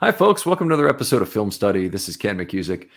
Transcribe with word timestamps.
Hi, 0.00 0.12
folks. 0.12 0.44
Welcome 0.44 0.68
to 0.68 0.74
another 0.74 0.90
episode 0.90 1.22
of 1.22 1.30
Film 1.30 1.50
Study. 1.50 1.88
This 1.88 2.06
is 2.06 2.18
Ken 2.18 2.36
McKusick. 2.36 2.90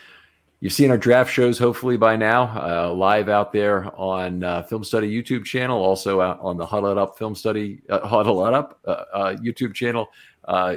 You've 0.59 0.73
seen 0.73 0.91
our 0.91 0.97
draft 0.97 1.31
shows 1.31 1.57
hopefully 1.57 1.95
by 1.95 2.17
now, 2.17 2.51
uh, 2.53 2.93
live 2.93 3.29
out 3.29 3.53
there 3.53 3.89
on 3.97 4.43
uh, 4.43 4.63
Film 4.63 4.83
Study 4.83 5.09
YouTube 5.09 5.45
channel, 5.45 5.81
also 5.81 6.19
out 6.19 6.41
on 6.41 6.57
the 6.57 6.65
Huddle 6.65 6.91
It 6.91 6.97
Up 6.97 7.17
Film 7.17 7.35
Study 7.35 7.81
uh, 7.87 8.05
Huddle 8.05 8.45
It 8.45 8.53
Up 8.53 8.81
uh, 8.85 9.03
uh, 9.13 9.35
YouTube 9.37 9.73
channel. 9.73 10.09
Uh, 10.43 10.75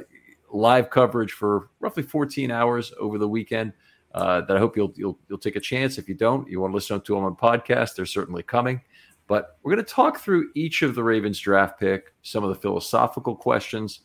live 0.53 0.91
coverage 0.91 1.33
for 1.33 1.71
roughly 1.81 2.05
14 2.05 2.53
hours 2.53 2.93
over 3.01 3.19
the 3.19 3.27
weekend. 3.27 3.73
that 4.15 4.49
I 4.49 4.61
hope 4.61 4.77
you'll, 4.77 4.93
you'll 4.95 5.19
you'll 5.29 5.39
take 5.39 5.57
a 5.57 5.61
chance. 5.61 5.99
If 5.99 6.09
you 6.09 6.15
don't, 6.15 6.49
you 6.49 6.61
want 6.61 6.71
to 6.71 6.77
listen 6.77 7.01
to 7.01 7.15
them 7.17 7.25
on 7.25 7.35
podcast. 7.35 7.97
They're 7.97 8.07
certainly 8.07 8.45
coming. 8.45 8.81
But 9.27 9.59
we're 9.65 9.75
going 9.75 9.85
to 9.85 9.93
talk 9.93 10.21
through 10.21 10.53
each 10.55 10.83
of 10.83 10.95
the 10.95 11.03
Ravens 11.03 11.41
draft 11.41 11.81
pick, 11.81 12.15
some 12.23 12.45
of 12.45 12.51
the 12.51 12.61
philosophical 12.61 13.35
questions 13.35 14.03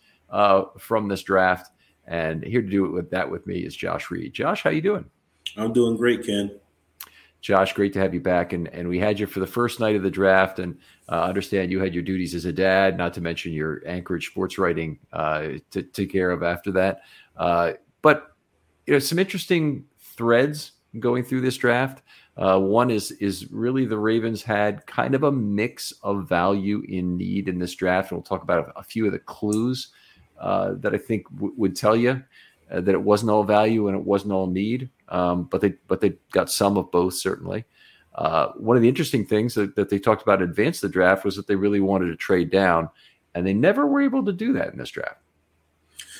from 0.80 1.08
this 1.08 1.22
draft 1.22 1.70
and 2.08 2.44
here 2.44 2.61
to 2.61 2.69
do 2.69 2.86
it 2.86 2.91
with 2.91 3.09
that 3.11 3.30
with 3.30 3.45
me 3.45 3.59
is 3.59 3.75
Josh 3.75 4.09
Reed. 4.09 4.33
Josh, 4.33 4.63
how 4.63 4.69
you 4.69 4.81
doing? 4.81 5.05
I'm 5.58 5.73
doing 5.73 5.97
great, 5.97 6.25
Ken. 6.25 6.59
Josh, 7.41 7.73
great 7.73 7.94
to 7.94 8.00
have 8.00 8.13
you 8.13 8.19
back. 8.19 8.53
And 8.53 8.67
and 8.69 8.88
we 8.88 9.00
had 9.00 9.19
you 9.19 9.27
for 9.27 9.39
the 9.39 9.47
first 9.47 9.80
night 9.80 9.95
of 9.95 10.03
the 10.03 10.11
draft, 10.11 10.59
and 10.59 10.78
uh, 11.09 11.23
understand 11.23 11.72
you 11.72 11.80
had 11.80 11.94
your 11.94 12.03
duties 12.03 12.33
as 12.33 12.45
a 12.45 12.52
dad, 12.52 12.97
not 12.97 13.13
to 13.13 13.22
mention 13.22 13.53
your 13.53 13.83
Anchorage 13.85 14.28
sports 14.28 14.58
writing 14.58 15.00
uh, 15.13 15.50
to 15.72 15.83
take 15.83 16.11
care 16.11 16.31
of 16.31 16.44
after 16.44 16.72
that. 16.72 17.02
Uh, 17.35 17.73
but 18.02 18.35
you 18.85 18.94
know, 18.94 19.00
some 19.00 19.19
interesting 19.19 19.85
threads 20.00 20.73
going 21.00 21.23
through 21.23 21.41
this 21.41 21.58
draft. 21.58 22.02
Uh, 22.38 22.59
one 22.59 22.91
is 22.91 23.11
is 23.13 23.52
really 23.52 23.85
the 23.85 23.97
Ravens 23.97 24.44
had 24.44 24.85
kind 24.85 25.16
of 25.16 25.23
a 25.23 25.31
mix 25.31 25.91
of 26.03 26.28
value 26.28 26.84
in 26.88 27.17
need 27.17 27.47
in 27.47 27.59
this 27.59 27.75
draft, 27.75 28.12
and 28.12 28.17
we'll 28.17 28.23
talk 28.23 28.44
about 28.44 28.69
a, 28.69 28.79
a 28.79 28.84
few 28.84 29.06
of 29.06 29.12
the 29.12 29.19
clues 29.19 29.90
uh, 30.40 30.74
that 30.78 30.94
I 30.94 30.98
think 30.98 31.30
w- 31.36 31.53
would 31.58 31.75
tell 31.75 31.96
you 31.96 32.24
uh, 32.72 32.81
that 32.81 32.94
it 32.94 33.02
wasn't 33.02 33.31
all 33.31 33.44
value 33.44 33.88
and 33.88 33.98
it 33.98 34.03
wasn't 34.03 34.34
all 34.34 34.48
need. 34.48 34.90
Um, 35.09 35.44
but 35.44 35.62
they 35.62 35.74
but 35.88 36.02
they 36.02 36.14
got 36.31 36.52
some 36.52 36.78
of 36.78 36.92
both 36.92 37.14
certainly. 37.14 37.66
Uh, 38.16 38.52
one 38.53 38.76
of 38.76 38.81
the 38.81 38.90
interesting 38.90 39.26
things 39.26 39.53
that, 39.53 39.76
that 39.76 39.90
they 39.90 40.00
talked 40.00 40.24
about 40.24 40.42
advance 40.42 40.81
the 40.81 40.90
draft 40.90 41.24
was 41.24 41.36
that 41.36 41.46
they 41.47 41.56
really 41.56 41.80
wanted 41.80 42.08
to 42.08 42.16
trade 42.16 42.50
down, 42.50 42.90
and 43.36 43.46
they 43.46 43.53
never 43.53 43.86
were 43.86 44.02
able 44.02 44.26
to 44.26 44.34
do 44.34 44.53
that 44.53 44.70
in 44.70 44.78
this 44.78 44.90
draft. 44.90 45.22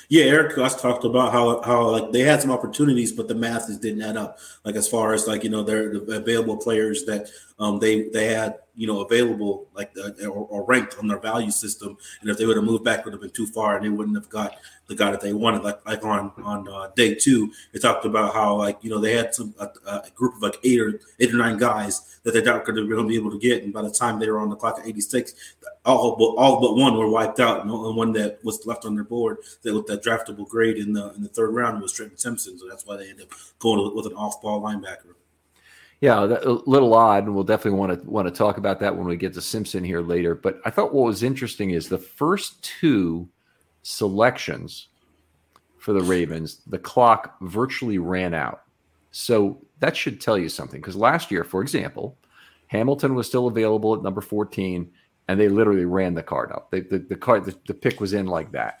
Yeah, 0.08 0.24
Eric 0.24 0.56
DeCosta 0.56 0.80
talked 0.80 1.04
about 1.04 1.32
how 1.32 1.60
how 1.62 1.90
like 1.90 2.12
they 2.12 2.20
had 2.20 2.40
some 2.40 2.50
opportunities, 2.50 3.12
but 3.12 3.28
the 3.28 3.34
math 3.34 3.66
just 3.66 3.82
didn't 3.82 4.00
add 4.00 4.16
up. 4.16 4.38
Like 4.64 4.74
as 4.74 4.88
far 4.88 5.12
as 5.12 5.26
like 5.26 5.44
you 5.44 5.50
know, 5.50 5.62
they're 5.62 5.98
the 5.98 6.16
available 6.16 6.56
players 6.56 7.04
that 7.04 7.28
um, 7.58 7.78
they 7.78 8.08
they 8.08 8.26
had 8.32 8.58
you 8.78 8.86
know 8.86 9.00
available 9.00 9.66
like 9.74 9.92
the, 9.92 10.26
or, 10.26 10.46
or, 10.46 10.64
ranked 10.64 10.96
on 10.98 11.08
their 11.08 11.18
value 11.18 11.50
system. 11.50 11.98
And 12.20 12.30
if 12.30 12.38
they 12.38 12.46
would 12.46 12.56
have 12.56 12.64
moved 12.64 12.84
back 12.84 13.04
would 13.04 13.12
have 13.12 13.20
been 13.20 13.30
too 13.30 13.48
far 13.48 13.74
and 13.74 13.84
they 13.84 13.88
wouldn't 13.88 14.16
have 14.16 14.28
got 14.28 14.56
the 14.86 14.94
guy 14.94 15.10
that 15.10 15.20
they 15.20 15.32
wanted. 15.32 15.64
Like 15.64 15.84
like 15.84 16.04
on 16.04 16.30
on 16.44 16.68
uh, 16.68 16.88
day 16.94 17.14
two 17.14 17.52
they 17.72 17.80
talked 17.80 18.04
about 18.04 18.32
how 18.34 18.54
like 18.54 18.78
you 18.82 18.88
know 18.88 19.00
they 19.00 19.16
had 19.16 19.34
some 19.34 19.52
a, 19.58 19.68
a 19.86 20.10
group 20.14 20.36
of 20.36 20.42
like 20.42 20.60
eight 20.62 20.80
or 20.80 21.00
eight 21.18 21.34
or 21.34 21.36
nine 21.36 21.58
guys 21.58 22.20
that 22.22 22.32
they 22.32 22.40
thought 22.40 22.64
could 22.64 22.76
going 22.76 22.88
to 22.88 23.08
be 23.08 23.16
able 23.16 23.32
to 23.32 23.38
get. 23.38 23.64
And 23.64 23.72
by 23.72 23.82
the 23.82 23.90
time 23.90 24.20
they 24.20 24.30
were 24.30 24.38
on 24.38 24.48
the 24.48 24.56
clock 24.56 24.78
at 24.78 24.86
86 24.86 25.34
all 25.84 26.14
but 26.16 26.40
all 26.40 26.60
but 26.60 26.76
one 26.76 26.96
were 26.96 27.10
wiped 27.10 27.40
out. 27.40 27.62
And 27.62 27.70
the 27.70 27.92
one 27.92 28.12
that 28.12 28.38
was 28.44 28.64
left 28.64 28.84
on 28.84 28.94
their 28.94 29.04
board 29.04 29.38
that 29.62 29.74
with 29.74 29.86
that 29.88 30.04
draftable 30.04 30.48
grade 30.48 30.76
in 30.76 30.92
the 30.92 31.12
in 31.14 31.22
the 31.22 31.28
third 31.28 31.52
round 31.52 31.82
was 31.82 31.92
Trenton 31.92 32.16
Simpson. 32.16 32.56
So 32.60 32.68
that's 32.68 32.86
why 32.86 32.96
they 32.96 33.10
ended 33.10 33.26
up 33.26 33.38
going 33.58 33.92
with 33.96 34.06
an 34.06 34.12
off 34.12 34.40
ball 34.40 34.62
linebacker 34.62 35.17
yeah, 36.00 36.22
a 36.22 36.50
little 36.66 36.94
odd, 36.94 37.24
and 37.24 37.34
we'll 37.34 37.44
definitely 37.44 37.78
want 37.78 38.00
to 38.00 38.08
want 38.08 38.28
to 38.28 38.34
talk 38.34 38.56
about 38.56 38.78
that 38.80 38.96
when 38.96 39.06
we 39.06 39.16
get 39.16 39.34
to 39.34 39.42
Simpson 39.42 39.82
here 39.82 40.00
later. 40.00 40.34
But 40.34 40.60
I 40.64 40.70
thought 40.70 40.94
what 40.94 41.06
was 41.06 41.22
interesting 41.22 41.70
is 41.70 41.88
the 41.88 41.98
first 41.98 42.62
two 42.62 43.28
selections 43.82 44.88
for 45.78 45.92
the 45.92 46.02
Ravens, 46.02 46.60
the 46.66 46.78
clock 46.78 47.36
virtually 47.40 47.98
ran 47.98 48.34
out. 48.34 48.62
So 49.10 49.58
that 49.80 49.96
should 49.96 50.20
tell 50.20 50.38
you 50.38 50.48
something. 50.48 50.80
Because 50.80 50.96
last 50.96 51.30
year, 51.30 51.44
for 51.44 51.62
example, 51.62 52.16
Hamilton 52.68 53.14
was 53.14 53.26
still 53.26 53.46
available 53.46 53.94
at 53.94 54.02
number 54.02 54.20
14, 54.20 54.90
and 55.28 55.40
they 55.40 55.48
literally 55.48 55.86
ran 55.86 56.14
the 56.14 56.22
card 56.22 56.52
up. 56.52 56.70
They, 56.70 56.80
the, 56.80 56.98
the 56.98 57.16
card, 57.16 57.44
the, 57.44 57.56
the 57.66 57.74
pick 57.74 58.00
was 58.00 58.12
in 58.12 58.26
like 58.26 58.52
that. 58.52 58.80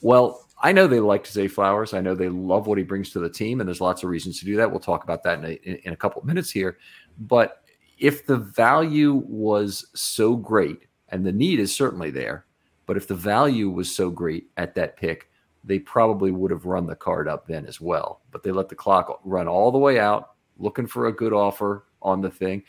Well, 0.00 0.41
I 0.62 0.72
know 0.72 0.86
they 0.86 1.00
like 1.00 1.26
Zay 1.26 1.48
Flowers. 1.48 1.92
I 1.92 2.00
know 2.00 2.14
they 2.14 2.28
love 2.28 2.68
what 2.68 2.78
he 2.78 2.84
brings 2.84 3.10
to 3.10 3.18
the 3.18 3.28
team, 3.28 3.60
and 3.60 3.68
there's 3.68 3.80
lots 3.80 4.04
of 4.04 4.10
reasons 4.10 4.38
to 4.38 4.44
do 4.44 4.56
that. 4.56 4.70
We'll 4.70 4.80
talk 4.80 5.02
about 5.02 5.24
that 5.24 5.38
in 5.40 5.44
a, 5.44 5.86
in 5.86 5.92
a 5.92 5.96
couple 5.96 6.22
of 6.22 6.26
minutes 6.28 6.50
here. 6.50 6.78
But 7.18 7.64
if 7.98 8.26
the 8.26 8.36
value 8.36 9.22
was 9.26 9.86
so 9.94 10.36
great, 10.36 10.86
and 11.08 11.26
the 11.26 11.32
need 11.32 11.60
is 11.60 11.74
certainly 11.74 12.10
there, 12.10 12.46
but 12.86 12.96
if 12.96 13.08
the 13.08 13.14
value 13.14 13.70
was 13.70 13.94
so 13.94 14.08
great 14.08 14.50
at 14.56 14.74
that 14.76 14.96
pick, 14.96 15.28
they 15.64 15.78
probably 15.78 16.30
would 16.30 16.50
have 16.50 16.64
run 16.64 16.86
the 16.86 16.96
card 16.96 17.28
up 17.28 17.46
then 17.46 17.66
as 17.66 17.80
well. 17.80 18.22
But 18.30 18.42
they 18.42 18.50
let 18.50 18.68
the 18.68 18.74
clock 18.74 19.20
run 19.24 19.48
all 19.48 19.70
the 19.70 19.78
way 19.78 19.98
out, 19.98 20.34
looking 20.58 20.86
for 20.86 21.06
a 21.06 21.12
good 21.12 21.32
offer 21.32 21.86
on 22.00 22.20
the 22.20 22.30
thing. 22.30 22.62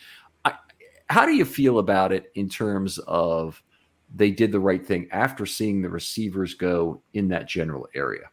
I, 0.46 0.54
how 1.10 1.26
do 1.26 1.34
you 1.34 1.46
feel 1.46 1.80
about 1.80 2.12
it 2.12 2.32
in 2.36 2.50
terms 2.50 3.00
of 3.00 3.62
they 4.14 4.32
did 4.32 4.52
the 4.52 4.60
right 4.60 4.86
thing 4.86 5.08
after 5.12 5.46
seeing 5.46 5.82
the 5.82 5.90
receivers 5.90 6.54
go 6.54 7.02
in 7.14 7.30
that 7.30 7.48
general 7.48 7.88
area. 7.96 8.30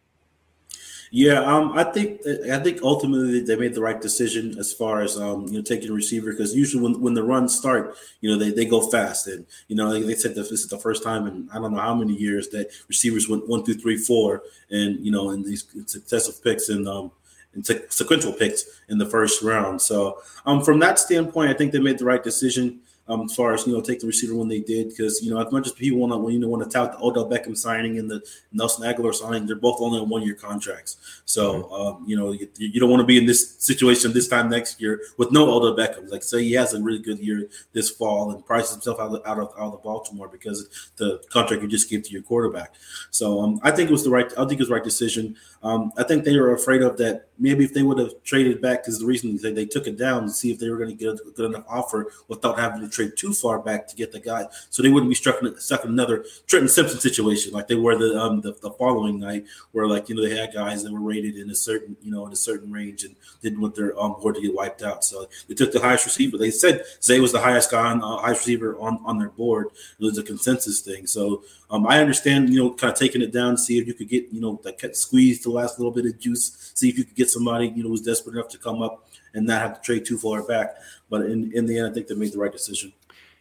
Yeah, 1.12 1.40
um, 1.40 1.72
I 1.76 1.82
think 1.82 2.20
I 2.52 2.60
think 2.60 2.82
ultimately 2.82 3.40
they 3.40 3.56
made 3.56 3.74
the 3.74 3.80
right 3.80 4.00
decision 4.00 4.56
as 4.60 4.72
far 4.72 5.00
as 5.00 5.18
um, 5.18 5.46
you 5.48 5.54
know 5.54 5.62
taking 5.62 5.90
a 5.90 5.92
receiver 5.92 6.30
because 6.30 6.54
usually 6.54 6.84
when, 6.84 7.00
when 7.00 7.14
the 7.14 7.24
runs 7.24 7.56
start, 7.56 7.96
you 8.20 8.30
know 8.30 8.38
they, 8.38 8.52
they 8.52 8.64
go 8.64 8.80
fast 8.80 9.26
and 9.26 9.44
you 9.66 9.74
know 9.74 9.90
they, 9.92 10.02
they 10.02 10.14
said 10.14 10.36
this 10.36 10.52
is 10.52 10.68
the 10.68 10.78
first 10.78 11.02
time 11.02 11.26
in 11.26 11.48
I 11.52 11.58
don't 11.58 11.72
know 11.72 11.80
how 11.80 11.96
many 11.96 12.14
years 12.14 12.48
that 12.50 12.70
receivers 12.86 13.28
went 13.28 13.48
one, 13.48 13.64
two, 13.64 13.74
three, 13.74 13.96
four, 13.96 14.44
and 14.70 15.04
you 15.04 15.10
know 15.10 15.30
in 15.30 15.42
these 15.42 15.66
successive 15.86 16.42
picks 16.44 16.68
and 16.68 16.86
um 16.86 17.10
and 17.54 17.66
sequential 17.88 18.32
picks 18.32 18.64
in 18.88 18.98
the 18.98 19.06
first 19.06 19.42
round. 19.42 19.82
So 19.82 20.20
um 20.46 20.62
from 20.62 20.78
that 20.78 21.00
standpoint, 21.00 21.50
I 21.50 21.54
think 21.54 21.72
they 21.72 21.80
made 21.80 21.98
the 21.98 22.04
right 22.04 22.22
decision 22.22 22.82
um, 23.10 23.22
as 23.22 23.34
far 23.34 23.52
as 23.52 23.66
you 23.66 23.72
know, 23.72 23.80
take 23.80 23.98
the 23.98 24.06
receiver 24.06 24.36
when 24.36 24.46
they 24.46 24.60
did, 24.60 24.88
because 24.88 25.20
you 25.20 25.34
know, 25.34 25.44
as 25.44 25.52
much 25.52 25.66
as 25.66 25.72
people 25.72 25.98
want 25.98 26.12
to, 26.12 26.32
you 26.32 26.38
know, 26.38 26.48
want 26.48 26.62
to 26.62 26.70
tout 26.70 26.92
the 26.92 27.04
Odell 27.04 27.28
Beckham 27.28 27.56
signing 27.56 27.98
and 27.98 28.08
the 28.08 28.22
Nelson 28.52 28.84
Agholor 28.84 29.12
signing, 29.12 29.46
they're 29.46 29.56
both 29.56 29.80
only 29.80 29.98
on 29.98 30.08
one-year 30.08 30.34
contracts. 30.34 30.96
So, 31.24 31.64
mm-hmm. 31.64 31.72
um, 31.72 32.04
you 32.06 32.16
know, 32.16 32.30
you, 32.30 32.48
you, 32.56 32.78
don't 32.78 32.88
want 32.88 33.00
to 33.00 33.06
be 33.06 33.18
in 33.18 33.26
this 33.26 33.56
situation 33.58 34.12
this 34.12 34.28
time 34.28 34.48
next 34.48 34.80
year 34.80 35.00
with 35.16 35.32
no 35.32 35.50
Odell 35.50 35.76
Beckham. 35.76 36.08
Like, 36.08 36.22
say 36.22 36.44
he 36.44 36.52
has 36.52 36.72
a 36.72 36.80
really 36.80 37.00
good 37.00 37.18
year 37.18 37.48
this 37.72 37.90
fall 37.90 38.30
and 38.30 38.46
prices 38.46 38.72
himself 38.72 39.00
out 39.00 39.12
of 39.12 39.26
out 39.26 39.38
of, 39.38 39.52
out 39.58 39.74
of 39.74 39.82
Baltimore 39.82 40.28
because 40.28 40.68
the 40.96 41.20
contract 41.30 41.62
you 41.62 41.68
just 41.68 41.90
gave 41.90 42.04
to 42.04 42.10
your 42.10 42.22
quarterback. 42.22 42.74
So, 43.10 43.40
um, 43.40 43.60
I 43.64 43.72
think 43.72 43.90
it 43.90 43.92
was 43.92 44.04
the 44.04 44.10
right. 44.10 44.30
I 44.32 44.46
think 44.46 44.52
it 44.52 44.60
was 44.60 44.68
the 44.68 44.74
right 44.74 44.84
decision. 44.84 45.36
Um, 45.64 45.92
I 45.98 46.04
think 46.04 46.24
they 46.24 46.38
were 46.38 46.54
afraid 46.54 46.82
of 46.82 46.96
that 46.98 47.29
maybe 47.40 47.64
if 47.64 47.74
they 47.74 47.82
would 47.82 47.98
have 47.98 48.12
traded 48.22 48.60
back, 48.60 48.82
because 48.82 48.98
the 48.98 49.06
reason 49.06 49.36
they, 49.42 49.52
they 49.52 49.64
took 49.64 49.86
it 49.86 49.96
down 49.96 50.22
to 50.24 50.30
see 50.30 50.52
if 50.52 50.58
they 50.58 50.68
were 50.68 50.76
going 50.76 50.90
to 50.90 50.94
get 50.94 51.14
a 51.14 51.30
good 51.34 51.46
enough 51.46 51.64
offer 51.68 52.12
without 52.28 52.58
having 52.58 52.80
to 52.82 52.88
trade 52.88 53.12
too 53.16 53.32
far 53.32 53.58
back 53.58 53.88
to 53.88 53.96
get 53.96 54.12
the 54.12 54.20
guy, 54.20 54.46
so 54.68 54.82
they 54.82 54.90
wouldn't 54.90 55.10
be 55.10 55.14
stuck 55.14 55.42
in, 55.42 55.58
stuck 55.58 55.84
in 55.84 55.90
another 55.90 56.24
Trenton 56.46 56.68
Simpson 56.68 57.00
situation 57.00 57.52
like 57.52 57.66
they 57.66 57.74
were 57.74 57.96
the, 57.96 58.20
um, 58.20 58.40
the 58.40 58.52
the 58.60 58.70
following 58.72 59.18
night, 59.18 59.44
where 59.72 59.86
like 59.86 60.08
you 60.08 60.14
know 60.14 60.22
they 60.22 60.36
had 60.36 60.52
guys 60.52 60.84
that 60.84 60.92
were 60.92 61.00
rated 61.00 61.36
in 61.36 61.50
a 61.50 61.54
certain 61.54 61.96
you 62.02 62.10
know 62.10 62.26
in 62.26 62.32
a 62.32 62.36
certain 62.36 62.70
range 62.70 63.04
and 63.04 63.16
didn't 63.42 63.60
want 63.60 63.74
their 63.74 63.98
um, 63.98 64.12
board 64.20 64.34
to 64.34 64.40
get 64.42 64.54
wiped 64.54 64.82
out. 64.82 65.04
So 65.04 65.26
they 65.48 65.54
took 65.54 65.72
the 65.72 65.80
highest 65.80 66.04
receiver. 66.04 66.36
They 66.36 66.50
said 66.50 66.84
Zay 67.02 67.20
was 67.20 67.32
the 67.32 67.40
highest 67.40 67.70
guy 67.70 67.90
on 67.90 68.02
uh, 68.02 68.18
highest 68.18 68.40
receiver 68.40 68.78
on 68.78 69.00
on 69.04 69.18
their 69.18 69.30
board. 69.30 69.68
It 69.98 70.04
was 70.04 70.18
a 70.18 70.22
consensus 70.22 70.80
thing. 70.80 71.06
So 71.06 71.42
um, 71.70 71.86
I 71.86 72.00
understand, 72.00 72.50
you 72.50 72.62
know, 72.62 72.74
kind 72.74 72.92
of 72.92 72.98
taking 72.98 73.22
it 73.22 73.32
down, 73.32 73.56
see 73.56 73.78
if 73.78 73.86
you 73.86 73.94
could 73.94 74.08
get, 74.08 74.28
you 74.32 74.40
know, 74.40 74.60
that 74.64 74.96
squeeze 74.96 75.42
the 75.42 75.50
last 75.50 75.78
little 75.78 75.92
bit 75.92 76.04
of 76.04 76.18
juice, 76.18 76.72
see 76.74 76.88
if 76.88 76.98
you 76.98 77.04
could 77.04 77.14
get 77.14 77.30
somebody, 77.30 77.68
you 77.68 77.84
know, 77.84 77.90
who's 77.90 78.02
desperate 78.02 78.34
enough 78.34 78.48
to 78.48 78.58
come 78.58 78.82
up 78.82 79.06
and 79.34 79.46
not 79.46 79.62
have 79.62 79.74
to 79.74 79.80
trade 79.80 80.04
too 80.04 80.18
far 80.18 80.42
back. 80.42 80.74
But 81.08 81.22
in, 81.26 81.52
in 81.52 81.66
the 81.66 81.78
end, 81.78 81.90
I 81.90 81.92
think 81.94 82.08
they 82.08 82.14
made 82.16 82.32
the 82.32 82.38
right 82.38 82.50
decision. 82.50 82.92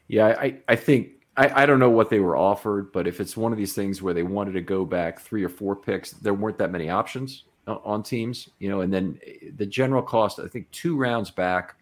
Yeah, 0.08 0.28
I, 0.28 0.58
I 0.68 0.76
think 0.76 1.10
I, 1.38 1.64
I 1.64 1.66
don't 1.66 1.80
know 1.80 1.90
what 1.90 2.12
they 2.12 2.20
were 2.20 2.38
offered, 2.38 2.92
but 2.92 3.08
if 3.08 3.20
it's 3.20 3.36
one 3.36 3.52
of 3.52 3.58
these 3.58 3.74
things 3.74 4.02
where 4.02 4.14
they 4.14 4.24
wanted 4.24 4.52
to 4.52 4.62
go 4.62 4.86
back 4.86 5.20
three 5.20 5.44
or 5.44 5.50
four 5.50 5.76
picks, 5.76 6.12
there 6.12 6.34
weren't 6.34 6.58
that 6.60 6.72
many 6.72 6.90
options 6.90 7.46
on 7.66 8.04
teams, 8.04 8.50
you 8.60 8.70
know, 8.70 8.82
and 8.82 8.94
then 8.94 9.20
the 9.56 9.66
general 9.66 10.02
cost, 10.02 10.40
I 10.40 10.48
think 10.48 10.70
two 10.72 10.98
rounds 10.98 11.32
back 11.32 11.76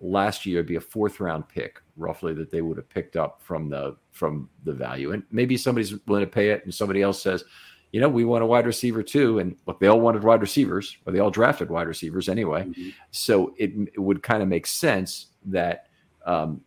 last 0.00 0.46
year 0.46 0.60
would 0.60 0.66
be 0.66 0.76
a 0.76 0.80
fourth 0.80 1.20
round 1.20 1.48
pick 1.48 1.81
roughly 1.96 2.34
that 2.34 2.50
they 2.50 2.62
would 2.62 2.76
have 2.76 2.88
picked 2.88 3.16
up 3.16 3.40
from 3.42 3.68
the 3.68 3.96
from 4.10 4.48
the 4.64 4.72
value. 4.72 5.12
And 5.12 5.22
maybe 5.30 5.56
somebody's 5.56 5.94
willing 6.06 6.24
to 6.24 6.30
pay 6.30 6.50
it 6.50 6.64
and 6.64 6.74
somebody 6.74 7.02
else 7.02 7.22
says 7.22 7.44
you 7.92 8.00
know 8.00 8.08
we 8.08 8.24
want 8.24 8.42
a 8.42 8.46
wide 8.46 8.66
receiver 8.66 9.02
too. 9.02 9.38
And 9.38 9.56
look 9.66 9.78
they 9.78 9.86
all 9.86 10.00
wanted 10.00 10.24
wide 10.24 10.40
receivers 10.40 10.96
or 11.06 11.12
they 11.12 11.18
all 11.18 11.30
drafted 11.30 11.70
wide 11.70 11.86
receivers 11.86 12.28
anyway. 12.28 12.64
Mm-hmm. 12.64 12.90
so 13.10 13.54
it, 13.58 13.72
it, 13.94 14.00
would 14.00 14.22
kind 14.22 14.42
of 14.42 14.48
make 14.48 14.66
sense 14.66 15.28
that 15.46 15.86
um, 16.24 16.62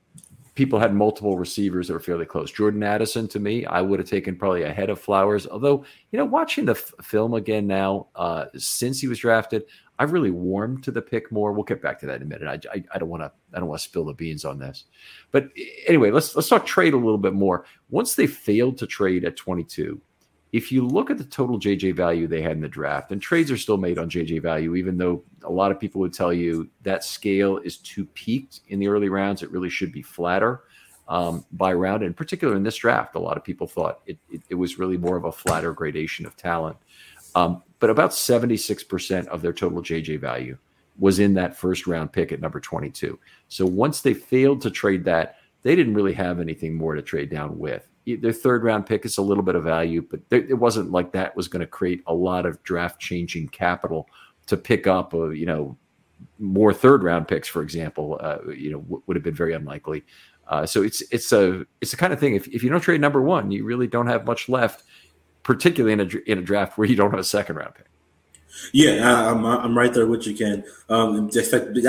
people 0.54 0.80
had 0.80 0.94
multiple 0.94 1.38
receivers 1.38 1.88
that 1.88 1.94
were 1.94 2.00
fairly 2.00 2.26
close. 2.26 2.52
Jordan 2.52 2.84
addison 2.84 3.28
to 3.30 3.40
me 3.40 3.66
i 3.66 3.82
would 3.82 4.00
have 4.00 4.10
taken 4.10 4.36
probably 4.36 4.64
ahead 4.64 4.90
of 4.90 5.00
flowers. 5.00 5.48
Although 5.48 5.84
you 6.12 6.20
know 6.20 6.26
watching 6.26 6.66
the 6.66 6.74
f- 6.74 6.94
film 7.02 7.34
again 7.34 7.66
now 7.66 8.08
uh, 8.16 8.46
since 8.56 9.02
he 9.02 9.08
was 9.08 9.20
drafted 9.20 9.64
I've 9.98 10.12
really 10.12 10.32
warmed 10.32 10.84
to 10.84 10.92
the 10.92 11.02
pick 11.02 11.32
more. 11.32 11.52
We'll 11.52 11.64
get 11.64 11.82
back 11.82 12.00
to 12.00 12.06
that 12.08 12.18
in 12.18 12.24
a 12.24 12.26
minute. 12.26 12.68
I, 12.72 12.98
don't 12.98 13.10
want 13.10 13.24
to 13.24 13.32
I 13.54 13.60
don't 13.60 13.70
want 13.70 13.80
to 13.80 13.88
spill 13.88 14.06
the 14.06 14.14
beans 14.14 14.44
on 14.44 14.60
this, 14.60 14.86
but 15.32 15.50
anyway, 15.88 16.12
let's 16.12 16.36
let's 16.36 16.50
talk 16.50 16.66
trade 16.66 16.94
a 16.94 16.98
little 16.98 17.18
bit 17.18 17.34
more. 17.34 17.66
Once 17.90 18.16
they 18.16 18.28
failed 18.28 18.78
to 18.80 18.88
trade 18.88 19.24
at 19.24 19.38
22, 19.38 20.02
if 20.52 20.72
you 20.72 20.86
look 20.86 21.10
at 21.10 21.18
the 21.18 21.24
total 21.24 21.60
JJ 21.60 21.96
value 21.96 22.28
they 22.28 22.42
had 22.42 22.54
in 22.54 22.62
the 22.62 22.68
draft, 22.68 23.12
and 23.12 23.22
trades 23.22 23.52
are 23.52 23.58
still 23.58 23.78
made 23.78 23.98
on 23.98 24.10
JJ 24.10 24.42
value, 24.42 24.76
even 24.76 24.98
though 24.98 25.24
a 25.44 25.52
lot 25.52 25.72
of 25.72 25.80
people 25.80 26.02
would 26.02 26.14
tell 26.14 26.34
you 26.34 26.70
that 26.84 27.04
scale 27.04 27.58
is 27.58 27.78
too 27.78 28.06
peaked 28.06 28.62
in 28.70 28.80
the 28.80 28.88
early 28.88 29.10
rounds, 29.10 29.44
it 29.44 29.52
really 29.52 29.70
should 29.70 29.92
be 29.92 30.02
flatter 30.02 30.64
um, 31.08 31.46
by 31.52 31.74
round. 31.74 32.04
In 32.04 32.14
particular, 32.14 32.56
in 32.56 32.64
this 32.64 32.78
draft, 32.78 33.16
a 33.16 33.20
lot 33.20 33.38
of 33.38 33.44
people 33.44 33.68
thought 33.68 34.00
it, 34.06 34.18
it, 34.30 34.42
it 34.50 34.56
was 34.56 34.80
really 34.80 34.98
more 34.98 35.18
of 35.18 35.26
a 35.26 35.32
flatter 35.32 35.74
gradation 35.74 36.26
of 36.26 36.36
talent. 36.36 36.78
Um, 37.36 37.62
but 37.86 37.92
about 37.92 38.10
76% 38.10 39.28
of 39.28 39.44
their 39.44 39.54
total 39.54 39.80
JJ 39.80 40.20
value 40.20 40.58
was 40.98 41.20
in 41.20 41.36
that 41.36 41.56
first 41.56 41.86
round 41.86 42.12
pick 42.12 42.32
at 42.32 42.42
number 42.42 42.60
22. 42.60 43.20
So 43.48 43.64
once 43.64 44.02
they 44.02 44.16
failed 44.16 44.64
to 44.64 44.72
trade 44.72 45.04
that, 45.06 45.36
they 45.62 45.76
didn't 45.76 45.94
really 45.94 46.14
have 46.14 46.40
anything 46.40 46.74
more 46.74 46.96
to 46.96 47.04
trade 47.04 47.30
down 47.30 47.60
with. 47.60 47.88
Their 48.08 48.34
third 48.34 48.64
round 48.64 48.88
pick 48.88 49.06
is 49.06 49.20
a 49.20 49.22
little 49.22 49.44
bit 49.44 49.54
of 49.54 49.64
value, 49.64 50.02
but 50.02 50.20
it 50.32 50.58
wasn't 50.58 50.94
like 50.94 51.12
that 51.12 51.36
was 51.36 51.48
going 51.48 51.60
to 51.60 51.68
create 51.68 52.02
a 52.08 52.14
lot 52.16 52.48
of 52.48 52.64
draft 52.64 53.00
changing 53.00 53.50
capital 53.50 54.10
to 54.48 54.58
pick 54.58 54.88
up, 54.88 55.14
a, 55.14 55.38
you 55.38 55.46
know, 55.46 55.78
more 56.40 56.74
third 56.74 57.04
round 57.04 57.28
picks, 57.28 57.48
for 57.48 57.62
example, 57.62 58.18
uh, 58.20 58.40
you 58.52 58.72
know, 58.72 58.80
w- 58.80 59.04
would 59.06 59.16
have 59.16 59.24
been 59.24 59.36
very 59.36 59.54
unlikely. 59.54 60.04
Uh, 60.48 60.66
so 60.66 60.82
it's 60.82 61.04
it's 61.12 61.32
a 61.32 61.68
it's 61.82 61.92
the 61.92 61.98
kind 61.98 62.14
of 62.14 62.20
thing. 62.20 62.34
If 62.34 62.48
if 62.48 62.64
you 62.64 62.70
don't 62.72 62.82
trade 62.82 63.00
number 63.00 63.22
one, 63.22 63.52
you 63.52 63.64
really 63.64 63.86
don't 63.86 64.08
have 64.08 64.26
much 64.26 64.50
left 64.50 64.86
particularly 65.46 65.94
in 65.94 66.02
a 66.02 66.32
in 66.32 66.40
a 66.40 66.42
draft 66.42 66.78
where 66.78 66.88
you 66.88 66.98
don't 66.98 67.12
have 67.12 67.20
a 67.20 67.24
second 67.24 67.56
round 67.56 67.76
pick. 67.76 67.86
Yeah, 68.74 69.32
I'm 69.32 69.46
I'm 69.46 69.78
right 69.78 69.94
there 69.94 70.08
with 70.08 70.26
you, 70.28 70.36
Ken. 70.36 70.64
Um, 70.90 71.30
I 71.34 71.42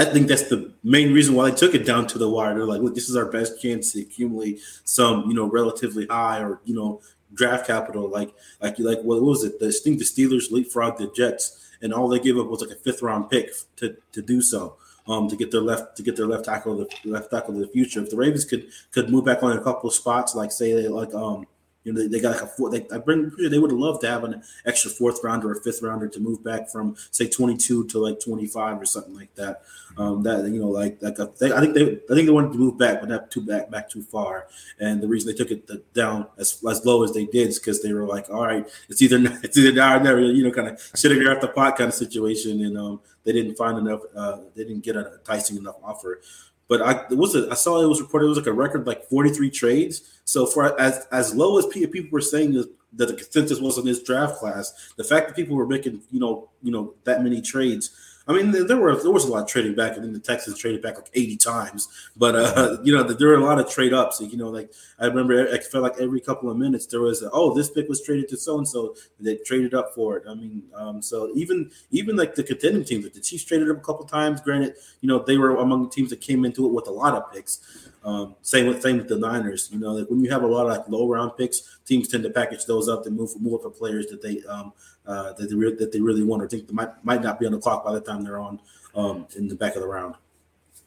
think 0.05 0.29
that's 0.29 0.49
the 0.49 0.73
main 0.85 1.13
reason 1.13 1.35
why 1.35 1.51
they 1.51 1.57
took 1.57 1.75
it 1.75 1.87
down 1.87 2.07
to 2.09 2.19
the 2.19 2.29
wire. 2.29 2.55
They're 2.55 2.67
like, 2.67 2.83
look, 2.83 2.95
this 2.95 3.09
is 3.09 3.17
our 3.17 3.27
best 3.27 3.61
chance 3.61 3.93
to 3.93 4.03
accumulate 4.03 4.61
some, 4.85 5.25
you 5.29 5.35
know, 5.35 5.47
relatively 5.47 6.07
high 6.07 6.41
or 6.43 6.61
you 6.65 6.75
know 6.75 7.01
draft 7.35 7.67
capital. 7.67 8.09
Like 8.09 8.35
like 8.61 8.79
like 8.79 9.01
what 9.01 9.23
was 9.23 9.43
it? 9.43 9.59
The, 9.59 9.69
I 9.69 9.73
think 9.83 9.99
the 9.99 10.05
Steelers 10.05 10.51
leapfrogged 10.53 10.99
the 10.99 11.11
Jets, 11.15 11.73
and 11.81 11.95
all 11.95 12.09
they 12.09 12.21
gave 12.21 12.37
up 12.37 12.49
was 12.49 12.61
like 12.61 12.77
a 12.77 12.81
fifth 12.81 13.01
round 13.01 13.31
pick 13.31 13.53
to 13.77 13.97
to 14.13 14.23
do 14.23 14.43
so. 14.43 14.77
Um, 15.09 15.29
to 15.29 15.37
get 15.37 15.53
their 15.53 15.61
left 15.61 15.97
to 15.99 16.03
get 16.03 16.17
their 16.17 16.27
left 16.27 16.47
tackle 16.47 16.77
the 16.77 16.89
left 17.05 17.31
tackle 17.31 17.55
of 17.55 17.61
the 17.61 17.69
future. 17.69 18.03
If 18.03 18.11
the 18.11 18.17
Ravens 18.17 18.45
could 18.45 18.67
could 18.91 19.09
move 19.09 19.25
back 19.25 19.45
on 19.45 19.57
a 19.57 19.63
couple 19.63 19.89
of 19.89 19.95
spots, 19.95 20.35
like 20.35 20.51
say 20.51 20.89
like 20.89 21.15
um 21.15 21.47
you 21.87 21.93
know, 21.93 22.01
they, 22.01 22.09
they 22.09 22.21
got 22.21 22.33
like 22.33 22.43
a 22.43 22.49
four. 22.49 22.69
They, 22.69 22.85
I 22.93 22.99
bring. 22.99 23.31
They 23.39 23.61
would 23.61 23.71
loved 23.71 24.01
to 24.01 24.09
have 24.09 24.25
an 24.25 24.43
extra 24.65 24.91
fourth 24.91 25.23
rounder 25.23 25.53
or 25.53 25.55
fifth 25.55 25.83
rounder 25.83 26.09
to 26.09 26.19
move 26.19 26.43
back 26.43 26.69
from 26.69 26.97
say 27.13 27.29
22 27.29 27.87
to 27.87 27.99
like 28.01 28.19
25 28.19 28.81
or 28.81 28.85
something 28.85 29.15
like 29.15 29.33
that. 29.37 29.63
Um, 29.97 30.21
that 30.25 30.45
you 30.51 30.61
know, 30.61 30.69
like 30.69 31.01
like 31.01 31.21
a, 31.21 31.31
they, 31.39 31.53
I 31.53 31.61
think 31.61 31.75
they 31.75 31.83
I 31.83 32.15
think 32.15 32.27
they 32.27 32.31
wanted 32.31 32.53
to 32.55 32.59
move 32.59 32.77
back, 32.77 32.99
but 32.99 33.09
not 33.09 33.31
too 33.31 33.41
back 33.41 33.71
back 33.71 33.89
too 33.89 34.03
far. 34.03 34.49
And 34.81 35.01
the 35.01 35.07
reason 35.07 35.31
they 35.31 35.39
took 35.39 35.53
it 35.53 35.95
down 35.95 36.27
as, 36.39 36.61
as 36.69 36.85
low 36.85 37.05
as 37.05 37.13
they 37.13 37.25
did 37.25 37.51
is 37.51 37.61
because 37.61 37.81
they 37.85 37.93
were 37.93 38.05
like, 38.05 38.29
all 38.31 38.45
right, 38.45 38.69
it's 38.89 39.01
either 39.01 39.19
it's 39.45 39.57
either 39.57 39.73
now 39.73 39.97
or 39.97 40.01
never. 40.01 40.21
You 40.21 40.43
know, 40.43 40.51
kind 40.51 40.69
of 40.69 40.81
sitting 40.97 41.19
here 41.19 41.31
at 41.31 41.41
the 41.41 41.49
pot 41.49 41.77
kind 41.77 41.89
of 41.89 41.95
situation, 41.95 42.63
and 42.63 42.77
um, 42.77 43.01
they 43.23 43.33
didn't 43.33 43.55
find 43.55 43.79
enough. 43.79 44.01
Uh, 44.15 44.39
they 44.57 44.65
didn't 44.65 44.83
get 44.83 44.97
a 44.97 45.13
enticing 45.19 45.57
enough 45.57 45.77
offer. 45.85 46.21
But 46.69 46.83
I 46.83 47.05
it 47.11 47.17
was 47.17 47.35
a, 47.35 47.49
I 47.51 47.55
saw 47.55 47.83
it 47.83 47.87
was 47.87 48.01
reported 48.01 48.27
it 48.27 48.31
was 48.31 48.39
like 48.39 48.47
a 48.47 48.53
record 48.53 48.87
like 48.87 49.05
43 49.05 49.51
trades. 49.51 50.03
So 50.25 50.47
for 50.47 50.79
as 50.81 51.07
as 51.13 51.35
low 51.35 51.59
as 51.59 51.67
people 51.67 52.11
were 52.11 52.21
saying 52.21 52.53
that 52.55 52.71
the 52.93 53.15
consensus 53.15 53.61
was 53.61 53.79
in 53.79 53.85
this 53.85 54.03
draft 54.03 54.37
class, 54.37 54.93
the 54.97 55.05
fact 55.05 55.29
that 55.29 55.37
people 55.37 55.57
were 55.57 55.67
making 55.67 56.03
you 56.11 56.21
know 56.21 56.49
you 56.63 56.73
know 56.73 56.95
that 57.05 57.23
many 57.23 57.41
trades 57.41 57.91
I 58.29 58.33
mean, 58.33 58.51
there 58.51 58.77
were 58.77 58.97
there 58.97 59.11
was 59.13 59.25
a 59.25 59.29
lot 59.31 59.43
of 59.43 59.49
trading 59.49 59.77
back, 59.77 59.95
and 59.95 60.05
then 60.05 60.13
the 60.13 60.19
Texans 60.19 60.59
traded 60.59 60.83
back 60.83 60.97
like 60.97 61.11
eighty 61.15 61.37
times. 61.37 61.89
But 62.17 62.35
uh, 62.35 62.79
you 62.85 62.93
know, 62.93 63.05
there 63.05 63.29
were 63.29 63.35
a 63.35 63.45
lot 63.45 63.61
of 63.61 63.71
trade 63.71 63.93
ups. 63.93 64.21
You 64.21 64.37
know, 64.37 64.49
like 64.49 64.73
I 64.99 65.07
remember, 65.07 65.49
I 65.49 65.59
felt 65.59 65.85
like 65.85 66.01
every 66.01 66.21
couple 66.21 66.51
of 66.51 66.57
minutes 66.57 66.87
there 66.87 67.01
was, 67.01 67.23
a, 67.23 67.31
oh, 67.31 67.55
this 67.55 67.71
pick 67.71 67.89
was 67.89 68.03
traded 68.03 68.29
to 68.31 68.37
so 68.37 68.59
and 68.59 68.67
so. 68.67 68.97
They 69.21 69.37
traded 69.37 69.75
up 69.75 69.95
for 69.95 70.17
it. 70.17 70.25
I 70.29 70.35
mean, 70.35 70.65
um, 70.75 71.01
so 71.03 71.31
even 71.35 71.71
even 71.93 72.17
like 72.17 72.35
the 72.35 72.43
contending 72.43 72.85
teams, 72.85 73.05
like 73.05 73.15
the 73.15 73.21
Chiefs 73.21 73.45
traded 73.45 73.71
up 73.71 73.77
a 73.77 73.81
couple 73.81 74.05
times. 74.05 74.41
Granted, 74.41 74.75
you 75.03 75.09
know, 75.09 75.21
they 75.21 75.37
were 75.37 75.57
among 75.57 75.85
the 75.85 75.91
teams 75.91 76.11
that 76.11 76.21
came 76.21 76.45
into 76.45 76.67
it 76.67 76.73
with 76.73 76.89
a 76.89 76.93
lot 76.93 77.15
of 77.15 77.33
picks. 77.33 77.91
Um, 78.07 78.37
same 78.43 78.67
with 78.67 78.83
same 78.83 78.99
with 78.99 79.09
the 79.09 79.19
Niners. 79.19 79.69
You 79.73 79.79
know, 79.79 79.93
like 79.93 80.09
when 80.09 80.25
you 80.25 80.31
have 80.31 80.43
a 80.43 80.47
lot 80.47 80.67
of 80.67 80.77
like 80.77 80.89
low 80.89 81.09
round 81.09 81.37
picks, 81.37 81.79
teams 81.85 82.09
tend 82.09 82.23
to 82.25 82.31
package 82.31 82.65
those 82.65 82.89
up 82.89 83.05
to 83.05 83.11
move 83.11 83.33
for 83.33 83.39
more 83.39 83.61
for 83.61 83.71
players 83.71 84.07
that 84.07 84.23
they 84.23 84.43
um, 84.49 84.73
uh, 85.07 85.33
that 85.35 85.49
they 85.49 85.55
re- 85.55 85.75
that 85.75 85.93
they 85.93 86.01
really 86.01 86.23
want 86.23 86.43
or 86.43 86.49
think 86.49 86.71
might 86.73 87.05
might 87.05 87.23
not 87.23 87.39
be 87.39 87.47
on 87.47 87.53
the 87.53 87.59
clock 87.59 87.85
by 87.85 87.93
the 87.93 88.01
time 88.01 88.23
they're 88.23 88.39
on 88.39 88.61
um, 88.95 89.27
in 89.37 89.49
the 89.49 89.55
back 89.55 89.75
of 89.77 89.83
the 89.83 89.89
round. 89.89 90.15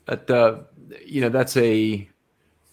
But 0.05 0.29
uh, 0.29 0.61
you 1.05 1.21
know, 1.21 1.29
that's 1.29 1.55
a 1.57 2.07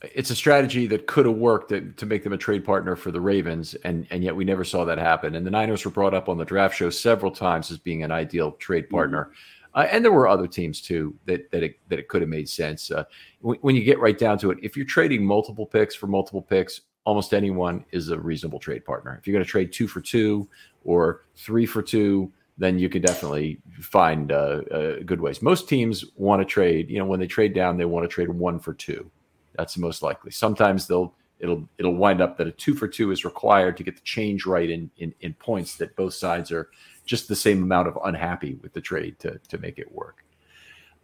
it's 0.02 0.30
a 0.30 0.37
strategy 0.37 0.87
that 0.87 1.06
could 1.06 1.26
have 1.26 1.37
worked 1.37 1.70
to, 1.70 1.92
to, 1.92 2.06
make 2.06 2.23
them 2.23 2.32
a 2.32 2.38
trade 2.38 2.64
partner 2.64 2.97
for 2.97 3.11
the 3.11 3.20
Ravens, 3.20 3.75
and 3.85 4.06
and 4.11 4.23
yet 4.23 4.35
we 4.35 4.44
never 4.44 4.64
saw 4.64 4.85
that 4.85 4.99
happen. 4.99 5.35
And 5.35 5.47
the 5.47 5.50
Niners 5.50 5.85
were 5.85 5.90
brought 5.90 6.14
up 6.14 6.28
on 6.28 6.38
the 6.38 6.44
draft 6.44 6.76
show 6.76 6.90
several 6.90 7.30
times 7.30 7.70
as 7.70 7.78
being 7.78 8.02
an 8.02 8.12
ideal 8.12 8.52
trade 8.52 8.88
partner. 8.88 9.25
Mm-hmm. 9.25 9.80
Uh, 9.80 9.88
and 9.92 10.02
there 10.02 10.12
were 10.12 10.26
other 10.26 10.47
teams 10.47 10.80
too 10.80 11.14
that 11.26 11.50
that 11.50 11.62
it, 11.62 11.78
that 11.88 11.99
it 11.99 12.09
could 12.09 12.23
have 12.23 12.30
made 12.30 12.49
sense. 12.49 12.90
Uh, 12.90 13.04
when, 13.40 13.59
when, 13.61 13.76
you 13.76 13.85
get 13.85 14.00
right 14.00 14.18
down 14.18 14.38
to 14.38 14.50
it, 14.50 14.59
if 14.62 14.76
you're 14.76 14.87
trading 14.87 15.25
multiple 15.25 15.66
picks 15.66 15.94
for 15.94 16.06
multiple 16.06 16.42
picks, 16.42 16.80
almost 17.04 17.35
anyone 17.35 17.85
is 17.92 18.09
a 18.09 18.18
reasonable 18.18 18.59
trade 18.59 18.85
partner. 18.85 19.16
If 19.18 19.26
you're 19.26 19.35
going 19.35 19.44
to 19.44 19.50
trade 19.50 19.73
two 19.73 19.87
for 19.87 20.00
two 20.00 20.49
or 20.87 21.23
three 21.35 21.66
for 21.66 21.83
two, 21.83 22.33
then 22.57 22.78
you 22.78 22.88
can 22.88 23.02
definitely 23.02 23.59
find 23.81 24.33
uh, 24.33 24.62
uh 24.71 24.97
good 25.05 25.21
ways. 25.21 25.43
Most 25.43 25.69
teams 25.69 26.05
want 26.16 26.40
to 26.40 26.47
trade. 26.47 26.88
You 26.88 26.99
know, 26.99 27.05
when 27.05 27.21
they 27.21 27.26
trade 27.26 27.52
down, 27.52 27.76
they 27.76 27.85
want 27.85 28.05
to 28.05 28.09
trade 28.09 28.31
one 28.31 28.59
for 28.59 28.73
two. 28.73 29.11
That's 29.57 29.75
the 29.75 29.81
most 29.81 30.02
likely. 30.02 30.31
Sometimes 30.31 30.87
they'll 30.87 31.14
it'll 31.38 31.69
it'll 31.78 31.95
wind 31.95 32.21
up 32.21 32.38
that 32.38 32.47
a 32.47 32.52
two 32.52 32.75
for 32.75 32.88
two 32.88 33.11
is 33.11 33.25
required 33.25 33.76
to 33.76 33.83
get 33.83 33.97
the 33.97 34.02
change 34.02 34.47
right 34.47 34.71
in 34.71 34.90
in, 34.99 35.14
in 35.21 35.35
points 35.35 35.76
that 35.76 35.95
both 35.97 36.14
sides 36.14 36.50
are 36.50 36.71
just 37.05 37.28
the 37.28 37.37
same 37.37 37.62
amount 37.62 37.88
of 37.88 37.99
unhappy 38.05 38.55
with 38.62 38.73
the 38.73 38.81
trade 38.81 39.19
to 39.19 39.38
to 39.49 39.59
make 39.59 39.78
it 39.78 39.90
work. 39.93 40.25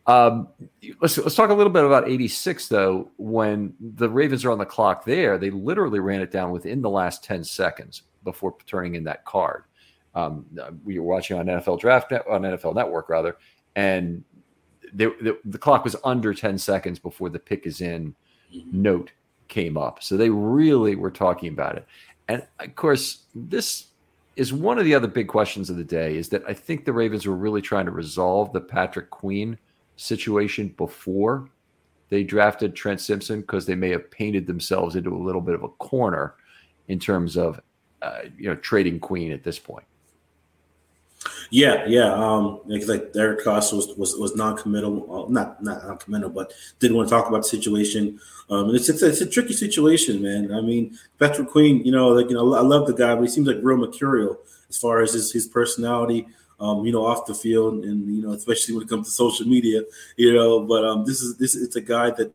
Um, 0.06 0.48
let's 1.00 1.16
let's 1.18 1.36
talk 1.36 1.50
a 1.50 1.54
little 1.54 1.72
bit 1.72 1.84
about 1.84 2.08
86 2.08 2.68
though. 2.68 3.10
When 3.18 3.74
the 3.78 4.08
Ravens 4.08 4.44
are 4.44 4.50
on 4.50 4.58
the 4.58 4.66
clock 4.66 5.04
there, 5.04 5.38
they 5.38 5.50
literally 5.50 6.00
ran 6.00 6.20
it 6.20 6.32
down 6.32 6.50
within 6.50 6.82
the 6.82 6.90
last 6.90 7.22
10 7.22 7.44
seconds 7.44 8.02
before 8.24 8.56
turning 8.66 8.96
in 8.96 9.04
that 9.04 9.24
card. 9.24 9.64
Um, 10.14 10.46
we 10.84 10.98
were 10.98 11.06
watching 11.06 11.38
on 11.38 11.46
NFL 11.46 11.80
Draft 11.80 12.10
Net, 12.10 12.24
on 12.28 12.42
NFL 12.42 12.74
Network 12.74 13.08
rather, 13.08 13.36
and 13.76 14.22
they, 14.92 15.06
the, 15.06 15.38
the 15.44 15.58
clock 15.58 15.84
was 15.84 15.96
under 16.04 16.34
10 16.34 16.58
seconds 16.58 16.98
before 16.98 17.30
the 17.30 17.38
pick 17.38 17.66
is 17.66 17.80
in 17.80 18.14
note 18.70 19.12
came 19.48 19.76
up. 19.76 20.02
So 20.02 20.16
they 20.16 20.30
really 20.30 20.96
were 20.96 21.10
talking 21.10 21.48
about 21.48 21.76
it. 21.76 21.86
And 22.28 22.46
of 22.58 22.74
course, 22.76 23.24
this 23.34 23.86
is 24.36 24.52
one 24.52 24.78
of 24.78 24.84
the 24.84 24.94
other 24.94 25.08
big 25.08 25.28
questions 25.28 25.70
of 25.70 25.76
the 25.76 25.84
day. 25.84 26.16
Is 26.16 26.28
that 26.30 26.42
I 26.46 26.54
think 26.54 26.84
the 26.84 26.92
Ravens 26.92 27.26
were 27.26 27.36
really 27.36 27.62
trying 27.62 27.86
to 27.86 27.90
resolve 27.90 28.52
the 28.52 28.60
Patrick 28.60 29.10
Queen 29.10 29.58
situation 29.96 30.68
before 30.76 31.48
they 32.08 32.22
drafted 32.22 32.74
Trent 32.74 33.00
Simpson 33.00 33.40
because 33.40 33.64
they 33.64 33.74
may 33.74 33.88
have 33.90 34.10
painted 34.10 34.46
themselves 34.46 34.96
into 34.96 35.14
a 35.14 35.16
little 35.16 35.40
bit 35.40 35.54
of 35.54 35.62
a 35.62 35.68
corner 35.68 36.34
in 36.88 36.98
terms 36.98 37.36
of 37.36 37.60
uh, 38.02 38.20
you 38.36 38.48
know 38.48 38.56
trading 38.56 39.00
Queen 39.00 39.32
at 39.32 39.42
this 39.42 39.58
point. 39.58 39.84
Yeah, 41.52 41.84
yeah. 41.86 42.10
Um, 42.14 42.60
like 42.64 43.10
Eric 43.14 43.40
DeCosta 43.44 43.74
was 43.76 43.88
was 43.98 44.16
was 44.16 44.34
non-committal, 44.34 45.28
not 45.28 45.62
not 45.62 45.84
non-committal, 45.84 46.30
but 46.30 46.54
didn't 46.78 46.96
want 46.96 47.10
to 47.10 47.14
talk 47.14 47.28
about 47.28 47.42
the 47.42 47.48
situation. 47.48 48.18
Um, 48.48 48.74
it's, 48.74 48.88
it's 48.88 49.02
it's 49.02 49.20
a 49.20 49.26
tricky 49.26 49.52
situation, 49.52 50.22
man. 50.22 50.50
I 50.50 50.62
mean, 50.62 50.98
Patrick 51.18 51.48
Queen, 51.50 51.84
you 51.84 51.92
know, 51.92 52.08
like 52.08 52.30
you 52.30 52.36
know, 52.36 52.54
I 52.54 52.62
love 52.62 52.86
the 52.86 52.94
guy, 52.94 53.14
but 53.14 53.20
he 53.24 53.28
seems 53.28 53.46
like 53.46 53.58
real 53.60 53.76
mercurial 53.76 54.38
as 54.70 54.78
far 54.78 55.02
as 55.02 55.12
his 55.12 55.30
his 55.30 55.46
personality. 55.46 56.26
Um, 56.58 56.86
you 56.86 56.92
know, 56.92 57.04
off 57.04 57.26
the 57.26 57.34
field, 57.34 57.84
and 57.84 58.08
you 58.16 58.22
know, 58.22 58.32
especially 58.32 58.74
when 58.74 58.84
it 58.84 58.88
comes 58.88 59.08
to 59.08 59.12
social 59.12 59.46
media, 59.46 59.82
you 60.16 60.32
know. 60.32 60.60
But 60.60 60.86
um, 60.86 61.04
this 61.04 61.20
is 61.20 61.36
this 61.36 61.54
it's 61.54 61.76
a 61.76 61.82
guy 61.82 62.12
that 62.12 62.32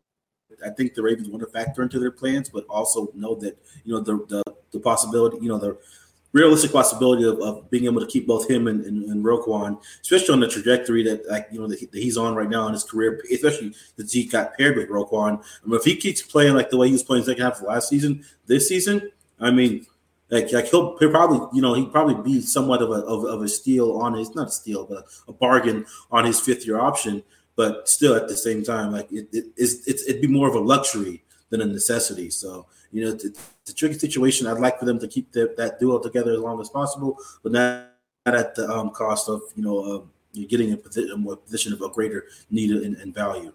I 0.63 0.69
think 0.69 0.93
the 0.93 1.01
Ravens 1.01 1.27
want 1.27 1.41
to 1.41 1.50
factor 1.50 1.81
into 1.81 2.00
their 2.00 2.12
plans, 2.12 2.50
but 2.50 2.65
also 2.69 3.12
know 3.15 3.33
that 3.36 3.57
you 3.83 3.93
know 3.93 4.00
the 4.00 4.24
the, 4.27 4.43
the 4.74 4.79
possibility, 4.79 5.38
you 5.41 5.50
know, 5.50 5.57
the 5.57 5.77
realistic 6.38 6.72
possibility 6.72 7.24
of, 7.24 7.39
of, 7.39 7.70
being 7.70 7.86
able 7.86 8.00
to 8.00 8.08
keep 8.08 8.27
both 8.27 8.50
him 8.50 8.67
and, 8.67 8.86
and, 8.86 9.03
and 9.10 9.25
Roquan, 9.25 9.82
especially 10.01 10.34
on 10.34 10.39
the 10.39 10.48
trajectory 10.48 11.03
that 11.03 11.27
like 11.29 11.48
you 11.51 11.60
know 11.60 11.67
that, 11.67 11.79
he, 11.79 11.86
that, 11.88 12.01
he's 12.01 12.17
on 12.17 12.36
right 12.36 12.50
now 12.50 12.67
in 12.67 12.74
his 12.74 12.84
career, 12.84 13.22
especially 13.34 13.74
that 13.96 14.12
he 14.12 14.25
got 14.25 14.56
paired 14.58 14.77
with 14.77 14.89
Roquan. 14.89 15.39
I 15.39 15.67
mean, 15.67 15.79
if 15.79 15.84
he 15.84 15.96
keeps 15.96 16.22
playing 16.22 16.53
like 16.53 16.70
the 16.70 16.77
way 16.77 16.88
he 16.88 16.94
was 16.94 17.03
playing 17.03 17.24
second 17.24 17.44
half 17.44 17.60
of 17.60 17.63
last 17.63 17.89
season, 17.89 18.24
this 18.46 18.70
season, 18.70 19.12
I 19.39 19.51
mean, 19.51 19.86
like, 20.29 20.51
like 20.53 20.67
he'll, 20.67 20.98
he'll 20.98 21.12
probably 21.12 21.39
you 21.53 21.62
know 21.62 21.74
he'd 21.74 21.91
probably 21.91 22.22
be 22.22 22.41
somewhat 22.41 22.82
of 22.82 22.91
a 22.91 23.01
of, 23.06 23.25
of 23.25 23.41
a 23.41 23.48
steal 23.48 23.98
on 23.98 24.13
his 24.13 24.36
not 24.36 24.48
a 24.50 24.51
steal 24.51 24.86
but 24.86 25.06
a 25.27 25.34
bargain 25.34 25.86
on 26.12 26.25
his 26.25 26.39
fifth 26.39 26.65
year 26.65 26.79
option. 26.79 27.24
But 27.56 27.89
still, 27.89 28.13
at 28.13 28.27
the 28.27 28.38
same 28.38 28.63
time, 28.63 28.91
like 28.91 29.12
it, 29.12 29.27
it, 29.34 29.46
it's, 29.58 29.88
it's 29.88 30.08
it'd 30.08 30.22
be 30.22 30.27
more 30.27 30.48
of 30.48 30.53
a 30.53 30.60
luxury 30.60 31.24
than 31.50 31.62
a 31.62 31.65
necessity. 31.65 32.29
So 32.29 32.67
you 32.91 33.06
know, 33.06 33.12
it's, 33.12 33.53
a 33.70 33.74
tricky 33.74 34.00
situation. 34.00 34.48
I'd 34.48 34.60
like 34.60 34.79
for 34.79 34.86
them 34.86 35.00
to 35.00 35.08
keep 35.08 35.32
the, 35.34 35.53
that 35.58 35.79
duo 35.79 36.00
together 36.00 36.32
as 36.32 36.39
long 36.39 36.62
as 36.62 36.70
possible, 36.70 37.17
but 37.44 37.51
not, 37.51 37.89
not 38.25 38.36
at 38.36 38.56
the 38.56 38.70
um, 38.70 38.91
cost 38.91 39.27
of 39.27 39.41
you 39.56 39.63
know 39.63 40.08
you're 40.34 40.48
getting 40.48 40.72
a 40.74 40.77
position, 40.77 41.27
a 41.29 41.36
position 41.36 41.74
of 41.74 41.82
a 41.82 41.89
greater 41.89 42.25
need 42.50 42.72
and, 42.72 42.96
and 42.98 43.13
value. 43.13 43.53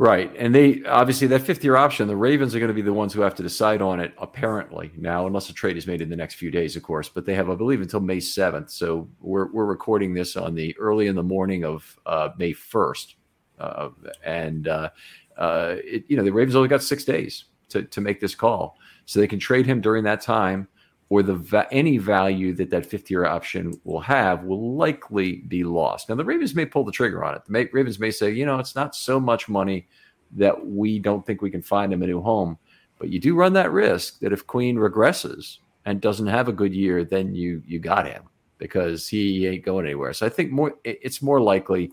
Right. 0.00 0.34
And 0.38 0.54
they 0.54 0.82
obviously 0.84 1.26
that 1.26 1.42
fifth 1.42 1.62
year 1.62 1.76
option, 1.76 2.08
the 2.08 2.16
Ravens 2.16 2.54
are 2.54 2.58
going 2.58 2.68
to 2.68 2.74
be 2.74 2.80
the 2.80 2.90
ones 2.90 3.12
who 3.12 3.20
have 3.20 3.34
to 3.34 3.42
decide 3.42 3.82
on 3.82 4.00
it, 4.00 4.14
apparently, 4.16 4.90
now, 4.96 5.26
unless 5.26 5.50
a 5.50 5.52
trade 5.52 5.76
is 5.76 5.86
made 5.86 6.00
in 6.00 6.08
the 6.08 6.16
next 6.16 6.36
few 6.36 6.50
days, 6.50 6.74
of 6.74 6.82
course. 6.82 7.10
But 7.10 7.26
they 7.26 7.34
have, 7.34 7.50
I 7.50 7.54
believe, 7.54 7.82
until 7.82 8.00
May 8.00 8.16
7th. 8.16 8.70
So 8.70 9.10
we're, 9.20 9.52
we're 9.52 9.66
recording 9.66 10.14
this 10.14 10.36
on 10.36 10.54
the 10.54 10.74
early 10.78 11.08
in 11.08 11.16
the 11.16 11.22
morning 11.22 11.66
of 11.66 11.98
uh, 12.06 12.30
May 12.38 12.54
1st. 12.54 13.14
Uh, 13.58 13.90
and, 14.24 14.68
uh, 14.68 14.88
uh, 15.36 15.76
it, 15.84 16.04
you 16.08 16.16
know, 16.16 16.24
the 16.24 16.32
Ravens 16.32 16.56
only 16.56 16.70
got 16.70 16.82
six 16.82 17.04
days 17.04 17.44
to, 17.70 17.82
to 17.82 18.00
make 18.00 18.20
this 18.20 18.34
call. 18.34 18.76
So 19.06 19.20
they 19.20 19.26
can 19.26 19.38
trade 19.38 19.66
him 19.66 19.80
during 19.80 20.04
that 20.04 20.20
time, 20.20 20.68
or 21.08 21.22
the 21.22 21.66
any 21.72 21.98
value 21.98 22.54
that 22.54 22.70
that 22.70 22.86
fifth 22.86 23.10
year 23.10 23.24
option 23.24 23.78
will 23.84 24.00
have 24.00 24.44
will 24.44 24.76
likely 24.76 25.36
be 25.48 25.64
lost. 25.64 26.08
Now, 26.08 26.14
the 26.14 26.24
Ravens 26.24 26.54
may 26.54 26.66
pull 26.66 26.84
the 26.84 26.92
trigger 26.92 27.24
on 27.24 27.34
it. 27.34 27.42
The 27.44 27.68
Ravens 27.72 27.98
may 27.98 28.10
say, 28.12 28.30
you 28.30 28.46
know, 28.46 28.58
it's 28.58 28.76
not 28.76 28.94
so 28.94 29.18
much 29.18 29.48
money 29.48 29.88
that 30.36 30.66
we 30.66 30.98
don't 30.98 31.26
think 31.26 31.42
we 31.42 31.50
can 31.50 31.62
find 31.62 31.92
him 31.92 32.02
a 32.02 32.06
new 32.06 32.20
home. 32.20 32.58
But 32.98 33.08
you 33.08 33.18
do 33.18 33.34
run 33.34 33.54
that 33.54 33.72
risk 33.72 34.20
that 34.20 34.32
if 34.32 34.46
Queen 34.46 34.76
regresses 34.76 35.58
and 35.84 36.00
doesn't 36.00 36.26
have 36.26 36.48
a 36.48 36.52
good 36.52 36.74
year, 36.74 37.04
then 37.04 37.34
you 37.34 37.62
you 37.66 37.78
got 37.78 38.06
him 38.06 38.24
because 38.58 39.08
he 39.08 39.46
ain't 39.46 39.64
going 39.64 39.86
anywhere. 39.86 40.12
So 40.12 40.26
I 40.26 40.28
think 40.28 40.52
more 40.52 40.74
it's 40.84 41.22
more 41.22 41.40
likely 41.40 41.92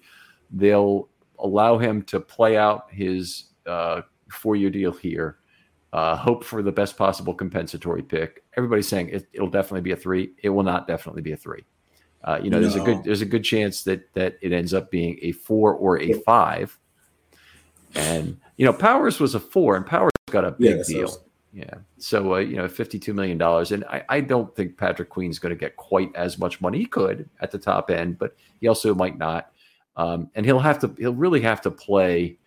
they'll 0.51 1.10
allow 1.39 1.77
him 1.77 2.01
to 2.03 2.19
play 2.19 2.57
out 2.57 2.88
his 2.91 3.46
uh, 3.65 4.01
four 4.29 4.55
year 4.55 4.69
deal 4.69 4.91
here 4.91 5.38
uh, 5.98 6.16
hope 6.16 6.44
for 6.44 6.62
the 6.62 6.72
best 6.72 6.96
possible 6.96 7.34
compensatory 7.34 8.04
pick. 8.04 8.44
Everybody's 8.56 8.88
saying 8.88 9.10
it, 9.10 9.27
will 9.42 9.50
definitely 9.50 9.82
be 9.82 9.94
a 9.94 9.96
three. 9.96 10.30
It 10.44 10.50
will 10.50 10.62
not 10.62 10.88
definitely 10.88 11.24
be 11.24 11.32
a 11.32 11.38
three. 11.38 11.66
Uh, 12.24 12.39
you 12.39 12.51
know, 12.51 12.60
no. 12.60 12.62
there's 12.62 12.75
a 12.75 12.86
good 12.86 13.04
there's 13.04 13.22
a 13.22 13.25
good 13.25 13.44
chance 13.44 13.84
that 13.84 14.13
that 14.13 14.38
it 14.42 14.51
ends 14.51 14.75
up 14.75 14.92
being 14.92 15.18
a 15.24 15.32
four 15.32 15.74
or 15.74 16.00
a 16.00 16.13
five. 16.22 16.77
And 17.96 18.39
you 18.58 18.66
know, 18.68 18.74
Powers 18.74 19.20
was 19.20 19.34
a 19.34 19.39
four, 19.39 19.75
and 19.75 19.88
Powers 19.88 20.12
got 20.30 20.46
a 20.46 20.51
big 20.51 20.77
yeah, 20.77 20.84
deal. 20.86 21.08
So 21.08 21.22
yeah. 21.51 21.74
So 21.98 22.36
uh, 22.36 22.39
you 22.39 22.58
know, 22.58 22.68
fifty-two 22.68 23.16
million 23.16 23.39
dollars, 23.39 23.72
and 23.72 23.84
I, 23.86 24.04
I 24.08 24.22
don't 24.22 24.56
think 24.56 24.77
Patrick 24.77 25.10
Queen's 25.10 25.39
going 25.39 25.50
to 25.50 25.60
get 25.60 25.77
quite 25.77 26.16
as 26.16 26.38
much 26.38 26.62
money. 26.62 26.77
He 26.77 26.86
could 26.86 27.27
at 27.39 27.50
the 27.50 27.58
top 27.58 27.89
end, 27.89 28.20
but 28.20 28.36
he 28.62 28.68
also 28.68 28.94
might 28.94 29.18
not. 29.18 29.51
Um, 29.96 30.30
and 30.36 30.46
he'll 30.46 30.60
have 30.60 30.77
to 30.80 30.94
he'll 31.00 31.16
really 31.16 31.42
have 31.42 31.62
to 31.62 31.72
play 31.72 32.38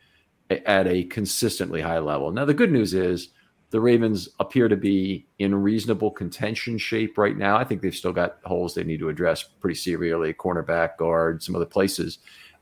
at 0.50 0.86
a 0.86 1.02
consistently 1.04 1.80
high 1.80 1.98
level. 1.98 2.30
Now, 2.30 2.44
the 2.44 2.54
good 2.54 2.70
news 2.70 2.94
is 2.94 3.30
the 3.70 3.80
Ravens 3.80 4.28
appear 4.40 4.68
to 4.68 4.76
be 4.76 5.26
in 5.38 5.54
reasonable 5.54 6.10
contention 6.10 6.76
shape 6.76 7.16
right 7.16 7.36
now. 7.36 7.56
I 7.56 7.64
think 7.64 7.80
they've 7.80 7.94
still 7.94 8.12
got 8.12 8.38
holes 8.44 8.74
they 8.74 8.84
need 8.84 8.98
to 8.98 9.08
address 9.08 9.42
pretty 9.42 9.76
severely 9.76 10.34
cornerback, 10.34 10.96
guard, 10.96 11.42
some 11.42 11.54
other 11.54 11.66
places, 11.66 12.18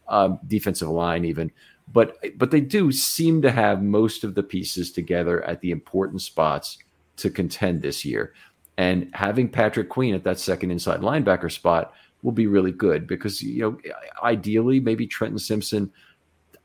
um, 0.08 0.38
defensive 0.46 0.88
line, 0.88 1.24
even. 1.24 1.50
But 1.90 2.18
but 2.36 2.50
they 2.50 2.60
do 2.60 2.92
seem 2.92 3.40
to 3.42 3.50
have 3.50 3.82
most 3.82 4.22
of 4.22 4.34
the 4.34 4.42
pieces 4.42 4.92
together 4.92 5.42
at 5.44 5.62
the 5.62 5.70
important 5.70 6.20
spots 6.20 6.78
to 7.16 7.30
contend 7.30 7.80
this 7.80 8.04
year. 8.04 8.34
And 8.76 9.10
having 9.14 9.48
Patrick 9.48 9.88
Queen 9.88 10.14
at 10.14 10.24
that 10.24 10.38
second 10.38 10.70
inside 10.70 11.00
linebacker 11.00 11.50
spot 11.50 11.94
will 12.22 12.32
be 12.32 12.46
really 12.46 12.72
good 12.72 13.06
because 13.06 13.42
you 13.42 13.62
know 13.62 13.78
ideally 14.22 14.80
maybe 14.80 15.06
Trenton 15.06 15.38
Simpson– 15.38 15.90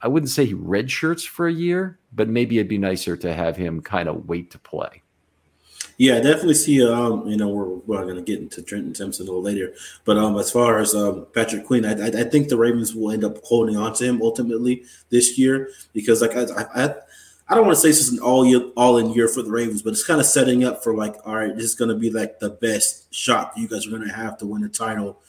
I 0.03 0.09
wouldn't 0.09 0.29
say 0.29 0.45
he 0.45 0.53
red 0.53 0.91
shirts 0.91 1.23
for 1.23 1.47
a 1.47 1.53
year, 1.53 1.97
but 2.11 2.27
maybe 2.27 2.57
it'd 2.57 2.67
be 2.67 2.77
nicer 2.77 3.15
to 3.15 3.33
have 3.33 3.55
him 3.55 3.81
kind 3.81 4.09
of 4.09 4.27
wait 4.27 4.51
to 4.51 4.59
play. 4.59 5.01
Yeah, 5.97 6.17
I 6.17 6.19
definitely 6.19 6.55
see. 6.55 6.85
Um, 6.85 7.25
you 7.27 7.37
know, 7.37 7.47
we're, 7.47 7.69
we're 7.69 8.03
going 8.03 8.17
to 8.17 8.21
get 8.21 8.39
into 8.39 8.61
Trenton 8.61 8.93
Simpson 8.95 9.25
a 9.25 9.29
little 9.29 9.41
later, 9.41 9.73
but 10.03 10.17
um, 10.17 10.37
as 10.37 10.51
far 10.51 10.79
as 10.79 10.93
um, 10.93 11.27
Patrick 11.33 11.65
Queen, 11.65 11.85
I, 11.85 11.93
I, 11.93 12.07
I, 12.07 12.23
think 12.25 12.49
the 12.49 12.57
Ravens 12.57 12.93
will 12.93 13.11
end 13.11 13.23
up 13.23 13.37
holding 13.43 13.77
on 13.77 13.93
to 13.93 14.05
him 14.05 14.21
ultimately 14.21 14.83
this 15.09 15.37
year 15.37 15.69
because, 15.93 16.21
like, 16.21 16.35
I, 16.35 16.45
I, 16.75 16.95
I 17.47 17.55
don't 17.55 17.65
want 17.65 17.77
to 17.77 17.81
say 17.81 17.89
this 17.89 18.01
is 18.01 18.11
an 18.11 18.19
all 18.19 18.45
year, 18.45 18.71
all 18.75 18.97
in 18.97 19.11
year 19.11 19.27
for 19.27 19.43
the 19.43 19.51
Ravens, 19.51 19.83
but 19.83 19.93
it's 19.93 20.05
kind 20.05 20.19
of 20.19 20.25
setting 20.25 20.63
up 20.63 20.83
for 20.83 20.95
like, 20.95 21.15
all 21.25 21.35
right, 21.35 21.55
this 21.55 21.65
is 21.65 21.75
going 21.75 21.89
to 21.89 21.95
be 21.95 22.09
like 22.09 22.39
the 22.39 22.49
best 22.49 23.13
shot 23.13 23.53
you 23.55 23.67
guys 23.67 23.85
are 23.85 23.91
going 23.91 24.07
to 24.07 24.13
have 24.13 24.37
to 24.39 24.47
win 24.47 24.63
a 24.63 24.69
title 24.69 25.21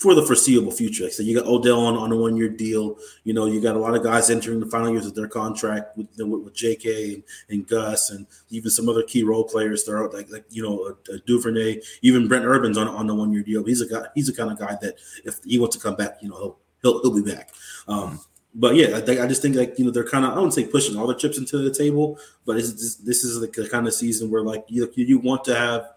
for 0.00 0.14
the 0.14 0.22
foreseeable 0.22 0.72
future. 0.72 1.10
so 1.10 1.22
you 1.22 1.38
got 1.38 1.46
Odell 1.46 1.80
on, 1.80 1.94
on 1.94 2.10
a 2.10 2.16
one 2.16 2.34
year 2.34 2.48
deal. 2.48 2.96
You 3.24 3.34
know, 3.34 3.44
you 3.44 3.60
got 3.60 3.76
a 3.76 3.78
lot 3.78 3.94
of 3.94 4.02
guys 4.02 4.30
entering 4.30 4.58
the 4.58 4.64
final 4.66 4.90
years 4.90 5.04
of 5.04 5.14
their 5.14 5.28
contract 5.28 5.94
with 5.94 6.08
with, 6.16 6.40
with 6.42 6.54
J.K. 6.54 7.14
And, 7.14 7.22
and, 7.50 7.66
Gus, 7.66 8.08
and 8.08 8.26
even 8.48 8.70
some 8.70 8.88
other 8.88 9.02
key 9.02 9.24
role 9.24 9.44
players. 9.44 9.84
They're 9.84 10.08
like 10.08 10.30
like 10.30 10.46
you 10.48 10.62
know 10.62 10.96
uh, 11.14 11.18
Duvernay, 11.26 11.82
even 12.00 12.28
Brent 12.28 12.46
Urban's 12.46 12.78
on 12.78 12.88
on 12.88 13.06
the 13.06 13.14
one 13.14 13.30
year 13.30 13.42
deal. 13.42 13.62
He's 13.62 13.82
a 13.82 13.86
guy. 13.86 14.06
He's 14.14 14.26
the 14.26 14.32
kind 14.32 14.50
of 14.50 14.58
guy 14.58 14.74
that 14.80 14.94
if 15.26 15.38
he 15.44 15.58
wants 15.58 15.76
to 15.76 15.82
come 15.82 15.96
back, 15.96 16.16
you 16.22 16.30
know, 16.30 16.38
he'll 16.38 16.58
he'll, 16.80 17.02
he'll 17.02 17.22
be 17.22 17.30
back. 17.30 17.50
Um, 17.86 18.20
but 18.54 18.76
yeah, 18.76 18.96
I, 18.96 19.22
I 19.22 19.26
just 19.26 19.42
think 19.42 19.54
like 19.54 19.78
you 19.78 19.84
know 19.84 19.90
they're 19.90 20.08
kind 20.08 20.24
of 20.24 20.32
I 20.32 20.36
wouldn't 20.36 20.54
say 20.54 20.64
pushing 20.64 20.96
all 20.96 21.08
the 21.08 21.14
chips 21.14 21.36
into 21.36 21.58
the 21.58 21.74
table, 21.74 22.18
but 22.46 22.56
it's 22.56 22.72
just, 22.72 23.04
this 23.04 23.22
is 23.22 23.38
the 23.38 23.68
kind 23.68 23.86
of 23.86 23.92
season 23.92 24.30
where 24.30 24.42
like 24.42 24.64
you 24.68 24.90
you 24.94 25.18
want 25.18 25.44
to 25.44 25.54
have 25.54 25.90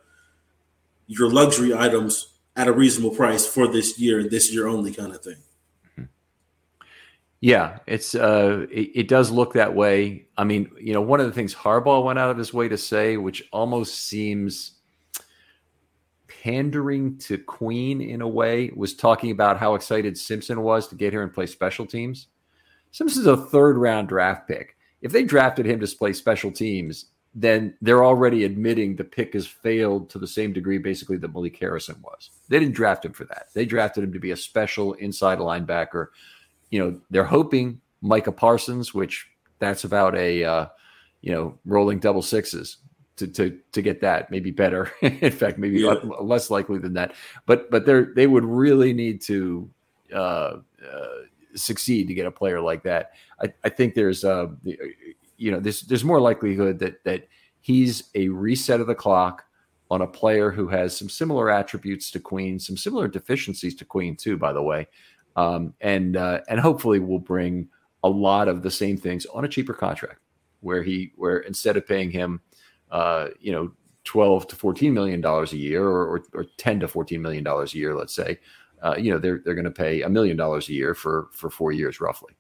your 1.08 1.30
luxury 1.30 1.74
items 1.74 2.33
at 2.56 2.68
a 2.68 2.74
reasonable 2.74 3.16
price 3.16 3.46
for 3.46 3.68
this 3.68 4.00
year, 4.00 4.28
this 4.28 4.54
year 4.54 4.68
only 4.68 4.94
kind 4.94 5.14
of 5.14 5.24
thing. 5.24 5.38
Yeah, 7.42 7.80
it's 7.88 8.16
uh, 8.16 8.68
it, 8.72 8.92
it, 8.96 9.08
does 9.10 9.30
look 9.30 9.52
that 9.54 9.76
way. 9.76 10.28
I 10.38 10.46
mean, 10.46 10.72
you 10.80 10.94
know, 10.94 11.02
one 11.02 11.20
of 11.20 11.26
the 11.26 11.34
things 11.34 11.54
Harbaugh 11.54 12.06
went 12.06 12.18
out 12.18 12.30
of 12.30 12.38
his 12.38 12.54
way 12.54 12.70
to 12.70 12.78
say, 12.78 13.18
which 13.18 13.44
almost 13.52 14.08
seems 14.08 14.76
pandering 16.28 17.18
to 17.18 17.38
Queen 17.38 18.00
in 18.00 18.22
a 18.22 18.28
way, 18.28 18.72
was 18.74 18.94
talking 18.94 19.32
about 19.32 19.58
how 19.58 19.76
excited 19.76 20.18
Simpson 20.18 20.62
was 20.62 20.88
to 20.88 20.96
get 20.96 21.12
here 21.12 21.22
and 21.22 21.34
play 21.34 21.46
special 21.46 21.86
teams. 21.86 22.28
Simpson's 22.92 23.28
a 23.28 23.36
third 23.36 23.78
round 23.78 24.08
draft 24.08 24.48
pick. 24.48 24.78
If 25.02 25.12
they 25.12 25.24
drafted 25.24 25.66
him 25.66 25.82
to 25.82 25.98
play 25.98 26.14
special 26.14 26.50
teams, 26.50 27.08
then 27.36 27.76
they're 27.82 28.06
already 28.06 28.44
admitting 28.44 28.96
the 28.96 29.04
pick 29.04 29.34
has 29.34 29.48
failed 29.48 30.10
to 30.12 30.20
the 30.20 30.28
same 30.28 30.54
degree, 30.54 30.78
basically, 30.78 31.18
that 31.18 31.34
Malik 31.34 31.58
Harrison 31.58 31.96
was. 32.04 32.30
They 32.50 32.60
didn't 32.60 32.76
draft 32.76 33.06
him 33.06 33.14
for 33.14 33.26
that. 33.26 33.48
They 33.54 33.66
drafted 33.66 34.04
him 34.04 34.14
to 34.14 34.20
be 34.20 34.32
a 34.32 34.38
special 34.38 34.94
inside 34.94 35.40
linebacker. 35.40 36.08
You 36.70 36.80
know, 36.80 37.02
they're 37.10 37.24
hoping 37.24 37.82
Micah 38.02 38.32
Parsons, 38.32 38.94
which 38.94 39.28
that's 39.60 39.84
about 39.84 40.16
a, 40.16 40.44
uh, 40.44 40.66
you 41.22 41.32
know, 41.32 41.58
rolling 41.66 42.00
double 42.00 42.22
sixes 42.22 42.78
to 43.16 43.28
to 43.28 43.60
to 43.72 43.82
get 43.82 44.02
that. 44.02 44.30
Maybe 44.30 44.52
better. 44.52 44.92
In 45.02 45.32
fact, 45.32 45.58
maybe 45.58 45.80
yeah. 45.80 45.96
less 46.22 46.52
likely 46.52 46.78
than 46.78 46.94
that. 46.94 47.14
But 47.46 47.72
but 47.72 47.86
they 47.86 48.04
they 48.16 48.28
would 48.28 48.46
really 48.46 48.94
need 48.94 49.22
to 49.24 49.70
uh, 50.14 50.58
uh, 50.88 51.08
succeed 51.56 52.08
to 52.08 52.14
get 52.14 52.28
a 52.28 52.32
player 52.32 52.62
like 52.62 52.84
that. 52.84 53.14
I, 53.42 53.54
I 53.64 53.70
think 53.70 53.96
there's 53.96 54.24
uh, 54.24 54.48
you 55.44 55.52
know, 55.52 55.60
there's 55.60 55.82
there's 55.82 56.06
more 56.06 56.22
likelihood 56.22 56.80
that 56.80 57.04
that 57.04 57.28
he's 57.60 58.10
a 58.16 58.30
reset 58.30 58.80
of 58.80 58.88
the 58.88 58.96
clock 58.96 59.44
on 59.92 60.02
a 60.02 60.08
player 60.08 60.50
who 60.52 60.68
has 60.70 60.96
some 60.96 61.10
similar 61.10 61.50
attributes 61.50 62.10
to 62.12 62.20
Queen, 62.20 62.58
some 62.60 62.78
similar 62.78 63.08
deficiencies 63.08 63.76
to 63.76 63.86
Queen 63.86 64.16
too, 64.16 64.38
by 64.38 64.54
the 64.54 64.62
way, 64.62 64.88
um, 65.36 65.74
and 65.82 66.16
uh, 66.16 66.40
and 66.48 66.60
hopefully 66.60 67.00
will 67.00 67.20
bring 67.20 67.68
a 68.04 68.10
lot 68.10 68.48
of 68.48 68.64
the 68.64 68.72
same 68.72 68.98
things 68.98 69.26
on 69.28 69.44
a 69.44 69.48
cheaper 69.50 69.74
contract, 69.74 70.22
where 70.62 70.82
he 70.82 71.12
where 71.18 71.40
instead 71.40 71.76
of 71.76 71.86
paying 71.86 72.10
him, 72.10 72.40
uh, 72.90 73.28
you 73.42 73.52
know, 73.52 73.70
twelve 74.06 74.48
to 74.48 74.56
fourteen 74.56 74.94
million 74.94 75.20
dollars 75.20 75.52
a 75.52 75.58
year, 75.58 75.84
or, 75.84 76.08
or, 76.08 76.24
or 76.34 76.46
ten 76.58 76.80
to 76.80 76.88
fourteen 76.88 77.22
million 77.22 77.44
dollars 77.44 77.74
a 77.74 77.78
year, 77.78 77.96
let's 77.96 78.16
say, 78.16 78.40
uh, 78.82 78.96
you 78.98 79.12
know, 79.12 79.20
they're 79.20 79.42
they're 79.44 79.56
going 79.56 79.66
to 79.66 79.72
pay 79.72 80.04
a 80.04 80.10
million 80.10 80.38
dollars 80.38 80.70
a 80.70 80.74
year 80.74 80.96
for 80.96 81.28
for 81.34 81.50
four 81.50 81.74
years 81.74 82.00
roughly. 82.00 82.34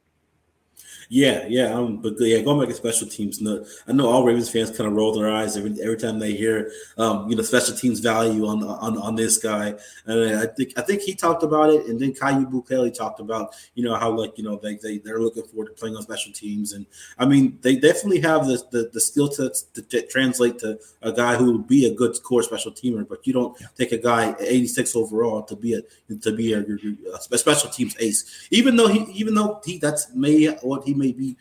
Yeah, 1.13 1.46
yeah, 1.48 1.72
um, 1.72 1.98
but 1.98 2.15
yeah, 2.22 2.41
going 2.41 2.60
back 2.60 2.70
to 2.70 2.74
special 2.74 3.08
teams. 3.08 3.39
No, 3.39 3.63
I 3.88 3.91
know 3.91 4.10
all 4.10 4.24
Ravens 4.24 4.50
fans 4.50 4.75
kind 4.75 4.89
of 4.89 4.93
roll 4.93 5.13
their 5.13 5.29
eyes 5.29 5.55
every 5.55 5.79
every 5.79 5.96
time 5.96 6.17
they 6.17 6.34
hear, 6.34 6.72
um, 6.98 7.29
you 7.29 7.36
know, 7.36 7.43
special 7.43 7.75
teams 7.75 8.00
value 8.00 8.48
on 8.48 8.63
on 8.63 8.98
on 8.98 9.15
this 9.15 9.38
guy. 9.38 9.75
And 10.08 10.36
I 10.39 10.48
think 10.48 10.74
I 10.75 10.82
think 10.82 11.03
he 11.03 11.13
talked 11.13 11.43
about 11.43 11.70
it, 11.70 11.86
and 11.86 12.00
then 12.00 12.13
Kyu 12.13 12.48
Blu 12.48 12.89
talked 12.89 13.20
about, 13.20 13.53
you 13.75 13.84
know, 13.84 13.93
how 13.96 14.10
like 14.10 14.39
you 14.39 14.43
know 14.43 14.55
they 14.58 14.74
they 14.77 14.98
they're 14.98 15.20
looking 15.20 15.43
forward 15.43 15.67
to 15.67 15.74
playing 15.74 15.96
on 15.96 16.01
special 16.01 16.34
teams, 16.34 16.74
and 16.74 16.88
I 17.20 17.27
mean 17.27 17.60
they 17.62 17.75
definitely 17.75 18.22
have 18.22 18.48
the 18.48 18.63
the, 18.72 18.89
the 18.91 19.00
skill 19.00 19.29
to, 19.34 19.53
to, 19.75 19.82
to 19.84 20.08
translate 20.08 20.58
to 20.60 20.79
a 21.03 21.12
guy 21.12 21.36
who 21.36 21.51
would 21.51 21.67
be 21.67 21.86
a 21.86 21.93
good 21.93 22.15
core 22.24 22.41
special 22.41 22.72
teamer, 22.72 23.08
but 23.08 23.27
you 23.27 23.34
don't 23.34 23.55
yeah. 23.62 23.67
take 23.77 23.91
a 23.91 24.00
guy 24.00 24.34
86 24.39 24.96
overall 24.96 25.43
to 25.43 25.55
be 25.55 25.75
a 25.75 25.82
to 26.15 26.32
be 26.32 26.53
a, 26.53 26.65
a 27.12 27.38
special 27.38 27.70
teams 27.70 27.96
ace, 28.00 28.48
even 28.50 28.75
though 28.75 28.88
he 28.88 29.03
even 29.12 29.36
though 29.36 29.62
he 29.63 29.77
that's 29.77 30.12
may 30.15 30.48
what 30.63 30.84
he 30.86 30.96
may 30.96 31.02
be. 31.12 31.38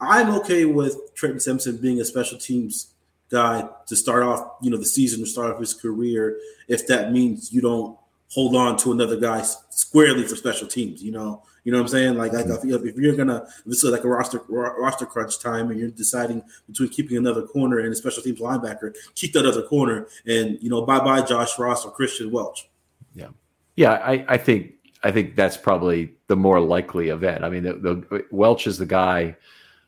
I'm 0.00 0.30
okay 0.40 0.66
with 0.66 1.14
Trenton 1.14 1.40
Simpson 1.40 1.78
being 1.78 2.00
a 2.00 2.04
special 2.04 2.38
teams 2.38 2.88
guy 3.30 3.68
to 3.86 3.96
start 3.96 4.22
off, 4.22 4.56
you 4.62 4.70
know, 4.70 4.76
the 4.76 4.86
season 4.86 5.20
to 5.20 5.26
start 5.26 5.52
off 5.52 5.60
his 5.60 5.74
career, 5.74 6.38
if 6.68 6.86
that 6.86 7.12
means 7.12 7.52
you 7.52 7.60
don't 7.60 7.98
hold 8.30 8.56
on 8.56 8.76
to 8.76 8.92
another 8.92 9.16
guy 9.16 9.42
squarely 9.70 10.24
for 10.24 10.36
special 10.36 10.66
teams, 10.66 11.02
you 11.02 11.12
know. 11.12 11.42
You 11.64 11.72
know 11.72 11.78
what 11.78 11.84
I'm 11.84 11.88
saying? 11.88 12.16
Like, 12.16 12.32
like 12.32 12.46
if, 12.46 12.96
you're 12.96 13.16
gonna, 13.16 13.44
if 13.66 13.72
is 13.72 13.82
like 13.82 14.04
a 14.04 14.08
roster 14.08 14.40
roster 14.48 15.04
crunch 15.04 15.40
time, 15.40 15.72
and 15.72 15.80
you're 15.80 15.90
deciding 15.90 16.44
between 16.68 16.90
keeping 16.90 17.16
another 17.16 17.42
corner 17.42 17.80
and 17.80 17.92
a 17.92 17.96
special 17.96 18.22
teams 18.22 18.38
linebacker, 18.38 18.94
keep 19.16 19.32
that 19.32 19.46
other 19.46 19.62
corner, 19.62 20.06
and 20.28 20.62
you 20.62 20.70
know, 20.70 20.82
bye 20.82 21.00
bye 21.00 21.22
Josh 21.22 21.58
Ross 21.58 21.84
or 21.84 21.90
Christian 21.90 22.30
Welch. 22.30 22.68
Yeah, 23.16 23.30
yeah, 23.74 23.94
I, 23.94 24.24
I 24.28 24.36
think 24.36 24.74
I 25.02 25.10
think 25.10 25.36
that's 25.36 25.56
probably 25.56 26.14
the 26.26 26.36
more 26.36 26.60
likely 26.60 27.08
event. 27.08 27.44
I 27.44 27.50
mean, 27.50 27.62
the, 27.62 27.74
the, 27.74 28.26
Welch 28.30 28.66
is 28.66 28.78
the 28.78 28.86
guy 28.86 29.36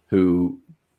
who 0.07 0.59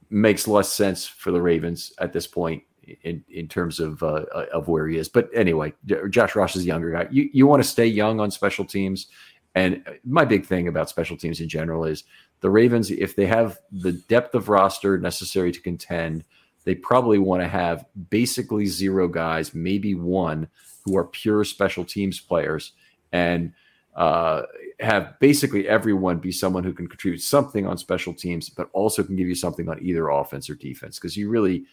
makes 0.09 0.47
less 0.47 0.71
sense 0.71 1.05
for 1.05 1.31
the 1.31 1.41
Ravens 1.41 1.93
at 1.99 2.13
this 2.13 2.27
point 2.27 2.63
in 3.03 3.23
in 3.29 3.47
terms 3.47 3.79
of 3.79 4.01
uh, 4.01 4.25
of 4.53 4.67
where 4.67 4.87
he 4.87 4.97
is. 4.97 5.09
But 5.09 5.29
anyway, 5.33 5.73
Josh 6.09 6.35
Ross 6.35 6.55
is 6.55 6.63
a 6.63 6.67
younger 6.67 6.91
guy. 6.91 7.07
You 7.11 7.29
you 7.31 7.47
want 7.47 7.61
to 7.61 7.69
stay 7.69 7.85
young 7.85 8.19
on 8.19 8.31
special 8.31 8.65
teams, 8.65 9.07
and 9.55 9.83
my 10.03 10.25
big 10.25 10.45
thing 10.45 10.67
about 10.67 10.89
special 10.89 11.17
teams 11.17 11.39
in 11.39 11.49
general 11.49 11.85
is 11.85 12.03
the 12.41 12.49
Ravens. 12.49 12.91
If 12.91 13.15
they 13.15 13.25
have 13.27 13.59
the 13.71 13.93
depth 13.93 14.35
of 14.35 14.49
roster 14.49 14.97
necessary 14.97 15.51
to 15.51 15.61
contend, 15.61 16.23
they 16.63 16.75
probably 16.75 17.19
want 17.19 17.41
to 17.41 17.47
have 17.47 17.85
basically 18.09 18.65
zero 18.65 19.07
guys, 19.07 19.53
maybe 19.53 19.93
one, 19.93 20.47
who 20.83 20.97
are 20.97 21.05
pure 21.05 21.43
special 21.43 21.85
teams 21.85 22.19
players, 22.19 22.73
and 23.11 23.53
uh, 23.95 24.43
have 24.79 25.19
basically 25.19 25.67
everyone 25.67 26.19
be 26.19 26.31
someone 26.31 26.63
who 26.63 26.73
can 26.73 26.87
contribute 26.87 27.21
something 27.21 27.65
on 27.67 27.77
special 27.77 28.13
teams, 28.13 28.49
but 28.49 28.69
also 28.71 29.03
can 29.03 29.15
give 29.15 29.27
you 29.27 29.35
something 29.35 29.67
on 29.67 29.81
either 29.81 30.09
offense 30.09 30.49
or 30.49 30.55
defense. 30.55 30.97
Because 30.97 31.17
you 31.17 31.29
really, 31.29 31.65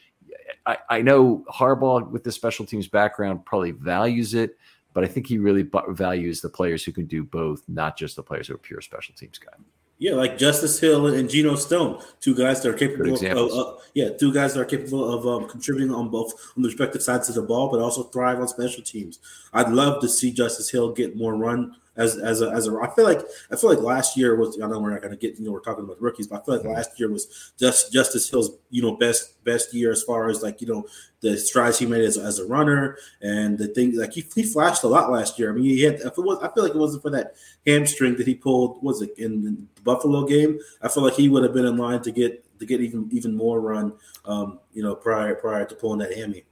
I, 0.64 0.78
I, 0.90 1.02
know 1.02 1.44
Harbaugh 1.52 2.11
with 2.11 2.25
the 2.25 2.32
special 2.32 2.66
teams 2.66 2.88
background 2.88 3.44
probably 3.44 3.70
values 3.70 4.35
it, 4.35 4.56
but 4.92 5.04
I 5.04 5.06
think 5.06 5.26
he 5.26 5.38
really 5.38 5.68
values 5.90 6.40
the 6.40 6.49
players 6.49 6.82
who 6.82 6.90
can 6.90 7.06
do 7.06 7.23
both, 7.23 7.62
not 7.68 7.96
just 7.96 8.16
the 8.16 8.23
players 8.23 8.49
who 8.49 8.54
are 8.54 8.58
pure 8.58 8.80
special 8.80 9.14
teams 9.14 9.38
guys. 9.38 9.61
Yeah, 9.99 10.12
like 10.12 10.37
Justice 10.37 10.78
Hill 10.78 11.06
and 11.06 11.28
Geno 11.28 11.54
Stone, 11.54 12.02
two 12.20 12.35
guys 12.35 12.62
that 12.62 12.68
are 12.68 12.75
capable 12.75 13.14
of, 13.14 13.52
uh, 13.52 13.80
yeah, 13.94 14.11
two 14.11 14.32
guys 14.32 14.52
that 14.52 14.61
are 14.61 14.66
capable 14.66 15.11
of 15.11 15.26
um, 15.26 15.49
contributing 15.49 15.94
on 15.94 16.11
both 16.11 16.35
on 16.54 16.62
the 16.62 16.68
respective 16.68 17.02
sides 17.02 17.30
of 17.30 17.35
the 17.35 17.42
ball, 17.42 17.70
but 17.70 17.80
also 17.80 18.02
thrive 18.02 18.38
on 18.38 18.46
special 18.46 18.82
teams. 18.82 19.20
I'd 19.54 19.70
love 19.70 20.02
to 20.02 20.08
see 20.08 20.32
Justice 20.32 20.68
Hill 20.68 20.92
get 20.92 21.16
more 21.16 21.35
run 21.35 21.76
as 21.97 22.17
as 22.19 22.43
a, 22.43 22.50
as 22.50 22.69
a 22.69 22.76
I 22.76 22.95
feel 22.95 23.05
like 23.05 23.21
I 23.50 23.57
feel 23.57 23.71
like 23.71 23.81
last 23.81 24.17
year 24.17 24.37
was 24.37 24.59
I 24.61 24.67
know 24.67 24.81
we're 24.81 24.91
not 24.91 25.03
going 25.03 25.17
to 25.17 25.19
get 25.19 25.38
you 25.38 25.47
know 25.47 25.53
we're 25.53 25.61
talking 25.61 25.85
about 25.85 26.01
rookies, 26.01 26.27
but 26.27 26.42
I 26.42 26.44
feel 26.44 26.57
like 26.57 26.77
last 26.77 26.99
year 26.99 27.11
was 27.11 27.53
just 27.59 27.92
Justice 27.92 28.29
Hill's 28.29 28.51
you 28.70 28.83
know 28.83 28.97
best 28.97 29.42
best 29.44 29.73
year 29.75 29.92
as 29.92 30.03
far 30.03 30.29
as 30.29 30.42
like 30.42 30.61
you 30.61 30.66
know 30.66 30.87
the 31.20 31.37
strides 31.37 31.79
he 31.79 31.87
made 31.87 32.05
as, 32.05 32.18
as 32.18 32.38
a 32.38 32.47
runner 32.47 32.99
and 33.23 33.59
the 33.59 33.68
thing 33.68 33.97
like 33.97 34.12
he, 34.12 34.25
he 34.35 34.42
flashed 34.42 34.85
a 34.85 34.88
lot 34.88 35.11
last 35.11 35.38
year. 35.38 35.51
I 35.51 35.55
mean 35.55 35.64
he 35.64 35.83
had 35.83 35.94
if 35.94 36.07
it 36.07 36.18
was 36.18 36.38
I 36.42 36.53
feel 36.53 36.64
like 36.64 36.75
it 36.75 36.79
wasn't 36.79 37.03
for 37.03 37.11
that 37.11 37.35
hamstring 37.66 38.16
that 38.16 38.27
he 38.27 38.35
pulled 38.35 38.83
was 38.83 39.03
it 39.03 39.16
in 39.18 39.42
the 39.42 39.57
Buffalo 39.83 40.27
game 40.27 40.59
I 40.83 40.88
feel 40.88 41.03
like 41.03 41.14
he 41.14 41.29
would 41.29 41.42
have 41.42 41.55
been 41.55 41.66
in 41.66 41.77
line 41.77 42.03
to 42.03 42.11
get 42.11 42.42
to 42.59 42.66
get 42.66 42.81
even 42.81 43.09
even 43.12 43.37
more 43.37 43.61
run 43.61 43.92
um, 44.25 44.61
you 44.73 44.83
know 44.83 44.94
prior 44.94 45.35
prior 45.35 45.64
to 45.64 45.75
pulling 45.75 45.99
that 46.01 46.16
hammy. 46.16 46.44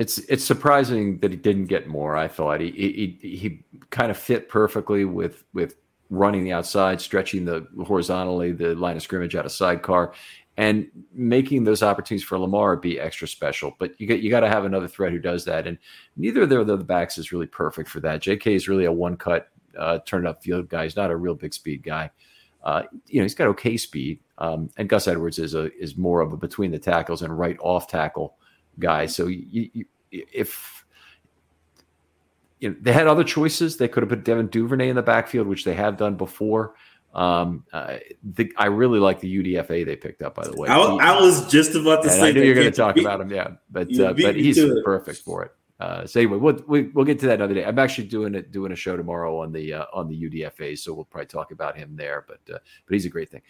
It's 0.00 0.16
it's 0.16 0.42
surprising 0.42 1.18
that 1.18 1.30
he 1.30 1.36
didn't 1.36 1.66
get 1.66 1.86
more. 1.86 2.16
I 2.16 2.26
thought 2.26 2.62
he 2.62 2.70
he 2.70 3.18
he 3.20 3.64
kind 3.90 4.10
of 4.10 4.16
fit 4.16 4.48
perfectly 4.48 5.04
with 5.04 5.44
with 5.52 5.76
running 6.08 6.42
the 6.42 6.52
outside, 6.52 7.02
stretching 7.02 7.44
the 7.44 7.66
horizontally 7.84 8.52
the 8.52 8.74
line 8.74 8.96
of 8.96 9.02
scrimmage 9.02 9.36
out 9.36 9.44
of 9.44 9.52
sidecar, 9.52 10.14
and 10.56 10.88
making 11.12 11.64
those 11.64 11.82
opportunities 11.82 12.26
for 12.26 12.38
Lamar 12.38 12.76
be 12.76 12.98
extra 12.98 13.28
special. 13.28 13.76
But 13.78 14.00
you 14.00 14.06
get 14.06 14.20
you 14.20 14.30
got 14.30 14.40
to 14.40 14.48
have 14.48 14.64
another 14.64 14.88
threat 14.88 15.12
who 15.12 15.18
does 15.18 15.44
that, 15.44 15.66
and 15.66 15.76
neither 16.16 16.44
of 16.44 16.48
the, 16.48 16.64
the 16.64 16.78
backs 16.78 17.18
is 17.18 17.30
really 17.30 17.46
perfect 17.46 17.90
for 17.90 18.00
that. 18.00 18.22
J.K. 18.22 18.54
is 18.54 18.68
really 18.70 18.86
a 18.86 18.92
one 18.92 19.18
cut 19.18 19.50
uh, 19.78 19.98
turn 20.06 20.26
up 20.26 20.42
field 20.42 20.70
guy. 20.70 20.84
He's 20.84 20.96
not 20.96 21.10
a 21.10 21.16
real 21.16 21.34
big 21.34 21.52
speed 21.52 21.82
guy. 21.82 22.10
Uh, 22.64 22.84
you 23.06 23.20
know, 23.20 23.24
he's 23.24 23.34
got 23.34 23.48
okay 23.48 23.76
speed, 23.76 24.20
um, 24.38 24.70
and 24.78 24.88
Gus 24.88 25.08
Edwards 25.08 25.38
is 25.38 25.54
a 25.54 25.70
is 25.78 25.98
more 25.98 26.22
of 26.22 26.32
a 26.32 26.38
between 26.38 26.70
the 26.70 26.78
tackles 26.78 27.20
and 27.20 27.38
right 27.38 27.58
off 27.60 27.86
tackle 27.86 28.38
guy. 28.80 29.06
So 29.06 29.26
you, 29.26 29.70
you, 29.72 29.84
if 30.10 30.84
you 32.58 32.70
know, 32.70 32.76
they 32.80 32.92
had 32.92 33.06
other 33.06 33.24
choices, 33.24 33.76
they 33.76 33.88
could 33.88 34.02
have 34.02 34.10
put 34.10 34.24
Devin 34.24 34.48
Duvernay 34.48 34.88
in 34.88 34.96
the 34.96 35.02
backfield, 35.02 35.46
which 35.46 35.64
they 35.64 35.74
have 35.74 35.96
done 35.96 36.16
before. 36.16 36.74
Um, 37.14 37.64
uh, 37.72 37.96
the, 38.22 38.52
I 38.56 38.66
really 38.66 39.00
like 39.00 39.20
the 39.20 39.42
UDFA 39.42 39.84
they 39.84 39.96
picked 39.96 40.22
up, 40.22 40.36
by 40.36 40.46
the 40.46 40.56
way. 40.56 40.68
I, 40.68 40.78
I 40.78 41.20
was 41.20 41.50
just 41.50 41.74
about 41.74 42.02
to 42.04 42.10
say. 42.10 42.28
I 42.28 42.32
knew 42.32 42.42
you 42.42 42.48
were 42.48 42.54
going 42.54 42.70
to 42.70 42.76
talk 42.76 42.94
beat, 42.94 43.04
about 43.04 43.20
him, 43.20 43.30
yeah, 43.30 43.52
but 43.70 43.92
uh, 43.98 44.12
but 44.12 44.36
he's 44.36 44.60
perfect 44.84 45.18
for 45.18 45.44
it. 45.44 45.52
Uh, 45.80 46.06
so 46.06 46.20
anyway, 46.20 46.36
we'll, 46.36 46.62
we, 46.68 46.82
will 46.88 47.06
get 47.06 47.18
to 47.18 47.26
that 47.26 47.36
another 47.36 47.54
day. 47.54 47.64
I'm 47.64 47.78
actually 47.78 48.06
doing 48.06 48.34
it 48.34 48.52
doing 48.52 48.70
a 48.70 48.76
show 48.76 48.96
tomorrow 48.96 49.40
on 49.40 49.50
the 49.50 49.72
uh, 49.72 49.86
on 49.92 50.08
the 50.08 50.30
UDFA, 50.30 50.78
so 50.78 50.92
we'll 50.92 51.06
probably 51.06 51.26
talk 51.26 51.52
about 51.52 51.76
him 51.76 51.96
there. 51.96 52.24
But 52.28 52.54
uh, 52.54 52.58
but 52.86 52.92
he's 52.92 53.06
a 53.06 53.08
great 53.08 53.30
thing. 53.30 53.42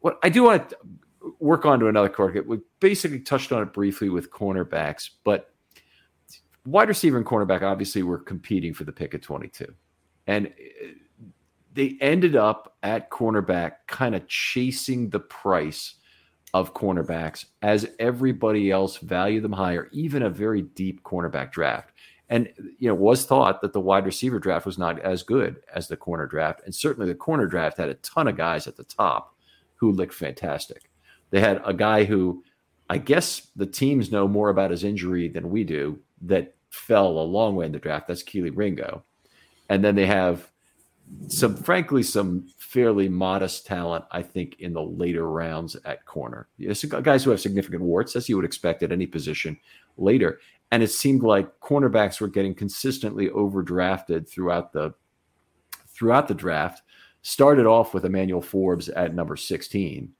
What 0.00 0.18
I 0.22 0.28
do 0.28 0.44
want 0.44 0.68
to 0.68 0.76
work 1.38 1.64
on 1.66 1.80
to 1.80 1.88
another 1.88 2.08
court. 2.08 2.46
We 2.46 2.60
basically 2.80 3.20
touched 3.20 3.52
on 3.52 3.62
it 3.62 3.72
briefly 3.72 4.08
with 4.08 4.30
cornerbacks, 4.30 5.10
but 5.24 5.52
wide 6.66 6.88
receiver 6.88 7.16
and 7.16 7.26
cornerback 7.26 7.62
obviously 7.62 8.02
were 8.02 8.18
competing 8.18 8.74
for 8.74 8.84
the 8.84 8.92
pick 8.92 9.14
at 9.14 9.22
22. 9.22 9.72
And 10.26 10.46
uh, 10.46 10.86
they 11.74 11.96
ended 12.00 12.36
up 12.36 12.76
at 12.82 13.10
cornerback 13.10 13.72
kind 13.86 14.14
of 14.14 14.26
chasing 14.28 15.10
the 15.10 15.20
price 15.20 15.94
of 16.54 16.74
cornerbacks 16.74 17.46
as 17.62 17.88
everybody 17.98 18.70
else 18.70 18.98
valued 18.98 19.42
them 19.42 19.52
higher, 19.52 19.88
even 19.92 20.22
a 20.22 20.30
very 20.30 20.62
deep 20.62 21.02
cornerback 21.02 21.50
draft. 21.50 21.90
And 22.28 22.52
you 22.78 22.88
know, 22.88 22.94
was 22.94 23.24
thought 23.24 23.60
that 23.62 23.72
the 23.72 23.80
wide 23.80 24.06
receiver 24.06 24.38
draft 24.38 24.64
was 24.64 24.78
not 24.78 24.98
as 25.00 25.22
good 25.22 25.60
as 25.74 25.88
the 25.88 25.96
corner 25.96 26.26
draft, 26.26 26.62
and 26.64 26.74
certainly 26.74 27.06
the 27.06 27.14
corner 27.14 27.46
draft 27.46 27.78
had 27.78 27.88
a 27.88 27.94
ton 27.94 28.28
of 28.28 28.36
guys 28.36 28.66
at 28.66 28.76
the 28.76 28.84
top 28.84 29.34
who 29.74 29.92
looked 29.92 30.14
fantastic. 30.14 30.88
They 31.32 31.40
had 31.40 31.60
a 31.64 31.74
guy 31.74 32.04
who, 32.04 32.44
I 32.88 32.98
guess, 32.98 33.48
the 33.56 33.66
teams 33.66 34.12
know 34.12 34.28
more 34.28 34.50
about 34.50 34.70
his 34.70 34.84
injury 34.84 35.28
than 35.28 35.50
we 35.50 35.64
do, 35.64 35.98
that 36.20 36.54
fell 36.70 37.18
a 37.18 37.24
long 37.24 37.56
way 37.56 37.66
in 37.66 37.72
the 37.72 37.78
draft. 37.78 38.06
That's 38.06 38.22
Kelee 38.22 38.56
Ringo. 38.56 39.02
And 39.68 39.82
then 39.82 39.96
they 39.96 40.06
have 40.06 40.50
some, 41.28 41.56
frankly, 41.56 42.02
some 42.02 42.46
fairly 42.58 43.08
modest 43.08 43.66
talent, 43.66 44.04
I 44.10 44.22
think, 44.22 44.56
in 44.60 44.72
the 44.72 44.82
later 44.82 45.28
rounds 45.28 45.76
at 45.84 46.04
corner. 46.06 46.48
Yes, 46.58 46.84
guys 46.84 47.24
who 47.24 47.30
have 47.30 47.40
significant 47.40 47.82
warts, 47.82 48.14
as 48.14 48.28
you 48.28 48.36
would 48.36 48.44
expect 48.44 48.82
at 48.82 48.92
any 48.92 49.06
position 49.06 49.58
later. 49.96 50.40
And 50.70 50.82
it 50.82 50.90
seemed 50.90 51.22
like 51.22 51.60
cornerbacks 51.60 52.20
were 52.20 52.28
getting 52.28 52.54
consistently 52.54 53.28
overdrafted 53.28 54.28
throughout 54.28 54.72
the 54.72 54.94
throughout 55.88 56.28
the 56.28 56.34
draft. 56.34 56.82
Started 57.20 57.66
off 57.66 57.94
with 57.94 58.04
Emmanuel 58.04 58.42
Forbes 58.42 58.88
at 58.88 59.14
number 59.14 59.36
16. 59.36 60.12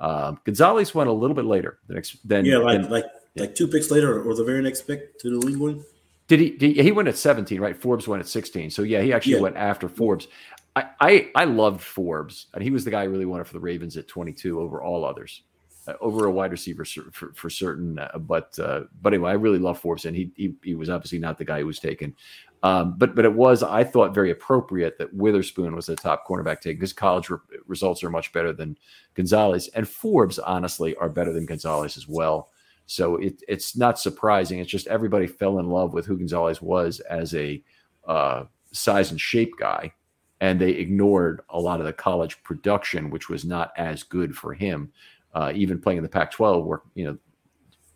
Um, 0.00 0.38
Gonzalez 0.44 0.94
went 0.94 1.08
a 1.08 1.12
little 1.12 1.34
bit 1.34 1.44
later 1.44 1.78
than, 1.88 2.02
than 2.24 2.44
yeah, 2.44 2.58
like 2.58 2.82
than, 2.82 2.90
like 2.90 3.04
like 3.36 3.54
two 3.54 3.68
picks 3.68 3.90
later, 3.90 4.22
or 4.22 4.34
the 4.34 4.44
very 4.44 4.62
next 4.62 4.82
pick 4.82 5.18
to 5.20 5.30
the 5.30 5.46
league 5.46 5.58
one. 5.58 5.84
Did 6.28 6.40
he? 6.40 6.50
Did 6.50 6.76
he, 6.76 6.82
he 6.82 6.92
went 6.92 7.08
at 7.08 7.16
17, 7.16 7.60
right? 7.60 7.76
Forbes 7.76 8.06
went 8.06 8.20
at 8.20 8.28
16. 8.28 8.70
So 8.70 8.82
yeah, 8.82 9.00
he 9.00 9.12
actually 9.12 9.34
yeah. 9.34 9.40
went 9.40 9.56
after 9.56 9.88
Forbes. 9.88 10.28
I, 10.76 10.84
I 11.00 11.30
I 11.34 11.44
loved 11.44 11.80
Forbes, 11.82 12.46
and 12.54 12.62
he 12.62 12.70
was 12.70 12.84
the 12.84 12.90
guy 12.90 13.00
I 13.00 13.04
really 13.04 13.24
wanted 13.24 13.46
for 13.46 13.54
the 13.54 13.60
Ravens 13.60 13.96
at 13.96 14.08
22 14.08 14.60
over 14.60 14.82
all 14.82 15.04
others. 15.04 15.42
uh, 15.88 15.94
over 16.00 16.26
a 16.26 16.30
wide 16.30 16.52
receiver 16.52 16.84
for, 16.84 17.32
for 17.34 17.50
certain. 17.50 17.98
Uh, 17.98 18.18
but 18.18 18.56
uh, 18.58 18.82
but 19.00 19.14
anyway, 19.14 19.30
I 19.30 19.34
really 19.34 19.58
love 19.58 19.78
Forbes, 19.78 20.04
and 20.04 20.14
he, 20.14 20.30
he, 20.36 20.54
he 20.62 20.74
was 20.74 20.90
obviously 20.90 21.18
not 21.18 21.38
the 21.38 21.44
guy 21.44 21.60
who 21.60 21.66
was 21.66 21.78
taken. 21.78 22.14
Um, 22.62 22.94
but 22.98 23.14
but 23.14 23.24
it 23.24 23.32
was 23.32 23.62
I 23.62 23.84
thought 23.84 24.14
very 24.14 24.30
appropriate 24.30 24.98
that 24.98 25.14
Witherspoon 25.14 25.76
was 25.76 25.86
the 25.86 25.96
top 25.96 26.26
cornerback 26.26 26.60
take 26.60 26.78
because 26.78 26.92
college 26.92 27.30
re- 27.30 27.38
results 27.66 28.02
are 28.02 28.10
much 28.10 28.32
better 28.32 28.52
than 28.52 28.76
Gonzalez, 29.14 29.68
and 29.68 29.88
Forbes 29.88 30.38
honestly 30.38 30.96
are 30.96 31.08
better 31.08 31.32
than 31.32 31.46
Gonzalez 31.46 31.96
as 31.96 32.08
well. 32.08 32.50
So 32.86 33.16
it, 33.16 33.42
it's 33.46 33.76
not 33.76 34.00
surprising. 34.00 34.58
It's 34.58 34.70
just 34.70 34.86
everybody 34.86 35.26
fell 35.26 35.58
in 35.58 35.68
love 35.68 35.92
with 35.92 36.06
who 36.06 36.16
Gonzalez 36.16 36.60
was 36.60 37.00
as 37.00 37.34
a 37.34 37.62
uh, 38.06 38.44
size 38.72 39.10
and 39.10 39.20
shape 39.20 39.52
guy, 39.58 39.92
and 40.40 40.60
they 40.60 40.70
ignored 40.70 41.42
a 41.50 41.60
lot 41.60 41.80
of 41.80 41.86
the 41.86 41.92
college 41.92 42.42
production, 42.42 43.10
which 43.10 43.28
was 43.28 43.44
not 43.44 43.72
as 43.76 44.02
good 44.02 44.34
for 44.34 44.54
him. 44.54 44.90
Uh, 45.34 45.52
even 45.54 45.78
playing 45.78 45.98
in 45.98 46.02
the 46.02 46.08
Pac-12, 46.08 46.64
where 46.64 46.80
you 46.94 47.04
know 47.04 47.18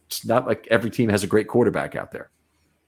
it's 0.07 0.27
not 0.27 0.47
like 0.47 0.69
every 0.71 0.91
team 0.91 1.09
has 1.09 1.25
a 1.25 1.27
great 1.27 1.49
quarterback 1.49 1.97
out 1.97 2.13
there. 2.13 2.31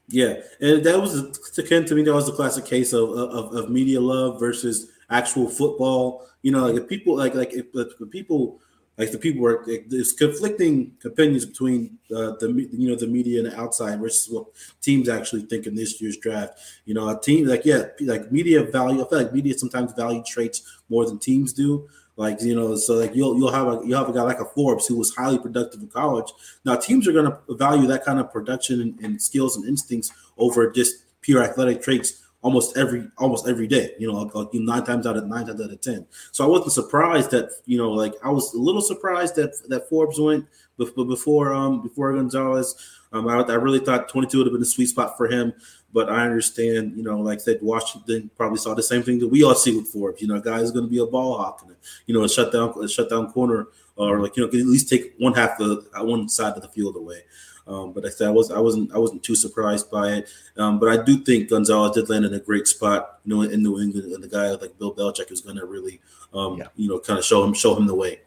Yeah, 0.09 0.35
and 0.61 0.85
that 0.85 1.01
was 1.01 1.59
again 1.59 1.87
to 1.87 1.95
me 1.95 2.03
that 2.03 2.13
was 2.13 2.27
the 2.27 2.33
classic 2.33 2.67
case 2.67 2.93
of, 2.93 3.09
of, 3.11 3.55
of 3.55 3.71
media 3.71 4.01
love 4.01 4.39
versus 4.39 4.91
actual 5.09 5.49
football. 5.49 6.27
You 6.43 6.53
know, 6.53 6.67
like 6.67 6.83
if 6.83 6.89
people 6.89 7.17
like 7.17 7.35
like 7.35 7.55
if, 7.55 7.67
if 7.75 8.11
people 8.11 8.61
like 8.99 9.11
the 9.13 9.19
people 9.19 9.41
were 9.41 9.67
there's 9.87 10.13
conflicting 10.13 10.93
opinions 11.07 11.47
between 11.47 11.99
uh, 12.15 12.33
the 12.39 12.69
you 12.73 12.91
know 12.91 12.97
the 12.97 13.07
media 13.07 13.43
and 13.43 13.51
the 13.51 13.59
outside 13.59 13.99
versus 13.99 14.31
what 14.31 14.45
teams 14.83 15.09
actually 15.09 15.43
think 15.43 15.67
in 15.67 15.75
this 15.75 15.99
year's 16.03 16.19
draft. 16.19 16.61
You 16.85 16.93
know, 16.93 17.09
a 17.09 17.19
team 17.19 17.47
like 17.47 17.65
yeah, 17.65 17.85
like 18.01 18.31
media 18.31 18.63
value. 18.63 19.03
I 19.05 19.09
feel 19.09 19.23
like 19.23 19.33
media 19.33 19.57
sometimes 19.57 19.95
value 19.95 20.23
traits 20.23 20.81
more 20.91 21.07
than 21.07 21.19
teams 21.19 21.55
do. 21.55 21.89
Like 22.17 22.41
you 22.43 22.55
know, 22.55 22.77
so 22.77 22.95
like 22.95 23.15
you'll 23.15 23.37
you'll 23.37 23.53
have 23.53 23.67
a 23.67 23.81
you 23.85 23.95
have 23.97 24.09
a 24.09 24.13
guy 24.13 24.23
like 24.23 24.39
a 24.39 24.45
Forbes 24.45 24.87
who 24.87 24.97
was 24.97 25.15
highly 25.15 25.39
productive 25.39 25.81
in 25.81 25.89
college. 25.89 26.33
Now 26.65 26.77
teams 26.77 27.09
are 27.09 27.13
going 27.13 27.27
to 27.27 27.39
value 27.57 27.89
that 27.89 28.05
kind 28.05 28.21
of 28.21 28.33
production 28.33 28.81
and, 28.81 29.01
and 29.01 29.21
skills 29.21 29.57
and 29.57 29.67
instincts 29.67 30.13
over 30.39 30.71
just 30.71 30.95
pure 31.23 31.43
athletic 31.43 31.83
traits 31.83 32.23
almost 32.45 32.77
every 32.77 33.09
almost 33.19 33.49
every 33.49 33.67
day. 33.67 33.95
You 33.99 34.13
know, 34.13 34.23
like, 34.23 34.35
like 34.35 34.55
nine 34.55 34.85
times 34.85 35.07
out 35.09 35.17
of 35.17 35.27
nine 35.27 35.47
times 35.47 35.61
out 35.61 35.73
of 35.73 35.81
ten. 35.81 36.07
So 36.31 36.45
I 36.45 36.47
wasn't 36.47 36.73
surprised 36.73 37.33
that 37.33 37.51
you 37.67 37.79
know, 37.79 37.91
like 37.91 38.15
I 38.23 38.31
was 38.31 38.55
a 38.55 38.59
little 38.59 38.83
surprised 38.83 39.35
that 39.37 39.57
that 39.69 39.89
Forbes 39.89 40.21
went, 40.21 40.47
but 40.77 40.95
before 40.95 41.53
um 41.53 41.83
before 41.83 42.13
Gonzalez, 42.13 42.77
um 43.13 43.27
I, 43.27 43.41
I 43.41 43.55
really 43.55 43.81
thought 43.81 44.09
22 44.09 44.39
would 44.39 44.47
have 44.47 44.53
been 44.53 44.63
a 44.63 44.67
sweet 44.67 44.87
spot 44.87 45.17
for 45.17 45.27
him. 45.27 45.53
But 45.95 46.11
I 46.11 46.25
understand, 46.25 46.97
you 46.97 47.05
know, 47.05 47.21
like 47.21 47.39
I 47.39 47.43
said, 47.43 47.61
Washington 47.63 48.29
probably 48.37 48.59
saw 48.59 48.75
the 48.75 48.83
same 48.83 49.05
thing 49.05 49.21
that 49.21 49.29
we 49.29 49.45
all 49.45 49.55
see 49.55 49.77
with 49.77 49.89
Forbes. 49.89 50.21
You 50.21 50.27
know, 50.27 50.35
a 50.35 50.41
guy 50.41 50.59
is 50.59 50.73
going 50.73 50.85
to 50.85 50.91
be 50.91 50.99
a 50.99 51.07
ball 51.07 51.39
hawk, 51.39 51.63
and 51.65 51.77
you 52.07 52.15
know, 52.15 52.25
a 52.25 52.29
shutdown, 52.29 52.75
a 52.83 52.89
shutdown 52.89 53.33
corner, 53.33 53.69
or 53.95 54.21
like 54.21 54.37
you 54.37 54.43
know, 54.43 54.49
at 54.49 54.55
least 54.67 54.89
take 54.91 55.15
one 55.19 55.35
half 55.35 55.61
of 55.61 55.87
one 55.99 56.29
side 56.29 56.55
of 56.55 56.63
the 56.63 56.69
field 56.69 56.97
away. 56.97 57.23
Um, 57.67 57.93
but 57.93 58.05
I 58.05 58.11
said 58.11 58.29
I 58.29 58.31
was 58.31 58.51
I 58.51 58.59
wasn't 58.59 58.93
I 58.93 58.99
wasn't 58.99 59.23
too 59.23 59.37
surprised 59.37 59.91
by 59.91 60.15
it. 60.15 60.29
Um, 60.57 60.79
but 60.79 60.89
I 60.89 61.03
do 61.03 61.19
think 61.19 61.49
Gonzalez 61.49 61.95
did 61.95 62.11
land 62.11 62.25
in 62.25 62.35
a 62.35 62.41
great 62.41 62.67
spot, 62.67 63.21
you 63.25 63.35
know, 63.35 63.43
in 63.43 63.63
New 63.63 63.81
England, 63.81 64.13
and 64.13 64.23
the 64.23 64.29
guy 64.29 64.51
like 64.51 64.79
Bill 64.79 64.95
Belichick 64.95 65.31
is 65.31 65.41
going 65.41 65.57
to 65.57 65.65
really, 65.65 66.01
um, 66.35 66.59
yeah. 66.59 66.67
you 66.77 66.89
know, 66.89 66.99
kind 66.99 67.19
of 67.19 67.25
show 67.25 67.43
him 67.45 67.55
show 67.55 67.77
him 67.77 67.87
the 67.87 67.95
way. 67.95 68.21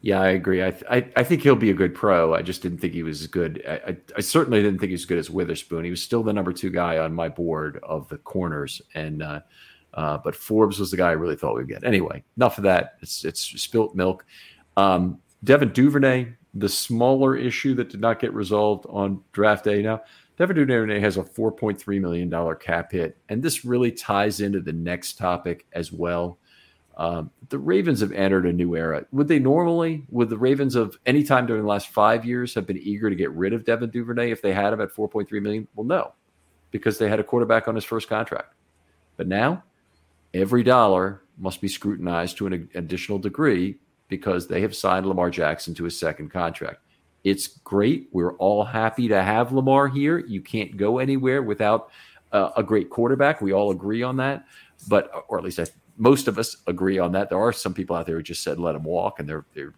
Yeah, 0.00 0.20
I 0.20 0.28
agree. 0.28 0.62
I, 0.62 0.74
I, 0.88 1.10
I 1.16 1.24
think 1.24 1.42
he'll 1.42 1.56
be 1.56 1.70
a 1.70 1.74
good 1.74 1.94
pro. 1.94 2.32
I 2.34 2.42
just 2.42 2.62
didn't 2.62 2.78
think 2.78 2.92
he 2.92 3.02
was 3.02 3.20
as 3.22 3.26
good. 3.26 3.62
I, 3.66 3.72
I, 3.72 3.96
I, 4.18 4.20
certainly 4.20 4.62
didn't 4.62 4.78
think 4.78 4.90
he 4.90 4.94
was 4.94 5.02
as 5.02 5.06
good 5.06 5.18
as 5.18 5.28
Witherspoon. 5.28 5.84
He 5.84 5.90
was 5.90 6.00
still 6.00 6.22
the 6.22 6.32
number 6.32 6.52
two 6.52 6.70
guy 6.70 6.98
on 6.98 7.12
my 7.12 7.28
board 7.28 7.80
of 7.82 8.08
the 8.08 8.18
corners, 8.18 8.80
and 8.94 9.22
uh, 9.22 9.40
uh, 9.94 10.18
but 10.18 10.36
Forbes 10.36 10.78
was 10.78 10.92
the 10.92 10.96
guy 10.96 11.08
I 11.08 11.12
really 11.12 11.34
thought 11.34 11.56
we'd 11.56 11.66
get. 11.66 11.82
Anyway, 11.82 12.22
enough 12.36 12.58
of 12.58 12.64
that. 12.64 12.98
It's 13.02 13.24
it's 13.24 13.40
spilt 13.40 13.96
milk. 13.96 14.24
Um, 14.76 15.18
Devin 15.42 15.72
Duvernay 15.72 16.28
the 16.54 16.68
smaller 16.68 17.36
issue 17.36 17.74
that 17.74 17.90
did 17.90 18.00
not 18.00 18.20
get 18.20 18.32
resolved 18.34 18.86
on 18.88 19.22
draft 19.32 19.64
day. 19.64 19.82
Now, 19.82 20.02
Devin 20.36 20.56
Duvernay 20.56 21.00
has 21.00 21.16
a 21.16 21.22
$4.3 21.22 22.00
million 22.00 22.56
cap 22.58 22.92
hit, 22.92 23.18
and 23.28 23.42
this 23.42 23.64
really 23.64 23.90
ties 23.90 24.40
into 24.40 24.60
the 24.60 24.72
next 24.72 25.18
topic 25.18 25.66
as 25.72 25.92
well. 25.92 26.38
Um, 26.98 27.30
the 27.48 27.58
Ravens 27.58 28.00
have 28.00 28.10
entered 28.10 28.44
a 28.44 28.52
new 28.52 28.74
era. 28.74 29.06
Would 29.12 29.28
they 29.28 29.38
normally, 29.38 30.04
would 30.10 30.28
the 30.28 30.36
Ravens 30.36 30.74
of 30.74 30.98
any 31.06 31.22
time 31.22 31.46
during 31.46 31.62
the 31.62 31.68
last 31.68 31.88
five 31.88 32.24
years 32.24 32.54
have 32.54 32.66
been 32.66 32.78
eager 32.78 33.08
to 33.08 33.14
get 33.14 33.30
rid 33.30 33.52
of 33.52 33.64
Devin 33.64 33.90
Duvernay 33.90 34.32
if 34.32 34.42
they 34.42 34.52
had 34.52 34.72
him 34.72 34.80
at 34.80 34.92
4.3 34.92 35.30
million? 35.40 35.68
Well, 35.76 35.86
no, 35.86 36.12
because 36.72 36.98
they 36.98 37.08
had 37.08 37.20
a 37.20 37.24
quarterback 37.24 37.68
on 37.68 37.76
his 37.76 37.84
first 37.84 38.08
contract. 38.08 38.52
But 39.16 39.28
now, 39.28 39.62
every 40.34 40.64
dollar 40.64 41.22
must 41.38 41.60
be 41.60 41.68
scrutinized 41.68 42.36
to 42.38 42.48
an 42.48 42.68
additional 42.74 43.18
degree 43.18 43.76
because 44.08 44.48
they 44.48 44.60
have 44.62 44.74
signed 44.74 45.06
Lamar 45.06 45.30
Jackson 45.30 45.74
to 45.74 45.86
a 45.86 45.90
second 45.90 46.30
contract. 46.30 46.80
It's 47.22 47.46
great. 47.46 48.08
We're 48.10 48.34
all 48.34 48.64
happy 48.64 49.06
to 49.08 49.22
have 49.22 49.52
Lamar 49.52 49.86
here. 49.86 50.18
You 50.18 50.40
can't 50.40 50.76
go 50.76 50.98
anywhere 50.98 51.42
without 51.42 51.90
uh, 52.32 52.50
a 52.56 52.62
great 52.62 52.90
quarterback. 52.90 53.40
We 53.40 53.52
all 53.52 53.70
agree 53.70 54.02
on 54.02 54.16
that. 54.16 54.46
But, 54.88 55.10
or 55.28 55.38
at 55.38 55.44
least 55.44 55.58
I, 55.58 55.66
most 55.98 56.28
of 56.28 56.38
us 56.38 56.56
agree 56.66 56.98
on 56.98 57.12
that. 57.12 57.28
There 57.28 57.38
are 57.38 57.52
some 57.52 57.74
people 57.74 57.96
out 57.96 58.06
there 58.06 58.16
who 58.16 58.22
just 58.22 58.42
said 58.42 58.58
let 58.58 58.72
them 58.72 58.84
walk, 58.84 59.18
and 59.18 59.28
they're 59.28 59.44
they're 59.54 59.74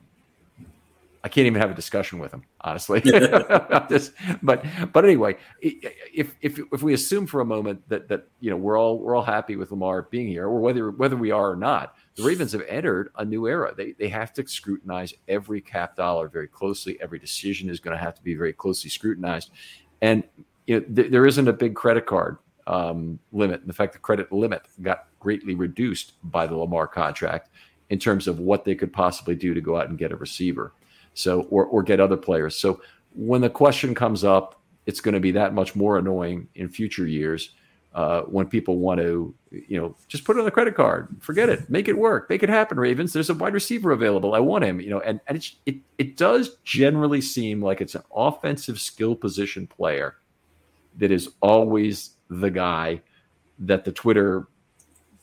I 1.23 1.29
can't 1.29 1.47
even 1.47 1.61
have 1.61 1.71
a 1.71 1.75
discussion 1.75 2.19
with 2.19 2.31
them, 2.31 2.45
honestly, 2.63 3.03
about 3.05 3.89
this. 3.91 4.13
But 4.43 4.65
but 4.93 5.05
anyway, 5.05 5.37
if 5.61 6.35
if 6.41 6.59
if 6.73 6.83
we 6.83 6.95
assume 6.95 7.27
for 7.27 7.41
a 7.41 7.45
moment 7.45 7.87
that 7.89 8.09
that 8.09 8.29
you 8.41 8.51
know 8.51 8.57
we're 8.57 8.79
all 8.79 8.99
we're 8.99 9.15
all 9.15 9.23
happy 9.23 9.57
with 9.57 9.71
Lamar 9.71 10.03
being 10.11 10.29
here, 10.29 10.47
or 10.47 10.61
whether 10.61 10.91
whether 10.91 11.17
we 11.17 11.31
are 11.31 11.51
or 11.51 11.57
not, 11.57 11.95
the 12.17 12.23
Ravens 12.23 12.53
have 12.53 12.63
entered 12.69 13.11
a 13.17 13.25
new 13.25 13.47
era. 13.47 13.75
They 13.77 13.93
they 13.93 14.09
have 14.09 14.33
to 14.35 14.47
scrutinize 14.47 15.13
every 15.29 15.61
cap 15.61 15.95
dollar 15.95 16.29
very 16.29 16.49
closely. 16.49 16.99
Every 17.03 17.19
decision 17.19 17.69
is 17.69 17.81
going 17.81 17.97
to 17.97 18.03
have 18.03 18.15
to 18.15 18.23
be 18.23 18.35
very 18.35 18.55
closely 18.55 18.89
scrutinized, 18.89 19.51
and 20.01 20.25
you 20.67 20.81
know, 20.81 20.87
th- 20.95 21.11
there 21.11 21.27
isn't 21.27 21.49
a 21.49 21.53
big 21.53 21.75
credit 21.75 22.07
card 22.07 22.39
um, 22.67 23.19
limit. 23.33 23.63
In 23.65 23.73
fact, 23.73 23.93
the 23.93 23.99
credit 23.99 24.33
limit 24.33 24.63
got 24.83 25.07
greatly 25.19 25.55
reduced 25.55 26.15
by 26.31 26.47
the 26.47 26.57
Lamar 26.57 26.87
contract 26.87 27.51
in 27.91 27.99
terms 27.99 28.29
of 28.29 28.39
what 28.39 28.65
they 28.65 28.75
could 28.75 28.93
possibly 28.93 29.35
do 29.35 29.53
to 29.55 29.61
go 29.61 29.77
out 29.77 29.89
and 29.89 29.99
get 29.99 30.13
a 30.13 30.17
receiver 30.17 30.73
so 31.15 31.43
or 31.51 31.65
or 31.67 31.83
get 31.83 32.01
other 32.01 32.17
players. 32.17 32.57
So 32.57 32.81
when 33.15 33.41
the 33.41 33.51
question 33.51 33.95
comes 33.95 34.25
up, 34.25 34.61
it's 34.87 35.01
going 35.01 35.15
to 35.15 35.21
be 35.21 35.33
that 35.33 35.55
much 35.55 35.75
more 35.77 35.99
annoying 35.99 36.49
in 36.55 36.69
future 36.69 37.07
years 37.07 37.51
uh, 37.95 38.23
when 38.23 38.47
people 38.47 38.79
want 38.79 39.01
to, 39.01 39.35
you 39.51 39.81
know, 39.81 39.97
just 40.07 40.25
put 40.25 40.37
it 40.37 40.39
on 40.39 40.45
the 40.45 40.51
credit 40.51 40.77
card, 40.77 41.09
forget 41.21 41.49
it, 41.49 41.69
make 41.69 41.89
it 41.89 41.99
work, 41.99 42.31
make 42.31 42.43
it 42.43 42.49
happen. 42.49 42.79
Ravens, 42.79 43.13
there's 43.13 43.31
a 43.31 43.35
wide 43.35 43.53
receiver 43.53 43.91
available. 43.91 44.35
I 44.35 44.39
want 44.39 44.65
him, 44.65 44.81
you 44.81 44.91
know, 44.91 45.01
and 45.01 45.21
and 45.27 45.45
it 45.67 45.77
it 45.99 46.17
does 46.17 46.57
generally 46.65 47.21
seem 47.21 47.63
like 47.63 47.81
it's 47.81 47.95
an 47.95 48.03
offensive 48.15 48.81
skill 48.81 49.17
position 49.17 49.67
player 49.67 50.17
that 50.99 51.11
is 51.11 51.31
always 51.41 52.11
the 52.31 52.51
guy 52.51 53.03
that 53.59 53.85
the 53.85 53.93
Twitter 53.93 54.49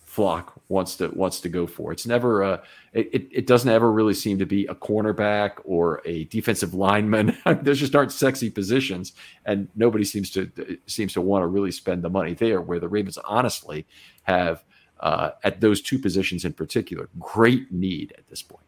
flock 0.05 0.59
wants 0.67 0.95
to 0.95 1.09
wants 1.09 1.39
to 1.39 1.49
go 1.49 1.67
for. 1.67 1.91
It's 1.91 2.07
never 2.07 2.41
a 2.41 2.61
it, 2.93 3.27
it 3.31 3.47
doesn't 3.47 3.69
ever 3.69 3.91
really 3.91 4.13
seem 4.13 4.39
to 4.39 4.45
be 4.45 4.65
a 4.65 4.75
cornerback 4.75 5.53
or 5.63 6.01
a 6.05 6.25
defensive 6.25 6.73
lineman. 6.73 7.37
Those 7.61 7.79
just 7.79 7.95
aren't 7.95 8.11
sexy 8.11 8.49
positions, 8.49 9.13
and 9.45 9.67
nobody 9.75 10.03
seems 10.03 10.31
to 10.31 10.79
seems 10.87 11.13
to 11.13 11.21
want 11.21 11.43
to 11.43 11.47
really 11.47 11.71
spend 11.71 12.03
the 12.03 12.09
money 12.09 12.33
there. 12.33 12.61
Where 12.61 12.79
the 12.79 12.89
Ravens 12.89 13.17
honestly 13.25 13.85
have 14.23 14.63
uh, 14.99 15.31
at 15.43 15.61
those 15.61 15.81
two 15.81 15.99
positions 15.99 16.43
in 16.45 16.53
particular 16.53 17.09
great 17.19 17.71
need 17.71 18.13
at 18.17 18.27
this 18.27 18.41
point. 18.41 18.66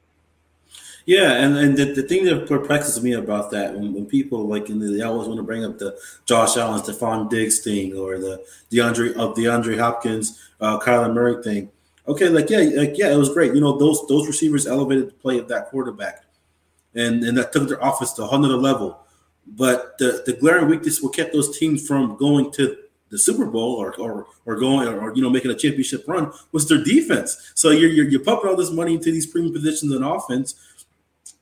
Yeah, 1.09 1.43
and, 1.43 1.57
and 1.57 1.75
the, 1.75 1.85
the 1.85 2.03
thing 2.03 2.23
that 2.25 2.45
perplexes 2.47 3.01
me 3.01 3.13
about 3.13 3.49
that 3.49 3.73
when, 3.73 3.95
when 3.95 4.05
people 4.05 4.47
like 4.47 4.67
the, 4.67 4.75
they 4.75 5.01
always 5.01 5.27
want 5.27 5.39
to 5.39 5.43
bring 5.43 5.65
up 5.65 5.79
the 5.79 5.97
Josh 6.25 6.55
Allen, 6.55 6.79
Stefon 6.81 7.31
Diggs 7.31 7.61
thing, 7.61 7.97
or 7.97 8.19
the 8.19 8.45
DeAndre 8.69 9.13
of 9.15 9.35
DeAndre 9.35 9.79
Hopkins, 9.79 10.39
uh, 10.61 10.77
Kyler 10.77 11.11
Murray 11.11 11.41
thing. 11.41 11.71
Okay, 12.07 12.29
like 12.29 12.51
yeah, 12.51 12.59
like 12.59 12.95
yeah, 12.95 13.11
it 13.11 13.15
was 13.15 13.33
great. 13.33 13.55
You 13.55 13.59
know, 13.59 13.75
those 13.75 14.05
those 14.07 14.27
receivers 14.27 14.67
elevated 14.67 15.07
the 15.07 15.13
play 15.13 15.39
of 15.39 15.47
that 15.47 15.69
quarterback, 15.69 16.25
and 16.93 17.23
and 17.23 17.35
that 17.39 17.53
took 17.53 17.67
their 17.67 17.79
offense 17.81 18.13
to 18.13 18.29
another 18.29 18.55
level. 18.55 18.99
But 19.47 19.97
the 19.97 20.21
the 20.27 20.33
glaring 20.33 20.67
weakness 20.67 21.01
what 21.01 21.15
kept 21.15 21.33
those 21.33 21.57
teams 21.57 21.87
from 21.87 22.17
going 22.17 22.51
to 22.51 22.77
the 23.09 23.17
Super 23.17 23.45
Bowl 23.45 23.75
or 23.75 23.95
or, 23.95 24.27
or 24.45 24.55
going 24.55 24.87
or, 24.87 25.15
you 25.15 25.21
know 25.21 25.29
making 25.29 25.51
a 25.51 25.55
championship 25.55 26.07
run 26.07 26.31
was 26.51 26.67
their 26.67 26.83
defense. 26.83 27.51
So 27.55 27.71
you're, 27.71 27.89
you're 27.89 28.07
you're 28.07 28.23
pumping 28.23 28.49
all 28.49 28.55
this 28.55 28.71
money 28.71 28.93
into 28.93 29.11
these 29.11 29.27
premium 29.27 29.53
positions 29.53 29.91
in 29.91 30.03
offense, 30.03 30.55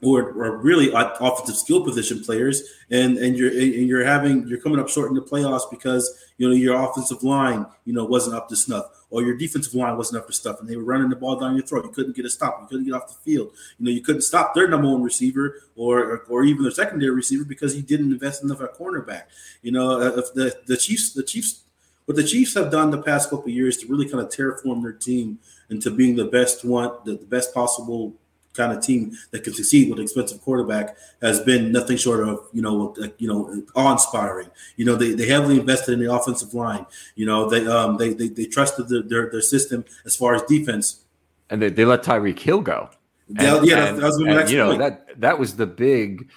or, 0.02 0.32
or 0.34 0.58
really 0.58 0.92
offensive 0.94 1.56
skill 1.56 1.84
position 1.84 2.24
players, 2.24 2.64
and 2.92 3.18
and 3.18 3.36
you're 3.36 3.50
and 3.50 3.88
you're 3.88 4.06
having 4.06 4.48
you're 4.48 4.62
coming 4.62 4.80
up 4.80 4.90
short 4.90 5.10
in 5.10 5.16
the 5.16 5.22
playoffs 5.22 5.70
because 5.72 6.26
you 6.38 6.48
know 6.48 6.54
your 6.54 6.80
offensive 6.80 7.24
line 7.24 7.66
you 7.86 7.94
know 7.94 8.06
wasn't 8.06 8.36
up 8.36 8.48
to 8.50 8.56
snuff, 8.56 8.86
or 9.10 9.24
your 9.24 9.36
defensive 9.36 9.74
line 9.74 9.98
wasn't 9.98 10.22
up 10.22 10.28
to 10.28 10.34
stuff, 10.34 10.60
and 10.60 10.70
they 10.70 10.76
were 10.76 10.84
running 10.84 11.10
the 11.10 11.16
ball 11.16 11.40
down 11.40 11.56
your 11.56 11.66
throat. 11.66 11.84
You 11.86 11.92
couldn't 11.92 12.16
get 12.16 12.26
a 12.26 12.30
stop. 12.30 12.60
You 12.62 12.68
couldn't 12.68 12.86
get 12.86 12.94
off 12.94 13.08
the 13.08 13.32
field. 13.32 13.52
You 13.80 13.86
know 13.86 13.92
you 13.92 14.02
couldn't 14.02 14.22
stop 14.22 14.54
their 14.54 14.68
number 14.68 14.88
one 14.88 15.02
receiver 15.02 15.62
or 15.76 16.20
or 16.30 16.44
even 16.44 16.62
their 16.62 16.72
secondary 16.72 17.12
receiver 17.12 17.44
because 17.44 17.76
you 17.76 17.82
didn't 17.82 18.12
invest 18.12 18.44
enough 18.44 18.62
at 18.62 18.76
cornerback. 18.76 19.24
You 19.64 19.72
know 19.72 20.00
uh, 20.00 20.18
if 20.18 20.34
the 20.36 20.56
the 20.68 20.78
Chiefs 20.78 21.14
the 21.14 21.24
Chiefs 21.24 21.64
what 22.06 22.16
the 22.16 22.24
Chiefs 22.24 22.54
have 22.54 22.72
done 22.72 22.92
the 22.92 23.02
past 23.02 23.32
couple 23.32 23.50
years 23.50 23.78
to 23.78 23.88
really 23.88 24.08
kind 24.08 24.24
of 24.24 24.30
terraform 24.30 24.84
their 24.84 24.94
team 24.94 25.40
into 25.72 25.90
being 25.90 26.16
the 26.16 26.26
best 26.26 26.64
one 26.64 26.92
the, 27.04 27.14
the 27.14 27.26
best 27.26 27.52
possible 27.52 28.14
kind 28.58 28.74
of 28.74 28.84
team 28.84 29.16
that 29.32 29.44
can 29.44 29.54
succeed 29.54 29.90
with 29.90 30.00
an 30.00 30.04
expensive 30.04 30.42
quarterback 30.42 30.98
has 31.22 31.40
been 31.40 31.72
nothing 31.72 31.98
short 31.98 32.28
of 32.28 32.48
you 32.52 32.62
know 32.62 32.96
you 33.18 33.28
know 33.28 33.64
awe 33.76 33.92
inspiring. 33.94 34.50
You 34.76 34.86
know 34.86 34.96
they, 34.96 35.14
they 35.14 35.28
heavily 35.28 35.60
invested 35.60 35.94
in 35.94 36.00
the 36.00 36.12
offensive 36.14 36.54
line. 36.54 36.86
You 37.16 37.26
know 37.26 37.50
they 37.50 37.66
um 37.66 37.98
they 37.98 38.14
they, 38.14 38.28
they 38.28 38.46
trusted 38.46 38.90
the, 38.90 39.02
their 39.04 39.30
their 39.30 39.42
system 39.42 39.86
as 40.06 40.16
far 40.16 40.36
as 40.36 40.42
defense. 40.44 41.04
And 41.50 41.62
they, 41.62 41.70
they 41.70 41.86
let 41.86 42.04
Tyreek 42.04 42.40
Hill 42.40 42.60
go. 42.60 42.90
And, 43.30 43.66
yeah, 43.66 43.76
that, 43.76 43.90
and, 43.90 43.98
that 44.00 44.06
was 44.06 44.20
my 44.20 44.34
next 44.34 44.52
you 44.52 44.58
know 44.58 44.70
point. 44.70 44.80
that 44.80 45.22
that 45.22 45.40
was 45.40 45.56
the 45.56 45.68
big 45.68 46.30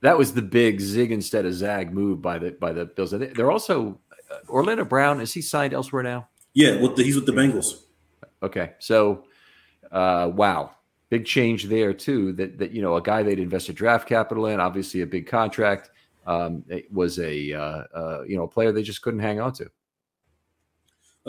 that 0.00 0.16
was 0.16 0.32
the 0.32 0.42
big 0.42 0.80
zig 0.80 1.12
instead 1.12 1.44
of 1.44 1.54
zag 1.54 1.92
move 1.92 2.22
by 2.22 2.38
the 2.38 2.52
by 2.52 2.72
the 2.72 2.86
Bills. 2.86 3.10
They're 3.10 3.50
also 3.50 3.98
uh, 4.30 4.36
Orlando 4.48 4.84
Brown. 4.84 5.20
Is 5.20 5.32
he 5.32 5.42
signed 5.42 5.74
elsewhere 5.74 6.02
now? 6.02 6.28
Yeah, 6.54 6.80
with 6.80 6.96
the, 6.96 7.02
he's 7.02 7.14
with 7.16 7.26
the 7.26 7.32
Bengals. 7.32 7.82
Okay, 8.42 8.72
so 8.78 9.24
uh, 9.90 10.30
wow, 10.34 10.72
big 11.10 11.24
change 11.24 11.64
there 11.64 11.92
too. 11.92 12.32
That 12.34 12.58
that 12.58 12.72
you 12.72 12.82
know 12.82 12.96
a 12.96 13.02
guy 13.02 13.22
they'd 13.22 13.38
invested 13.38 13.76
draft 13.76 14.08
capital 14.08 14.46
in, 14.46 14.60
obviously 14.60 15.02
a 15.02 15.06
big 15.06 15.26
contract, 15.26 15.90
um, 16.26 16.64
was 16.92 17.18
a 17.18 17.52
uh, 17.52 17.84
uh, 17.94 18.22
you 18.26 18.36
know 18.36 18.44
a 18.44 18.48
player 18.48 18.72
they 18.72 18.82
just 18.82 19.02
couldn't 19.02 19.20
hang 19.20 19.40
on 19.40 19.52
to. 19.54 19.70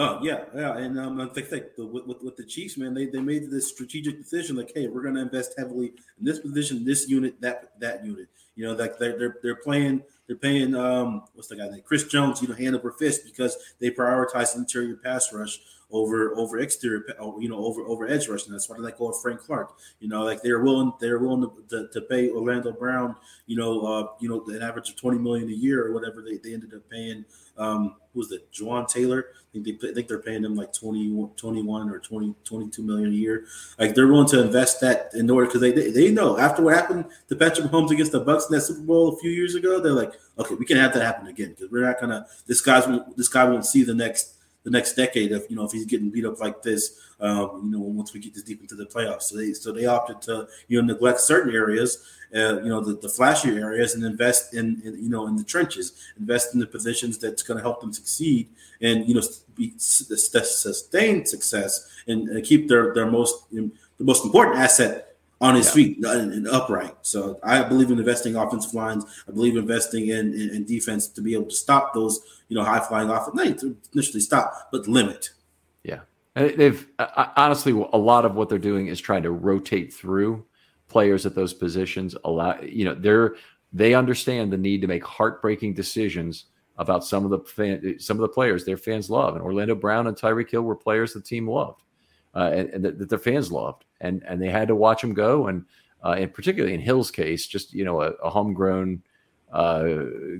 Oh 0.01 0.17
yeah, 0.21 0.45
yeah, 0.55 0.77
and 0.77 0.97
um, 0.97 1.19
I 1.19 1.25
think, 1.25 1.47
think 1.47 1.75
the, 1.75 1.85
with, 1.85 2.21
with 2.23 2.37
the 2.37 2.45
Chiefs, 2.45 2.77
man, 2.77 2.93
they, 2.93 3.07
they 3.07 3.19
made 3.19 3.51
this 3.51 3.67
strategic 3.67 4.17
decision, 4.17 4.55
like, 4.55 4.71
hey, 4.73 4.87
we're 4.87 5.01
going 5.01 5.15
to 5.15 5.21
invest 5.21 5.55
heavily 5.57 5.87
in 6.17 6.23
this 6.23 6.39
position, 6.39 6.85
this 6.85 7.09
unit, 7.09 7.41
that 7.41 7.73
that 7.81 8.05
unit. 8.05 8.29
You 8.55 8.67
know, 8.67 8.73
like 8.75 8.97
they're 8.97 9.19
they're, 9.19 9.37
they're 9.43 9.55
playing, 9.57 10.03
they're 10.25 10.37
paying, 10.37 10.73
um, 10.73 11.23
what's 11.33 11.49
the 11.49 11.57
guy 11.57 11.67
name, 11.67 11.81
Chris 11.83 12.05
Jones, 12.05 12.41
you 12.41 12.47
know, 12.47 12.55
hand 12.55 12.77
over 12.77 12.93
fist 12.93 13.25
because 13.25 13.57
they 13.79 13.91
prioritize 13.91 14.55
interior 14.55 14.95
pass 14.95 15.33
rush 15.33 15.59
over 15.91 16.35
over 16.35 16.59
exterior, 16.59 17.03
you 17.39 17.49
know, 17.49 17.57
over 17.57 17.81
over 17.83 18.07
edge 18.07 18.27
rush, 18.27 18.45
and 18.45 18.53
that's 18.53 18.69
why 18.69 18.77
they 18.77 18.83
let 18.83 18.97
go 18.97 19.09
of 19.09 19.21
Frank 19.21 19.39
Clark. 19.39 19.73
You 19.99 20.09
know, 20.09 20.23
like 20.23 20.41
they're 20.41 20.59
willing 20.59 20.93
they're 20.99 21.19
willing 21.19 21.49
to, 21.49 21.63
to, 21.69 21.87
to 21.89 22.01
pay 22.01 22.29
Orlando 22.29 22.71
Brown, 22.71 23.15
you 23.47 23.57
know, 23.57 23.81
uh, 23.81 24.07
you 24.19 24.29
know, 24.29 24.43
an 24.47 24.61
average 24.61 24.89
of 24.89 24.95
twenty 24.95 25.17
million 25.17 25.49
a 25.49 25.53
year 25.53 25.85
or 25.85 25.93
whatever 25.93 26.21
they, 26.21 26.37
they 26.37 26.53
ended 26.53 26.73
up 26.73 26.87
paying. 26.89 27.25
Um, 27.57 27.95
who 28.13 28.19
was 28.19 28.31
it, 28.31 28.51
Jawaan 28.53 28.87
Taylor? 28.87 29.25
I 29.35 29.51
think 29.51 29.81
they 29.81 29.89
I 29.89 29.93
think 29.93 30.07
they're 30.07 30.19
paying 30.21 30.43
them 30.43 30.55
like 30.55 30.71
20, 30.73 31.29
21 31.35 31.89
or 31.89 31.99
20, 31.99 32.35
22 32.43 32.83
million 32.83 33.09
a 33.09 33.15
year. 33.15 33.45
Like 33.77 33.95
they're 33.95 34.07
willing 34.07 34.29
to 34.29 34.43
invest 34.43 34.79
that 34.81 35.11
in 35.13 35.29
order 35.29 35.47
because 35.47 35.61
they, 35.61 35.71
they 35.71 35.91
they 35.91 36.11
know 36.11 36.37
after 36.37 36.61
what 36.61 36.75
happened 36.75 37.05
to 37.27 37.35
Patrick 37.35 37.67
Mahomes 37.67 37.91
against 37.91 38.11
the 38.11 38.23
Bucs 38.23 38.49
in 38.49 38.55
that 38.55 38.61
Super 38.61 38.81
Bowl 38.81 39.15
a 39.15 39.17
few 39.17 39.31
years 39.31 39.55
ago, 39.55 39.79
they're 39.79 39.91
like, 39.91 40.13
okay, 40.37 40.55
we 40.55 40.65
can 40.65 40.77
have 40.77 40.93
that 40.93 41.03
happen 41.03 41.27
again 41.27 41.49
because 41.49 41.69
we're 41.71 41.83
not 41.83 41.99
gonna 41.99 42.27
this 42.47 42.61
guy's 42.61 42.85
this 43.17 43.27
guy 43.27 43.43
won't 43.43 43.65
see 43.65 43.83
the 43.83 43.93
next 43.93 44.35
the 44.63 44.69
next 44.69 44.93
decade 44.95 45.31
if 45.31 45.49
you 45.49 45.55
know 45.55 45.63
if 45.63 45.71
he's 45.71 45.85
getting 45.85 46.09
beat 46.09 46.25
up 46.25 46.39
like 46.39 46.61
this. 46.61 46.99
Um, 47.21 47.61
you 47.65 47.71
know, 47.71 47.79
once 47.79 48.13
we 48.13 48.19
get 48.19 48.33
this 48.33 48.43
deep 48.43 48.61
into 48.61 48.75
the 48.75 48.85
playoffs, 48.85 49.23
so 49.23 49.37
they 49.37 49.53
so 49.53 49.71
they 49.71 49.85
opted 49.85 50.21
to 50.23 50.47
you 50.67 50.81
know 50.81 50.93
neglect 50.93 51.19
certain 51.19 51.53
areas, 51.53 52.05
uh, 52.35 52.61
you 52.61 52.69
know, 52.69 52.79
the, 52.79 52.93
the 52.93 53.09
flashy 53.09 53.49
areas, 53.49 53.95
and 53.95 54.03
invest 54.03 54.53
in, 54.53 54.81
in 54.85 55.03
you 55.03 55.09
know 55.09 55.27
in 55.27 55.35
the 55.35 55.43
trenches, 55.43 55.93
invest 56.19 56.53
in 56.53 56.59
the 56.59 56.67
positions 56.67 57.17
that's 57.17 57.43
going 57.43 57.57
to 57.57 57.63
help 57.63 57.81
them 57.81 57.91
succeed, 57.91 58.47
and 58.81 59.07
you 59.07 59.15
know 59.15 59.21
be, 59.55 59.73
sustain 59.77 61.25
success 61.25 61.87
and, 62.07 62.29
and 62.29 62.45
keep 62.45 62.67
their 62.67 62.93
their 62.93 63.09
most 63.09 63.49
the 63.51 63.71
most 63.99 64.23
important 64.23 64.57
asset 64.57 65.17
on 65.41 65.55
his 65.55 65.67
yeah. 65.67 65.73
feet 65.73 66.05
and, 66.05 66.33
and, 66.33 66.47
upright. 66.49 66.93
So 67.01 67.39
I 67.43 67.63
believe 67.63 67.91
in 67.91 67.97
investing 67.97 68.35
offensive 68.35 68.73
lines. 68.73 69.05
I 69.27 69.31
believe 69.31 69.55
investing 69.55 70.09
in, 70.09 70.33
in, 70.33 70.49
in 70.49 70.65
defense 70.65 71.07
to 71.07 71.21
be 71.21 71.33
able 71.33 71.45
to 71.45 71.55
stop 71.55 71.93
those, 71.93 72.38
you 72.49 72.57
know, 72.57 72.63
high 72.63 72.81
flying 72.81 73.09
offense. 73.09 73.35
Not 73.35 73.59
to 73.59 73.77
initially 73.93 74.19
stop, 74.19 74.69
but 74.71 74.87
limit. 74.87 75.29
Yeah, 75.83 76.01
they've 76.35 76.85
uh, 76.99 77.27
honestly 77.37 77.71
a 77.71 77.97
lot 77.97 78.25
of 78.25 78.35
what 78.35 78.49
they're 78.49 78.57
doing 78.57 78.87
is 78.87 78.99
trying 78.99 79.23
to 79.23 79.31
rotate 79.31 79.93
through 79.93 80.45
players 80.89 81.25
at 81.25 81.35
those 81.35 81.53
positions. 81.53 82.15
Allow 82.25 82.59
you 82.61 82.83
know 82.83 82.95
they're 82.95 83.35
they 83.71 83.93
understand 83.93 84.51
the 84.51 84.57
need 84.57 84.81
to 84.81 84.87
make 84.87 85.05
heartbreaking 85.05 85.75
decisions 85.75 86.45
about 86.77 87.05
some 87.05 87.23
of 87.23 87.31
the 87.31 87.39
fan, 87.39 87.99
some 87.99 88.17
of 88.17 88.21
the 88.21 88.27
players 88.27 88.65
their 88.65 88.77
fans 88.77 89.09
love. 89.09 89.35
And 89.35 89.43
Orlando 89.43 89.75
Brown 89.75 90.07
and 90.07 90.17
Tyreek 90.17 90.49
Hill 90.49 90.63
were 90.63 90.75
players 90.75 91.13
the 91.13 91.21
team 91.21 91.47
loved 91.47 91.81
uh, 92.35 92.51
and, 92.53 92.69
and 92.69 92.85
that, 92.85 92.99
that, 92.99 93.09
their 93.09 93.19
fans 93.19 93.51
loved, 93.51 93.85
and 94.01 94.23
and 94.27 94.41
they 94.41 94.49
had 94.49 94.67
to 94.67 94.75
watch 94.75 95.01
them 95.01 95.13
go. 95.13 95.47
And 95.47 95.65
uh, 96.03 96.15
and 96.17 96.33
particularly 96.33 96.73
in 96.73 96.81
Hill's 96.81 97.11
case, 97.11 97.47
just 97.47 97.73
you 97.73 97.83
know 97.83 98.01
a, 98.01 98.11
a 98.23 98.29
homegrown 98.29 99.03
uh, 99.51 99.87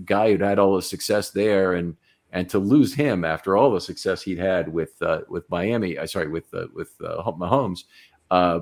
guy 0.06 0.32
who'd 0.32 0.42
had 0.42 0.60
all 0.60 0.76
the 0.76 0.82
success 0.82 1.32
there, 1.32 1.74
and 1.74 1.96
and 2.32 2.50
to 2.50 2.60
lose 2.60 2.94
him 2.94 3.26
after 3.26 3.58
all 3.58 3.72
the 3.72 3.82
success 3.82 4.22
he'd 4.22 4.38
had 4.38 4.72
with 4.72 5.02
uh, 5.02 5.22
with 5.30 5.50
Miami, 5.50 5.98
uh, 5.98 6.06
sorry, 6.06 6.28
with 6.28 6.54
uh, 6.54 6.68
with 6.74 6.94
uh, 7.04 7.24
Mahomes, 7.32 7.86
uh, 8.32 8.60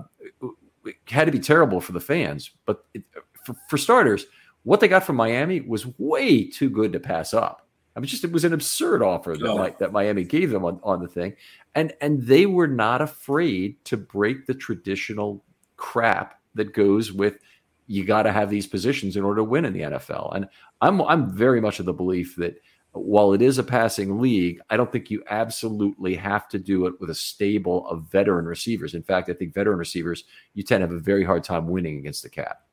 had 1.05 1.25
to 1.25 1.31
be 1.31 1.39
terrible 1.39 1.81
for 1.81 1.91
the 1.91 1.99
fans. 1.99 2.51
But 2.65 2.85
it, 2.93 3.03
for, 3.45 3.55
for 3.69 3.77
starters, 3.77 4.25
what 4.63 4.79
they 4.79 4.87
got 4.87 5.03
from 5.03 5.15
Miami 5.15 5.61
was 5.61 5.87
way 5.97 6.45
too 6.45 6.69
good 6.69 6.93
to 6.93 6.99
pass 6.99 7.33
up. 7.33 7.67
I 7.95 7.99
mean, 7.99 8.07
just 8.07 8.23
it 8.23 8.31
was 8.31 8.45
an 8.45 8.53
absurd 8.53 9.01
offer 9.01 9.35
that, 9.35 9.47
oh. 9.49 9.75
that 9.79 9.91
Miami 9.91 10.23
gave 10.23 10.51
them 10.51 10.63
on, 10.63 10.79
on 10.83 11.01
the 11.01 11.07
thing, 11.07 11.35
and 11.73 11.93
and 11.99 12.21
they 12.21 12.45
were 12.45 12.67
not 12.67 13.01
afraid 13.01 13.83
to 13.85 13.97
break 13.97 14.45
the 14.45 14.53
traditional 14.53 15.43
crap 15.77 16.39
that 16.53 16.73
goes 16.73 17.11
with 17.11 17.39
you 17.87 18.03
got 18.03 18.23
to 18.23 18.31
have 18.31 18.49
these 18.49 18.67
positions 18.67 19.15
in 19.15 19.23
order 19.23 19.37
to 19.37 19.43
win 19.43 19.65
in 19.65 19.73
the 19.73 19.81
NFL. 19.81 20.35
And 20.35 20.47
I'm 20.81 21.01
I'm 21.01 21.31
very 21.31 21.61
much 21.61 21.79
of 21.79 21.85
the 21.85 21.93
belief 21.93 22.35
that 22.35 22.61
while 22.91 23.33
it 23.33 23.41
is 23.41 23.57
a 23.57 23.63
passing 23.63 24.19
league, 24.19 24.59
I 24.69 24.77
don't 24.77 24.91
think 24.91 25.09
you 25.09 25.23
absolutely 25.29 26.15
have 26.15 26.47
to 26.49 26.59
do 26.59 26.85
it 26.87 26.99
with 26.99 27.09
a 27.09 27.15
stable 27.15 27.87
of 27.87 28.09
veteran 28.11 28.45
receivers. 28.45 28.93
In 28.93 29.03
fact, 29.03 29.29
I 29.29 29.33
think 29.33 29.53
veteran 29.53 29.77
receivers 29.77 30.23
you 30.53 30.63
tend 30.63 30.81
to 30.81 30.87
have 30.87 30.95
a 30.95 30.99
very 30.99 31.23
hard 31.23 31.43
time 31.43 31.67
winning 31.67 31.97
against 31.97 32.23
the 32.23 32.29
cap. 32.29 32.66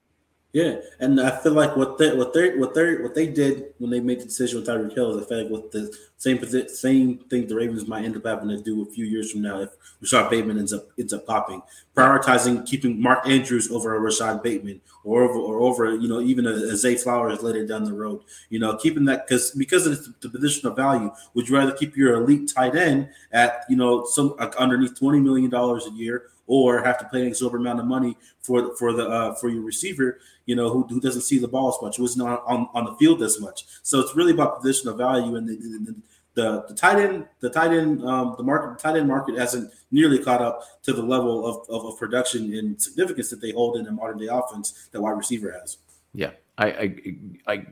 Yeah, 0.55 0.77
and 1.01 1.21
I 1.21 1.37
feel 1.43 1.51
like 1.51 1.77
what 1.77 1.99
they 1.99 2.15
what 2.15 2.33
they 2.33 2.57
what 2.57 2.75
they 2.75 2.95
what 2.99 3.13
they 3.13 3.27
did 3.27 3.75
when 3.79 3.91
they 3.91 3.99
made 3.99 4.21
the 4.21 4.27
decision 4.27 4.61
with 4.61 4.69
Tyreek 4.69 4.95
Hill 4.95 5.19
is 5.19 5.25
I 5.25 5.29
feel 5.29 5.43
like 5.43 5.51
with 5.51 5.73
the 5.73 5.93
same 6.17 6.69
same 6.69 7.19
thing 7.29 7.49
the 7.49 7.57
Ravens 7.57 7.89
might 7.89 8.05
end 8.05 8.17
up 8.17 8.25
having 8.25 8.51
to 8.51 8.63
do 8.63 8.83
a 8.83 8.87
few 8.87 9.05
years 9.05 9.33
from 9.33 9.43
now 9.43 9.63
if 9.63 9.71
Rashod 10.01 10.31
Bateman 10.31 10.61
ends 10.61 10.73
up 10.73 10.87
ends 10.97 11.13
up 11.13 11.27
popping, 11.27 11.61
prioritizing 11.97 12.65
keeping 12.65 13.03
Mark 13.03 13.27
Andrews 13.27 13.69
over 13.73 13.97
a 13.97 13.99
Rashod 13.99 14.45
Bateman 14.45 14.81
or 15.03 15.25
over 15.25 15.41
or 15.41 15.59
over 15.59 15.97
you 15.97 16.07
know 16.07 16.21
even 16.21 16.47
a, 16.47 16.53
a 16.53 16.77
Zay 16.77 16.95
Flowers 16.95 17.43
later 17.43 17.67
down 17.67 17.83
the 17.83 17.93
road. 17.93 18.21
You 18.49 18.61
know, 18.61 18.77
keeping 18.77 19.05
that 19.07 19.27
because 19.27 19.51
because 19.51 19.89
of 19.89 20.21
the, 20.21 20.29
position 20.29 20.69
of 20.69 20.77
value, 20.77 21.11
would 21.35 21.49
you 21.49 21.57
rather 21.57 21.73
keep 21.73 21.97
your 21.97 22.15
elite 22.15 22.53
tight 22.55 22.77
end 22.77 23.09
at 23.33 23.65
you 23.69 23.75
know 23.75 24.05
some 24.05 24.37
like 24.39 24.55
underneath 24.55 24.97
twenty 24.97 25.19
million 25.19 25.51
dollars 25.51 25.89
a 25.89 25.91
year 25.91 26.27
or 26.47 26.83
have 26.83 26.99
to 26.99 27.05
pay 27.07 27.23
an 27.23 27.27
exorbitant 27.27 27.67
amount 27.67 27.81
of 27.81 27.87
money 27.87 28.17
for 28.41 28.77
for 28.77 28.93
the 28.93 29.09
uh, 29.09 29.35
for 29.35 29.49
your 29.49 29.63
receiver, 29.63 30.19
you 30.47 30.57
know, 30.57 30.71
who, 30.71 30.83
who 30.85 31.01
doesn't 31.01 31.23
see 31.23 31.39
the 31.39 31.49
ball 31.49 31.69
as 31.69 31.77
much, 31.83 31.97
who's 31.97 32.17
not 32.17 32.43
on, 32.47 32.69
on 32.75 32.85
the 32.85 32.95
field 32.95 33.23
as 33.23 33.41
much. 33.41 33.65
So 33.83 34.01
it's 34.01 34.15
really 34.15 34.33
about 34.33 34.61
position 34.61 34.89
of 34.89 34.99
value 34.99 35.37
and 35.37 35.49
the, 35.49 35.57
the, 35.57 35.95
the, 36.35 36.65
the 36.69 36.75
tight 36.75 36.99
end, 36.99 37.27
the 37.41 37.51
tight 37.51 37.73
end, 37.73 38.05
um, 38.05 38.35
the 38.37 38.43
market, 38.43 38.77
the 38.77 38.83
tight 38.83 38.99
end 38.99 39.09
market 39.09 39.39
hasn't 39.39 39.73
nearly 39.91 40.19
caught 40.19 40.43
up 40.43 40.83
to 40.83 40.93
the 40.93 41.03
level 41.03 41.47
of, 41.47 41.69
of, 41.71 41.87
of 41.87 41.99
production 41.99 42.53
and 42.55 42.81
significance 42.81 43.31
that 43.31 43.41
they 43.41 43.53
hold 43.53 43.77
in 43.77 43.87
a 43.87 43.93
modern 43.93 44.19
day 44.19 44.29
offense 44.31 44.89
that 44.91 45.01
wide 45.01 45.17
receiver 45.17 45.53
has. 45.53 45.79
Yeah, 46.13 46.31
I, 46.59 46.67
I, 46.67 47.17
I 47.47 47.67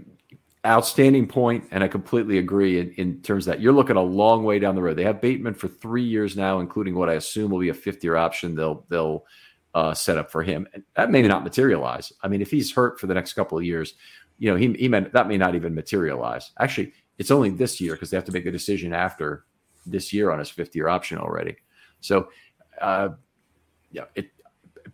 outstanding 0.64 1.26
point, 1.26 1.64
and 1.70 1.82
I 1.82 1.88
completely 1.88 2.38
agree 2.38 2.78
in, 2.78 2.92
in 2.92 3.20
terms 3.22 3.46
that. 3.46 3.60
You're 3.60 3.72
looking 3.72 3.96
a 3.96 4.02
long 4.02 4.44
way 4.44 4.58
down 4.58 4.74
the 4.74 4.82
road. 4.82 4.96
They 4.96 5.04
have 5.04 5.20
Bateman 5.20 5.54
for 5.54 5.68
three 5.68 6.04
years 6.04 6.36
now, 6.36 6.60
including 6.60 6.94
what 6.94 7.08
I 7.08 7.14
assume 7.14 7.50
will 7.50 7.58
be 7.58 7.70
a 7.70 7.74
fifth 7.74 8.04
year 8.04 8.16
option. 8.16 8.54
They'll 8.54 8.84
they'll 8.88 9.24
uh, 9.74 9.94
set 9.94 10.18
up 10.18 10.30
for 10.30 10.42
him, 10.42 10.68
and 10.74 10.84
that 10.94 11.10
may 11.10 11.22
not 11.22 11.44
materialize. 11.44 12.12
I 12.22 12.28
mean, 12.28 12.42
if 12.42 12.50
he's 12.50 12.72
hurt 12.72 13.00
for 13.00 13.06
the 13.06 13.14
next 13.14 13.32
couple 13.32 13.58
of 13.58 13.64
years, 13.64 13.94
you 14.38 14.50
know, 14.50 14.56
he 14.56 14.72
he 14.74 14.88
meant 14.88 15.12
that 15.12 15.28
may 15.28 15.36
not 15.36 15.54
even 15.54 15.74
materialize. 15.74 16.52
Actually, 16.60 16.92
it's 17.18 17.30
only 17.30 17.50
this 17.50 17.80
year 17.80 17.94
because 17.94 18.10
they 18.10 18.16
have 18.16 18.24
to 18.26 18.32
make 18.32 18.46
a 18.46 18.52
decision 18.52 18.92
after 18.92 19.44
this 19.86 20.12
year 20.12 20.30
on 20.30 20.38
his 20.38 20.50
fifth 20.50 20.76
year 20.76 20.88
option 20.88 21.18
already. 21.18 21.56
So, 22.00 22.28
uh, 22.80 23.10
yeah, 23.90 24.04
it 24.14 24.30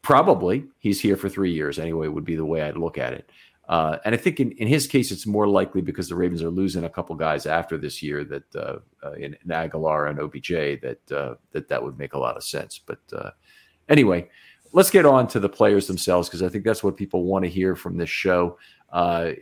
probably 0.02 0.64
he's 0.78 1.00
here 1.00 1.16
for 1.16 1.28
three 1.28 1.52
years 1.52 1.78
anyway. 1.78 2.08
Would 2.08 2.24
be 2.24 2.36
the 2.36 2.44
way 2.44 2.62
I'd 2.62 2.76
look 2.76 2.98
at 2.98 3.12
it. 3.12 3.30
Uh, 3.68 3.98
and 4.06 4.14
I 4.14 4.18
think 4.18 4.40
in, 4.40 4.52
in 4.52 4.66
his 4.66 4.86
case, 4.86 5.10
it's 5.10 5.26
more 5.26 5.46
likely 5.46 5.82
because 5.82 6.08
the 6.08 6.14
Ravens 6.14 6.42
are 6.42 6.48
losing 6.48 6.84
a 6.84 6.88
couple 6.88 7.14
guys 7.16 7.44
after 7.44 7.76
this 7.76 8.02
year 8.02 8.24
that 8.24 8.56
uh, 8.56 8.78
uh, 9.04 9.12
in, 9.12 9.34
in, 9.34 9.48
Agholor 9.50 10.08
and 10.08 10.18
OBJ 10.18 10.80
that 10.80 11.12
uh, 11.12 11.34
that 11.52 11.68
that 11.68 11.82
would 11.82 11.98
make 11.98 12.14
a 12.14 12.18
lot 12.18 12.36
of 12.36 12.42
sense. 12.42 12.78
But 12.78 13.00
uh, 13.12 13.30
anyway, 13.90 14.30
let's 14.72 14.90
get 14.90 15.04
on 15.04 15.28
to 15.28 15.40
the 15.40 15.50
players 15.50 15.86
themselves 15.86 16.28
because 16.28 16.42
I 16.42 16.48
think 16.48 16.64
that's 16.64 16.82
what 16.82 16.96
people 16.96 17.24
want 17.24 17.44
to 17.44 17.50
hear 17.50 17.76
from 17.76 17.98
this 17.98 18.08
show. 18.08 18.58
Uh, 18.90 19.32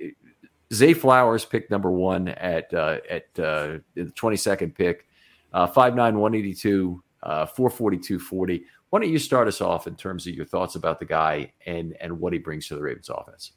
Zay 0.74 0.92
Flowers 0.92 1.44
picked 1.44 1.70
number 1.70 1.92
one 1.92 2.26
at 2.26 2.74
at 2.74 3.32
the 3.34 3.80
twenty 4.16 4.36
second 4.36 4.74
pick, 4.74 5.06
five 5.72 5.94
nine 5.94 6.18
one 6.18 6.34
eighty 6.34 6.52
two, 6.52 7.00
four 7.54 7.70
forty 7.70 7.96
two 7.96 8.18
forty. 8.18 8.64
Why 8.90 8.98
don't 8.98 9.10
you 9.10 9.20
start 9.20 9.46
us 9.46 9.60
off 9.60 9.86
in 9.86 9.94
terms 9.94 10.26
of 10.26 10.34
your 10.34 10.46
thoughts 10.46 10.74
about 10.74 10.98
the 10.98 11.06
guy 11.06 11.52
and 11.64 11.96
and 12.00 12.18
what 12.18 12.32
he 12.32 12.40
brings 12.40 12.66
to 12.68 12.74
the 12.74 12.82
Ravens 12.82 13.08
offense? 13.08 13.52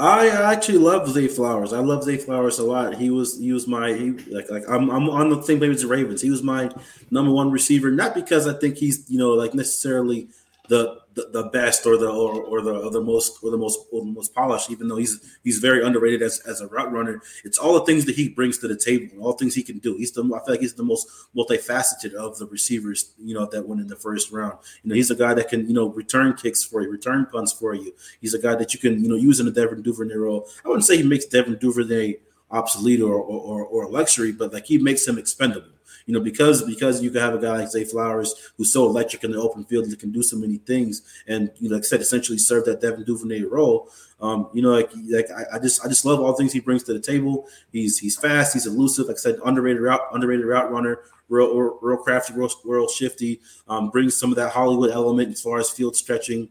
I 0.00 0.28
actually 0.28 0.78
love 0.78 1.08
Zay 1.08 1.26
Flowers. 1.26 1.72
I 1.72 1.80
love 1.80 2.04
Zay 2.04 2.18
Flowers 2.18 2.60
a 2.60 2.64
lot. 2.64 2.94
He 2.94 3.10
was 3.10 3.36
he 3.36 3.52
was 3.52 3.66
my 3.66 3.92
he 3.92 4.12
like 4.32 4.48
like 4.48 4.62
I'm 4.68 4.90
I'm 4.90 5.10
on 5.10 5.30
the 5.30 5.42
same 5.42 5.58
page 5.58 5.74
as 5.74 5.82
the 5.82 5.88
Ravens. 5.88 6.22
He 6.22 6.30
was 6.30 6.42
my 6.42 6.70
number 7.10 7.32
one 7.32 7.50
receiver, 7.50 7.90
not 7.90 8.14
because 8.14 8.46
I 8.46 8.52
think 8.52 8.76
he's 8.76 9.04
you 9.10 9.18
know 9.18 9.30
like 9.30 9.54
necessarily 9.54 10.28
the 10.68 11.00
the, 11.32 11.50
best 11.52 11.86
or 11.86 11.96
the 11.96 12.08
or, 12.08 12.42
or 12.42 12.62
the 12.62 12.78
or 12.78 12.90
the 12.90 13.00
most 13.00 13.38
or 13.42 13.50
the 13.50 13.56
most 13.56 13.80
or 13.90 14.02
the 14.02 14.10
most 14.10 14.34
polished. 14.34 14.70
Even 14.70 14.88
though 14.88 14.96
he's 14.96 15.38
he's 15.42 15.58
very 15.58 15.84
underrated 15.84 16.22
as, 16.22 16.40
as 16.40 16.60
a 16.60 16.68
route 16.68 16.92
runner, 16.92 17.20
it's 17.44 17.58
all 17.58 17.74
the 17.74 17.84
things 17.84 18.04
that 18.04 18.14
he 18.14 18.28
brings 18.28 18.58
to 18.58 18.68
the 18.68 18.76
table, 18.76 19.24
all 19.24 19.32
things 19.32 19.54
he 19.54 19.62
can 19.62 19.78
do. 19.78 19.96
He's 19.96 20.12
the 20.12 20.22
I 20.22 20.44
feel 20.44 20.54
like 20.54 20.60
he's 20.60 20.74
the 20.74 20.84
most 20.84 21.08
multifaceted 21.36 22.14
of 22.14 22.38
the 22.38 22.46
receivers, 22.46 23.12
you 23.18 23.34
know, 23.34 23.46
that 23.46 23.66
went 23.66 23.80
in 23.80 23.88
the 23.88 23.96
first 23.96 24.30
round. 24.30 24.58
You 24.82 24.90
know, 24.90 24.94
he's 24.94 25.10
a 25.10 25.16
guy 25.16 25.34
that 25.34 25.48
can 25.48 25.66
you 25.66 25.74
know 25.74 25.88
return 25.88 26.34
kicks 26.34 26.62
for 26.62 26.82
you, 26.82 26.90
return 26.90 27.26
punts 27.26 27.52
for 27.52 27.74
you. 27.74 27.92
He's 28.20 28.34
a 28.34 28.38
guy 28.38 28.54
that 28.54 28.72
you 28.74 28.80
can 28.80 29.02
you 29.02 29.08
know 29.08 29.16
use 29.16 29.40
in 29.40 29.46
the 29.46 29.52
Devin 29.52 29.82
Duvernay 29.82 30.14
role. 30.14 30.48
I 30.64 30.68
wouldn't 30.68 30.84
say 30.84 30.96
he 30.96 31.02
makes 31.02 31.24
Devin 31.24 31.58
Duvernay 31.58 32.16
obsolete 32.50 33.00
or 33.00 33.14
or, 33.14 33.40
or, 33.40 33.64
or 33.64 33.82
a 33.84 33.88
luxury, 33.88 34.32
but 34.32 34.52
like 34.52 34.66
he 34.66 34.78
makes 34.78 35.06
him 35.06 35.18
expendable 35.18 35.70
you 36.08 36.14
know, 36.14 36.20
because 36.20 36.62
because 36.64 37.02
you 37.02 37.10
can 37.10 37.20
have 37.20 37.34
a 37.34 37.38
guy 37.38 37.58
like 37.58 37.68
Zay 37.68 37.84
Flowers 37.84 38.50
who's 38.56 38.72
so 38.72 38.86
electric 38.86 39.24
in 39.24 39.32
the 39.32 39.38
open 39.38 39.66
field 39.66 39.90
that 39.90 40.00
can 40.00 40.10
do 40.10 40.22
so 40.22 40.38
many 40.38 40.56
things, 40.56 41.02
and 41.26 41.50
you 41.58 41.68
know, 41.68 41.74
like 41.74 41.84
I 41.84 41.86
said, 41.86 42.00
essentially 42.00 42.38
serve 42.38 42.64
that 42.64 42.80
Devin 42.80 43.04
Duvernay 43.04 43.42
role. 43.42 43.90
Um, 44.18 44.48
you 44.54 44.62
know, 44.62 44.70
like 44.70 44.90
like 45.10 45.30
I, 45.30 45.56
I, 45.56 45.58
just 45.58 45.84
I 45.84 45.88
just 45.88 46.06
love 46.06 46.20
all 46.20 46.32
things 46.32 46.50
he 46.50 46.60
brings 46.60 46.82
to 46.84 46.94
the 46.94 46.98
table. 46.98 47.46
He's 47.72 47.98
he's 47.98 48.16
fast, 48.16 48.54
he's 48.54 48.66
elusive. 48.66 49.06
Like 49.06 49.16
I 49.16 49.18
said, 49.18 49.36
underrated 49.44 49.82
route 49.82 50.00
underrated 50.14 50.46
route 50.46 50.72
runner, 50.72 51.00
real 51.28 51.78
real 51.82 51.98
crafty, 51.98 52.32
real, 52.32 52.50
real 52.64 52.88
shifty. 52.88 53.42
Um, 53.68 53.90
brings 53.90 54.18
some 54.18 54.30
of 54.30 54.36
that 54.36 54.52
Hollywood 54.52 54.90
element 54.90 55.30
as 55.30 55.42
far 55.42 55.58
as 55.58 55.68
field 55.68 55.94
stretching. 55.94 56.48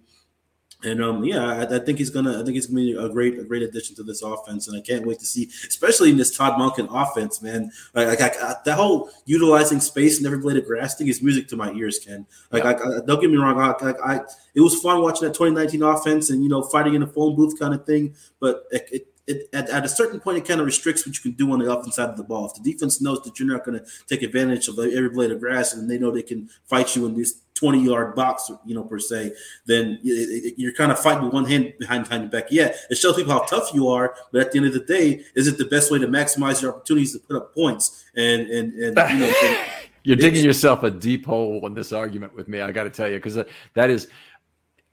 And 0.84 1.04
um, 1.04 1.24
yeah, 1.24 1.44
I, 1.44 1.76
I, 1.76 1.80
think 1.80 1.98
he's 1.98 2.12
gonna. 2.12 2.40
I 2.40 2.44
think 2.44 2.54
he's 2.54 2.68
gonna 2.68 2.82
be 2.82 2.94
a 2.94 3.10
great, 3.10 3.40
a 3.40 3.44
great 3.44 3.64
addition 3.64 3.96
to 3.96 4.04
this 4.04 4.22
offense, 4.22 4.68
and 4.68 4.78
I 4.78 4.82
can't 4.82 5.08
wait 5.08 5.18
to 5.20 5.26
see, 5.26 5.50
especially 5.68 6.12
in 6.12 6.18
this 6.18 6.38
Todd 6.38 6.54
Monken 6.54 6.88
offense, 6.92 7.42
man. 7.42 7.72
Like, 7.96 8.08
like 8.08 8.22
I, 8.22 8.56
that 8.64 8.76
whole 8.76 9.10
utilizing 9.26 9.80
space 9.80 10.18
and 10.18 10.28
every 10.28 10.38
blade 10.38 10.58
of 10.58 10.66
grass 10.66 10.96
thing 10.96 11.08
is 11.08 11.20
music 11.24 11.48
to 11.48 11.56
my 11.56 11.72
ears, 11.72 11.98
Ken. 11.98 12.28
Like, 12.52 12.64
yeah. 12.64 13.00
I, 13.00 13.06
don't 13.08 13.20
get 13.20 13.32
me 13.32 13.38
wrong. 13.38 13.60
I, 13.60 13.94
I, 14.04 14.20
it 14.54 14.62
was 14.62 14.80
fun 14.80 15.02
watching 15.02 15.28
that 15.28 15.34
2019 15.34 15.82
offense 15.82 16.30
and 16.30 16.44
you 16.44 16.50
know 16.50 16.62
fighting 16.62 16.94
in 16.94 17.02
a 17.02 17.08
phone 17.08 17.36
booth 17.36 17.58
kind 17.58 17.74
of 17.74 17.84
thing, 17.84 18.14
but 18.40 18.66
it, 18.72 18.88
it 18.92 19.08
it, 19.28 19.50
at, 19.52 19.70
at, 19.70 19.84
a 19.84 19.90
certain 19.90 20.22
point, 20.22 20.38
it 20.38 20.48
kind 20.48 20.62
of 20.62 20.66
restricts 20.66 21.06
what 21.06 21.14
you 21.16 21.22
can 21.22 21.34
do 21.34 21.52
on 21.52 21.60
the 21.60 21.70
offense 21.70 21.98
side 21.98 22.10
of 22.10 22.16
the 22.16 22.24
ball. 22.24 22.46
If 22.46 22.54
the 22.54 22.72
defense 22.72 23.02
knows 23.02 23.22
that 23.24 23.38
you're 23.38 23.52
not 23.52 23.66
going 23.66 23.78
to 23.78 23.86
take 24.08 24.22
advantage 24.22 24.70
of 24.70 24.80
every 24.80 25.10
blade 25.10 25.32
of 25.32 25.42
grass, 25.42 25.74
and 25.74 25.90
they 25.92 25.98
know 25.98 26.12
they 26.12 26.24
can 26.24 26.50
fight 26.66 26.96
you 26.96 27.06
in 27.06 27.18
this 27.18 27.42
20 27.58 27.84
yard 27.84 28.16
box, 28.16 28.52
you 28.66 28.76
know, 28.76 28.84
per 28.84 29.00
se, 29.00 29.34
then 29.66 30.00
you're 30.02 30.74
kind 30.74 30.92
of 30.92 31.00
fighting 31.00 31.24
with 31.24 31.34
one 31.34 31.46
hand 31.46 31.74
behind, 31.80 32.04
behind 32.04 32.24
your 32.24 32.32
back. 32.32 32.48
Yeah, 32.52 32.74
it 32.90 32.98
shows 32.98 33.16
people 33.16 33.34
how 33.34 33.42
tough 33.42 33.74
you 33.74 33.88
are, 33.88 34.16
but 34.32 34.42
at 34.42 34.52
the 34.52 34.60
end 34.60 34.68
of 34.68 34.74
the 34.74 34.80
day, 34.82 35.24
is 35.36 35.48
it 35.48 35.58
the 35.58 35.66
best 35.66 35.92
way 35.92 36.00
to 36.00 36.08
maximize 36.08 36.62
your 36.62 36.76
opportunities 36.76 37.14
to 37.14 37.20
put 37.20 37.36
up 37.36 37.54
points? 37.54 38.06
And 38.16 38.42
and 38.50 38.74
and 38.74 39.12
you 39.12 39.20
know. 39.20 39.34
And, 39.44 39.58
you're 40.04 40.16
digging 40.16 40.46
yourself 40.46 40.84
a 40.84 40.92
deep 40.92 41.26
hole 41.26 41.66
in 41.68 41.74
this 41.74 41.92
argument 41.92 42.34
with 42.34 42.48
me. 42.48 42.62
I 42.62 42.72
got 42.72 42.84
to 42.86 42.90
tell 42.90 43.10
you, 43.10 43.18
because 43.18 43.38
that 43.74 43.90
is 43.90 44.08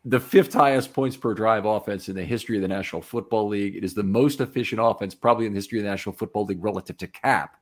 the 0.04 0.18
fifth 0.18 0.52
highest 0.52 0.92
points 0.92 1.16
per 1.16 1.34
drive 1.34 1.66
offense 1.66 2.08
in 2.08 2.16
the 2.16 2.24
history 2.24 2.56
of 2.56 2.62
the 2.62 2.68
National 2.68 3.00
Football 3.00 3.46
League. 3.46 3.76
It 3.76 3.84
is 3.84 3.94
the 3.94 4.02
most 4.02 4.40
efficient 4.40 4.80
offense, 4.82 5.14
probably 5.14 5.46
in 5.46 5.52
the 5.52 5.58
history 5.58 5.78
of 5.78 5.84
the 5.84 5.90
National 5.90 6.16
Football 6.16 6.46
League, 6.46 6.64
relative 6.64 6.96
to 6.98 7.06
cap. 7.06 7.56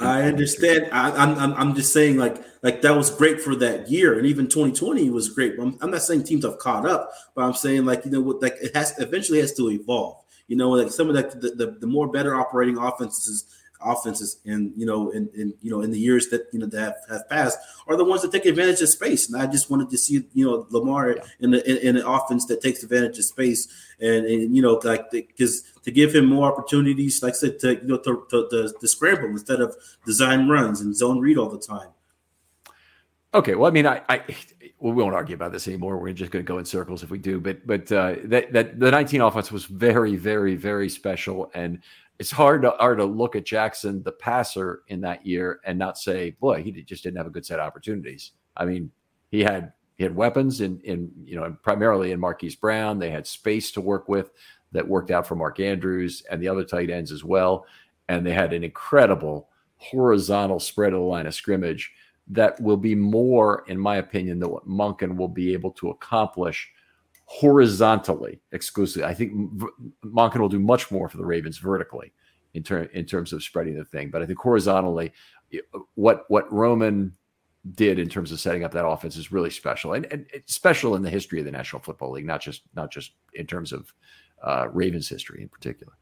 I 0.00 0.22
understand. 0.22 0.88
I, 0.92 1.08
am 1.22 1.38
I'm, 1.38 1.54
I'm 1.54 1.74
just 1.74 1.92
saying, 1.92 2.18
like, 2.18 2.42
like 2.62 2.82
that 2.82 2.96
was 2.96 3.10
great 3.10 3.40
for 3.40 3.56
that 3.56 3.90
year, 3.90 4.16
and 4.16 4.26
even 4.26 4.46
2020 4.46 5.10
was 5.10 5.28
great. 5.28 5.58
I'm, 5.58 5.76
I'm 5.80 5.90
not 5.90 6.02
saying 6.02 6.24
teams 6.24 6.44
have 6.44 6.58
caught 6.58 6.86
up, 6.86 7.10
but 7.34 7.42
I'm 7.42 7.54
saying, 7.54 7.84
like, 7.84 8.04
you 8.04 8.10
know, 8.12 8.20
what, 8.20 8.40
like 8.40 8.56
it 8.60 8.74
has 8.76 8.98
eventually 8.98 9.40
has 9.40 9.54
to 9.54 9.70
evolve. 9.70 10.22
You 10.46 10.56
know, 10.56 10.70
like 10.70 10.90
some 10.90 11.10
of 11.10 11.14
the, 11.14 11.52
the, 11.54 11.76
the 11.80 11.86
more 11.86 12.08
better 12.10 12.34
operating 12.34 12.78
offenses 12.78 13.44
offenses 13.80 14.38
in 14.44 14.72
you 14.76 14.86
know 14.86 15.10
in, 15.10 15.28
in 15.34 15.54
you 15.62 15.70
know 15.70 15.82
in 15.82 15.90
the 15.90 15.98
years 15.98 16.28
that 16.28 16.46
you 16.52 16.58
know 16.58 16.66
that 16.66 16.80
have, 16.80 16.96
have, 17.08 17.28
passed 17.28 17.58
are 17.86 17.96
the 17.96 18.04
ones 18.04 18.22
that 18.22 18.32
take 18.32 18.46
advantage 18.46 18.80
of 18.80 18.88
space. 18.88 19.30
And 19.30 19.40
I 19.40 19.46
just 19.46 19.70
wanted 19.70 19.90
to 19.90 19.98
see 19.98 20.24
you 20.34 20.44
know 20.44 20.66
Lamar 20.70 21.10
yeah. 21.10 21.22
in, 21.40 21.50
the, 21.50 21.70
in, 21.70 21.88
in 21.88 21.96
an 21.96 22.06
offense 22.06 22.46
that 22.46 22.60
takes 22.60 22.82
advantage 22.82 23.18
of 23.18 23.24
space 23.24 23.68
and, 24.00 24.26
and 24.26 24.54
you 24.54 24.62
know 24.62 24.80
like 24.84 25.10
because 25.10 25.62
to 25.82 25.90
give 25.90 26.14
him 26.14 26.26
more 26.26 26.50
opportunities, 26.50 27.22
like 27.22 27.34
I 27.34 27.36
said, 27.36 27.58
to 27.60 27.74
you 27.74 27.88
know 27.88 27.98
to, 27.98 28.26
to, 28.30 28.48
to, 28.50 28.74
to 28.78 28.88
scramble 28.88 29.28
instead 29.28 29.60
of 29.60 29.76
design 30.04 30.48
runs 30.48 30.80
and 30.80 30.96
zone 30.96 31.20
read 31.20 31.38
all 31.38 31.48
the 31.48 31.58
time. 31.58 31.88
Okay, 33.34 33.54
well, 33.54 33.70
I 33.70 33.72
mean, 33.72 33.86
I, 33.86 34.00
I 34.08 34.22
well, 34.78 34.94
we 34.94 35.02
won't 35.02 35.14
argue 35.14 35.34
about 35.34 35.52
this 35.52 35.68
anymore. 35.68 35.98
We're 35.98 36.12
just 36.12 36.30
going 36.30 36.44
to 36.44 36.48
go 36.48 36.58
in 36.58 36.64
circles 36.64 37.02
if 37.02 37.10
we 37.10 37.18
do. 37.18 37.40
But 37.40 37.66
but 37.66 37.90
uh, 37.92 38.16
that 38.24 38.52
that 38.52 38.80
the 38.80 38.90
19 38.90 39.20
offense 39.20 39.52
was 39.52 39.66
very 39.66 40.16
very 40.16 40.56
very 40.56 40.88
special, 40.88 41.50
and 41.54 41.80
it's 42.18 42.30
hard 42.30 42.62
to 42.62 42.70
hard 42.70 42.98
to 42.98 43.04
look 43.04 43.36
at 43.36 43.46
Jackson, 43.46 44.02
the 44.02 44.12
passer, 44.12 44.82
in 44.88 45.00
that 45.02 45.24
year 45.24 45.60
and 45.64 45.78
not 45.78 45.98
say, 45.98 46.30
boy, 46.40 46.62
he 46.62 46.72
just 46.82 47.02
didn't 47.02 47.16
have 47.16 47.26
a 47.26 47.30
good 47.30 47.46
set 47.46 47.60
of 47.60 47.66
opportunities. 47.66 48.32
I 48.56 48.64
mean, 48.64 48.90
he 49.30 49.40
had 49.40 49.72
he 49.96 50.04
had 50.04 50.14
weapons 50.14 50.60
in 50.60 50.80
in 50.80 51.10
you 51.24 51.36
know 51.36 51.56
primarily 51.62 52.12
in 52.12 52.20
Marquise 52.20 52.56
Brown. 52.56 52.98
They 52.98 53.10
had 53.10 53.26
space 53.26 53.70
to 53.72 53.80
work 53.80 54.08
with 54.08 54.30
that 54.72 54.86
worked 54.86 55.10
out 55.10 55.26
for 55.26 55.36
Mark 55.36 55.60
Andrews 55.60 56.22
and 56.30 56.42
the 56.42 56.48
other 56.48 56.64
tight 56.64 56.90
ends 56.90 57.12
as 57.12 57.24
well. 57.24 57.66
And 58.08 58.26
they 58.26 58.32
had 58.32 58.52
an 58.52 58.64
incredible 58.64 59.48
horizontal 59.76 60.60
spread 60.60 60.92
of 60.92 61.00
the 61.00 61.04
line 61.04 61.26
of 61.26 61.34
scrimmage 61.34 61.92
that 62.30 62.60
will 62.60 62.76
be 62.76 62.94
more, 62.94 63.64
in 63.68 63.78
my 63.78 63.96
opinion, 63.96 64.38
than 64.38 64.50
what 64.50 64.68
Monken 64.68 65.16
will 65.16 65.28
be 65.28 65.52
able 65.52 65.70
to 65.72 65.90
accomplish 65.90 66.70
horizontally 67.30 68.40
exclusively. 68.52 69.04
I 69.04 69.12
think 69.12 69.32
Monken 70.02 70.40
will 70.40 70.48
do 70.48 70.58
much 70.58 70.90
more 70.90 71.10
for 71.10 71.18
the 71.18 71.26
Ravens 71.26 71.58
vertically 71.58 72.12
in, 72.54 72.62
ter- 72.62 72.84
in 72.94 73.04
terms 73.04 73.34
of 73.34 73.42
spreading 73.42 73.76
the 73.76 73.84
thing. 73.84 74.10
But 74.10 74.22
I 74.22 74.26
think 74.26 74.38
horizontally, 74.38 75.12
what 75.94 76.24
what 76.28 76.50
Roman 76.50 77.14
did 77.74 77.98
in 77.98 78.08
terms 78.08 78.32
of 78.32 78.40
setting 78.40 78.64
up 78.64 78.72
that 78.72 78.86
offense 78.86 79.16
is 79.16 79.30
really 79.30 79.50
special 79.50 79.92
and, 79.92 80.06
and 80.10 80.26
special 80.46 80.94
in 80.96 81.02
the 81.02 81.10
history 81.10 81.38
of 81.38 81.44
the 81.44 81.50
National 81.50 81.82
Football 81.82 82.12
League, 82.12 82.24
not 82.24 82.40
just 82.40 82.62
not 82.74 82.90
just 82.90 83.12
in 83.34 83.46
terms 83.46 83.72
of 83.72 83.92
uh, 84.42 84.68
Ravens 84.72 85.08
history 85.08 85.42
in 85.42 85.48
particular. 85.48 85.92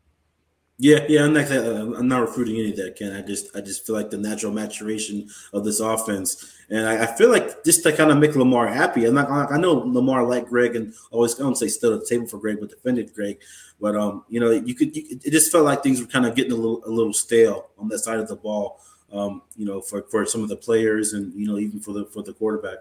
Yeah, 0.78 1.06
yeah, 1.08 1.24
I'm 1.24 1.32
not. 1.32 1.50
I'm 1.50 2.06
not 2.06 2.20
recruiting 2.20 2.56
any 2.56 2.70
of 2.70 2.76
that, 2.76 2.96
Ken. 2.96 3.12
I 3.14 3.22
just, 3.22 3.54
I 3.56 3.62
just 3.62 3.86
feel 3.86 3.96
like 3.96 4.10
the 4.10 4.18
natural 4.18 4.52
maturation 4.52 5.26
of 5.54 5.64
this 5.64 5.80
offense, 5.80 6.52
and 6.68 6.86
I, 6.86 7.04
I 7.04 7.06
feel 7.16 7.30
like 7.30 7.64
just 7.64 7.82
to 7.84 7.96
kind 7.96 8.10
of 8.10 8.18
make 8.18 8.36
Lamar 8.36 8.66
happy. 8.66 9.06
I'm 9.06 9.14
not. 9.14 9.50
I 9.50 9.56
know 9.56 9.72
Lamar 9.72 10.24
liked 10.24 10.50
Greg, 10.50 10.76
and 10.76 10.92
always 11.10 11.34
I 11.40 11.44
don't 11.44 11.56
say 11.56 11.68
stood 11.68 11.94
at 11.94 12.00
the 12.00 12.06
table 12.06 12.26
for 12.26 12.36
Greg, 12.36 12.58
but 12.60 12.68
defended 12.68 13.14
Greg. 13.14 13.38
But 13.80 13.96
um, 13.96 14.24
you 14.28 14.38
know, 14.38 14.50
you 14.50 14.74
could. 14.74 14.94
You, 14.94 15.18
it 15.24 15.30
just 15.30 15.50
felt 15.50 15.64
like 15.64 15.82
things 15.82 15.98
were 15.98 16.08
kind 16.08 16.26
of 16.26 16.34
getting 16.34 16.52
a 16.52 16.56
little, 16.56 16.82
a 16.84 16.90
little 16.90 17.14
stale 17.14 17.70
on 17.78 17.88
that 17.88 18.00
side 18.00 18.18
of 18.18 18.28
the 18.28 18.36
ball. 18.36 18.80
Um, 19.10 19.42
you 19.56 19.64
know, 19.64 19.80
for 19.80 20.02
for 20.10 20.26
some 20.26 20.42
of 20.42 20.50
the 20.50 20.56
players, 20.56 21.14
and 21.14 21.32
you 21.32 21.46
know, 21.46 21.56
even 21.58 21.80
for 21.80 21.94
the 21.94 22.04
for 22.04 22.22
the 22.22 22.34
quarterback. 22.34 22.78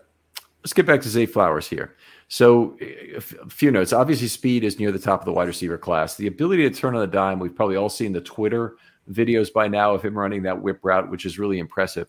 Let's 0.66 0.74
get 0.74 0.86
back 0.86 1.02
to 1.04 1.10
Zay 1.10 1.28
Flowers 1.28 1.68
here. 1.68 1.96
So, 2.28 2.76
a 2.82 3.22
few 3.22 3.70
notes. 3.70 3.94
Obviously, 3.94 4.28
speed 4.28 4.64
is 4.64 4.80
near 4.80 4.92
the 4.92 5.00
top 5.00 5.22
of 5.22 5.26
the 5.26 5.34
wide 5.34 5.48
receiver 5.48 5.78
class. 5.78 6.16
The 6.16 6.28
ability 6.28 6.68
to 6.68 6.76
turn 6.76 6.96
on 6.96 7.04
a 7.04 7.08
dime, 7.08 7.40
we've 7.40 7.56
probably 7.56 7.76
all 7.76 7.90
seen 7.90 8.14
the 8.14 8.22
Twitter 8.22 8.78
videos 9.12 9.54
by 9.54 9.68
now 9.68 9.94
of 9.94 10.04
him 10.04 10.18
running 10.18 10.42
that 10.44 10.60
whip 10.60 10.80
route, 10.82 11.10
which 11.12 11.26
is 11.26 11.38
really 11.38 11.60
impressive. 11.60 12.08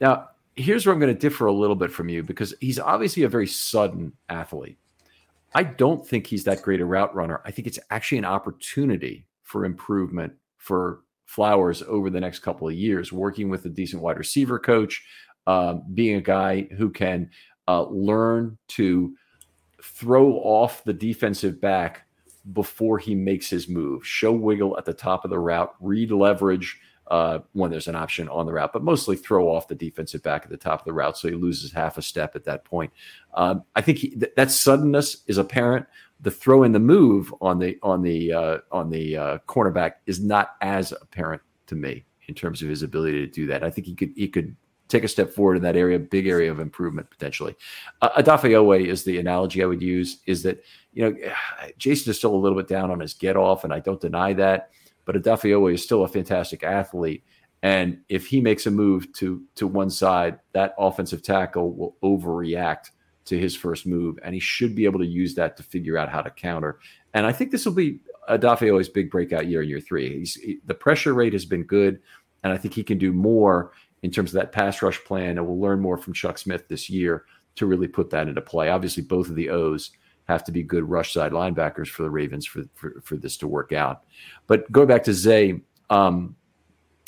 Now, 0.00 0.28
here's 0.54 0.86
where 0.86 0.92
I'm 0.92 1.00
going 1.00 1.12
to 1.12 1.18
differ 1.18 1.46
a 1.46 1.52
little 1.52 1.74
bit 1.74 1.90
from 1.90 2.08
you 2.08 2.22
because 2.22 2.54
he's 2.60 2.78
obviously 2.78 3.24
a 3.24 3.28
very 3.28 3.46
sudden 3.46 4.12
athlete. 4.28 4.78
I 5.54 5.64
don't 5.64 6.06
think 6.06 6.26
he's 6.26 6.44
that 6.44 6.62
great 6.62 6.80
a 6.80 6.84
route 6.84 7.14
runner. 7.14 7.42
I 7.44 7.50
think 7.50 7.66
it's 7.66 7.78
actually 7.90 8.18
an 8.18 8.24
opportunity 8.24 9.26
for 9.42 9.64
improvement 9.64 10.32
for 10.58 11.02
Flowers 11.26 11.82
over 11.88 12.10
the 12.10 12.20
next 12.20 12.40
couple 12.40 12.68
of 12.68 12.74
years, 12.74 13.10
working 13.10 13.48
with 13.48 13.64
a 13.64 13.70
decent 13.70 14.02
wide 14.02 14.18
receiver 14.18 14.58
coach, 14.58 15.02
um, 15.46 15.82
being 15.94 16.16
a 16.16 16.20
guy 16.20 16.68
who 16.76 16.90
can 16.90 17.30
uh, 17.68 17.84
learn 17.84 18.58
to 18.68 19.14
throw 19.82 20.34
off 20.34 20.84
the 20.84 20.92
defensive 20.92 21.60
back 21.60 22.06
before 22.52 22.98
he 22.98 23.14
makes 23.14 23.50
his 23.50 23.68
move. 23.68 24.06
Show 24.06 24.32
wiggle 24.32 24.76
at 24.78 24.84
the 24.84 24.94
top 24.94 25.24
of 25.24 25.30
the 25.30 25.38
route, 25.38 25.74
read 25.80 26.10
leverage 26.10 26.80
uh, 27.08 27.40
when 27.52 27.70
there's 27.70 27.88
an 27.88 27.96
option 27.96 28.28
on 28.28 28.46
the 28.46 28.52
route, 28.52 28.72
but 28.72 28.82
mostly 28.82 29.16
throw 29.16 29.48
off 29.48 29.68
the 29.68 29.74
defensive 29.74 30.22
back 30.22 30.44
at 30.44 30.50
the 30.50 30.56
top 30.56 30.80
of 30.80 30.84
the 30.84 30.92
route 30.92 31.18
so 31.18 31.28
he 31.28 31.34
loses 31.34 31.72
half 31.72 31.98
a 31.98 32.02
step 32.02 32.34
at 32.36 32.44
that 32.44 32.64
point. 32.64 32.92
Um, 33.34 33.64
I 33.76 33.80
think 33.80 33.98
he, 33.98 34.10
th- 34.10 34.32
that 34.36 34.50
suddenness 34.50 35.18
is 35.26 35.38
apparent. 35.38 35.86
The 36.20 36.30
throw 36.30 36.62
in 36.62 36.72
the 36.72 36.78
move 36.78 37.34
on 37.40 37.58
the 37.58 37.76
on 37.82 38.02
the 38.02 38.32
uh, 38.32 38.58
on 38.70 38.88
the 38.88 39.16
uh, 39.16 39.38
cornerback 39.48 39.94
is 40.06 40.20
not 40.20 40.54
as 40.60 40.92
apparent 40.92 41.42
to 41.66 41.74
me 41.74 42.04
in 42.28 42.34
terms 42.34 42.62
of 42.62 42.68
his 42.68 42.84
ability 42.84 43.26
to 43.26 43.26
do 43.26 43.46
that. 43.48 43.64
I 43.64 43.70
think 43.70 43.88
he 43.88 43.94
could 43.96 44.12
he 44.14 44.28
could 44.28 44.54
take 44.92 45.04
a 45.04 45.08
step 45.08 45.30
forward 45.30 45.56
in 45.56 45.62
that 45.62 45.76
area, 45.76 45.98
big 45.98 46.26
area 46.26 46.50
of 46.50 46.60
improvement 46.60 47.10
potentially. 47.10 47.56
Uh, 48.00 48.22
Odafe 48.22 48.86
is 48.86 49.02
the 49.02 49.18
analogy 49.18 49.62
I 49.62 49.66
would 49.66 49.82
use 49.82 50.18
is 50.26 50.42
that, 50.42 50.62
you 50.92 51.02
know, 51.02 51.16
Jason 51.78 52.10
is 52.10 52.18
still 52.18 52.34
a 52.34 52.36
little 52.36 52.56
bit 52.56 52.68
down 52.68 52.90
on 52.90 53.00
his 53.00 53.14
get 53.14 53.36
off, 53.36 53.64
and 53.64 53.72
I 53.72 53.80
don't 53.80 54.00
deny 54.00 54.32
that, 54.34 54.70
but 55.04 55.16
Odafe 55.16 55.74
is 55.74 55.82
still 55.82 56.04
a 56.04 56.08
fantastic 56.08 56.62
athlete. 56.62 57.24
And 57.64 58.00
if 58.08 58.26
he 58.26 58.40
makes 58.40 58.66
a 58.66 58.70
move 58.70 59.12
to 59.14 59.42
to 59.54 59.66
one 59.66 59.90
side, 59.90 60.40
that 60.52 60.74
offensive 60.78 61.22
tackle 61.22 61.72
will 61.72 61.96
overreact 62.02 62.90
to 63.24 63.38
his 63.38 63.54
first 63.54 63.86
move, 63.86 64.18
and 64.22 64.34
he 64.34 64.40
should 64.40 64.74
be 64.74 64.84
able 64.84 64.98
to 64.98 65.06
use 65.06 65.34
that 65.36 65.56
to 65.56 65.62
figure 65.62 65.96
out 65.96 66.08
how 66.08 66.20
to 66.20 66.30
counter. 66.30 66.80
And 67.14 67.24
I 67.24 67.32
think 67.32 67.50
this 67.50 67.64
will 67.64 67.72
be 67.72 68.00
Odafe 68.28 68.92
big 68.92 69.10
breakout 69.10 69.46
year, 69.46 69.62
in 69.62 69.68
year 69.68 69.80
three. 69.80 70.18
He's, 70.18 70.34
he, 70.34 70.58
the 70.66 70.74
pressure 70.74 71.14
rate 71.14 71.32
has 71.32 71.44
been 71.44 71.62
good, 71.62 72.00
and 72.42 72.52
I 72.52 72.56
think 72.56 72.74
he 72.74 72.82
can 72.82 72.98
do 72.98 73.12
more 73.12 73.72
in 74.02 74.10
terms 74.10 74.30
of 74.30 74.34
that 74.34 74.52
pass 74.52 74.82
rush 74.82 75.02
plan. 75.04 75.38
And 75.38 75.46
we'll 75.46 75.60
learn 75.60 75.80
more 75.80 75.96
from 75.96 76.12
Chuck 76.12 76.38
Smith 76.38 76.68
this 76.68 76.90
year 76.90 77.24
to 77.56 77.66
really 77.66 77.88
put 77.88 78.10
that 78.10 78.28
into 78.28 78.40
play. 78.40 78.68
Obviously, 78.68 79.02
both 79.02 79.28
of 79.28 79.34
the 79.34 79.50
O's 79.50 79.90
have 80.24 80.44
to 80.44 80.52
be 80.52 80.62
good 80.62 80.88
rush 80.88 81.12
side 81.12 81.32
linebackers 81.32 81.88
for 81.88 82.02
the 82.02 82.10
Ravens 82.10 82.46
for 82.46 82.64
for, 82.74 83.00
for 83.04 83.16
this 83.16 83.36
to 83.38 83.48
work 83.48 83.72
out. 83.72 84.02
But 84.46 84.70
going 84.70 84.88
back 84.88 85.04
to 85.04 85.12
Zay, 85.12 85.60
um, 85.90 86.36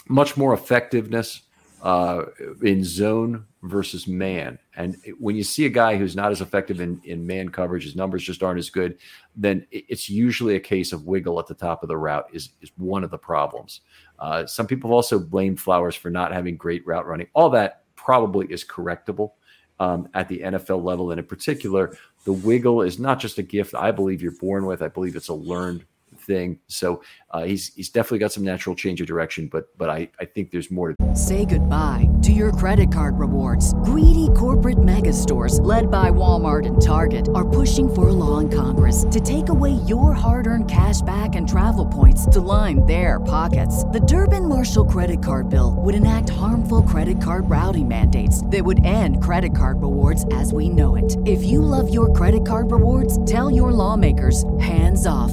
much 0.09 0.37
more 0.37 0.53
effectiveness 0.53 1.43
uh, 1.83 2.25
in 2.63 2.83
zone 2.83 3.45
versus 3.63 4.07
man. 4.09 4.59
And 4.75 4.97
when 5.19 5.37
you 5.37 5.45
see 5.45 5.67
a 5.67 5.71
guy 5.71 5.97
who's 5.97 6.17
not 6.17 6.33
as 6.33 6.41
effective 6.41 6.81
in, 6.81 7.01
in 7.05 7.27
man 7.27 7.51
coverage, 7.51 7.85
his 7.85 7.95
numbers 7.95 8.25
just 8.25 8.43
aren't 8.43 8.59
as 8.59 8.71
good, 8.71 8.99
then 9.37 9.67
it's 9.71 10.09
usually 10.09 10.57
a 10.57 10.61
case 10.61 10.93
of 10.93 11.07
wiggle 11.07 11.39
at 11.39 11.47
the 11.47 11.55
top 11.55 11.83
of 11.83 11.89
the 11.89 11.97
route 11.97 12.27
is, 12.33 12.51
is 12.63 12.71
one 12.77 13.05
of 13.05 13.11
the 13.11 13.19
problems. 13.19 13.83
Uh, 14.19 14.47
some 14.47 14.67
people 14.67 14.91
have 14.91 14.95
also 14.95 15.19
blamed 15.19 15.61
Flowers 15.61 15.97
for 15.97 16.11
not 16.11 16.33
having 16.33 16.57
great 16.57 16.87
route 16.87 17.07
running. 17.07 17.27
All 17.35 17.51
that 17.51 17.83
probably 17.97 18.47
is 18.47 18.65
correctable 18.65 19.33
um, 19.81 20.09
at 20.15 20.29
the 20.29 20.41
NFL 20.41 20.83
level. 20.83 21.11
And 21.11 21.19
in 21.19 21.27
particular, 21.27 21.97
the 22.25 22.33
wiggle 22.33 22.83
is 22.83 22.99
not 22.99 23.19
just 23.19 23.39
a 23.39 23.43
gift 23.43 23.75
I 23.75 23.91
believe 23.91 24.23
you're 24.23 24.33
born 24.33 24.67
with. 24.67 24.83
I 24.83 24.89
believe 24.89 25.17
it's 25.17 25.29
a 25.29 25.35
learned 25.35 25.85
thing. 26.25 26.59
So 26.67 27.03
uh, 27.31 27.45
he's 27.45 27.75
he's 27.75 27.91
definitely 27.91 28.19
got 28.19 28.33
some 28.33 28.45
natural 28.45 28.75
change 28.75 29.01
of 29.01 29.07
direction, 29.07 29.49
but 29.51 29.77
but 29.77 29.91
I, 29.91 30.09
I 30.21 30.25
think 30.25 30.51
there's 30.51 30.71
more 30.71 30.93
to 30.93 31.17
say 31.17 31.45
goodbye 31.45 32.09
to 32.23 32.33
your 32.33 32.53
credit 32.53 32.93
card 32.93 33.19
rewards. 33.19 33.75
Greedy 33.85 34.29
corporate 34.37 34.83
mega 34.83 35.13
stores, 35.13 35.61
led 35.61 35.91
by 35.91 36.11
Walmart 36.11 36.67
and 36.67 36.81
Target, 36.81 37.29
are 37.35 37.49
pushing 37.49 37.93
for 37.93 38.09
a 38.09 38.13
law 38.13 38.39
in 38.39 38.51
Congress 38.51 39.05
to 39.11 39.21
take 39.21 39.49
away 39.49 39.73
your 39.87 40.13
hard-earned 40.13 40.71
cash 40.71 41.01
back 41.03 41.35
and 41.35 41.49
travel 41.49 41.87
points 41.87 42.27
to 42.27 42.41
line 42.41 42.85
their 42.87 43.21
pockets. 43.21 43.85
The 43.85 44.01
Durbin 44.01 44.49
Marshall 44.49 44.87
credit 44.87 45.23
card 45.23 45.49
bill 45.51 45.75
would 45.79 45.95
enact 45.95 46.31
harmful 46.31 46.83
credit 46.83 47.21
card 47.21 47.49
routing 47.51 47.89
mandates 47.89 48.45
that 48.47 48.65
would 48.65 48.85
end 48.85 49.23
credit 49.23 49.57
card 49.57 49.83
rewards 49.83 50.25
as 50.33 50.53
we 50.53 50.69
know 50.69 50.97
it. 50.97 51.17
If 51.27 51.45
you 51.45 51.61
love 51.63 51.93
your 51.93 52.13
credit 52.13 52.47
card 52.47 52.71
rewards, 52.71 53.25
tell 53.25 53.51
your 53.51 53.73
lawmakers 53.73 54.45
hands 54.59 55.07
off 55.07 55.33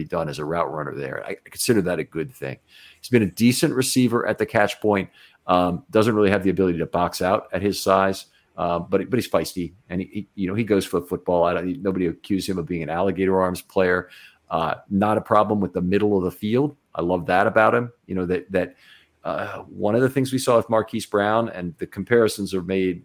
be 0.00 0.08
done 0.08 0.28
as 0.28 0.38
a 0.38 0.44
route 0.44 0.72
runner 0.72 0.94
there. 0.94 1.24
I, 1.26 1.36
consider 1.44 1.82
that 1.82 1.98
a 1.98 2.04
good 2.04 2.32
thing. 2.32 2.58
He's 3.00 3.08
been 3.08 3.22
a 3.22 3.30
decent 3.30 3.74
receiver 3.74 4.26
at 4.26 4.38
the 4.38 4.46
catch 4.46 4.80
point. 4.80 5.10
Um, 5.46 5.84
doesn't 5.90 6.14
really 6.14 6.30
have 6.30 6.42
the 6.42 6.50
ability 6.50 6.78
to 6.78 6.86
box 6.86 7.22
out 7.22 7.48
at 7.52 7.62
his 7.62 7.80
size, 7.80 8.26
uh, 8.56 8.78
but 8.78 9.08
but 9.10 9.18
he's 9.18 9.28
feisty 9.28 9.72
and 9.88 10.00
he, 10.00 10.06
he, 10.06 10.28
you 10.34 10.48
know 10.48 10.54
he 10.54 10.64
goes 10.64 10.84
for 10.84 11.00
football. 11.00 11.44
I 11.44 11.54
don't, 11.54 11.82
nobody 11.82 12.06
accused 12.06 12.48
him 12.48 12.58
of 12.58 12.66
being 12.66 12.82
an 12.82 12.90
alligator 12.90 13.40
arms 13.40 13.62
player. 13.62 14.10
Uh, 14.50 14.74
not 14.90 15.16
a 15.16 15.20
problem 15.20 15.60
with 15.60 15.72
the 15.72 15.80
middle 15.80 16.16
of 16.16 16.24
the 16.24 16.30
field. 16.30 16.76
I 16.94 17.02
love 17.02 17.26
that 17.26 17.46
about 17.46 17.74
him. 17.74 17.92
You 18.06 18.14
know 18.14 18.26
that 18.26 18.50
that 18.52 18.76
uh, 19.24 19.58
one 19.62 19.94
of 19.94 20.00
the 20.00 20.08
things 20.08 20.32
we 20.32 20.38
saw 20.38 20.56
with 20.56 20.70
Marquise 20.70 21.06
Brown 21.06 21.48
and 21.50 21.74
the 21.78 21.86
comparisons 21.86 22.54
are 22.54 22.62
made, 22.62 23.02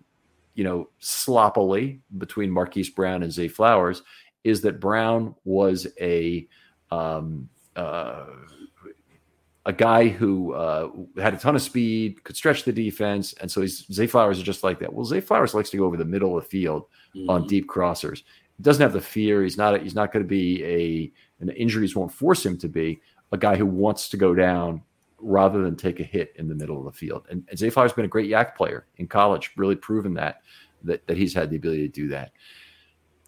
you 0.54 0.64
know, 0.64 0.90
sloppily 1.00 2.02
between 2.18 2.50
Marquise 2.50 2.90
Brown 2.90 3.24
and 3.24 3.32
Zay 3.32 3.48
Flowers 3.48 4.02
is 4.44 4.62
that 4.62 4.80
Brown 4.80 5.36
was 5.44 5.88
a 6.00 6.48
um, 6.92 7.50
uh, 7.76 8.26
a 9.66 9.74
guy 9.74 10.08
who 10.08 10.54
uh, 10.54 10.90
had 11.18 11.34
a 11.34 11.38
ton 11.38 11.56
of 11.56 11.62
speed, 11.62 12.24
could 12.24 12.36
stretch 12.36 12.64
the 12.64 12.72
defense, 12.72 13.34
and 13.34 13.52
so 13.52 13.62
he's 13.62 13.86
Zay 13.92 14.08
Flowers 14.08 14.38
is 14.38 14.44
just 14.44 14.64
like 14.64 14.80
that. 14.80 14.94
Well, 14.94 15.06
Zay 15.06 15.22
Flowers 15.22 15.54
likes 15.54 15.72
to 15.72 15.78
go 15.78 15.86
over 15.86 15.98
the 15.98 16.06
middle 16.06 16.38
of 16.38 16.44
the 16.44 16.50
field 16.50 16.86
mm-hmm. 17.16 17.30
on 17.30 17.48
deep 17.48 17.68
crossers. 17.68 18.24
He 18.58 18.64
doesn't 18.64 18.82
have 18.82 18.94
the 18.94 19.02
fear. 19.02 19.44
He's 19.44 19.58
not. 19.58 19.82
He's 19.82 19.96
not 19.96 20.14
going 20.14 20.24
to 20.24 20.30
be 20.30 20.64
a. 20.64 21.12
And 21.42 21.50
injuries 21.52 21.96
won't 21.96 22.14
force 22.14 22.46
him 22.46 22.58
to 22.60 22.70
be 22.70 23.02
a 23.32 23.38
guy 23.38 23.56
who 23.56 23.66
wants 23.66 24.08
to 24.10 24.18
go 24.18 24.34
down 24.34 24.82
rather 25.20 25.64
than 25.64 25.76
take 25.76 26.00
a 26.00 26.04
hit 26.04 26.34
in 26.38 26.48
the 26.48 26.56
middle 26.56 26.78
of 26.78 26.86
the 26.86 26.98
field. 26.98 27.26
And, 27.30 27.44
and 27.50 27.58
Zay 27.58 27.70
Flowers 27.70 27.92
has 27.92 27.96
been 27.96 28.06
a 28.06 28.10
great 28.10 28.30
YAC 28.30 28.56
player 28.56 28.86
in 28.98 29.08
college, 29.08 29.52
really 29.58 29.76
proven 29.76 30.14
that 30.14 30.42
that 30.84 31.06
that 31.08 31.18
he's 31.18 31.34
had 31.34 31.50
the 31.50 31.56
ability 31.56 31.82
to 31.82 31.88
do 31.88 32.08
that 32.10 32.32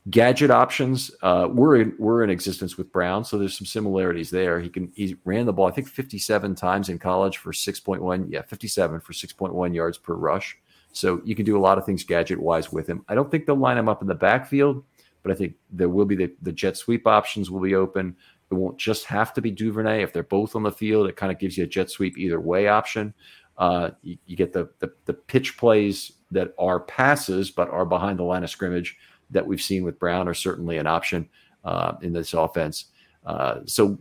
gadget 0.09 0.51
options 0.51 1.11
uh, 1.21 1.47
were 1.51 1.77
in, 1.77 1.93
were 1.97 2.23
in 2.23 2.29
existence 2.29 2.77
with 2.77 2.91
Brown, 2.91 3.23
so 3.23 3.37
there's 3.37 3.57
some 3.57 3.65
similarities 3.65 4.29
there. 4.29 4.59
He 4.59 4.69
can 4.69 4.91
he 4.95 5.17
ran 5.25 5.45
the 5.45 5.53
ball 5.53 5.67
I 5.67 5.71
think 5.71 5.87
57 5.87 6.55
times 6.55 6.89
in 6.89 6.99
college 6.99 7.37
for 7.37 7.51
6.1 7.51 8.27
yeah 8.29 8.41
57 8.41 8.99
for 9.01 9.13
6.1 9.13 9.75
yards 9.75 9.97
per 9.97 10.13
rush. 10.13 10.57
So 10.91 11.21
you 11.23 11.35
can 11.35 11.45
do 11.45 11.57
a 11.57 11.59
lot 11.59 11.77
of 11.77 11.85
things 11.85 12.03
gadget 12.03 12.39
wise 12.39 12.71
with 12.71 12.87
him. 12.87 13.03
I 13.07 13.15
don't 13.15 13.29
think 13.29 13.45
they'll 13.45 13.55
line 13.55 13.77
him 13.77 13.89
up 13.89 14.01
in 14.01 14.07
the 14.07 14.15
backfield, 14.15 14.83
but 15.21 15.31
I 15.31 15.35
think 15.35 15.55
there 15.69 15.89
will 15.89 16.05
be 16.05 16.15
the, 16.15 16.33
the 16.41 16.51
jet 16.51 16.77
sweep 16.77 17.05
options 17.05 17.51
will 17.51 17.59
be 17.59 17.75
open. 17.75 18.15
It 18.49 18.55
won't 18.55 18.77
just 18.77 19.05
have 19.05 19.33
to 19.33 19.41
be 19.41 19.51
Duvernay. 19.51 20.01
If 20.01 20.13
they're 20.13 20.23
both 20.23 20.55
on 20.55 20.63
the 20.63 20.71
field, 20.71 21.07
it 21.07 21.17
kind 21.17 21.31
of 21.31 21.37
gives 21.37 21.57
you 21.57 21.65
a 21.65 21.67
jet 21.67 21.91
sweep 21.91 22.17
either 22.17 22.39
way 22.39 22.67
option. 22.67 23.13
Uh, 23.57 23.91
you, 24.01 24.17
you, 24.25 24.35
get 24.37 24.53
the, 24.53 24.69
the 24.79 24.91
the 25.05 25.13
pitch 25.13 25.57
plays 25.57 26.13
that 26.29 26.53
are 26.59 26.79
passes 26.79 27.49
but 27.49 27.69
are 27.69 27.85
behind 27.85 28.19
the 28.19 28.23
line 28.23 28.43
of 28.43 28.49
scrimmage 28.49 28.97
that 29.31 29.45
we've 29.45 29.61
seen 29.61 29.83
with 29.83 29.99
Brown 29.99 30.27
are 30.27 30.33
certainly 30.33 30.77
an 30.77 30.87
option 30.87 31.29
uh, 31.63 31.93
in 32.01 32.13
this 32.13 32.33
offense. 32.33 32.85
Uh, 33.25 33.59
so 33.65 33.97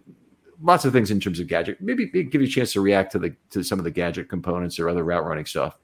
lots 0.63 0.85
of 0.85 0.93
things 0.93 1.11
in 1.11 1.21
terms 1.21 1.41
of 1.41 1.47
gadget. 1.47 1.81
Maybe, 1.81 2.07
give 2.07 2.41
you 2.41 2.47
a 2.47 2.51
chance 2.51 2.73
to 2.75 2.81
react 2.81 3.13
to 3.13 3.19
the 3.19 3.35
to 3.51 3.63
some 3.63 3.79
of 3.79 3.85
the 3.85 3.91
gadget 3.91 4.29
components 4.29 4.79
or 4.79 4.89
other 4.89 5.05
route 5.05 5.25
running 5.25 5.47
stuff. 5.47 5.79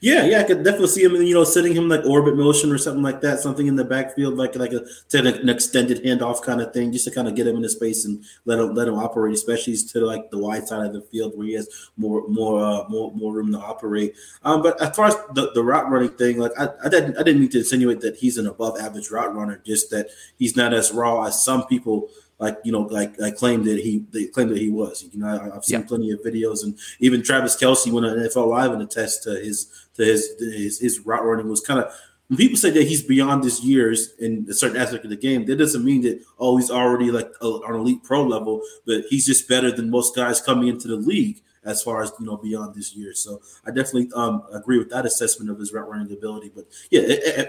Yeah, 0.00 0.24
yeah, 0.24 0.40
I 0.40 0.44
could 0.44 0.64
definitely 0.64 0.88
see 0.88 1.04
him, 1.04 1.14
you 1.14 1.34
know, 1.34 1.44
sitting 1.44 1.74
him 1.74 1.88
like 1.88 2.04
orbit 2.04 2.36
motion 2.36 2.70
or 2.70 2.78
something 2.78 3.02
like 3.02 3.20
that, 3.22 3.40
something 3.40 3.66
in 3.66 3.76
the 3.76 3.84
backfield, 3.84 4.34
like 4.36 4.56
like 4.56 4.72
a 4.72 4.84
an 5.12 5.48
extended 5.48 6.02
handoff 6.02 6.42
kind 6.42 6.60
of 6.60 6.72
thing, 6.72 6.92
just 6.92 7.04
to 7.06 7.10
kind 7.10 7.28
of 7.28 7.34
get 7.34 7.46
him 7.46 7.56
into 7.56 7.68
space 7.68 8.04
and 8.04 8.24
let 8.44 8.58
him 8.58 8.74
let 8.74 8.88
him 8.88 8.94
operate, 8.94 9.34
especially 9.34 9.76
to 9.76 10.00
like 10.00 10.30
the 10.30 10.38
wide 10.38 10.66
side 10.66 10.86
of 10.86 10.92
the 10.92 11.02
field 11.02 11.36
where 11.36 11.46
he 11.46 11.54
has 11.54 11.68
more 11.96 12.26
more 12.28 12.62
uh, 12.62 12.88
more 12.88 13.12
more 13.12 13.32
room 13.32 13.52
to 13.52 13.58
operate. 13.58 14.14
Um, 14.42 14.62
but 14.62 14.80
as 14.82 14.94
far 14.94 15.06
as 15.06 15.16
the, 15.34 15.52
the 15.54 15.62
route 15.62 15.90
running 15.90 16.10
thing, 16.10 16.38
like 16.38 16.52
I, 16.58 16.68
I 16.84 16.88
didn't 16.88 17.16
I 17.16 17.22
didn't 17.22 17.40
mean 17.40 17.50
to 17.50 17.58
insinuate 17.58 18.00
that 18.00 18.16
he's 18.16 18.38
an 18.38 18.46
above 18.46 18.78
average 18.78 19.10
route 19.10 19.34
runner, 19.34 19.62
just 19.64 19.90
that 19.90 20.08
he's 20.38 20.56
not 20.56 20.74
as 20.74 20.92
raw 20.92 21.24
as 21.24 21.42
some 21.42 21.66
people 21.66 22.08
like 22.44 22.58
you 22.62 22.72
know, 22.72 22.82
like 22.82 23.20
I 23.20 23.30
claimed 23.30 23.64
that 23.64 23.80
he 23.80 24.04
they 24.12 24.26
claimed 24.26 24.50
that 24.50 24.58
he 24.58 24.70
was. 24.70 25.08
You 25.10 25.18
know, 25.18 25.26
I, 25.26 25.54
have 25.54 25.64
seen 25.64 25.80
yeah. 25.80 25.86
plenty 25.86 26.10
of 26.10 26.20
videos, 26.20 26.62
and 26.62 26.78
even 27.00 27.22
Travis 27.22 27.56
Kelce 27.56 27.90
went 27.90 28.06
on 28.06 28.16
NFL 28.16 28.48
Live 28.48 28.72
and 28.72 28.82
attest 28.82 29.22
to 29.24 29.30
his 29.30 29.66
to 29.94 30.04
his 30.04 30.34
his, 30.38 30.78
his 30.78 31.00
route 31.00 31.24
running 31.24 31.48
was 31.48 31.60
kind 31.60 31.80
of. 31.80 31.92
When 32.28 32.38
people 32.38 32.56
say 32.56 32.70
that 32.70 32.88
he's 32.88 33.02
beyond 33.02 33.44
his 33.44 33.60
years 33.60 34.14
in 34.18 34.46
a 34.48 34.54
certain 34.54 34.78
aspect 34.78 35.04
of 35.04 35.10
the 35.10 35.16
game, 35.16 35.44
that 35.44 35.56
doesn't 35.56 35.84
mean 35.84 36.00
that 36.02 36.22
oh 36.38 36.56
he's 36.56 36.70
already 36.70 37.10
like 37.10 37.30
a, 37.42 37.46
on 37.46 37.74
elite 37.74 38.02
pro 38.02 38.22
level, 38.22 38.62
but 38.86 39.04
he's 39.10 39.26
just 39.26 39.46
better 39.46 39.70
than 39.70 39.90
most 39.90 40.16
guys 40.16 40.40
coming 40.40 40.68
into 40.68 40.88
the 40.88 40.96
league 40.96 41.42
as 41.64 41.82
far 41.82 42.02
as 42.02 42.12
you 42.18 42.26
know 42.26 42.36
beyond 42.36 42.74
this 42.74 42.94
year. 42.94 43.14
So 43.14 43.40
I 43.66 43.70
definitely 43.70 44.10
um, 44.14 44.42
agree 44.52 44.78
with 44.78 44.90
that 44.90 45.06
assessment 45.06 45.50
of 45.50 45.58
his 45.58 45.72
route 45.72 45.88
running 45.88 46.12
ability. 46.12 46.52
But 46.54 46.66
yeah, 46.90 47.02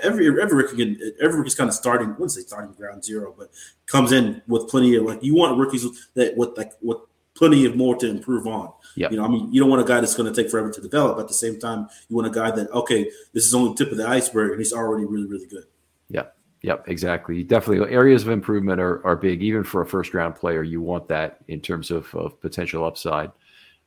every 0.04 0.28
every 0.42 0.56
rookie 0.56 0.98
every 1.22 1.38
rookie's 1.38 1.56
kind 1.56 1.70
of 1.70 1.76
starting. 1.76 2.10
I 2.10 2.12
wouldn't 2.12 2.32
say 2.32 2.42
starting 2.42 2.74
ground 2.74 3.04
zero, 3.04 3.34
but 3.38 3.52
comes 3.88 4.12
in 4.12 4.42
with 4.48 4.68
plenty 4.68 4.96
of 4.96 5.04
like 5.04 5.24
you 5.24 5.36
want 5.36 5.58
rookies 5.58 5.86
that 6.16 6.36
with 6.36 6.58
like 6.58 6.74
with 6.82 6.98
plenty 7.36 7.66
of 7.66 7.76
more 7.76 7.96
to 7.98 8.10
improve 8.10 8.48
on. 8.48 8.72
Yep. 8.96 9.12
You 9.12 9.18
know, 9.18 9.26
I 9.26 9.28
mean, 9.28 9.52
you 9.52 9.60
don't 9.60 9.70
want 9.70 9.82
a 9.82 9.86
guy 9.86 10.00
that's 10.00 10.16
going 10.16 10.34
to 10.34 10.42
take 10.42 10.50
forever 10.50 10.72
to 10.72 10.82
develop. 10.82 11.20
At 11.20 11.28
the 11.28 11.34
same 11.34 11.60
time, 11.60 11.90
you 12.08 12.16
want 12.16 12.28
a 12.28 12.32
guy 12.32 12.52
that 12.52 12.72
okay, 12.72 13.12
this 13.34 13.46
is 13.46 13.54
only 13.54 13.74
the 13.74 13.84
tip 13.84 13.92
of 13.92 13.98
the 13.98 14.08
iceberg, 14.08 14.52
and 14.52 14.60
he's 14.60 14.74
already 14.74 15.06
really 15.06 15.28
really 15.28 15.48
good. 15.48 15.66
Yeah. 16.10 16.24
Yep, 16.62 16.86
exactly. 16.88 17.44
Definitely, 17.44 17.94
areas 17.94 18.24
of 18.24 18.30
improvement 18.30 18.82
are, 18.82 19.06
are 19.06 19.16
big, 19.16 19.44
even 19.44 19.64
for 19.64 19.82
a 19.82 19.86
first 19.86 20.16
round 20.16 20.36
player. 20.36 20.64
You 20.64 20.82
want 20.82 21.08
that 21.10 21.38
in 21.48 21.62
terms 21.62 21.92
of, 21.92 22.12
of 22.16 22.42
potential 22.42 22.84
upside. 22.84 23.32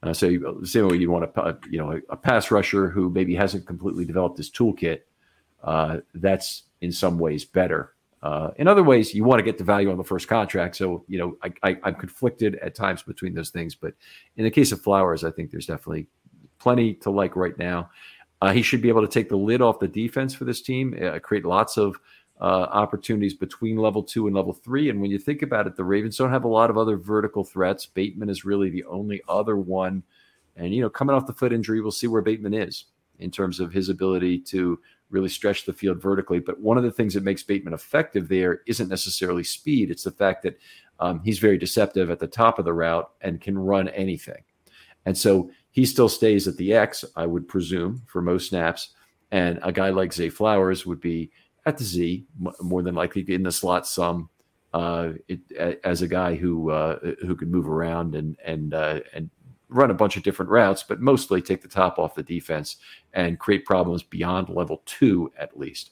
Uh, 0.03 0.13
so 0.13 0.27
you, 0.27 0.61
same 0.65 0.89
way 0.89 0.97
you 0.97 1.11
want 1.11 1.25
a 1.25 1.59
you 1.71 1.79
know 1.79 2.01
a, 2.09 2.17
pass 2.17 2.51
rusher 2.51 2.89
who 2.89 3.11
maybe 3.11 3.35
hasn't 3.35 3.67
completely 3.67 4.05
developed 4.05 4.39
his 4.39 4.51
toolkit. 4.51 5.01
Uh, 5.63 5.99
that's 6.15 6.65
in 6.81 6.93
some 6.93 7.19
ways 7.19 7.45
better. 7.45 7.95
Uh, 8.23 8.51
in 8.57 8.67
other 8.67 8.83
ways, 8.83 9.15
you 9.15 9.25
want 9.25 9.39
to 9.39 9.45
get 9.45 9.59
the 9.59 9.65
value 9.65 9.91
on 9.91 9.97
the 9.97 10.05
first 10.05 10.29
contract. 10.29 10.77
So 10.77 11.05
you 11.09 11.19
know 11.19 11.37
I, 11.43 11.53
I, 11.69 11.77
I'm 11.83 11.95
conflicted 11.95 12.57
at 12.57 12.75
times 12.75 13.03
between 13.03 13.35
those 13.35 13.51
things. 13.51 13.75
But 13.75 13.95
in 14.37 14.45
the 14.45 14.51
case 14.51 14.71
of 14.71 14.81
Flowers, 14.81 15.25
I 15.25 15.31
think 15.31 15.51
there's 15.51 15.67
definitely 15.67 16.07
plenty 16.59 16.95
to 16.95 17.11
like 17.11 17.35
right 17.35 17.59
now. 17.59 17.91
Uh, 18.41 18.53
he 18.53 18.63
should 18.63 18.81
be 18.81 18.89
able 18.89 19.03
to 19.03 19.09
take 19.09 19.29
the 19.29 19.37
lid 19.37 19.61
off 19.61 19.81
the 19.81 19.89
defense 19.89 20.33
for 20.33 20.45
this 20.45 20.63
team, 20.63 20.97
uh, 21.03 21.19
create 21.19 21.45
lots 21.45 21.77
of 21.77 21.97
uh, 22.41 22.45
opportunities 22.71 23.35
between 23.35 23.77
level 23.77 24.03
two 24.03 24.27
and 24.27 24.37
level 24.37 24.53
three. 24.53 24.91
And 24.91 25.01
when 25.01 25.11
you 25.11 25.19
think 25.19 25.43
about 25.43 25.67
it, 25.67 25.77
the 25.77 25.85
Ravens 25.85 26.17
don't 26.17 26.31
have 26.31 26.45
a 26.45 26.49
lot 26.49 26.71
of 26.71 26.79
other 26.79 26.97
vertical 26.97 27.45
threats. 27.45 27.87
Bateman 27.87 28.31
is 28.31 28.45
really 28.45 28.71
the 28.71 28.85
only 28.85 29.21
other 29.29 29.57
one 29.57 30.03
And 30.59 30.75
you 30.75 30.81
know, 30.83 30.91
coming 30.91 31.15
off 31.15 31.27
the 31.27 31.33
foot 31.33 31.53
injury, 31.53 31.81
we'll 31.81 31.93
see 31.93 32.09
where 32.09 32.23
Bateman 32.23 32.55
is 32.55 32.87
in 33.19 33.31
terms 33.31 33.61
of 33.61 33.73
his 33.73 33.89
ability 33.89 34.41
to 34.41 34.79
really 35.11 35.29
stretch 35.29 35.65
the 35.65 35.73
field 35.73 36.03
vertically. 36.03 36.41
But 36.41 36.61
one 36.61 36.77
of 36.77 36.85
the 36.85 36.91
things 36.91 37.15
that 37.15 37.23
makes 37.23 37.43
Bateman 37.43 37.75
effective 37.75 38.29
there 38.29 38.63
isn't 38.67 38.89
necessarily 38.89 39.45
speed; 39.45 39.91
it's 39.91 40.03
the 40.03 40.11
fact 40.11 40.43
that 40.43 40.59
um, 41.01 41.21
he's 41.25 41.39
very 41.39 41.59
deceptive 41.59 42.11
at 42.11 42.19
the 42.19 42.27
top 42.27 42.59
of 42.59 42.65
the 42.65 42.73
route 42.73 43.11
and 43.21 43.41
can 43.41 43.57
run 43.59 43.89
anything. 43.89 44.43
And 45.07 45.17
so 45.17 45.51
he 45.71 45.87
still 45.87 46.09
stays 46.09 46.49
at 46.49 46.57
the 46.57 46.75
X, 46.75 47.05
I 47.17 47.25
would 47.25 47.49
presume, 47.49 48.03
for 48.07 48.21
most 48.21 48.49
snaps. 48.49 48.91
And 49.31 49.61
a 49.63 49.73
guy 49.73 49.91
like 49.91 50.13
Zay 50.13 50.29
Flowers 50.29 50.87
would 50.87 51.01
be 51.01 51.31
at 51.69 51.79
the 51.79 51.85
Z, 51.85 52.27
more 52.61 52.83
than 52.83 52.95
likely 52.95 53.25
in 53.33 53.43
the 53.43 53.53
slot 53.53 53.87
some, 53.87 54.29
uh, 54.75 55.13
it, 55.29 55.41
as 55.85 56.03
a 56.03 56.09
guy 56.09 56.35
who 56.35 56.71
uh, 56.71 56.99
who 57.21 57.35
could 57.35 57.51
move 57.51 57.69
around 57.69 58.15
and 58.15 58.37
and 58.45 58.75
uh, 58.75 59.01
and 59.15 59.31
run 59.69 59.91
a 59.91 59.95
bunch 59.95 60.17
of 60.17 60.23
different 60.23 60.51
routes, 60.51 60.83
but 60.83 61.01
mostly 61.01 61.43
take 61.43 61.63
the 61.63 61.69
top 61.69 61.99
off 61.99 62.15
the 62.15 62.23
defense 62.23 62.77
and 63.13 63.39
create 63.39 63.65
problems 63.65 64.03
beyond 64.03 64.49
level 64.49 64.83
two 64.87 65.31
at 65.39 65.59
least. 65.59 65.91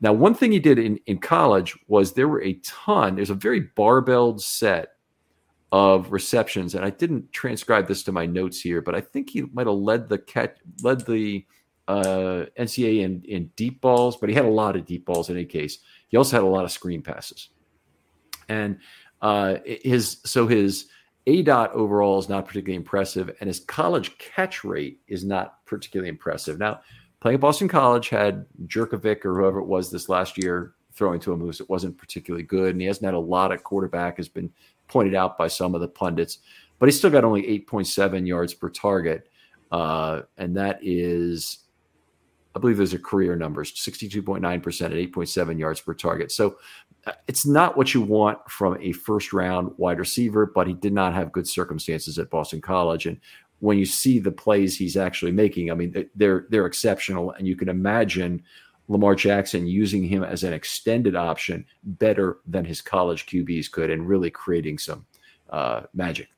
Now, 0.00 0.12
one 0.12 0.34
thing 0.34 0.52
he 0.52 0.60
did 0.60 0.78
in, 0.78 1.00
in 1.06 1.18
college 1.18 1.76
was 1.88 2.12
there 2.12 2.28
were 2.28 2.42
a 2.42 2.60
ton, 2.62 3.16
there's 3.16 3.30
a 3.30 3.34
very 3.34 3.60
barbelled 3.60 4.40
set 4.40 4.90
of 5.72 6.12
receptions, 6.12 6.74
and 6.74 6.84
I 6.84 6.90
didn't 6.90 7.32
transcribe 7.32 7.88
this 7.88 8.02
to 8.04 8.12
my 8.12 8.24
notes 8.24 8.60
here, 8.60 8.80
but 8.80 8.94
I 8.94 9.00
think 9.00 9.30
he 9.30 9.42
might 9.52 9.66
have 9.66 9.76
led 9.76 10.08
the 10.08 10.18
catch, 10.18 10.56
led 10.82 11.04
the 11.04 11.44
uh, 11.88 12.44
NCAA 12.58 13.00
in, 13.00 13.22
in 13.24 13.50
deep 13.56 13.80
balls, 13.80 14.16
but 14.16 14.28
he 14.28 14.34
had 14.34 14.44
a 14.44 14.50
lot 14.50 14.76
of 14.76 14.84
deep 14.84 15.06
balls 15.06 15.30
in 15.30 15.36
any 15.36 15.46
case. 15.46 15.78
He 16.08 16.16
also 16.16 16.36
had 16.36 16.44
a 16.44 16.46
lot 16.46 16.64
of 16.64 16.70
screen 16.70 17.02
passes, 17.02 17.48
and 18.48 18.78
uh, 19.22 19.56
his 19.64 20.18
so 20.24 20.46
his 20.46 20.86
aDOT 21.26 21.70
overall 21.72 22.18
is 22.18 22.28
not 22.28 22.46
particularly 22.46 22.76
impressive, 22.76 23.34
and 23.40 23.48
his 23.48 23.60
college 23.60 24.16
catch 24.18 24.64
rate 24.64 25.00
is 25.08 25.24
not 25.24 25.64
particularly 25.66 26.08
impressive. 26.08 26.58
Now, 26.58 26.80
playing 27.20 27.36
at 27.36 27.40
Boston 27.40 27.68
College 27.68 28.10
had 28.10 28.46
Jurkovec 28.66 29.24
or 29.24 29.34
whoever 29.40 29.58
it 29.58 29.66
was 29.66 29.90
this 29.90 30.08
last 30.08 30.38
year 30.38 30.74
throwing 30.92 31.20
to 31.20 31.32
him 31.32 31.40
who 31.40 31.52
wasn't 31.68 31.96
particularly 31.96 32.44
good, 32.44 32.72
and 32.72 32.80
he 32.80 32.86
hasn't 32.86 33.04
had 33.04 33.14
a 33.14 33.18
lot 33.18 33.52
of 33.52 33.62
quarterback 33.62 34.16
has 34.16 34.28
been 34.28 34.50
pointed 34.88 35.14
out 35.14 35.38
by 35.38 35.48
some 35.48 35.74
of 35.74 35.80
the 35.80 35.88
pundits, 35.88 36.38
but 36.78 36.86
he's 36.86 36.98
still 36.98 37.10
got 37.10 37.24
only 37.24 37.42
8.7 37.42 38.26
yards 38.26 38.52
per 38.54 38.68
target. 38.68 39.28
Uh, 39.70 40.22
and 40.38 40.56
that 40.56 40.78
is, 40.82 41.58
I 42.58 42.60
believe 42.60 42.76
those 42.76 42.92
are 42.92 42.98
career 42.98 43.36
numbers 43.36 43.72
62.9% 43.72 44.42
at 44.42 44.90
8.7 44.90 45.58
yards 45.60 45.80
per 45.80 45.94
target. 45.94 46.32
So 46.32 46.58
uh, 47.06 47.12
it's 47.28 47.46
not 47.46 47.76
what 47.76 47.94
you 47.94 48.02
want 48.02 48.38
from 48.50 48.76
a 48.80 48.90
first 48.90 49.32
round 49.32 49.70
wide 49.76 50.00
receiver, 50.00 50.44
but 50.44 50.66
he 50.66 50.74
did 50.74 50.92
not 50.92 51.14
have 51.14 51.30
good 51.30 51.46
circumstances 51.46 52.18
at 52.18 52.30
Boston 52.30 52.60
College. 52.60 53.06
And 53.06 53.20
when 53.60 53.78
you 53.78 53.86
see 53.86 54.18
the 54.18 54.32
plays 54.32 54.76
he's 54.76 54.96
actually 54.96 55.30
making, 55.30 55.70
I 55.70 55.74
mean, 55.74 56.08
they're 56.16 56.46
they're 56.50 56.66
exceptional, 56.66 57.30
and 57.32 57.46
you 57.46 57.54
can 57.54 57.68
imagine 57.68 58.42
Lamar 58.88 59.14
Jackson 59.14 59.68
using 59.68 60.02
him 60.02 60.24
as 60.24 60.42
an 60.42 60.52
extended 60.52 61.14
option 61.14 61.64
better 61.84 62.38
than 62.46 62.64
his 62.64 62.80
college 62.80 63.26
QBs 63.26 63.70
could, 63.70 63.90
and 63.90 64.08
really 64.08 64.30
creating 64.30 64.78
some 64.78 65.06
uh, 65.50 65.82
magic. 65.94 66.28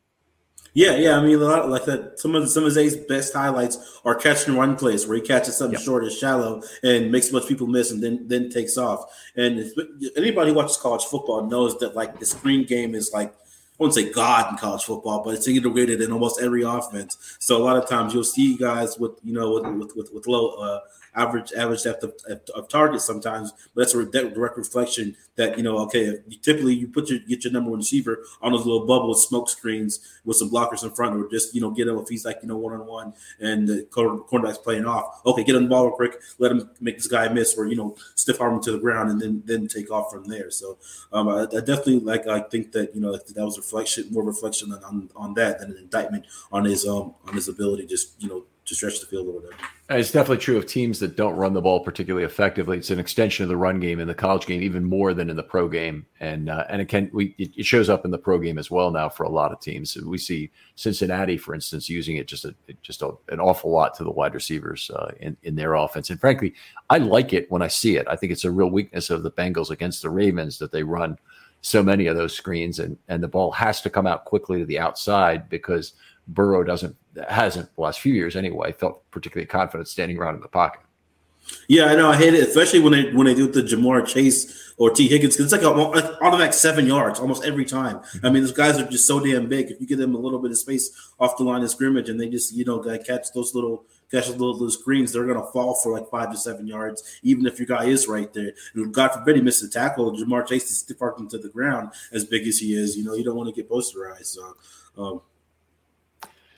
Yeah, 0.72 0.96
yeah. 0.96 1.18
I 1.18 1.22
mean, 1.22 1.36
a 1.36 1.38
lot 1.38 1.68
like 1.68 1.84
that. 1.86 2.20
Some 2.20 2.34
of 2.34 2.48
some 2.48 2.64
of 2.64 2.72
Zay's 2.72 2.96
best 2.96 3.34
highlights 3.34 4.00
are 4.04 4.14
catch 4.14 4.46
and 4.46 4.56
run 4.56 4.76
plays 4.76 5.06
where 5.06 5.16
he 5.16 5.22
catches 5.22 5.56
something 5.56 5.78
yep. 5.78 5.84
short 5.84 6.04
and 6.04 6.12
shallow 6.12 6.62
and 6.82 7.10
makes 7.10 7.28
a 7.28 7.32
bunch 7.32 7.44
of 7.44 7.48
people 7.48 7.66
miss, 7.66 7.90
and 7.90 8.02
then 8.02 8.28
then 8.28 8.50
takes 8.50 8.78
off. 8.78 9.04
And 9.36 9.72
anybody 10.16 10.50
who 10.50 10.56
watches 10.56 10.76
college 10.76 11.04
football 11.04 11.46
knows 11.46 11.78
that 11.78 11.96
like 11.96 12.18
the 12.20 12.26
screen 12.26 12.64
game 12.64 12.94
is 12.94 13.10
like 13.12 13.32
I 13.32 13.82
wouldn't 13.82 13.94
say 13.94 14.12
God 14.12 14.52
in 14.52 14.58
college 14.58 14.84
football, 14.84 15.24
but 15.24 15.34
it's 15.34 15.48
integrated 15.48 16.02
in 16.02 16.12
almost 16.12 16.40
every 16.40 16.62
offense. 16.62 17.36
So 17.40 17.56
a 17.56 17.64
lot 17.64 17.76
of 17.76 17.88
times 17.88 18.14
you'll 18.14 18.24
see 18.24 18.56
guys 18.56 18.98
with 18.98 19.12
you 19.24 19.32
know 19.32 19.54
with 19.54 19.64
with 19.64 19.96
with, 19.96 20.12
with 20.12 20.26
low 20.28 20.50
uh, 20.50 20.80
average 21.14 21.52
average 21.52 21.82
depth 21.82 22.02
of, 22.02 22.14
of 22.54 22.68
target 22.68 23.00
sometimes, 23.00 23.52
but 23.74 23.82
that's 23.82 23.94
a 23.94 24.04
direct 24.04 24.56
reflection 24.56 25.16
that 25.36 25.56
you 25.56 25.62
know. 25.62 25.78
Okay, 25.78 26.18
you, 26.28 26.38
typically 26.38 26.74
you 26.74 26.88
put 26.88 27.08
your 27.08 27.18
get 27.20 27.44
your 27.44 27.52
number 27.52 27.70
one 27.70 27.80
receiver 27.80 28.24
on 28.42 28.52
those 28.52 28.66
little 28.66 28.86
bubble 28.86 29.14
smoke 29.14 29.48
screens 29.48 30.00
with 30.24 30.36
some 30.36 30.50
blockers 30.50 30.82
in 30.82 30.90
front, 30.90 31.16
or 31.16 31.28
just 31.28 31.54
you 31.54 31.60
know 31.60 31.70
get 31.70 31.88
him 31.88 31.98
if 31.98 32.08
he's 32.08 32.24
like 32.24 32.38
you 32.42 32.48
know 32.48 32.56
one 32.56 32.72
on 32.74 32.86
one 32.86 33.12
and 33.40 33.68
the 33.68 33.86
cornerback's 33.90 34.58
playing 34.58 34.86
off. 34.86 35.20
Okay, 35.26 35.44
get 35.44 35.56
him 35.56 35.64
the 35.64 35.68
ball 35.68 35.86
real 35.86 35.96
quick, 35.96 36.20
let 36.38 36.52
him 36.52 36.70
make 36.80 36.96
this 36.96 37.06
guy 37.06 37.28
miss, 37.28 37.56
or 37.56 37.66
you 37.66 37.76
know 37.76 37.96
stiff 38.14 38.40
arm 38.40 38.54
him 38.54 38.62
to 38.62 38.72
the 38.72 38.78
ground, 38.78 39.10
and 39.10 39.20
then 39.20 39.42
then 39.46 39.66
take 39.66 39.90
off 39.90 40.10
from 40.10 40.24
there. 40.24 40.50
So 40.50 40.78
um, 41.12 41.28
I, 41.28 41.42
I, 41.42 41.60
definitely 41.60 42.00
like 42.00 42.26
I 42.26 42.40
think 42.40 42.72
that 42.72 42.94
you 42.94 43.00
know 43.00 43.12
that 43.12 43.44
was 43.44 43.58
reflection 43.58 44.06
more 44.10 44.24
reflection 44.24 44.72
on, 44.72 44.84
on, 44.84 45.10
on 45.16 45.34
that 45.34 45.60
than 45.60 45.72
an 45.72 45.78
indictment 45.78 46.26
on 46.52 46.64
his 46.64 46.86
um 46.86 47.14
on 47.26 47.34
his 47.34 47.48
ability 47.48 47.86
just 47.86 48.20
you 48.22 48.28
know 48.28 48.44
to 48.70 48.76
stretch 48.76 49.00
the 49.00 49.06
field 49.06 49.26
a 49.26 49.30
little 49.30 49.40
bit. 49.42 49.50
It's 49.90 50.12
definitely 50.12 50.38
true 50.38 50.56
of 50.56 50.64
teams 50.64 51.00
that 51.00 51.16
don't 51.16 51.34
run 51.34 51.52
the 51.52 51.60
ball 51.60 51.80
particularly 51.80 52.24
effectively. 52.24 52.78
It's 52.78 52.90
an 52.90 53.00
extension 53.00 53.42
of 53.42 53.48
the 53.48 53.56
run 53.56 53.80
game 53.80 53.98
in 53.98 54.06
the 54.06 54.14
college 54.14 54.46
game, 54.46 54.62
even 54.62 54.84
more 54.84 55.12
than 55.12 55.28
in 55.28 55.34
the 55.34 55.42
pro 55.42 55.68
game, 55.68 56.06
and 56.20 56.48
uh, 56.48 56.64
and 56.68 56.80
it 56.80 56.86
can 56.86 57.10
we 57.12 57.34
it 57.36 57.66
shows 57.66 57.90
up 57.90 58.04
in 58.04 58.12
the 58.12 58.18
pro 58.18 58.38
game 58.38 58.58
as 58.58 58.70
well 58.70 58.92
now 58.92 59.08
for 59.08 59.24
a 59.24 59.28
lot 59.28 59.50
of 59.50 59.60
teams. 59.60 59.96
We 59.96 60.18
see 60.18 60.52
Cincinnati, 60.76 61.36
for 61.36 61.52
instance, 61.52 61.88
using 61.88 62.16
it 62.16 62.28
just 62.28 62.44
a 62.44 62.54
just 62.82 63.02
a, 63.02 63.10
an 63.30 63.40
awful 63.40 63.72
lot 63.72 63.94
to 63.96 64.04
the 64.04 64.12
wide 64.12 64.34
receivers 64.34 64.88
uh, 64.94 65.10
in 65.18 65.36
in 65.42 65.56
their 65.56 65.74
offense. 65.74 66.08
And 66.10 66.20
frankly, 66.20 66.54
I 66.88 66.98
like 66.98 67.32
it 67.32 67.50
when 67.50 67.62
I 67.62 67.68
see 67.68 67.96
it. 67.96 68.06
I 68.08 68.14
think 68.14 68.30
it's 68.30 68.44
a 68.44 68.50
real 68.52 68.70
weakness 68.70 69.10
of 69.10 69.24
the 69.24 69.32
Bengals 69.32 69.70
against 69.70 70.02
the 70.02 70.10
Ravens 70.10 70.58
that 70.60 70.70
they 70.70 70.84
run 70.84 71.18
so 71.62 71.82
many 71.82 72.06
of 72.06 72.16
those 72.16 72.32
screens, 72.32 72.78
and 72.78 72.96
and 73.08 73.20
the 73.20 73.28
ball 73.28 73.50
has 73.50 73.80
to 73.82 73.90
come 73.90 74.06
out 74.06 74.24
quickly 74.24 74.60
to 74.60 74.66
the 74.66 74.78
outside 74.78 75.48
because 75.48 75.94
Burrow 76.34 76.64
doesn't 76.64 76.96
hasn't 77.28 77.74
the 77.74 77.82
last 77.82 78.00
few 78.00 78.14
years 78.14 78.36
anyway 78.36 78.72
felt 78.72 79.08
particularly 79.10 79.46
confident 79.46 79.88
standing 79.88 80.18
around 80.18 80.36
in 80.36 80.40
the 80.40 80.48
pocket. 80.48 80.80
Yeah, 81.68 81.86
I 81.86 81.96
know. 81.96 82.10
I 82.10 82.16
hate 82.16 82.34
it, 82.34 82.46
especially 82.46 82.80
when 82.80 82.92
they 82.92 83.12
when 83.12 83.26
they 83.26 83.34
do 83.34 83.48
the 83.50 83.62
Ja'Marr 83.62 84.06
Chase 84.06 84.72
or 84.76 84.90
Tee 84.90 85.08
Higgins 85.08 85.36
because 85.36 85.52
it's 85.52 85.64
like 85.64 85.68
a, 85.68 86.18
automatic 86.22 86.52
seven 86.52 86.86
yards 86.86 87.18
almost 87.18 87.44
every 87.44 87.64
time. 87.64 88.00
I 88.22 88.30
mean, 88.30 88.42
those 88.42 88.52
guys 88.52 88.78
are 88.78 88.86
just 88.86 89.06
so 89.06 89.20
damn 89.20 89.48
big. 89.48 89.70
If 89.70 89.80
you 89.80 89.86
give 89.86 89.98
them 89.98 90.14
a 90.14 90.18
little 90.18 90.38
bit 90.38 90.50
of 90.50 90.58
space 90.58 90.90
off 91.18 91.36
the 91.36 91.44
line 91.44 91.62
of 91.62 91.70
scrimmage 91.70 92.08
and 92.08 92.20
they 92.20 92.28
just 92.28 92.54
you 92.54 92.64
know 92.64 92.78
catch 92.98 93.32
those 93.34 93.54
little 93.54 93.84
catch 94.10 94.26
those 94.26 94.36
little, 94.36 94.52
little 94.52 94.70
screens, 94.70 95.12
they're 95.12 95.26
gonna 95.26 95.46
fall 95.52 95.74
for 95.74 95.92
like 95.92 96.08
five 96.10 96.30
to 96.30 96.36
seven 96.36 96.66
yards, 96.66 97.18
even 97.22 97.46
if 97.46 97.58
your 97.58 97.66
guy 97.66 97.86
is 97.86 98.06
right 98.06 98.32
there. 98.32 98.52
And 98.74 98.92
God 98.92 99.08
forbid 99.08 99.36
he 99.36 99.42
misses 99.42 99.68
a 99.68 99.72
tackle, 99.72 100.12
Ja'Marr 100.12 100.46
Chase 100.46 100.70
is 100.70 100.78
stiff 100.78 101.00
him 101.00 101.28
to 101.28 101.38
the 101.38 101.48
ground 101.48 101.90
as 102.12 102.24
big 102.24 102.46
as 102.46 102.58
he 102.58 102.74
is. 102.74 102.96
You 102.96 103.04
know, 103.04 103.14
you 103.14 103.24
don't 103.24 103.36
want 103.36 103.48
to 103.48 103.54
get 103.54 103.68
posterized. 103.68 104.26
So. 104.26 104.56
Um, 104.98 105.22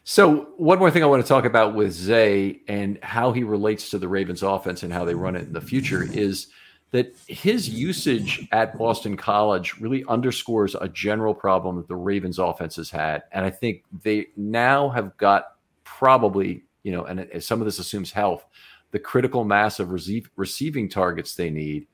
so, 0.05 0.48
one 0.57 0.78
more 0.78 0.90
thing 0.90 1.05
I 1.05 1.07
want 1.07 1.22
to 1.22 1.28
talk 1.28 1.44
about 1.44 1.74
with 1.74 1.92
Zay 1.92 2.61
and 2.66 2.98
how 3.03 3.32
he 3.32 3.44
relates 3.44 3.90
to 3.90 3.98
the 3.98 4.09
Ravens 4.09 4.42
offense 4.42 4.82
and 4.82 4.92
how 4.92 5.05
they 5.05 5.14
run 5.14 5.36
it 5.36 5.42
in 5.42 5.53
the 5.53 5.61
future 5.61 6.03
is 6.03 6.48
that 6.90 7.14
his 7.28 7.68
usage 7.68 8.46
at 8.50 8.76
Boston 8.76 9.16
College 9.16 9.74
really 9.78 10.05
underscores 10.09 10.74
a 10.74 10.88
general 10.88 11.34
problem 11.34 11.76
that 11.76 11.88
the 11.88 11.96
Ravens 11.96 12.38
offense 12.38 12.76
has 12.76 12.90
had. 12.90 13.22
And 13.32 13.44
I 13.44 13.50
think 13.50 13.84
they 14.03 14.26
now 14.36 14.88
have 14.90 15.16
got 15.16 15.57
probably, 15.84 16.64
you 16.82 16.92
know, 16.92 17.05
and 17.05 17.42
some 17.42 17.61
of 17.61 17.64
this 17.64 17.78
assumes 17.78 18.11
health, 18.11 18.44
the 18.90 18.98
critical 18.98 19.44
mass 19.44 19.78
of 19.78 19.92
receive, 19.92 20.28
receiving 20.36 20.88
targets 20.88 21.34
they 21.34 21.48
need 21.48 21.86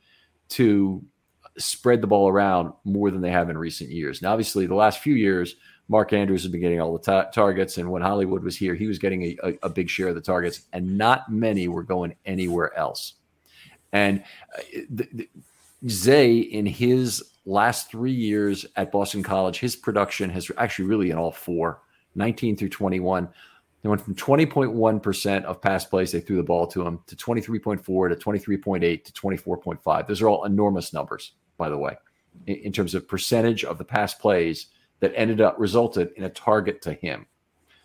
to 0.51 1.05
spread 1.59 2.01
the 2.01 2.07
ball 2.07 2.29
around 2.29 2.73
more 2.85 3.11
than 3.11 3.21
they 3.21 3.31
have 3.31 3.51
in 3.51 3.59
recent 3.59 3.91
years. 3.91 4.23
Now, 4.23 4.33
obviously, 4.33 4.67
the 4.67 4.75
last 4.75 5.01
few 5.01 5.15
years, 5.15 5.57
Mark 5.89 6.13
Andrews 6.13 6.43
has 6.43 6.53
been 6.53 6.61
getting 6.61 6.81
all 6.81 6.93
the 6.93 7.03
ta- 7.03 7.31
targets, 7.31 7.79
and 7.79 7.91
when 7.91 8.03
Hollywood 8.03 8.43
was 8.43 8.57
here, 8.57 8.75
he 8.75 8.87
was 8.87 8.99
getting 8.99 9.23
a, 9.23 9.37
a, 9.43 9.59
a, 9.65 9.69
big 9.71 9.89
share 9.89 10.09
of 10.09 10.15
the 10.15 10.21
targets, 10.21 10.63
and 10.73 10.99
not 10.99 11.33
many 11.33 11.67
were 11.67 11.83
going 11.83 12.15
anywhere 12.27 12.77
else. 12.77 13.15
And 13.93 14.23
uh, 14.57 14.63
the, 14.91 15.09
the, 15.13 15.29
Zay, 15.89 16.39
in 16.39 16.67
his 16.67 17.25
last 17.47 17.91
three 17.91 18.13
years 18.13 18.67
at 18.77 18.93
Boston 18.93 19.23
College, 19.23 19.59
his 19.59 19.77
production 19.77 20.29
has 20.31 20.51
actually 20.59 20.87
really 20.87 21.11
in 21.11 21.17
all 21.17 21.33
four, 21.33 21.81
19 22.17 22.57
through 22.57 22.69
21. 22.69 23.29
They 23.83 23.89
went 23.89 24.03
from 24.03 24.17
20.1% 24.17 25.45
of 25.45 25.63
pass 25.63 25.85
plays 25.85 26.13
they 26.13 26.21
threw 26.21 26.37
the 26.37 26.43
ball 26.43 26.67
to 26.67 26.85
him 26.85 26.99
to 27.07 27.17
23.4 27.17 27.81
to 27.85 28.17
23.8 28.17 29.05
to 29.05 29.13
24.5. 29.13 30.07
Those 30.07 30.21
are 30.21 30.29
all 30.29 30.45
enormous 30.45 30.93
numbers, 30.93 31.33
by 31.57 31.69
the 31.71 31.79
way, 31.79 31.97
in, 32.47 32.57
in 32.57 32.73
terms 32.73 32.95
of 32.95 33.09
percentage 33.09 33.65
of 33.65 33.79
the 33.79 33.85
pass 33.85 34.13
plays 34.13 34.67
that 35.01 35.13
ended 35.15 35.41
up 35.41 35.57
resulted 35.59 36.13
in 36.17 36.25
a 36.25 36.31
target 36.31 36.83
to 36.83 36.95
him. 36.95 37.27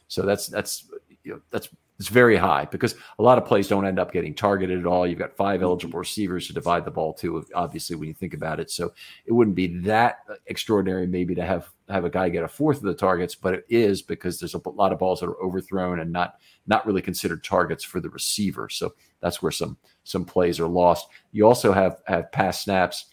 So 0.08 0.24
that's 0.24 0.48
that's 0.48 0.90
you 1.24 1.34
know, 1.34 1.42
that's 1.52 1.70
it's 2.00 2.10
very 2.10 2.36
high 2.36 2.66
because 2.66 2.96
a 3.20 3.24
lot 3.24 3.38
of 3.38 3.46
plays 3.46 3.68
don't 3.68 3.86
end 3.86 4.00
up 4.00 4.12
getting 4.12 4.34
targeted 4.34 4.80
at 4.80 4.86
all. 4.86 5.06
You've 5.06 5.20
got 5.20 5.38
five 5.38 5.58
mm-hmm. 5.58 5.66
eligible 5.66 6.00
receivers 6.00 6.48
to 6.48 6.54
divide 6.54 6.86
the 6.86 6.92
ball 6.92 7.14
to, 7.16 7.46
obviously, 7.54 7.96
when 7.96 8.08
you 8.08 8.14
think 8.14 8.34
about 8.34 8.60
it. 8.60 8.72
So 8.72 8.94
it 9.26 9.32
wouldn't 9.32 9.56
be 9.56 9.68
that 9.82 10.20
extraordinary, 10.48 11.08
maybe, 11.08 11.36
to 11.36 11.46
have 11.46 11.70
have 11.90 12.06
a 12.06 12.10
guy 12.10 12.30
get 12.30 12.44
a 12.44 12.48
fourth 12.48 12.78
of 12.78 12.84
the 12.84 12.94
targets, 12.94 13.36
but 13.36 13.54
it 13.54 13.66
is 13.70 14.02
because 14.02 14.40
there's 14.40 14.56
a 14.56 14.70
lot 14.70 14.92
of 14.92 15.00
balls 15.00 15.20
that 15.20 15.28
are 15.28 15.42
overthrown 15.42 16.00
and 16.00 16.12
not 16.12 16.40
not 16.66 16.86
really 16.86 17.02
considered 17.02 17.44
targets 17.44 17.84
for 17.84 18.00
the 18.00 18.10
receiver. 18.10 18.70
So 18.70 18.94
that's 19.22 19.42
where 19.42 19.52
some 19.52 19.78
some 20.04 20.26
plays 20.26 20.60
are 20.60 20.68
lost. 20.68 21.08
You 21.32 21.46
also 21.46 21.72
have 21.72 22.02
have 22.08 22.32
pass 22.32 22.64
snaps 22.64 23.06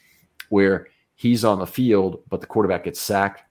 where 0.49 0.89
he's 1.17 1.45
on 1.45 1.59
the 1.59 1.67
field, 1.67 2.23
but 2.31 2.41
the 2.41 2.47
quarterback 2.47 2.85
gets 2.85 3.01
sacked 3.01 3.45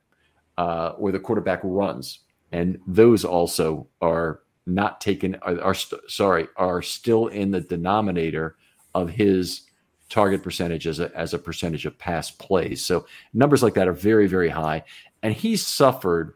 uh, 0.59 0.93
or 0.97 1.11
the 1.13 1.19
quarterback 1.19 1.61
runs, 1.63 2.19
and 2.51 2.77
those 2.85 3.23
also 3.23 3.87
are 4.01 4.41
not 4.65 4.99
taken 4.99 5.35
are, 5.41 5.59
are 5.61 5.73
st- 5.73 6.01
sorry 6.07 6.47
are 6.57 6.81
still 6.81 7.27
in 7.27 7.49
the 7.51 7.61
denominator 7.61 8.57
of 8.93 9.09
his 9.09 9.61
target 10.09 10.43
percentage 10.43 10.85
as 10.85 10.99
a 10.99 11.09
as 11.17 11.33
a 11.33 11.39
percentage 11.39 11.85
of 11.85 11.97
pass 11.97 12.29
plays. 12.29 12.85
So 12.85 13.05
numbers 13.33 13.63
like 13.63 13.75
that 13.75 13.87
are 13.87 13.93
very 13.93 14.27
very 14.27 14.49
high, 14.49 14.83
and 15.23 15.33
he's 15.33 15.65
suffered 15.65 16.35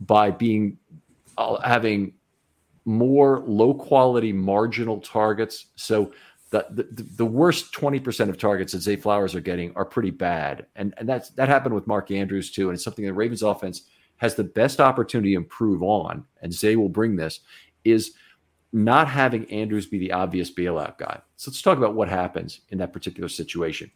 by 0.00 0.30
being 0.30 0.78
uh, 1.36 1.60
having 1.60 2.14
more 2.86 3.44
low 3.46 3.74
quality 3.74 4.32
marginal 4.32 4.98
targets. 4.98 5.66
So 5.76 6.10
the, 6.50 6.66
the, 6.70 7.02
the 7.16 7.26
worst 7.26 7.72
20% 7.72 8.28
of 8.28 8.38
targets 8.38 8.72
that 8.72 8.80
Zay 8.80 8.96
Flowers 8.96 9.34
are 9.34 9.40
getting 9.40 9.74
are 9.76 9.84
pretty 9.84 10.10
bad. 10.10 10.66
And, 10.76 10.94
and 10.96 11.08
that's 11.08 11.30
that 11.30 11.48
happened 11.48 11.74
with 11.74 11.86
Mark 11.86 12.10
Andrews 12.10 12.50
too. 12.50 12.68
And 12.68 12.74
it's 12.74 12.84
something 12.84 13.04
the 13.04 13.12
Ravens 13.12 13.42
offense 13.42 13.82
has 14.18 14.34
the 14.34 14.44
best 14.44 14.80
opportunity 14.80 15.30
to 15.30 15.36
improve 15.36 15.82
on, 15.82 16.24
and 16.42 16.52
Zay 16.52 16.76
will 16.76 16.88
bring 16.88 17.16
this, 17.16 17.40
is 17.84 18.12
not 18.72 19.08
having 19.08 19.50
Andrews 19.50 19.86
be 19.86 19.98
the 19.98 20.12
obvious 20.12 20.52
bailout 20.52 20.98
guy. 20.98 21.20
So 21.36 21.50
let's 21.50 21.62
talk 21.62 21.78
about 21.78 21.94
what 21.94 22.08
happens 22.08 22.60
in 22.70 22.78
that 22.78 22.92
particular 22.92 23.28
situation. 23.28 23.90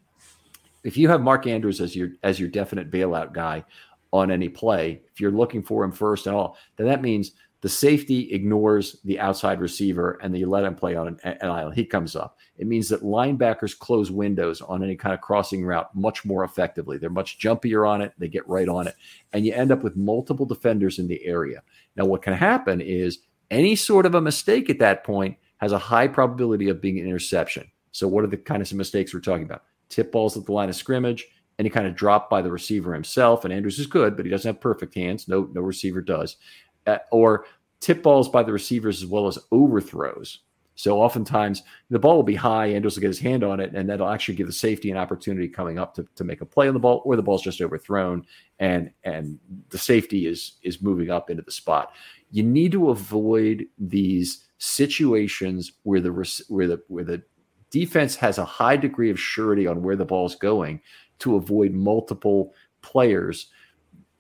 If 0.85 0.97
you 0.97 1.09
have 1.09 1.21
Mark 1.21 1.47
Andrews 1.47 1.81
as 1.81 1.95
your 1.95 2.11
as 2.23 2.41
your 2.41 2.49
definite 2.49 2.91
bailout 2.91 3.33
guy 3.33 3.65
on 4.13 4.31
any 4.31 4.49
play, 4.49 5.03
if 5.13 5.21
you're 5.21 5.31
looking 5.31 5.63
for 5.63 5.85
him 5.85 5.93
first 5.93 6.27
and 6.27 6.37
all, 6.37 6.57
then 6.77 6.87
that 6.87 7.03
means 7.03 7.33
the 7.63 7.69
safety 7.69 8.33
ignores 8.33 9.01
the 9.05 9.21
outside 9.21 9.61
receiver 9.61 10.19
and 10.21 10.37
you 10.37 10.49
let 10.49 10.65
him 10.65 10.75
play 10.75 10.97
on 10.97 11.07
an, 11.07 11.19
an 11.23 11.49
island. 11.49 11.77
He 11.77 11.85
comes 11.85 12.17
up. 12.17 12.37
It 12.59 12.67
means 12.67 12.89
that 12.89 13.05
linebackers 13.05 13.79
close 13.79 14.11
windows 14.11 14.61
on 14.61 14.83
any 14.83 14.97
kind 14.97 15.15
of 15.15 15.21
crossing 15.21 15.65
route 15.65 15.95
much 15.95 16.25
more 16.25 16.43
effectively. 16.43 16.99
They're 16.99 17.09
much 17.09 17.39
jumpier 17.39 17.89
on 17.89 18.03
it. 18.03 18.15
They 18.19 18.27
get 18.27 18.47
right 18.49 18.69
on 18.69 18.89
it. 18.89 18.97
And 19.33 19.47
you 19.47 19.53
end 19.53 19.71
up 19.71 19.85
with 19.85 19.97
multiple 19.97 20.45
defenders 20.45 20.99
in 20.99 21.07
the 21.07 21.25
area. 21.25 21.63
Now, 21.95 22.05
what 22.05 22.23
can 22.23 22.35
happen 22.35 22.81
is 22.81 23.21
any 23.49 23.77
sort 23.77 24.07
of 24.07 24.17
a 24.17 24.21
mistake 24.21 24.69
at 24.69 24.81
that 24.81 25.05
point 25.05 25.37
has 25.59 25.71
a 25.71 25.79
high 25.79 26.09
probability 26.09 26.69
of 26.69 26.81
being 26.81 26.99
an 26.99 27.07
interception. 27.07 27.71
So, 27.93 28.09
what 28.09 28.25
are 28.25 28.29
the 28.29 28.39
kind 28.39 28.61
of 28.61 28.73
mistakes 28.73 29.15
we're 29.15 29.21
talking 29.21 29.45
about? 29.45 29.63
Tip 29.89 30.11
balls 30.11 30.37
at 30.37 30.47
the 30.47 30.53
line 30.53 30.69
of 30.69 30.75
scrimmage, 30.75 31.29
any 31.61 31.71
kind 31.71 31.87
of 31.87 31.95
drop 31.95 32.29
by 32.29 32.43
the 32.43 32.51
receiver 32.51 32.93
himself. 32.93 33.45
And 33.45 33.55
Andrews 33.55 33.79
is 33.79 33.87
good, 33.87 34.17
but 34.17 34.25
he 34.25 34.31
doesn't 34.31 34.49
have 34.49 34.61
perfect 34.61 34.95
hands. 34.95 35.29
No, 35.29 35.49
no 35.53 35.61
receiver 35.61 36.01
does 36.01 36.39
uh, 36.87 36.99
or 37.11 37.47
tip 37.80 38.03
balls 38.03 38.28
by 38.28 38.43
the 38.43 38.53
receivers 38.53 39.03
as 39.03 39.09
well 39.09 39.26
as 39.26 39.39
overthrows. 39.51 40.41
So 40.74 41.01
oftentimes 41.01 41.62
the 41.91 41.99
ball 41.99 42.16
will 42.16 42.22
be 42.22 42.35
high, 42.35 42.66
Andrews 42.68 42.97
will 42.97 43.03
get 43.03 43.09
his 43.09 43.18
hand 43.18 43.45
on 43.45 43.61
it, 43.61 43.74
and 43.74 43.89
that'll 43.89 44.09
actually 44.09 44.37
give 44.37 44.47
the 44.47 44.53
safety 44.53 44.91
an 44.91 44.97
opportunity 44.97 45.49
coming 45.49 45.78
up 45.78 45.95
to, 45.95 46.07
to 46.14 46.24
make 46.24 46.41
a 46.41 46.47
play 46.47 46.66
on 46.66 46.74
the 46.74 46.80
ball, 46.80 47.03
or 47.05 47.14
the 47.14 47.22
ball's 47.22 47.43
just 47.43 47.61
overthrown 47.61 48.24
and 48.59 48.91
and 49.05 49.39
the 49.68 49.78
safety 49.78 50.26
is 50.26 50.53
is 50.62 50.83
moving 50.83 51.11
up 51.11 51.30
into 51.30 51.43
the 51.43 51.53
spot. 51.53 51.93
You 52.30 52.43
need 52.43 52.72
to 52.72 52.91
avoid 52.91 53.66
these 53.78 54.45
situations 54.59 55.72
where 55.83 56.01
the 56.01 56.11
where 56.49 56.66
the 56.66 56.83
where 56.89 57.05
the 57.05 57.22
defense 57.70 58.16
has 58.16 58.39
a 58.39 58.45
high 58.45 58.76
degree 58.76 59.11
of 59.11 59.20
surety 59.20 59.66
on 59.66 59.83
where 59.83 59.97
the 59.97 60.05
ball 60.05 60.26
is 60.26 60.35
going 60.37 60.80
to 61.18 61.37
avoid 61.37 61.72
multiple 61.72 62.55
players 62.80 63.49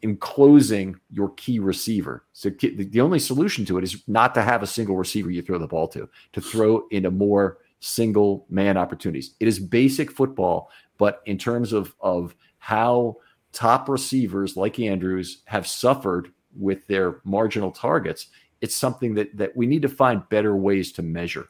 enclosing 0.02 0.96
your 1.10 1.30
key 1.30 1.58
receiver. 1.58 2.24
So 2.32 2.50
the 2.50 3.00
only 3.00 3.18
solution 3.18 3.64
to 3.66 3.78
it 3.78 3.84
is 3.84 4.02
not 4.06 4.34
to 4.34 4.42
have 4.42 4.62
a 4.62 4.66
single 4.66 4.96
receiver 4.96 5.30
you 5.30 5.42
throw 5.42 5.58
the 5.58 5.66
ball 5.66 5.88
to, 5.88 6.08
to 6.32 6.40
throw 6.40 6.86
into 6.90 7.10
more 7.10 7.58
single 7.80 8.46
man 8.48 8.76
opportunities. 8.76 9.34
It 9.40 9.48
is 9.48 9.58
basic 9.58 10.10
football, 10.10 10.70
but 10.98 11.20
in 11.26 11.36
terms 11.36 11.72
of 11.72 11.94
of 12.00 12.34
how 12.58 13.16
top 13.52 13.88
receivers 13.88 14.56
like 14.56 14.78
Andrews 14.78 15.42
have 15.46 15.66
suffered 15.66 16.32
with 16.56 16.86
their 16.86 17.20
marginal 17.24 17.72
targets, 17.72 18.28
it's 18.60 18.74
something 18.74 19.14
that 19.14 19.36
that 19.36 19.56
we 19.56 19.66
need 19.66 19.82
to 19.82 19.88
find 19.88 20.28
better 20.28 20.56
ways 20.56 20.92
to 20.92 21.02
measure. 21.02 21.48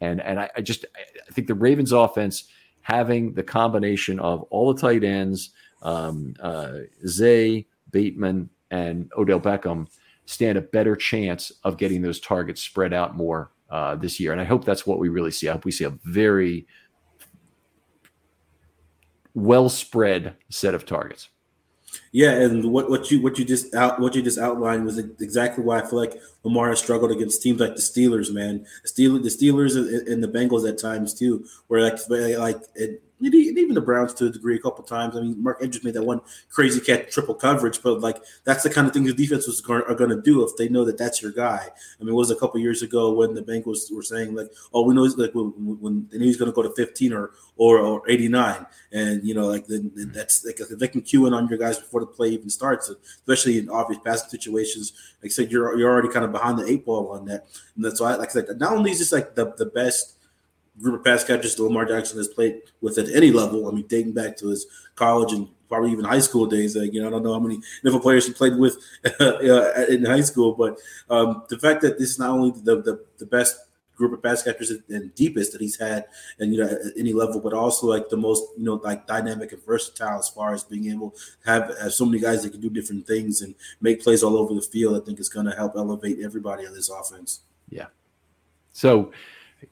And 0.00 0.20
and 0.20 0.40
I, 0.40 0.50
I 0.56 0.60
just 0.60 0.84
I 0.96 1.32
think 1.32 1.46
the 1.46 1.54
Ravens 1.54 1.92
offense 1.92 2.44
having 2.82 3.34
the 3.34 3.42
combination 3.42 4.18
of 4.18 4.42
all 4.44 4.72
the 4.72 4.80
tight 4.80 5.04
ends, 5.04 5.50
um, 5.82 6.34
uh, 6.40 6.78
Zay, 7.06 7.66
Bateman, 7.90 8.50
and 8.70 9.10
Odell 9.16 9.40
Beckham 9.40 9.88
stand 10.26 10.58
a 10.58 10.62
better 10.62 10.94
chance 10.94 11.52
of 11.64 11.78
getting 11.78 12.02
those 12.02 12.20
targets 12.20 12.62
spread 12.62 12.92
out 12.92 13.16
more 13.16 13.50
uh, 13.70 13.96
this 13.96 14.20
year. 14.20 14.32
And 14.32 14.40
I 14.40 14.44
hope 14.44 14.64
that's 14.64 14.86
what 14.86 14.98
we 14.98 15.08
really 15.08 15.30
see. 15.30 15.48
I 15.48 15.52
hope 15.52 15.64
we 15.64 15.72
see 15.72 15.84
a 15.84 15.98
very 16.04 16.66
well 19.34 19.68
spread 19.68 20.34
set 20.50 20.74
of 20.74 20.84
targets. 20.84 21.28
Yeah, 22.12 22.32
and 22.32 22.70
what, 22.72 22.90
what 22.90 23.10
you 23.10 23.22
what 23.22 23.38
you 23.38 23.44
just 23.44 23.74
out 23.74 23.98
what 24.00 24.14
you 24.14 24.22
just 24.22 24.38
outlined 24.38 24.84
was 24.84 24.98
exactly 24.98 25.64
why 25.64 25.80
I 25.80 25.86
feel 25.86 25.98
like 25.98 26.20
Lamar 26.44 26.68
has 26.68 26.78
struggled 26.78 27.10
against 27.10 27.42
teams 27.42 27.60
like 27.60 27.76
the 27.76 27.80
Steelers, 27.80 28.32
man. 28.32 28.66
The 28.82 28.88
Steelers, 28.88 29.22
the 29.22 29.30
Steelers, 29.30 29.76
and 30.06 30.22
the 30.22 30.28
Bengals 30.28 30.68
at 30.68 30.78
times 30.78 31.14
too, 31.14 31.46
where 31.68 31.82
like 31.82 31.98
like 32.08 32.60
it, 32.74 33.02
and 33.20 33.34
even 33.34 33.74
the 33.74 33.80
Browns 33.80 34.14
to 34.14 34.26
a 34.26 34.30
degree 34.30 34.56
a 34.56 34.60
couple 34.60 34.84
times. 34.84 35.16
I 35.16 35.20
mean, 35.20 35.42
Mark 35.42 35.62
Andrews 35.62 35.82
made 35.82 35.94
that 35.94 36.04
one 36.04 36.20
crazy 36.50 36.80
catch, 36.80 37.10
triple 37.10 37.34
coverage, 37.34 37.82
but 37.82 38.00
like 38.00 38.22
that's 38.44 38.62
the 38.62 38.70
kind 38.70 38.86
of 38.86 38.92
thing 38.92 39.04
the 39.04 39.12
defense 39.12 39.46
was 39.46 39.60
going, 39.60 39.82
are 39.82 39.94
going 39.94 40.10
to 40.10 40.22
do 40.22 40.44
if 40.44 40.56
they 40.56 40.68
know 40.68 40.84
that 40.84 40.98
that's 40.98 41.20
your 41.20 41.32
guy. 41.32 41.68
I 42.00 42.04
mean, 42.04 42.10
it 42.10 42.16
was 42.16 42.30
a 42.30 42.36
couple 42.36 42.60
years 42.60 42.82
ago 42.82 43.12
when 43.12 43.34
the 43.34 43.42
Bengals 43.42 43.92
were 43.92 44.02
saying 44.02 44.34
like, 44.34 44.48
"Oh, 44.72 44.82
we 44.82 44.94
know 44.94 45.02
he's 45.02 45.16
like 45.16 45.34
when, 45.34 45.46
when 45.80 46.08
they 46.10 46.18
knew 46.18 46.26
he's 46.26 46.36
going 46.36 46.50
to 46.50 46.54
go 46.54 46.62
to 46.62 46.70
15 46.74 47.12
or 47.12 47.32
or, 47.56 47.78
or 47.78 48.08
89," 48.08 48.66
and 48.92 49.24
you 49.24 49.34
know, 49.34 49.46
like 49.46 49.66
then 49.66 49.90
that's 50.14 50.44
like 50.44 50.60
if 50.60 50.68
they 50.78 50.88
can 50.88 51.02
cue 51.02 51.26
in 51.26 51.34
on 51.34 51.48
your 51.48 51.58
guys 51.58 51.78
before 51.78 52.00
the 52.00 52.06
play 52.06 52.28
even 52.28 52.50
starts, 52.50 52.88
especially 52.88 53.58
in 53.58 53.68
obvious 53.68 54.00
passing 54.04 54.30
situations. 54.30 54.92
Like 55.22 55.32
I 55.32 55.34
said, 55.34 55.50
you're 55.50 55.76
you're 55.76 55.90
already 55.90 56.08
kind 56.08 56.24
of 56.24 56.30
behind 56.30 56.58
the 56.58 56.66
eight 56.66 56.84
ball 56.84 57.10
on 57.10 57.24
that, 57.26 57.46
and 57.74 57.84
that's 57.84 58.00
why, 58.00 58.14
like 58.14 58.28
I 58.30 58.32
said, 58.32 58.60
not 58.60 58.72
only 58.72 58.92
is 58.92 59.00
this 59.00 59.12
like 59.12 59.34
the 59.34 59.52
the 59.56 59.66
best 59.66 60.17
group 60.80 60.98
of 60.98 61.04
pass 61.04 61.24
catchers 61.24 61.54
that 61.54 61.62
Lamar 61.62 61.84
Jackson 61.84 62.18
has 62.18 62.28
played 62.28 62.62
with 62.80 62.98
at 62.98 63.08
any 63.08 63.30
level. 63.30 63.68
I 63.68 63.72
mean, 63.72 63.86
dating 63.88 64.12
back 64.12 64.36
to 64.38 64.48
his 64.48 64.66
college 64.94 65.32
and 65.32 65.48
probably 65.68 65.92
even 65.92 66.04
high 66.04 66.20
school 66.20 66.46
days. 66.46 66.76
Like, 66.76 66.92
you 66.92 67.00
know, 67.00 67.08
I 67.08 67.10
don't 67.10 67.22
know 67.22 67.32
how 67.32 67.40
many 67.40 67.60
different 67.82 68.02
players 68.02 68.26
he 68.26 68.32
played 68.32 68.56
with 68.56 68.76
uh, 69.20 69.38
in 69.88 70.04
high 70.04 70.22
school, 70.22 70.54
but 70.54 70.78
um, 71.10 71.42
the 71.48 71.58
fact 71.58 71.82
that 71.82 71.98
this 71.98 72.10
is 72.10 72.18
not 72.18 72.30
only 72.30 72.50
the, 72.50 72.82
the, 72.82 73.04
the 73.18 73.26
best 73.26 73.58
group 73.98 74.12
of 74.12 74.22
pass 74.22 74.44
catchers 74.44 74.72
and 74.88 75.14
deepest 75.16 75.52
that 75.52 75.60
he's 75.60 75.76
had 75.76 76.06
and 76.38 76.54
you 76.54 76.60
know 76.62 76.70
at 76.70 76.78
any 76.96 77.12
level 77.12 77.40
but 77.40 77.52
also 77.52 77.88
like 77.88 78.08
the 78.08 78.16
most 78.16 78.44
you 78.56 78.64
know 78.64 78.80
like 78.84 79.08
dynamic 79.08 79.50
and 79.50 79.64
versatile 79.66 80.20
as 80.20 80.28
far 80.28 80.54
as 80.54 80.62
being 80.62 80.88
able 80.88 81.10
to 81.10 81.18
have, 81.44 81.76
have 81.80 81.92
so 81.92 82.04
many 82.04 82.20
guys 82.20 82.44
that 82.44 82.50
can 82.50 82.60
do 82.60 82.70
different 82.70 83.04
things 83.08 83.42
and 83.42 83.56
make 83.80 84.00
plays 84.00 84.22
all 84.22 84.36
over 84.38 84.54
the 84.54 84.62
field 84.62 84.96
i 84.96 85.04
think 85.04 85.18
is 85.18 85.28
going 85.28 85.44
to 85.44 85.52
help 85.52 85.72
elevate 85.74 86.20
everybody 86.22 86.64
on 86.64 86.72
this 86.72 86.88
offense 86.88 87.40
yeah 87.70 87.86
so 88.72 89.10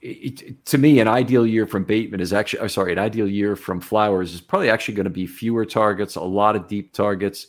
it, 0.01 0.64
to 0.66 0.78
me, 0.78 1.01
an 1.01 1.09
ideal 1.09 1.47
year 1.47 1.66
from 1.66 1.84
Bateman 1.84 2.20
is 2.20 2.32
actually, 2.32 2.61
oh, 2.61 2.66
sorry, 2.66 2.93
an 2.93 2.99
ideal 2.99 3.28
year 3.28 3.57
from 3.57 3.80
Flowers 3.80 4.34
is 4.34 4.41
probably 4.41 4.70
actually 4.70 4.95
going 4.95 5.05
to 5.05 5.11
be 5.11 5.26
fewer 5.26 5.64
targets, 5.64 6.16
a 6.16 6.22
lot 6.22 6.57
of 6.57 6.68
deep 6.68 6.93
targets, 6.93 7.47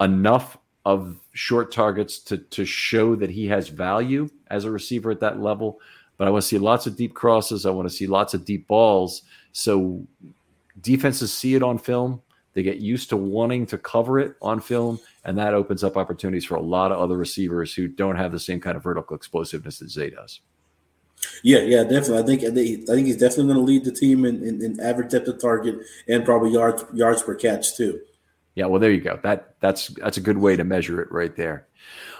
enough 0.00 0.58
of 0.84 1.20
short 1.34 1.70
targets 1.72 2.18
to 2.18 2.38
to 2.38 2.64
show 2.64 3.14
that 3.16 3.30
he 3.30 3.46
has 3.46 3.68
value 3.68 4.28
as 4.48 4.64
a 4.64 4.70
receiver 4.70 5.10
at 5.10 5.20
that 5.20 5.40
level. 5.40 5.80
But 6.16 6.28
I 6.28 6.30
want 6.30 6.42
to 6.42 6.48
see 6.48 6.58
lots 6.58 6.86
of 6.86 6.96
deep 6.96 7.14
crosses. 7.14 7.66
I 7.66 7.70
want 7.70 7.88
to 7.88 7.94
see 7.94 8.06
lots 8.06 8.34
of 8.34 8.44
deep 8.44 8.66
balls. 8.66 9.22
So 9.52 10.06
defenses 10.80 11.32
see 11.32 11.54
it 11.54 11.62
on 11.62 11.78
film. 11.78 12.22
They 12.54 12.62
get 12.62 12.78
used 12.78 13.08
to 13.10 13.16
wanting 13.16 13.66
to 13.66 13.78
cover 13.78 14.18
it 14.18 14.34
on 14.42 14.60
film, 14.60 14.98
and 15.24 15.38
that 15.38 15.54
opens 15.54 15.84
up 15.84 15.96
opportunities 15.96 16.44
for 16.44 16.56
a 16.56 16.62
lot 16.62 16.90
of 16.90 16.98
other 16.98 17.16
receivers 17.16 17.72
who 17.72 17.86
don't 17.86 18.16
have 18.16 18.32
the 18.32 18.40
same 18.40 18.60
kind 18.60 18.76
of 18.76 18.82
vertical 18.82 19.14
explosiveness 19.14 19.78
that 19.78 19.90
Zay 19.90 20.10
does. 20.10 20.40
Yeah, 21.42 21.60
yeah, 21.60 21.82
definitely. 21.82 22.18
I 22.18 22.22
think 22.26 22.42
I 22.44 22.94
think 22.94 23.06
he's 23.06 23.16
definitely 23.16 23.54
going 23.54 23.56
to 23.56 23.72
lead 23.72 23.84
the 23.84 23.92
team 23.92 24.24
in, 24.24 24.42
in, 24.42 24.62
in, 24.62 24.80
average 24.80 25.10
depth 25.10 25.28
of 25.28 25.40
target 25.40 25.76
and 26.08 26.24
probably 26.24 26.50
yards 26.52 26.84
yards 26.92 27.22
per 27.22 27.34
catch 27.34 27.76
too. 27.76 28.00
Yeah, 28.54 28.66
well, 28.66 28.80
there 28.80 28.90
you 28.90 29.00
go. 29.00 29.18
That 29.22 29.54
that's 29.60 29.88
that's 29.88 30.16
a 30.16 30.20
good 30.20 30.38
way 30.38 30.56
to 30.56 30.64
measure 30.64 31.00
it 31.00 31.12
right 31.12 31.34
there. 31.36 31.68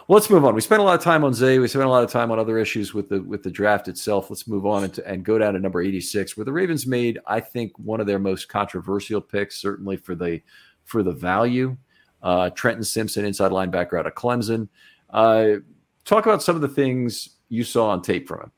Well, 0.06 0.14
let's 0.14 0.30
move 0.30 0.44
on. 0.44 0.54
We 0.54 0.62
spent 0.62 0.80
a 0.80 0.84
lot 0.84 0.94
of 0.94 1.02
time 1.02 1.22
on 1.22 1.34
Zay. 1.34 1.58
We 1.58 1.68
spent 1.68 1.84
a 1.84 1.90
lot 1.90 2.02
of 2.02 2.10
time 2.10 2.30
on 2.30 2.38
other 2.38 2.58
issues 2.58 2.94
with 2.94 3.08
the 3.08 3.20
with 3.22 3.42
the 3.42 3.50
draft 3.50 3.88
itself. 3.88 4.30
Let's 4.30 4.48
move 4.48 4.64
on 4.64 4.84
and, 4.84 4.98
and 5.00 5.24
go 5.24 5.36
down 5.36 5.54
to 5.54 5.60
number 5.60 5.82
eighty 5.82 6.00
six, 6.00 6.36
where 6.36 6.44
the 6.44 6.52
Ravens 6.52 6.86
made, 6.86 7.18
I 7.26 7.40
think, 7.40 7.78
one 7.78 8.00
of 8.00 8.06
their 8.06 8.18
most 8.18 8.48
controversial 8.48 9.20
picks, 9.20 9.60
certainly 9.60 9.96
for 9.96 10.14
the 10.14 10.40
for 10.84 11.02
the 11.02 11.12
value. 11.12 11.76
Uh, 12.22 12.50
Trenton 12.50 12.84
Simpson, 12.84 13.24
inside 13.24 13.50
linebacker 13.50 13.98
out 13.98 14.06
of 14.06 14.14
Clemson. 14.14 14.68
Uh, 15.10 15.56
talk 16.04 16.26
about 16.26 16.42
some 16.42 16.56
of 16.56 16.62
the 16.62 16.68
things 16.68 17.36
you 17.48 17.64
saw 17.64 17.90
on 17.90 18.02
tape 18.02 18.26
from 18.26 18.40
him. 18.40 18.52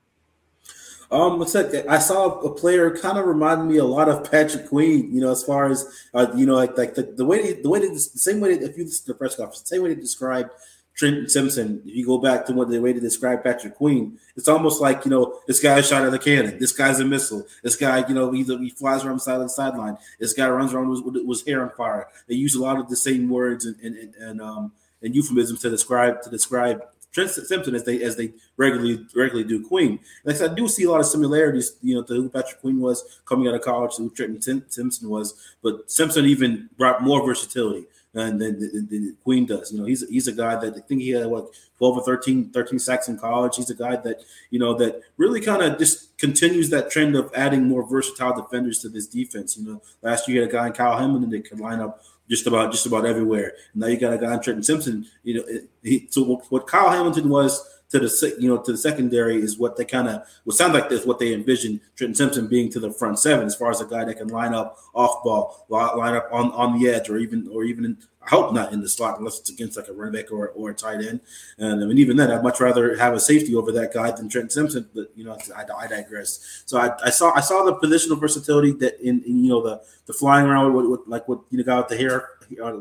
Um, 1.11 1.41
what's 1.41 1.53
that? 1.55 1.87
I 1.89 1.99
saw 1.99 2.39
a 2.41 2.55
player 2.55 2.97
kind 2.97 3.19
of 3.19 3.27
reminded 3.27 3.65
me 3.65 3.79
a 3.79 3.85
lot 3.85 4.09
of 4.09 4.31
Patrick 4.31 4.69
Queen. 4.69 5.13
You 5.13 5.21
know, 5.21 5.33
as 5.33 5.43
far 5.43 5.69
as 5.69 5.87
uh, 6.15 6.29
you 6.37 6.47
know, 6.47 6.55
like 6.55 6.79
like 6.79 6.95
the, 6.95 7.03
the 7.03 7.25
way 7.25 7.43
they, 7.43 7.61
the 7.61 7.69
way 7.69 7.81
they, 7.81 7.89
the 7.89 7.99
same 7.99 8.41
way 8.41 8.53
if 8.53 8.77
you 8.79 8.85
listen 8.85 9.07
to 9.07 9.13
the 9.13 9.19
press 9.19 9.35
conference, 9.35 9.63
the 9.63 9.67
same 9.67 9.83
way 9.83 9.93
they 9.95 10.01
described 10.01 10.51
Trenton 10.95 11.29
Simpson. 11.29 11.83
If 11.85 11.97
you 11.97 12.07
go 12.07 12.19
back 12.19 12.47
to 12.47 12.53
what 12.53 12.69
the 12.69 12.79
way 12.79 12.93
they 12.93 13.01
describe 13.01 13.43
Patrick 13.43 13.75
Queen, 13.75 14.19
it's 14.37 14.47
almost 14.47 14.81
like 14.81 15.05
you 15.05 15.11
know 15.11 15.41
this 15.49 15.59
guy's 15.59 15.89
shot 15.89 16.05
at 16.05 16.15
a 16.15 16.19
cannon. 16.19 16.59
This 16.61 16.73
guy's 16.73 17.01
a 17.01 17.05
missile. 17.05 17.45
This 17.65 17.75
guy, 17.75 18.07
you 18.07 18.15
know, 18.15 18.33
either 18.33 18.57
he 18.59 18.71
flies 18.71 19.05
around 19.05 19.17
the 19.17 19.21
side 19.21 19.37
of 19.37 19.43
the 19.43 19.49
sideline. 19.49 19.99
This 20.21 20.33
guy 20.33 20.49
runs 20.49 20.73
around 20.73 20.91
with, 20.91 21.03
with, 21.03 21.25
with 21.27 21.47
hair 21.47 21.63
on 21.63 21.71
fire. 21.71 22.07
They 22.29 22.37
use 22.37 22.55
a 22.55 22.63
lot 22.63 22.79
of 22.79 22.89
the 22.89 22.97
same 22.97 23.29
words 23.29 23.67
and 23.67 23.77
and, 23.81 24.15
and, 24.15 24.41
um 24.41 24.73
and 25.03 25.15
euphemisms 25.15 25.61
to 25.63 25.71
describe 25.71 26.23
to 26.23 26.31
describe 26.31 26.83
Simpson 27.13 27.75
as 27.75 27.85
they 27.85 28.03
as 28.03 28.17
they 28.17 28.33
regularly 28.57 29.07
regularly 29.15 29.49
do 29.49 29.67
Queen. 29.67 29.99
Like 30.25 30.41
I 30.41 30.49
do 30.49 30.69
see 30.69 30.85
a 30.85 30.91
lot 30.91 31.01
of 31.01 31.07
similarities, 31.07 31.77
you 31.83 31.95
know, 31.95 32.03
to 32.05 32.15
who 32.15 32.29
Patrick 32.29 32.61
Queen 32.61 32.81
was 32.81 33.21
coming 33.25 33.49
out 33.49 33.55
of 33.55 33.63
college, 33.63 33.97
to 33.97 34.03
who 34.03 34.11
Trent 34.11 34.43
Simpson 34.45 35.09
was, 35.09 35.35
but 35.63 35.91
Simpson 35.91 36.27
even 36.27 36.69
brought 36.77 37.03
more 37.03 37.25
versatility 37.25 37.87
than, 38.13 38.39
the, 38.39 38.87
the, 38.89 39.15
Queen 39.23 39.47
does. 39.47 39.73
You 39.73 39.81
know, 39.81 39.85
he's 39.85 40.09
he's 40.09 40.29
a 40.29 40.33
guy 40.33 40.57
that 40.57 40.77
I 40.77 40.81
think 40.81 41.01
he 41.01 41.11
had 41.11 41.27
what 41.27 41.51
12 41.79 41.99
or 41.99 42.05
13, 42.05 42.51
13 42.51 42.79
sacks 42.79 43.09
in 43.09 43.19
college. 43.19 43.57
He's 43.57 43.71
a 43.71 43.75
guy 43.75 43.97
that 43.97 44.23
you 44.51 44.59
know 44.59 44.75
that 44.75 45.03
really 45.17 45.41
kind 45.41 45.63
of 45.63 45.79
just 45.79 46.17
continues 46.19 46.71
that 46.71 46.91
trend 46.91 47.17
of 47.17 47.31
adding 47.35 47.65
more 47.65 47.87
versatile 47.87 48.35
defenders 48.35 48.81
to 48.81 48.89
this 48.89 49.07
defense. 49.07 49.57
You 49.57 49.67
know, 49.67 49.83
last 50.03 50.29
year 50.29 50.37
you 50.37 50.41
had 50.43 50.51
a 50.51 50.53
guy 50.53 50.67
in 50.67 50.73
Kyle 50.73 50.99
Hamilton 50.99 51.31
that 51.31 51.49
could 51.49 51.61
line 51.61 51.81
up 51.81 52.03
just 52.31 52.47
about 52.47 52.71
just 52.71 52.87
about 52.87 53.05
everywhere. 53.05 53.55
Now 53.75 53.89
you 53.89 53.99
got 53.99 54.15
a 54.15 54.19
guy 54.19 54.37
Trenton 54.39 54.63
Simpson. 54.63 55.07
You 55.25 55.35
know, 55.35 55.45
he, 55.83 56.07
so 56.11 56.41
what 56.49 56.67
Kyle 56.67 56.89
Hamilton 56.89 57.29
was 57.29 57.80
to 57.91 57.99
the 57.99 58.37
you 58.39 58.49
know 58.49 58.59
to 58.63 58.73
the 58.73 58.79
secondary 58.79 59.41
is 59.41 59.59
what 59.59 59.77
they 59.77 59.85
kind 59.85 60.09
of 60.09 60.23
what 60.45 60.57
sounds 60.57 60.75
like 60.75 60.89
this 60.89 61.05
what 61.05 61.19
they 61.19 61.35
envision 61.35 61.81
Trenton 61.97 62.15
Simpson 62.15 62.47
being 62.47 62.71
to 62.71 62.81
the 62.81 62.93
front 62.93 63.19
seven 63.19 63.47
as 63.47 63.55
far 63.55 63.71
as 63.71 63.81
a 63.81 63.87
guy 63.87 64.05
that 64.05 64.19
can 64.19 64.29
line 64.29 64.55
up 64.55 64.79
off 64.95 65.23
ball, 65.23 65.67
line 65.69 66.15
up 66.15 66.29
on, 66.33 66.53
on 66.53 66.79
the 66.79 66.89
edge, 66.89 67.09
or 67.09 67.19
even 67.19 67.49
or 67.53 67.65
even 67.65 67.85
in, 67.85 67.99
I 68.23 68.29
hope 68.29 68.53
not 68.53 68.73
in 68.73 68.81
the 68.81 68.89
slot 68.89 69.19
unless 69.19 69.41
it's 69.41 69.51
against 69.51 69.77
like 69.77 69.89
a 69.89 69.93
running 69.93 70.21
back 70.21 70.31
or, 70.31 70.49
or 70.49 70.71
a 70.71 70.75
tight 70.75 71.01
end. 71.05 71.21
And 71.59 71.83
I 71.83 71.87
mean 71.87 71.99
even 71.99 72.17
then 72.17 72.31
I'd 72.31 72.43
much 72.43 72.61
rather 72.61 72.97
have 72.97 73.15
a 73.15 73.21
safety 73.21 73.55
over 73.55 73.73
that 73.73 73.93
guy 73.93 74.11
than 74.13 74.29
Trenton 74.29 74.51
Simpson. 74.51 74.89
But 74.95 75.11
you 75.17 75.25
know 75.25 75.37
I, 75.57 75.65
I 75.77 75.87
digress. 75.87 76.63
So 76.67 76.79
I, 76.79 76.93
I, 77.05 77.11
saw 77.11 77.33
I 77.35 77.41
saw 77.41 77.65
the 77.65 77.75
positional 77.75 78.21
versatility 78.21 78.73
that 78.73 79.01
in, 79.01 79.23
in 79.25 79.45
you 79.45 79.51
know 79.51 79.63
the 79.63 79.83
the 80.07 80.13
flying 80.13 80.47
around 80.47 80.73
with, 80.75 80.87
with 80.87 81.01
like 81.07 81.27
what 81.29 81.41
you 81.51 81.59
know 81.59 81.65
got 81.65 81.89
with 81.89 81.99
the 81.99 82.05
hair 82.05 82.29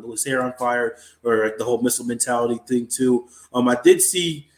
his 0.09 0.25
hair 0.25 0.41
on 0.41 0.51
fire 0.53 0.97
or 1.23 1.45
like 1.45 1.57
the 1.57 1.63
whole 1.63 1.81
missile 1.81 2.05
mentality 2.05 2.59
thing 2.67 2.87
too. 2.87 3.27
Um 3.53 3.67
I 3.67 3.77
did 3.81 4.01
see 4.01 4.48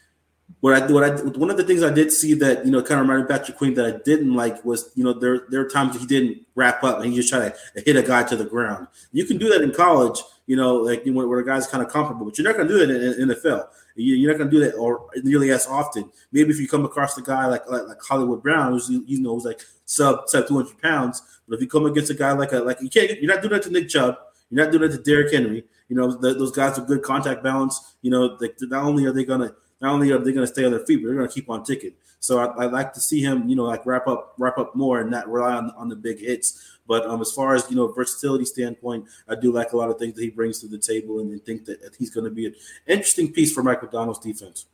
what 0.60 0.74
I 0.74 0.92
what 0.92 1.04
I 1.04 1.10
one 1.38 1.50
of 1.50 1.56
the 1.56 1.64
things 1.64 1.82
I 1.82 1.92
did 1.92 2.12
see 2.12 2.34
that 2.34 2.64
you 2.64 2.70
know 2.70 2.82
kind 2.82 3.00
of 3.00 3.08
reminded 3.08 3.28
Patrick 3.28 3.58
Queen 3.58 3.74
that 3.74 3.86
I 3.86 3.98
didn't 4.04 4.34
like 4.34 4.64
was 4.64 4.90
you 4.94 5.04
know 5.04 5.12
there 5.12 5.46
there 5.48 5.60
are 5.60 5.68
times 5.68 5.98
he 5.98 6.06
didn't 6.06 6.46
wrap 6.54 6.84
up 6.84 7.00
and 7.00 7.10
he 7.10 7.16
just 7.16 7.28
tried 7.28 7.52
to 7.74 7.82
hit 7.84 7.96
a 7.96 8.02
guy 8.02 8.22
to 8.24 8.36
the 8.36 8.44
ground. 8.44 8.86
You 9.12 9.24
can 9.24 9.38
do 9.38 9.48
that 9.48 9.62
in 9.62 9.72
college, 9.72 10.20
you 10.46 10.56
know, 10.56 10.76
like 10.76 11.04
you 11.06 11.12
where 11.12 11.38
a 11.38 11.44
guy's 11.44 11.66
kind 11.66 11.84
of 11.84 11.90
comfortable, 11.90 12.26
but 12.26 12.38
you're 12.38 12.46
not 12.46 12.56
going 12.56 12.68
to 12.68 12.74
do 12.74 12.86
that 12.86 12.90
in, 12.90 13.22
in 13.22 13.36
NFL. 13.36 13.66
You're 13.94 14.30
not 14.30 14.38
going 14.38 14.50
to 14.50 14.56
do 14.56 14.64
that 14.64 14.74
or 14.76 15.06
nearly 15.22 15.50
as 15.50 15.66
often. 15.66 16.10
Maybe 16.30 16.50
if 16.50 16.58
you 16.58 16.68
come 16.68 16.84
across 16.84 17.16
a 17.18 17.22
guy 17.22 17.46
like 17.46 17.68
like, 17.68 17.86
like 17.88 18.00
Hollywood 18.00 18.42
Brown, 18.42 18.72
who's 18.72 18.88
you 18.88 19.20
know 19.20 19.34
who's 19.34 19.44
like 19.44 19.62
sub 19.84 20.28
sub 20.28 20.46
200 20.46 20.80
pounds, 20.80 21.22
but 21.48 21.56
if 21.56 21.60
you 21.60 21.68
come 21.68 21.86
against 21.86 22.10
a 22.10 22.14
guy 22.14 22.32
like 22.32 22.52
a 22.52 22.58
like 22.58 22.80
you 22.80 22.88
can't 22.88 23.20
you're 23.20 23.32
not 23.32 23.42
doing 23.42 23.54
that 23.54 23.62
to 23.64 23.70
Nick 23.70 23.88
Chubb. 23.88 24.16
You're 24.50 24.64
not 24.64 24.70
doing 24.70 24.88
that 24.88 24.96
to 24.96 25.02
Derrick 25.02 25.32
Henry. 25.32 25.64
You 25.88 25.96
know 25.96 26.12
the, 26.12 26.34
those 26.34 26.52
guys 26.52 26.78
with 26.78 26.86
good 26.86 27.02
contact 27.02 27.42
balance. 27.42 27.96
You 28.02 28.10
know, 28.10 28.36
they, 28.36 28.50
not 28.62 28.84
only 28.84 29.06
are 29.06 29.12
they 29.12 29.24
going 29.24 29.40
to 29.40 29.54
not 29.82 29.92
only 29.92 30.12
are 30.12 30.18
they 30.18 30.32
going 30.32 30.46
to 30.46 30.52
stay 30.52 30.64
on 30.64 30.70
their 30.70 30.86
feet, 30.86 31.02
but 31.02 31.08
they're 31.08 31.16
going 31.16 31.28
to 31.28 31.34
keep 31.34 31.50
on 31.50 31.64
ticking. 31.64 31.92
So 32.20 32.38
I, 32.38 32.64
would 32.64 32.72
like 32.72 32.92
to 32.92 33.00
see 33.00 33.20
him, 33.20 33.48
you 33.48 33.56
know, 33.56 33.64
like 33.64 33.84
wrap 33.84 34.06
up, 34.06 34.34
wrap 34.38 34.56
up 34.56 34.76
more 34.76 35.00
and 35.00 35.10
not 35.10 35.28
rely 35.28 35.54
on, 35.54 35.72
on 35.76 35.88
the 35.88 35.96
big 35.96 36.20
hits. 36.20 36.78
But 36.86 37.04
um, 37.04 37.20
as 37.20 37.32
far 37.32 37.56
as 37.56 37.68
you 37.68 37.74
know, 37.74 37.88
versatility 37.88 38.44
standpoint, 38.44 39.06
I 39.28 39.34
do 39.34 39.52
like 39.52 39.72
a 39.72 39.76
lot 39.76 39.90
of 39.90 39.98
things 39.98 40.14
that 40.14 40.22
he 40.22 40.30
brings 40.30 40.60
to 40.60 40.68
the 40.68 40.78
table, 40.78 41.18
and, 41.18 41.30
and 41.32 41.44
think 41.44 41.64
that 41.64 41.96
he's 41.98 42.10
going 42.10 42.24
to 42.24 42.30
be 42.30 42.46
an 42.46 42.54
interesting 42.86 43.32
piece 43.32 43.52
for 43.52 43.62
Mike 43.62 43.82
Macdonald's 43.82 44.20
defense. 44.20 44.66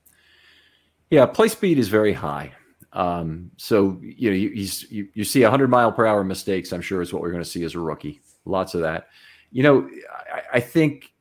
Yeah, 1.10 1.24
play 1.24 1.48
speed 1.48 1.78
is 1.78 1.88
very 1.88 2.12
high. 2.12 2.52
Um, 2.92 3.50
so 3.56 3.98
you 4.02 4.30
know, 4.30 4.36
you, 4.36 4.50
you, 4.90 5.08
you 5.14 5.24
see 5.24 5.42
100 5.42 5.68
mile 5.68 5.92
per 5.92 6.06
hour 6.06 6.24
mistakes. 6.24 6.72
I'm 6.72 6.80
sure 6.82 7.00
is 7.00 7.12
what 7.12 7.22
we're 7.22 7.30
going 7.30 7.42
to 7.42 7.48
see 7.48 7.64
as 7.64 7.74
a 7.74 7.80
rookie. 7.80 8.20
Lots 8.44 8.74
of 8.74 8.82
that. 8.82 9.08
You 9.52 9.62
know, 9.62 9.90
I, 10.34 10.42
I 10.54 10.60
think 10.60 11.12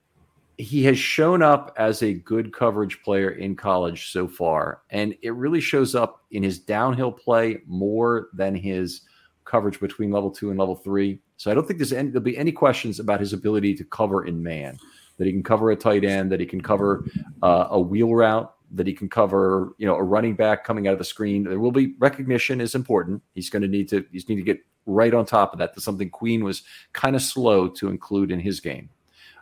he 0.58 0.84
has 0.86 0.98
shown 0.98 1.42
up 1.42 1.74
as 1.78 2.02
a 2.02 2.14
good 2.14 2.52
coverage 2.52 3.02
player 3.04 3.32
in 3.32 3.56
college 3.56 4.12
so 4.12 4.28
far, 4.28 4.82
and 4.90 5.16
it 5.22 5.34
really 5.36 5.62
shows 5.62 5.94
up 5.94 6.26
in 6.32 6.42
his 6.44 6.60
downhill 6.60 7.12
play 7.12 7.62
more 7.68 8.30
than 8.34 8.56
his 8.56 9.02
coverage 9.46 9.80
between 9.80 10.12
level 10.12 10.32
two 10.32 10.50
and 10.50 10.60
level 10.60 10.76
three. 10.76 11.20
So 11.38 11.52
I 11.52 11.54
don't 11.54 11.68
think 11.68 11.80
there's 11.80 11.94
any, 11.94 12.10
there'll 12.10 12.24
be 12.24 12.38
any 12.38 12.52
questions 12.52 13.00
about 13.00 13.20
his 13.20 13.34
ability 13.34 13.76
to 13.76 13.84
cover 13.86 14.26
in 14.26 14.42
man. 14.42 14.78
That 15.18 15.26
he 15.26 15.32
can 15.32 15.44
cover 15.44 15.72
a 15.72 15.76
tight 15.76 16.04
end, 16.04 16.32
that 16.32 16.40
he 16.40 16.46
can 16.46 16.62
cover 16.62 17.04
uh, 17.42 17.68
a 17.72 17.80
wheel 17.80 18.14
route, 18.14 18.54
that 18.72 18.86
he 18.86 18.94
can 18.94 19.10
cover, 19.10 19.74
you 19.78 19.88
know, 19.88 19.96
a 19.96 20.04
running 20.04 20.36
back 20.36 20.64
coming 20.64 20.88
out 20.88 20.94
of 20.94 21.00
the 21.00 21.06
screen. 21.06 21.44
There 21.44 21.60
will 21.60 21.72
be 21.72 21.96
recognition 21.98 22.62
is 22.62 22.76
important. 22.76 23.24
He's 23.34 23.50
going 23.50 23.64
to 23.64 23.68
need 23.68 23.90
to 23.90 24.06
he's 24.12 24.30
need 24.30 24.36
to 24.36 24.44
get 24.44 24.60
right 24.86 25.14
on 25.14 25.26
top 25.26 25.54
of 25.54 25.60
that. 25.60 25.74
That's 25.74 25.86
something 25.86 26.10
Queen 26.10 26.44
was 26.44 26.64
kind 26.94 27.16
of 27.16 27.22
slow 27.22 27.68
to 27.68 27.90
include 27.90 28.32
in 28.32 28.40
his 28.40 28.60
game. 28.60 28.90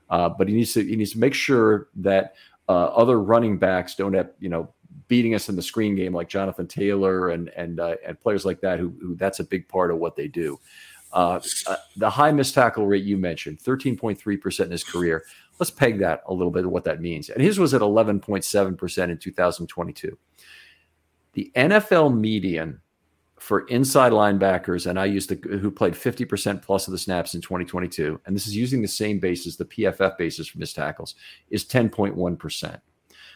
Uh, 0.09 0.29
but 0.29 0.47
he 0.47 0.53
needs 0.53 0.73
to 0.73 0.83
he 0.83 0.95
needs 0.95 1.11
to 1.11 1.19
make 1.19 1.33
sure 1.33 1.89
that 1.95 2.35
uh, 2.69 2.85
other 2.85 3.21
running 3.21 3.57
backs 3.57 3.95
don't 3.95 4.13
have 4.13 4.29
you 4.39 4.49
know 4.49 4.71
beating 5.07 5.35
us 5.35 5.49
in 5.49 5.55
the 5.55 5.61
screen 5.61 5.95
game 5.95 6.13
like 6.13 6.29
Jonathan 6.29 6.67
Taylor 6.67 7.29
and 7.29 7.49
and 7.49 7.79
uh, 7.79 7.95
and 8.05 8.19
players 8.19 8.45
like 8.45 8.61
that 8.61 8.79
who, 8.79 8.93
who 9.01 9.15
that's 9.15 9.39
a 9.39 9.43
big 9.43 9.67
part 9.67 9.91
of 9.91 9.97
what 9.97 10.15
they 10.15 10.27
do. 10.27 10.59
Uh, 11.13 11.39
uh, 11.67 11.75
the 11.95 12.09
high 12.09 12.31
missed 12.31 12.53
tackle 12.53 12.85
rate 12.85 13.05
you 13.05 13.17
mentioned, 13.17 13.57
13.3% 13.59 14.65
in 14.65 14.71
his 14.71 14.83
career. 14.83 15.23
Let's 15.59 15.71
peg 15.71 15.99
that 15.99 16.23
a 16.27 16.33
little 16.33 16.51
bit 16.51 16.65
of 16.65 16.71
what 16.71 16.83
that 16.83 16.99
means. 16.99 17.29
And 17.29 17.41
his 17.41 17.57
was 17.57 17.73
at 17.73 17.79
11.7% 17.79 19.09
in 19.09 19.17
2022. 19.17 20.17
The 21.31 21.51
NFL 21.55 22.17
median 22.17 22.81
for 23.45 23.67
inside 23.67 24.11
linebackers, 24.11 24.87
and 24.87 24.99
I 24.99 25.05
used 25.05 25.29
the 25.29 25.59
who 25.59 25.69
played 25.69 25.93
50% 25.93 26.63
plus 26.63 26.87
of 26.87 26.91
the 26.91 26.97
snaps 26.97 27.35
in 27.35 27.41
2022, 27.41 28.19
and 28.25 28.35
this 28.35 28.47
is 28.47 28.55
using 28.55 28.81
the 28.81 28.87
same 28.87 29.19
basis, 29.19 29.55
the 29.55 29.65
PFF 29.65 30.17
basis 30.17 30.47
for 30.47 30.57
missed 30.57 30.75
tackles, 30.75 31.13
is 31.51 31.63
10.1%. 31.63 32.81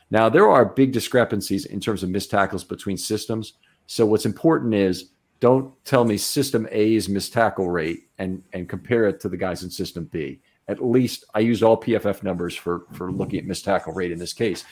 Now, 0.09 0.27
there 0.27 0.49
are 0.49 0.65
big 0.65 0.93
discrepancies 0.93 1.65
in 1.65 1.79
terms 1.79 2.01
of 2.01 2.09
missed 2.09 2.31
tackles 2.31 2.63
between 2.63 2.97
systems. 2.97 3.53
So, 3.85 4.03
what's 4.03 4.25
important 4.25 4.73
is 4.73 5.11
don't 5.41 5.71
tell 5.85 6.05
me 6.05 6.17
system 6.17 6.67
A's 6.71 7.07
missed 7.07 7.31
tackle 7.31 7.69
rate 7.69 8.09
and, 8.17 8.41
and 8.53 8.67
compare 8.67 9.05
it 9.05 9.19
to 9.19 9.29
the 9.29 9.37
guys 9.37 9.61
in 9.61 9.69
system 9.69 10.05
B. 10.05 10.41
At 10.67 10.83
least 10.83 11.23
I 11.35 11.41
used 11.41 11.61
all 11.61 11.79
PFF 11.79 12.23
numbers 12.23 12.55
for, 12.55 12.87
for 12.93 13.11
looking 13.11 13.37
at 13.37 13.45
missed 13.45 13.65
tackle 13.65 13.93
rate 13.93 14.11
in 14.11 14.17
this 14.17 14.33
case. 14.33 14.65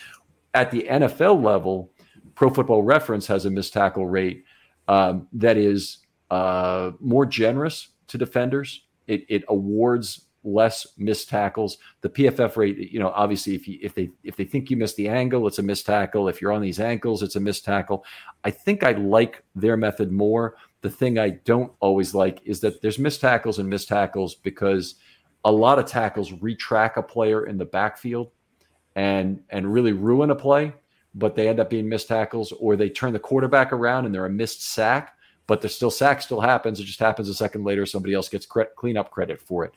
At 0.56 0.72
the 0.72 0.88
NFL 0.90 1.44
level, 1.44 1.92
Pro 2.34 2.50
Football 2.50 2.82
Reference 2.82 3.28
has 3.28 3.46
a 3.46 3.52
missed 3.52 3.74
tackle 3.74 4.08
rate 4.08 4.44
um, 4.88 5.28
that 5.34 5.58
is 5.58 6.00
uh, 6.32 6.92
more 7.00 7.26
generous 7.26 7.90
to 8.08 8.18
defenders. 8.18 8.84
It, 9.08 9.26
it, 9.30 9.44
awards 9.48 10.26
less 10.44 10.88
missed 10.98 11.30
tackles. 11.30 11.78
The 12.02 12.10
PFF 12.10 12.58
rate, 12.58 12.78
you 12.92 13.00
know, 13.00 13.10
obviously, 13.10 13.56
if 13.56 13.68
you 13.68 13.80
if 13.82 13.94
they 13.94 14.10
if 14.24 14.36
they 14.36 14.46
think 14.46 14.70
you 14.70 14.78
missed 14.78 14.96
the 14.98 15.08
angle, 15.08 15.48
it's 15.48 15.60
a 15.60 15.64
missed 15.64 15.86
tackle. 15.86 16.28
If 16.28 16.42
you're 16.42 16.52
on 16.52 16.62
these 16.62 16.80
ankles, 16.80 17.24
it's 17.24 17.36
a 17.36 17.40
missed 17.40 17.66
tackle. 17.66 18.06
I 18.44 18.52
think 18.52 18.84
I 18.84 18.92
like 18.92 19.44
their 19.56 19.78
method 19.78 20.12
more. 20.12 20.56
The 20.82 20.90
thing 20.90 21.20
I 21.20 21.30
don't 21.30 21.72
always 21.80 22.14
like 22.14 22.42
is 22.46 22.60
that 22.62 22.82
there's 22.82 23.00
missed 23.00 23.22
tackles 23.22 23.60
and 23.60 23.70
missed 23.70 23.88
tackles 23.88 24.36
because 24.36 24.96
a 25.46 25.52
lot 25.52 25.80
of 25.80 25.86
tackles 25.86 26.32
retrack 26.32 26.98
a 26.98 27.04
player 27.04 27.46
in 27.46 27.58
the 27.58 27.66
backfield 27.66 28.32
and 28.96 29.42
and 29.50 29.72
really 29.72 29.94
ruin 29.94 30.32
a 30.32 30.36
play 30.36 30.74
but 31.16 31.36
they 31.36 31.48
end 31.48 31.60
up 31.60 31.70
being 31.70 31.90
missed 31.90 32.08
tackles, 32.08 32.52
or 32.54 32.76
they 32.76 32.90
turn 32.90 33.14
the 33.14 33.20
quarterback 33.20 33.74
around 33.74 34.06
and 34.06 34.14
they're 34.14 34.26
a 34.26 34.30
missed 34.30 34.64
sack, 34.64 35.16
but 35.48 35.62
the 35.62 35.70
still 35.70 35.92
sack 35.92 36.22
still 36.22 36.42
happens. 36.42 36.80
It 36.80 36.84
just 36.84 37.00
happens 37.00 37.30
a 37.30 37.34
second 37.34 37.64
later. 37.64 37.86
Somebody 37.86 38.14
else 38.14 38.30
gets 38.30 38.46
cre- 38.46 38.64
cleanup 38.76 39.12
credit 39.12 39.42
for 39.42 39.66
it. 39.66 39.74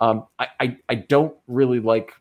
Um, 0.00 0.26
I, 0.38 0.48
I, 0.60 0.76
I 0.88 0.94
don't 0.96 1.34
really 1.46 1.80
like 1.80 2.12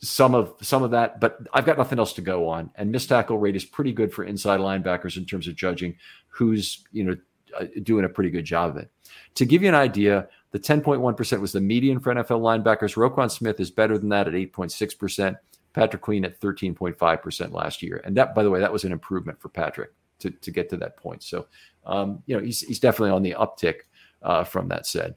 some 0.00 0.34
of 0.34 0.54
some 0.60 0.82
of 0.82 0.90
that, 0.90 1.20
but 1.20 1.38
I've 1.52 1.66
got 1.66 1.78
nothing 1.78 1.98
else 1.98 2.12
to 2.14 2.20
go 2.20 2.48
on. 2.48 2.70
And 2.74 2.90
missed 2.90 3.08
tackle 3.08 3.38
rate 3.38 3.56
is 3.56 3.64
pretty 3.64 3.92
good 3.92 4.12
for 4.12 4.24
inside 4.24 4.60
linebackers 4.60 5.16
in 5.16 5.24
terms 5.24 5.48
of 5.48 5.56
judging 5.56 5.96
who's 6.28 6.84
you 6.92 7.04
know 7.04 7.16
uh, 7.58 7.66
doing 7.82 8.04
a 8.04 8.08
pretty 8.08 8.30
good 8.30 8.44
job 8.44 8.70
of 8.70 8.76
it. 8.76 8.90
To 9.36 9.46
give 9.46 9.62
you 9.62 9.68
an 9.68 9.74
idea, 9.74 10.28
the 10.50 10.58
10.1% 10.58 11.40
was 11.40 11.52
the 11.52 11.60
median 11.60 12.00
for 12.00 12.14
NFL 12.14 12.40
linebackers. 12.40 12.96
Roquan 12.96 13.30
Smith 13.30 13.60
is 13.60 13.70
better 13.70 13.98
than 13.98 14.08
that 14.10 14.26
at 14.26 14.34
8.6%. 14.34 15.36
Patrick 15.76 16.00
Queen 16.00 16.24
at 16.24 16.40
13.5% 16.40 17.52
last 17.52 17.82
year. 17.82 18.00
And 18.04 18.16
that, 18.16 18.34
by 18.34 18.42
the 18.42 18.50
way, 18.50 18.58
that 18.60 18.72
was 18.72 18.84
an 18.84 18.92
improvement 18.92 19.38
for 19.38 19.50
Patrick 19.50 19.90
to, 20.20 20.30
to 20.30 20.50
get 20.50 20.70
to 20.70 20.76
that 20.78 20.96
point. 20.96 21.22
So, 21.22 21.46
um, 21.84 22.22
you 22.24 22.34
know, 22.34 22.42
he's, 22.42 22.62
he's 22.62 22.80
definitely 22.80 23.10
on 23.10 23.22
the 23.22 23.36
uptick 23.38 23.80
uh, 24.22 24.42
from 24.42 24.68
that 24.68 24.86
said. 24.86 25.16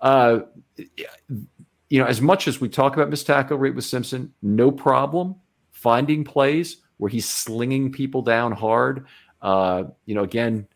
Uh, 0.00 0.40
you 1.88 2.00
know, 2.00 2.06
as 2.06 2.20
much 2.20 2.48
as 2.48 2.60
we 2.60 2.68
talk 2.68 2.96
about 2.96 3.08
missed 3.08 3.28
tackle 3.28 3.56
rate 3.56 3.76
with 3.76 3.84
Simpson, 3.84 4.34
no 4.42 4.72
problem 4.72 5.36
finding 5.70 6.24
plays 6.24 6.78
where 6.96 7.08
he's 7.08 7.28
slinging 7.28 7.92
people 7.92 8.20
down 8.20 8.50
hard. 8.50 9.06
Uh, 9.40 9.84
you 10.06 10.16
know, 10.16 10.24
again, 10.24 10.66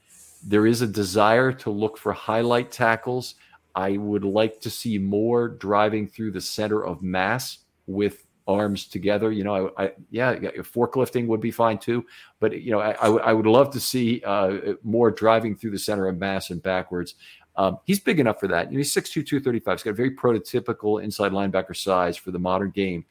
there 0.47 0.67
is 0.67 0.81
a 0.81 0.87
desire 0.87 1.51
to 1.51 1.71
look 1.71 1.99
for 1.99 2.13
highlight 2.13 2.71
tackles. 2.71 3.35
I 3.75 3.97
would 3.97 4.25
like 4.25 4.61
to 4.61 4.71
see 4.71 4.97
more 4.97 5.49
driving 5.49 6.07
through 6.07 6.31
the 6.31 6.41
center 6.41 6.85
of 6.85 7.03
mass 7.03 7.59
with 7.87 8.24
arms 8.47 8.87
together. 8.87 9.33
You 9.33 9.45
know, 9.45 9.73
I, 9.77 9.85
I 9.85 9.93
yeah, 10.11 10.35
forklifting 10.35 11.27
would 11.29 11.41
be 11.41 11.51
fine 11.51 11.79
too. 11.79 12.05
But 12.41 12.61
you 12.61 12.71
know, 12.71 12.81
I, 12.81 12.91
I, 12.91 13.05
w- 13.05 13.23
I 13.23 13.33
would 13.33 13.47
love 13.47 13.71
to 13.71 13.81
see 13.81 14.23
uh, 14.25 14.75
more 14.83 15.11
driving 15.11 15.57
through 15.57 15.71
the 15.71 15.79
center 15.79 16.09
of 16.09 16.19
mass 16.19 16.51
and 16.51 16.63
backwards. 16.63 17.15
Um, 17.57 17.79
he's 17.85 18.01
big 18.01 18.19
enough 18.21 18.41
for 18.41 18.49
that. 18.49 18.71
You 18.71 18.79
know, 18.79 18.79
he's 18.79 18.93
6'2", 18.93 19.25
235. 19.27 19.79
He's 19.79 19.83
got 19.85 19.91
a 19.91 19.95
very 19.95 20.15
prototypical 20.17 21.03
inside 21.03 21.33
linebacker 21.33 21.77
size 21.77 22.17
for 22.17 22.33
the 22.33 22.39
modern 22.39 22.71
game. 22.71 23.05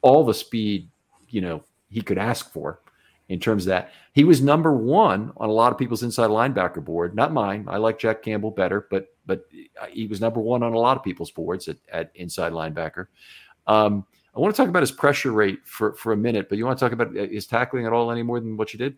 All 0.00 0.24
the 0.24 0.32
speed, 0.34 0.88
you 1.28 1.42
know, 1.42 1.62
he 1.90 2.00
could 2.00 2.18
ask 2.18 2.50
for. 2.50 2.80
in 3.30 3.38
terms 3.38 3.64
of 3.64 3.68
that. 3.68 3.92
He 4.12 4.24
was 4.24 4.42
number 4.42 4.72
one 4.72 5.32
on 5.36 5.48
a 5.48 5.52
lot 5.52 5.70
of 5.70 5.78
people's 5.78 6.02
inside 6.02 6.30
linebacker 6.30 6.84
board, 6.84 7.14
not 7.14 7.32
mine. 7.32 7.64
I 7.68 7.76
like 7.76 7.98
Jack 7.98 8.22
Campbell 8.22 8.50
better, 8.50 8.86
but 8.90 9.06
but 9.24 9.44
he 9.90 10.08
was 10.08 10.20
number 10.20 10.40
one 10.40 10.64
on 10.64 10.72
a 10.72 10.78
lot 10.78 10.96
of 10.96 11.04
people's 11.04 11.30
boards 11.30 11.68
at, 11.68 11.76
at 11.92 12.10
inside 12.16 12.52
linebacker. 12.52 13.06
Um, 13.68 14.04
I 14.34 14.40
want 14.40 14.54
to 14.54 14.60
talk 14.60 14.68
about 14.68 14.82
his 14.82 14.92
pressure 14.92 15.32
rate 15.32 15.60
for, 15.64 15.94
for 15.94 16.12
a 16.12 16.16
minute, 16.16 16.48
but 16.48 16.58
you 16.58 16.64
want 16.64 16.78
to 16.78 16.84
talk 16.84 16.92
about 16.92 17.14
his 17.14 17.46
tackling 17.46 17.86
at 17.86 17.92
all 17.92 18.12
any 18.12 18.22
more 18.22 18.40
than 18.40 18.56
what 18.56 18.72
you 18.72 18.78
did? 18.78 18.96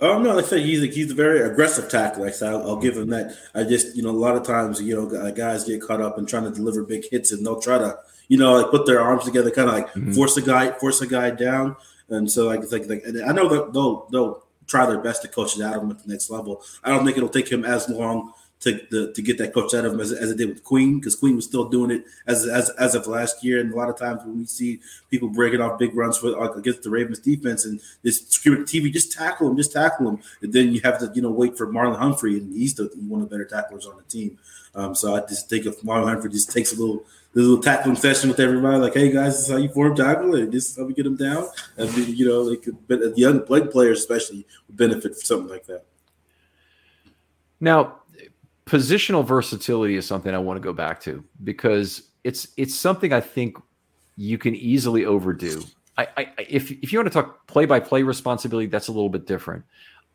Um, 0.00 0.22
no, 0.22 0.34
like 0.34 0.44
I 0.44 0.48
said, 0.48 0.60
he's 0.60 0.82
a, 0.82 0.86
he's 0.86 1.10
a 1.10 1.14
very 1.14 1.40
aggressive 1.40 1.90
tackler. 1.90 2.26
Like 2.26 2.34
I 2.34 2.36
said, 2.36 2.48
I'll, 2.50 2.68
I'll, 2.68 2.76
give 2.76 2.96
him 2.96 3.08
that. 3.08 3.36
I 3.54 3.64
just, 3.64 3.96
you 3.96 4.02
know, 4.02 4.10
a 4.10 4.12
lot 4.12 4.36
of 4.36 4.44
times, 4.44 4.80
you 4.80 4.94
know, 4.94 5.32
guys 5.32 5.64
get 5.64 5.82
caught 5.82 6.00
up 6.00 6.18
in 6.18 6.26
trying 6.26 6.44
to 6.44 6.50
deliver 6.50 6.84
big 6.84 7.04
hits, 7.10 7.32
and 7.32 7.44
they'll 7.44 7.60
try 7.60 7.78
to, 7.78 7.98
you 8.28 8.38
know, 8.38 8.52
like 8.52 8.70
put 8.70 8.86
their 8.86 9.00
arms 9.00 9.24
together, 9.24 9.50
kind 9.50 9.68
of 9.68 9.74
like 9.74 9.88
mm-hmm. 9.88 10.12
force 10.12 10.36
a 10.36 10.42
guy, 10.42 10.70
force 10.78 11.00
a 11.00 11.06
guy 11.06 11.30
down. 11.30 11.74
And 12.10 12.30
so, 12.30 12.46
like, 12.46 12.70
like, 12.70 12.88
like 12.88 13.02
I 13.26 13.32
know 13.32 13.48
that 13.48 13.72
they'll 13.72 14.06
they'll 14.12 14.44
try 14.68 14.86
their 14.86 14.98
best 14.98 15.22
to 15.22 15.28
coach 15.28 15.56
it 15.56 15.62
out 15.62 15.76
of 15.76 15.82
him 15.82 15.90
at 15.90 15.98
the 15.98 16.12
next 16.12 16.30
level. 16.30 16.62
I 16.84 16.90
don't 16.90 17.04
think 17.04 17.16
it'll 17.16 17.28
take 17.28 17.50
him 17.50 17.64
as 17.64 17.88
long 17.88 18.32
to 18.60 18.80
the, 18.90 19.12
to 19.12 19.22
get 19.22 19.38
that 19.38 19.54
coach 19.54 19.72
out 19.74 19.84
of 19.84 19.92
him 19.92 20.00
as, 20.00 20.12
as 20.12 20.30
it 20.30 20.38
did 20.38 20.48
with 20.48 20.64
Queen 20.64 20.98
because 20.98 21.14
Queen 21.14 21.36
was 21.36 21.44
still 21.44 21.68
doing 21.68 21.90
it 21.90 22.04
as, 22.26 22.46
as 22.46 22.70
as 22.70 22.94
of 22.94 23.06
last 23.06 23.44
year. 23.44 23.60
And 23.60 23.72
a 23.72 23.76
lot 23.76 23.88
of 23.88 23.96
times 23.96 24.22
when 24.24 24.38
we 24.38 24.46
see 24.46 24.80
people 25.10 25.28
breaking 25.28 25.60
off 25.60 25.78
big 25.78 25.94
runs 25.94 26.18
for 26.18 26.58
against 26.58 26.82
the 26.82 26.90
Ravens 26.90 27.20
defense 27.20 27.64
and 27.64 27.80
this 28.02 28.26
screaming 28.28 28.64
TV, 28.64 28.92
just 28.92 29.12
tackle 29.12 29.48
him, 29.48 29.56
just 29.56 29.72
tackle 29.72 30.08
him. 30.08 30.18
And 30.42 30.52
then 30.52 30.72
you 30.72 30.80
have 30.82 30.98
to 30.98 31.10
you 31.14 31.22
know 31.22 31.30
wait 31.30 31.56
for 31.56 31.66
Marlon 31.72 31.98
Humphrey, 31.98 32.38
and 32.38 32.52
he's 32.52 32.74
the, 32.74 32.90
one 32.96 33.22
of 33.22 33.28
the 33.28 33.34
better 33.34 33.44
tacklers 33.48 33.86
on 33.86 33.96
the 33.96 34.02
team. 34.04 34.38
Um, 34.74 34.94
so 34.94 35.14
I 35.14 35.20
just 35.20 35.48
think 35.48 35.66
if 35.66 35.80
Marlon 35.82 36.08
Humphrey 36.08 36.30
just 36.30 36.50
takes 36.52 36.72
a 36.72 36.76
little 36.76 37.04
little 37.34 37.62
tackling 37.62 37.94
session 37.94 38.28
with 38.28 38.40
everybody, 38.40 38.78
like, 38.78 38.94
hey 38.94 39.12
guys, 39.12 39.36
this 39.36 39.46
is 39.46 39.50
how 39.50 39.58
you 39.58 39.68
form 39.68 39.94
tackle, 39.94 40.34
and 40.34 40.50
this 40.50 40.70
is 40.70 40.76
how 40.76 40.84
we 40.84 40.94
get 40.94 41.04
them 41.04 41.16
down. 41.16 41.46
And 41.76 41.96
you 41.96 42.26
know, 42.26 42.42
like, 42.42 42.66
young 43.16 43.42
players 43.42 44.00
especially 44.00 44.46
would 44.66 44.76
benefit 44.76 45.12
from 45.14 45.22
something 45.22 45.48
like 45.48 45.66
that. 45.66 45.84
Now, 47.60 47.97
positional 48.68 49.24
versatility 49.24 49.96
is 49.96 50.06
something 50.06 50.34
I 50.34 50.38
want 50.38 50.58
to 50.58 50.60
go 50.60 50.74
back 50.74 51.00
to 51.02 51.24
because 51.42 52.10
it's 52.22 52.48
it's 52.56 52.74
something 52.74 53.12
I 53.12 53.20
think 53.20 53.56
you 54.16 54.36
can 54.36 54.54
easily 54.54 55.06
overdo. 55.06 55.62
I, 55.96 56.06
I 56.16 56.28
if 56.48 56.70
if 56.70 56.92
you 56.92 56.98
want 56.98 57.10
to 57.10 57.22
talk 57.22 57.46
play 57.46 57.64
by 57.64 57.80
play 57.80 58.02
responsibility, 58.02 58.66
that's 58.66 58.88
a 58.88 58.92
little 58.92 59.08
bit 59.08 59.26
different. 59.26 59.64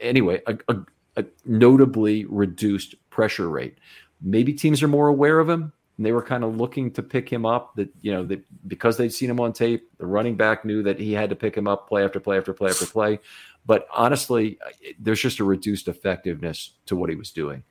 anyway 0.00 0.42
a, 0.46 0.58
a, 0.68 0.76
a 1.16 1.24
notably 1.44 2.24
reduced 2.26 2.94
pressure 3.10 3.48
rate. 3.48 3.78
Maybe 4.20 4.52
teams 4.52 4.82
are 4.82 4.88
more 4.88 5.08
aware 5.08 5.38
of 5.38 5.48
him. 5.48 5.72
And 5.96 6.04
they 6.04 6.12
were 6.12 6.22
kind 6.22 6.44
of 6.44 6.58
looking 6.58 6.90
to 6.92 7.02
pick 7.02 7.26
him 7.26 7.46
up. 7.46 7.74
That 7.76 7.88
you 8.02 8.12
know, 8.12 8.22
that 8.24 8.44
because 8.68 8.98
they'd 8.98 9.12
seen 9.12 9.30
him 9.30 9.40
on 9.40 9.54
tape, 9.54 9.88
the 9.96 10.04
running 10.06 10.36
back 10.36 10.62
knew 10.62 10.82
that 10.82 11.00
he 11.00 11.12
had 11.12 11.30
to 11.30 11.36
pick 11.36 11.56
him 11.56 11.66
up 11.66 11.88
play 11.88 12.04
after 12.04 12.20
play 12.20 12.36
after 12.36 12.52
play 12.52 12.68
after 12.68 12.84
play. 12.84 13.18
But 13.64 13.88
honestly, 13.94 14.58
there's 14.98 15.20
just 15.20 15.40
a 15.40 15.44
reduced 15.44 15.88
effectiveness 15.88 16.72
to 16.86 16.96
what 16.96 17.08
he 17.08 17.16
was 17.16 17.30
doing. 17.30 17.62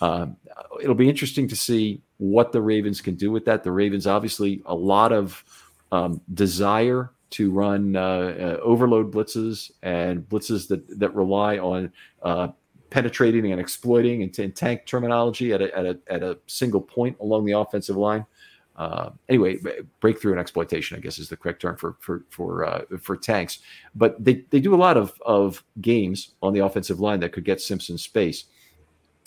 Um, 0.00 0.36
it'll 0.82 0.94
be 0.94 1.08
interesting 1.08 1.48
to 1.48 1.56
see 1.56 2.02
what 2.18 2.52
the 2.52 2.60
Ravens 2.60 3.00
can 3.00 3.14
do 3.14 3.30
with 3.30 3.44
that. 3.44 3.62
The 3.62 3.72
Ravens 3.72 4.06
obviously 4.06 4.62
a 4.66 4.74
lot 4.74 5.12
of 5.12 5.44
um, 5.92 6.20
desire 6.34 7.12
to 7.30 7.50
run 7.50 7.94
uh, 7.96 8.00
uh, 8.00 8.60
overload 8.62 9.12
blitzes 9.12 9.70
and 9.82 10.28
blitzes 10.28 10.68
that 10.68 10.98
that 10.98 11.14
rely 11.14 11.58
on 11.58 11.92
uh, 12.22 12.48
penetrating 12.90 13.52
and 13.52 13.60
exploiting 13.60 14.22
in, 14.22 14.52
tank 14.52 14.86
terminology 14.86 15.52
at 15.52 15.60
a, 15.60 15.76
at, 15.76 15.86
a, 15.86 15.98
at 16.08 16.22
a 16.22 16.38
single 16.46 16.80
point 16.80 17.16
along 17.20 17.44
the 17.44 17.52
offensive 17.52 17.96
line. 17.96 18.24
Uh, 18.76 19.10
anyway, 19.28 19.58
breakthrough 20.00 20.32
and 20.32 20.40
exploitation, 20.40 20.96
I 20.96 21.00
guess, 21.00 21.18
is 21.18 21.28
the 21.28 21.36
correct 21.36 21.60
term 21.60 21.76
for 21.76 21.96
for 21.98 22.24
for 22.30 22.64
uh, 22.64 22.82
for 23.00 23.16
tanks. 23.16 23.58
But 23.96 24.24
they, 24.24 24.44
they 24.50 24.60
do 24.60 24.72
a 24.72 24.76
lot 24.76 24.96
of 24.96 25.20
of 25.26 25.64
games 25.80 26.34
on 26.42 26.52
the 26.52 26.60
offensive 26.60 27.00
line 27.00 27.18
that 27.20 27.32
could 27.32 27.44
get 27.44 27.60
Simpson 27.60 27.98
space. 27.98 28.44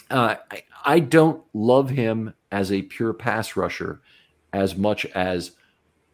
Uh, 0.09 0.35
I, 0.51 0.63
I 0.85 0.99
don't 0.99 1.43
love 1.53 1.89
him 1.89 2.33
as 2.51 2.71
a 2.71 2.81
pure 2.83 3.13
pass 3.13 3.57
rusher 3.57 4.01
as 4.53 4.77
much 4.77 5.05
as 5.07 5.51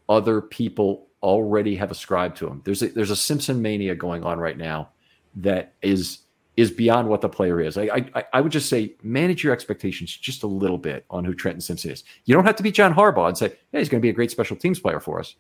other 0.09 0.41
people 0.41 1.07
already 1.21 1.75
have 1.75 1.91
ascribed 1.91 2.37
to 2.37 2.47
him. 2.47 2.61
There's 2.63 2.81
a, 2.81 2.87
there's 2.87 3.11
a 3.11 3.15
Simpson 3.15 3.61
mania 3.61 3.95
going 3.95 4.23
on 4.23 4.39
right 4.39 4.57
now 4.57 4.89
that 5.35 5.73
is 5.81 6.19
is 6.57 6.71
beyond 6.71 7.07
what 7.07 7.21
the 7.21 7.29
player 7.29 7.61
is. 7.61 7.77
I, 7.77 8.09
I, 8.15 8.25
I 8.33 8.41
would 8.41 8.51
just 8.51 8.67
say 8.67 8.95
manage 9.03 9.43
your 9.43 9.53
expectations 9.53 10.17
just 10.17 10.41
a 10.41 10.47
little 10.47 10.79
bit 10.79 11.05
on 11.11 11.23
who 11.23 11.35
Trenton 11.35 11.61
Simpson 11.61 11.91
is. 11.91 12.03
You 12.25 12.33
don't 12.33 12.45
have 12.45 12.55
to 12.55 12.63
be 12.63 12.71
John 12.71 12.93
Harbaugh 12.93 13.27
and 13.27 13.37
say, 13.37 13.53
"Yeah, 13.71 13.79
he's 13.79 13.89
going 13.89 14.01
to 14.01 14.05
be 14.05 14.09
a 14.09 14.13
great 14.13 14.31
special 14.31 14.57
teams 14.57 14.79
player 14.79 14.99
for 14.99 15.19
us," 15.19 15.35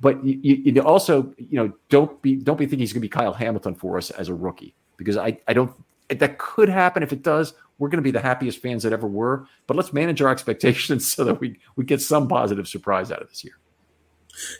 but 0.00 0.24
you, 0.24 0.38
you 0.42 0.80
also, 0.82 1.34
you 1.36 1.56
know, 1.56 1.72
don't 1.88 2.22
be 2.22 2.36
don't 2.36 2.56
be 2.56 2.64
thinking 2.64 2.78
he's 2.78 2.92
going 2.92 3.02
to 3.02 3.06
be 3.06 3.08
Kyle 3.08 3.34
Hamilton 3.34 3.74
for 3.74 3.98
us 3.98 4.10
as 4.10 4.28
a 4.28 4.34
rookie 4.34 4.74
because 4.96 5.16
I 5.16 5.38
I 5.48 5.52
don't 5.52 5.72
that 6.08 6.38
could 6.38 6.68
happen. 6.68 7.02
If 7.02 7.12
it 7.12 7.22
does, 7.22 7.54
we're 7.78 7.88
going 7.88 7.98
to 7.98 8.02
be 8.02 8.12
the 8.12 8.20
happiest 8.20 8.62
fans 8.62 8.84
that 8.84 8.92
ever 8.92 9.08
were. 9.08 9.46
But 9.66 9.76
let's 9.76 9.92
manage 9.92 10.22
our 10.22 10.28
expectations 10.32 11.12
so 11.12 11.24
that 11.24 11.40
we 11.40 11.58
we 11.74 11.84
get 11.84 12.00
some 12.00 12.28
positive 12.28 12.68
surprise 12.68 13.10
out 13.10 13.22
of 13.22 13.28
this 13.28 13.42
year. 13.42 13.54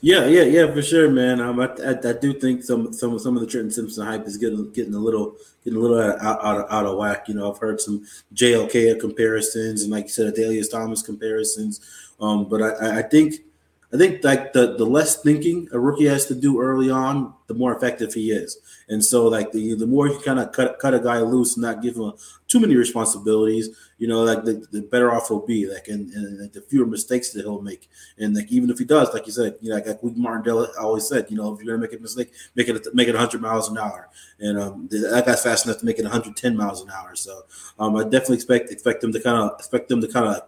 Yeah, 0.01 0.27
yeah, 0.27 0.43
yeah, 0.43 0.73
for 0.73 0.83
sure, 0.83 1.11
man. 1.11 1.41
Um, 1.41 1.61
I, 1.61 1.67
I, 1.85 1.91
I, 1.91 2.13
do 2.13 2.33
think 2.33 2.63
some 2.63 2.93
some 2.93 3.19
some 3.19 3.37
of 3.37 3.41
the 3.41 3.47
Trenton 3.47 3.71
Simpson 3.71 4.07
hype 4.07 4.27
is 4.27 4.37
getting 4.37 4.71
getting 4.73 4.95
a 4.95 4.99
little 4.99 5.37
getting 5.65 5.79
a 5.79 5.83
little 5.83 6.01
out, 6.01 6.45
out, 6.45 6.61
of, 6.61 6.73
out 6.73 6.87
of 6.87 6.97
whack. 6.97 7.29
You 7.29 7.35
know, 7.35 7.53
I've 7.53 7.59
heard 7.59 7.81
some 7.81 8.05
JLK 8.35 8.99
comparisons 9.01 9.83
and, 9.83 9.93
like 9.93 10.05
you 10.05 10.11
said, 10.11 10.35
Adalius 10.35 10.71
Thomas 10.71 11.03
comparisons. 11.03 11.81
Um, 12.21 12.49
but 12.49 12.63
I, 12.63 13.01
I 13.01 13.03
think 13.03 13.35
I 13.93 13.97
think 13.97 14.23
like 14.23 14.53
the 14.53 14.77
the 14.77 14.85
less 14.85 15.21
thinking 15.21 15.69
a 15.73 15.79
rookie 15.79 16.07
has 16.07 16.27
to 16.27 16.35
do 16.35 16.61
early 16.61 16.91
on, 16.91 17.35
the 17.49 17.55
more 17.55 17.75
effective 17.75 18.15
he 18.15 18.31
is. 18.31 18.59
And 18.89 19.05
so 19.05 19.27
like 19.27 19.51
the 19.53 19.75
the 19.75 19.87
more 19.87 20.07
you 20.07 20.21
kind 20.21 20.39
of 20.39 20.53
cut 20.53 20.79
cut 20.79 20.95
a 20.95 21.01
guy 21.01 21.19
loose 21.21 21.57
and 21.57 21.63
not 21.63 21.83
give 21.83 21.97
him 21.97 22.13
too 22.47 22.61
many 22.61 22.77
responsibilities, 22.77 23.71
you 24.01 24.09
know, 24.09 24.23
like 24.23 24.45
the, 24.45 24.67
the 24.73 24.81
better 24.81 25.13
off 25.13 25.29
he'll 25.29 25.45
be. 25.45 25.71
Like 25.71 25.89
and, 25.89 26.11
and 26.15 26.53
the 26.53 26.63
fewer 26.63 26.87
mistakes 26.87 27.31
that 27.31 27.43
he'll 27.43 27.61
make. 27.61 27.91
And 28.19 28.35
like 28.35 28.51
even 28.51 28.71
if 28.71 28.79
he 28.79 28.87
does, 28.87 29.13
like 29.13 29.27
you 29.27 29.33
said, 29.33 29.57
you 29.61 29.69
know, 29.69 29.77
like, 29.77 29.87
like 29.87 30.03
Martindale 30.17 30.69
always 30.81 31.07
said, 31.07 31.27
you 31.29 31.37
know, 31.37 31.53
if 31.53 31.63
you're 31.63 31.77
gonna 31.77 31.87
make 31.87 31.97
a 31.97 32.03
mistake, 32.03 32.33
make 32.55 32.69
it 32.69 32.95
make 32.95 33.09
it 33.09 33.15
100 33.15 33.43
miles 33.43 33.69
an 33.69 33.77
hour. 33.77 34.09
And 34.41 34.59
um, 34.59 34.89
that 34.91 35.25
guy's 35.27 35.43
fast 35.43 35.67
enough 35.67 35.79
to 35.81 35.85
make 35.85 35.99
it 35.99 36.05
110 36.05 36.57
miles 36.57 36.81
an 36.81 36.91
hour. 36.91 37.15
So 37.15 37.43
um, 37.79 37.95
I 37.95 38.05
definitely 38.05 38.37
expect 38.37 38.71
expect 38.71 39.03
them 39.03 39.13
to 39.13 39.21
kind 39.21 39.37
of 39.37 39.59
expect 39.59 39.91
them 39.91 40.01
to 40.01 40.09
kind 40.09 40.27
of 40.27 40.43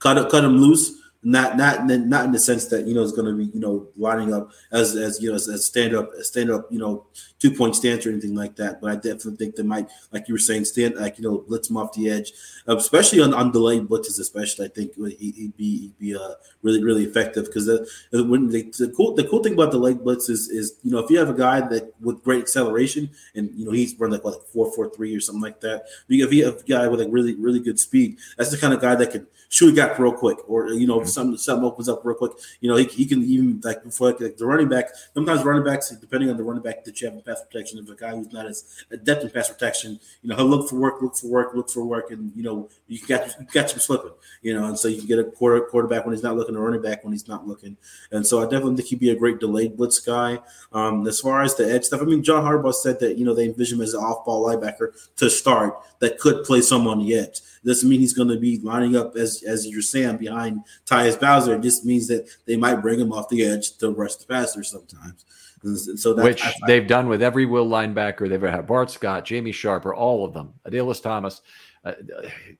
cut 0.00 0.30
cut 0.30 0.44
him 0.44 0.58
loose 0.58 0.92
not 1.22 1.56
not 1.56 1.84
not 1.86 2.24
in 2.24 2.32
the 2.32 2.38
sense 2.38 2.66
that 2.66 2.86
you 2.86 2.94
know 2.94 3.02
it's 3.02 3.12
going 3.12 3.26
to 3.26 3.36
be 3.36 3.50
you 3.52 3.60
know 3.60 3.88
lining 3.96 4.32
up 4.32 4.50
as 4.70 4.94
as 4.94 5.20
you 5.20 5.28
know 5.28 5.34
as, 5.34 5.48
as 5.48 5.66
stand 5.66 5.94
up 5.94 6.10
stand 6.20 6.50
up 6.50 6.66
you 6.70 6.78
know 6.78 7.06
two 7.38 7.52
point 7.52 7.76
stance 7.76 8.04
or 8.04 8.10
anything 8.10 8.34
like 8.34 8.56
that. 8.56 8.80
But 8.80 8.90
I 8.90 8.94
definitely 8.94 9.36
think 9.36 9.56
they 9.56 9.62
might, 9.62 9.88
like 10.12 10.28
you 10.28 10.34
were 10.34 10.38
saying, 10.38 10.64
stand 10.64 10.96
like 10.96 11.18
you 11.18 11.24
know 11.24 11.38
blitz 11.38 11.70
him 11.70 11.76
off 11.76 11.92
the 11.92 12.10
edge, 12.10 12.32
especially 12.66 13.20
on, 13.20 13.34
on 13.34 13.52
delayed 13.52 13.88
blitzes. 13.88 14.18
Especially, 14.18 14.66
I 14.66 14.68
think 14.68 14.94
he'd 14.94 15.56
be 15.56 15.78
he'd 15.78 15.98
be 15.98 16.16
uh, 16.16 16.34
really 16.62 16.82
really 16.82 17.04
effective 17.04 17.46
because 17.46 17.66
the 17.66 17.88
when 18.12 18.48
they, 18.48 18.62
the 18.62 18.92
cool 18.96 19.14
the 19.14 19.24
cool 19.24 19.42
thing 19.42 19.54
about 19.54 19.70
delayed 19.70 19.98
blitzes 19.98 20.28
is 20.30 20.48
is 20.48 20.74
you 20.82 20.90
know 20.90 20.98
if 20.98 21.10
you 21.10 21.18
have 21.18 21.30
a 21.30 21.34
guy 21.34 21.60
that 21.60 21.94
with 22.00 22.22
great 22.22 22.42
acceleration 22.42 23.10
and 23.34 23.50
you 23.54 23.64
know 23.64 23.72
he's 23.72 23.98
run 23.98 24.10
like 24.10 24.24
what 24.24 24.34
like 24.34 24.46
four 24.48 24.72
four 24.74 24.90
three 24.90 25.14
or 25.14 25.20
something 25.20 25.42
like 25.42 25.60
that. 25.60 25.84
If 26.08 26.32
you 26.32 26.44
have 26.44 26.60
a 26.60 26.62
guy 26.62 26.88
with 26.88 27.00
like 27.00 27.08
really 27.10 27.34
really 27.34 27.60
good 27.60 27.78
speed, 27.78 28.18
that's 28.36 28.50
the 28.50 28.58
kind 28.58 28.72
of 28.72 28.80
guy 28.80 28.94
that 28.94 29.12
can 29.12 29.26
shoot 29.48 29.72
a 29.72 29.76
gap 29.76 29.98
real 29.98 30.12
quick, 30.12 30.38
or 30.46 30.68
you 30.68 30.86
know, 30.86 31.00
something 31.08 31.36
something 31.36 31.64
opens 31.64 31.88
up 31.88 32.04
real 32.04 32.16
quick, 32.16 32.32
you 32.60 32.68
know, 32.68 32.76
he, 32.76 32.84
he 32.84 33.06
can 33.06 33.22
even 33.24 33.60
like 33.64 33.82
before 33.82 34.12
like, 34.12 34.36
the 34.36 34.46
running 34.46 34.68
back. 34.68 34.90
Sometimes 35.14 35.44
running 35.44 35.64
backs, 35.64 35.90
depending 35.90 36.30
on 36.30 36.36
the 36.36 36.42
running 36.42 36.62
back 36.62 36.84
that 36.84 37.00
you 37.00 37.08
have 37.08 37.16
in 37.16 37.22
pass 37.22 37.42
protection, 37.42 37.78
if 37.78 37.88
a 37.88 37.94
guy 37.94 38.10
who's 38.10 38.32
not 38.32 38.46
as 38.46 38.84
adept 38.90 39.22
in 39.22 39.30
pass 39.30 39.48
protection, 39.48 39.98
you 40.22 40.28
know, 40.28 40.36
he'll 40.36 40.46
look 40.46 40.68
for 40.68 40.76
work, 40.76 41.02
look 41.02 41.16
for 41.16 41.28
work, 41.28 41.54
look 41.54 41.70
for 41.70 41.84
work, 41.84 42.10
and 42.10 42.32
you 42.34 42.42
know, 42.42 42.68
you 42.86 42.98
got 43.06 43.28
you 43.40 43.46
got 43.52 43.72
him 43.72 43.78
slipping, 43.78 44.12
you 44.42 44.54
know, 44.54 44.66
and 44.66 44.78
so 44.78 44.88
you 44.88 44.98
can 44.98 45.06
get 45.06 45.18
a 45.18 45.24
quarter 45.24 45.60
quarterback 45.60 46.04
when 46.04 46.14
he's 46.14 46.22
not 46.22 46.36
looking, 46.36 46.56
a 46.56 46.60
running 46.60 46.82
back 46.82 47.04
when 47.04 47.12
he's 47.12 47.28
not 47.28 47.46
looking, 47.46 47.76
and 48.12 48.26
so 48.26 48.40
I 48.40 48.44
definitely 48.44 48.76
think 48.76 48.88
he'd 48.88 49.00
be 49.00 49.10
a 49.10 49.16
great 49.16 49.40
delayed 49.40 49.76
blitz 49.76 49.98
guy. 50.00 50.38
Um, 50.72 51.06
as 51.06 51.20
far 51.20 51.42
as 51.42 51.54
the 51.56 51.70
edge 51.70 51.84
stuff, 51.84 52.02
I 52.02 52.04
mean, 52.04 52.22
John 52.22 52.44
Harbaugh 52.44 52.74
said 52.74 53.00
that 53.00 53.18
you 53.18 53.24
know 53.24 53.34
they 53.34 53.46
envision 53.46 53.78
him 53.78 53.82
as 53.82 53.94
an 53.94 54.00
off 54.00 54.24
ball 54.24 54.46
linebacker 54.46 54.92
to 55.16 55.30
start 55.30 55.78
that 56.00 56.18
could 56.18 56.44
play 56.44 56.60
some 56.60 56.86
on 56.86 57.00
the 57.00 57.14
edge. 57.14 57.40
Doesn't 57.68 57.88
mean 57.88 58.00
he's 58.00 58.14
going 58.14 58.28
to 58.28 58.38
be 58.38 58.58
lining 58.60 58.96
up 58.96 59.14
as 59.14 59.42
as 59.42 59.66
you're 59.66 59.82
saying 59.82 60.16
behind 60.16 60.62
Tyus 60.86 61.20
Bowser. 61.20 61.54
It 61.56 61.60
just 61.60 61.84
means 61.84 62.08
that 62.08 62.26
they 62.46 62.56
might 62.56 62.76
bring 62.76 62.98
him 62.98 63.12
off 63.12 63.28
the 63.28 63.44
edge 63.44 63.76
to 63.76 63.90
rush 63.90 64.14
the 64.14 64.24
passer 64.24 64.64
sometimes. 64.64 65.26
And 65.62 66.00
so 66.00 66.14
which 66.14 66.42
I, 66.42 66.54
they've 66.66 66.86
done 66.86 67.08
with 67.08 67.22
every 67.22 67.44
will 67.44 67.68
linebacker 67.68 68.20
they've 68.20 68.32
ever 68.32 68.50
had. 68.50 68.66
Bart 68.66 68.90
Scott, 68.90 69.26
Jamie 69.26 69.52
Sharper, 69.52 69.94
all 69.94 70.24
of 70.24 70.32
them. 70.32 70.54
Adalius 70.66 71.02
Thomas. 71.02 71.42
Uh, 71.84 71.92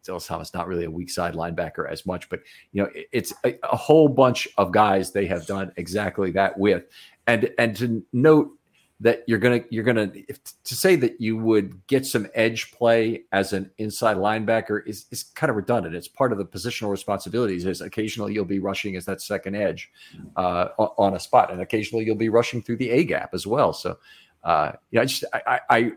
Thomas 0.05 0.53
not 0.53 0.69
really 0.69 0.85
a 0.85 0.91
weak 0.91 1.11
side 1.11 1.35
linebacker 1.35 1.91
as 1.91 2.05
much, 2.05 2.29
but 2.29 2.41
you 2.73 2.83
know 2.83 2.91
it's 3.11 3.33
a, 3.47 3.59
a 3.63 3.77
whole 3.77 4.09
bunch 4.09 4.47
of 4.59 4.73
guys 4.73 5.11
they 5.11 5.27
have 5.27 5.47
done 5.47 5.73
exactly 5.77 6.31
that 6.33 6.59
with. 6.59 6.85
And 7.27 7.51
and 7.59 7.75
to 7.77 8.05
note 8.13 8.58
that 9.01 9.23
you're 9.29 9.39
gonna 9.39 9.61
you're 9.71 9.85
gonna 9.85 10.11
if, 10.15 10.41
to 10.65 10.75
say 10.75 10.97
that 10.97 11.21
you 11.21 11.37
would 11.37 11.87
get 11.87 12.05
some 12.05 12.27
edge 12.35 12.73
play 12.73 13.23
as 13.31 13.53
an 13.53 13.71
inside 13.79 14.17
linebacker 14.17 14.87
is 14.87 15.07
is 15.11 15.23
kind 15.23 15.51
of 15.51 15.57
redundant. 15.57 15.95
It's 15.95 16.09
part 16.09 16.33
of 16.33 16.39
the 16.39 16.45
positional 16.45 16.91
responsibilities. 16.91 17.65
Is 17.65 17.81
occasionally 17.81 18.35
you'll 18.35 18.45
be 18.45 18.59
rushing 18.59 18.97
as 18.97 19.05
that 19.05 19.21
second 19.23 19.55
edge 19.55 19.91
uh, 20.37 20.69
on 20.79 21.15
a 21.15 21.21
spot, 21.21 21.53
and 21.53 21.61
occasionally 21.61 22.05
you'll 22.05 22.17
be 22.17 22.29
rushing 22.29 22.61
through 22.61 22.79
the 22.79 22.91
A 22.91 23.05
gap 23.05 23.35
as 23.35 23.47
well. 23.47 23.73
So, 23.73 23.99
uh, 24.43 24.73
I 24.97 25.05
just 25.05 25.25
I, 25.33 25.61
I 25.71 25.93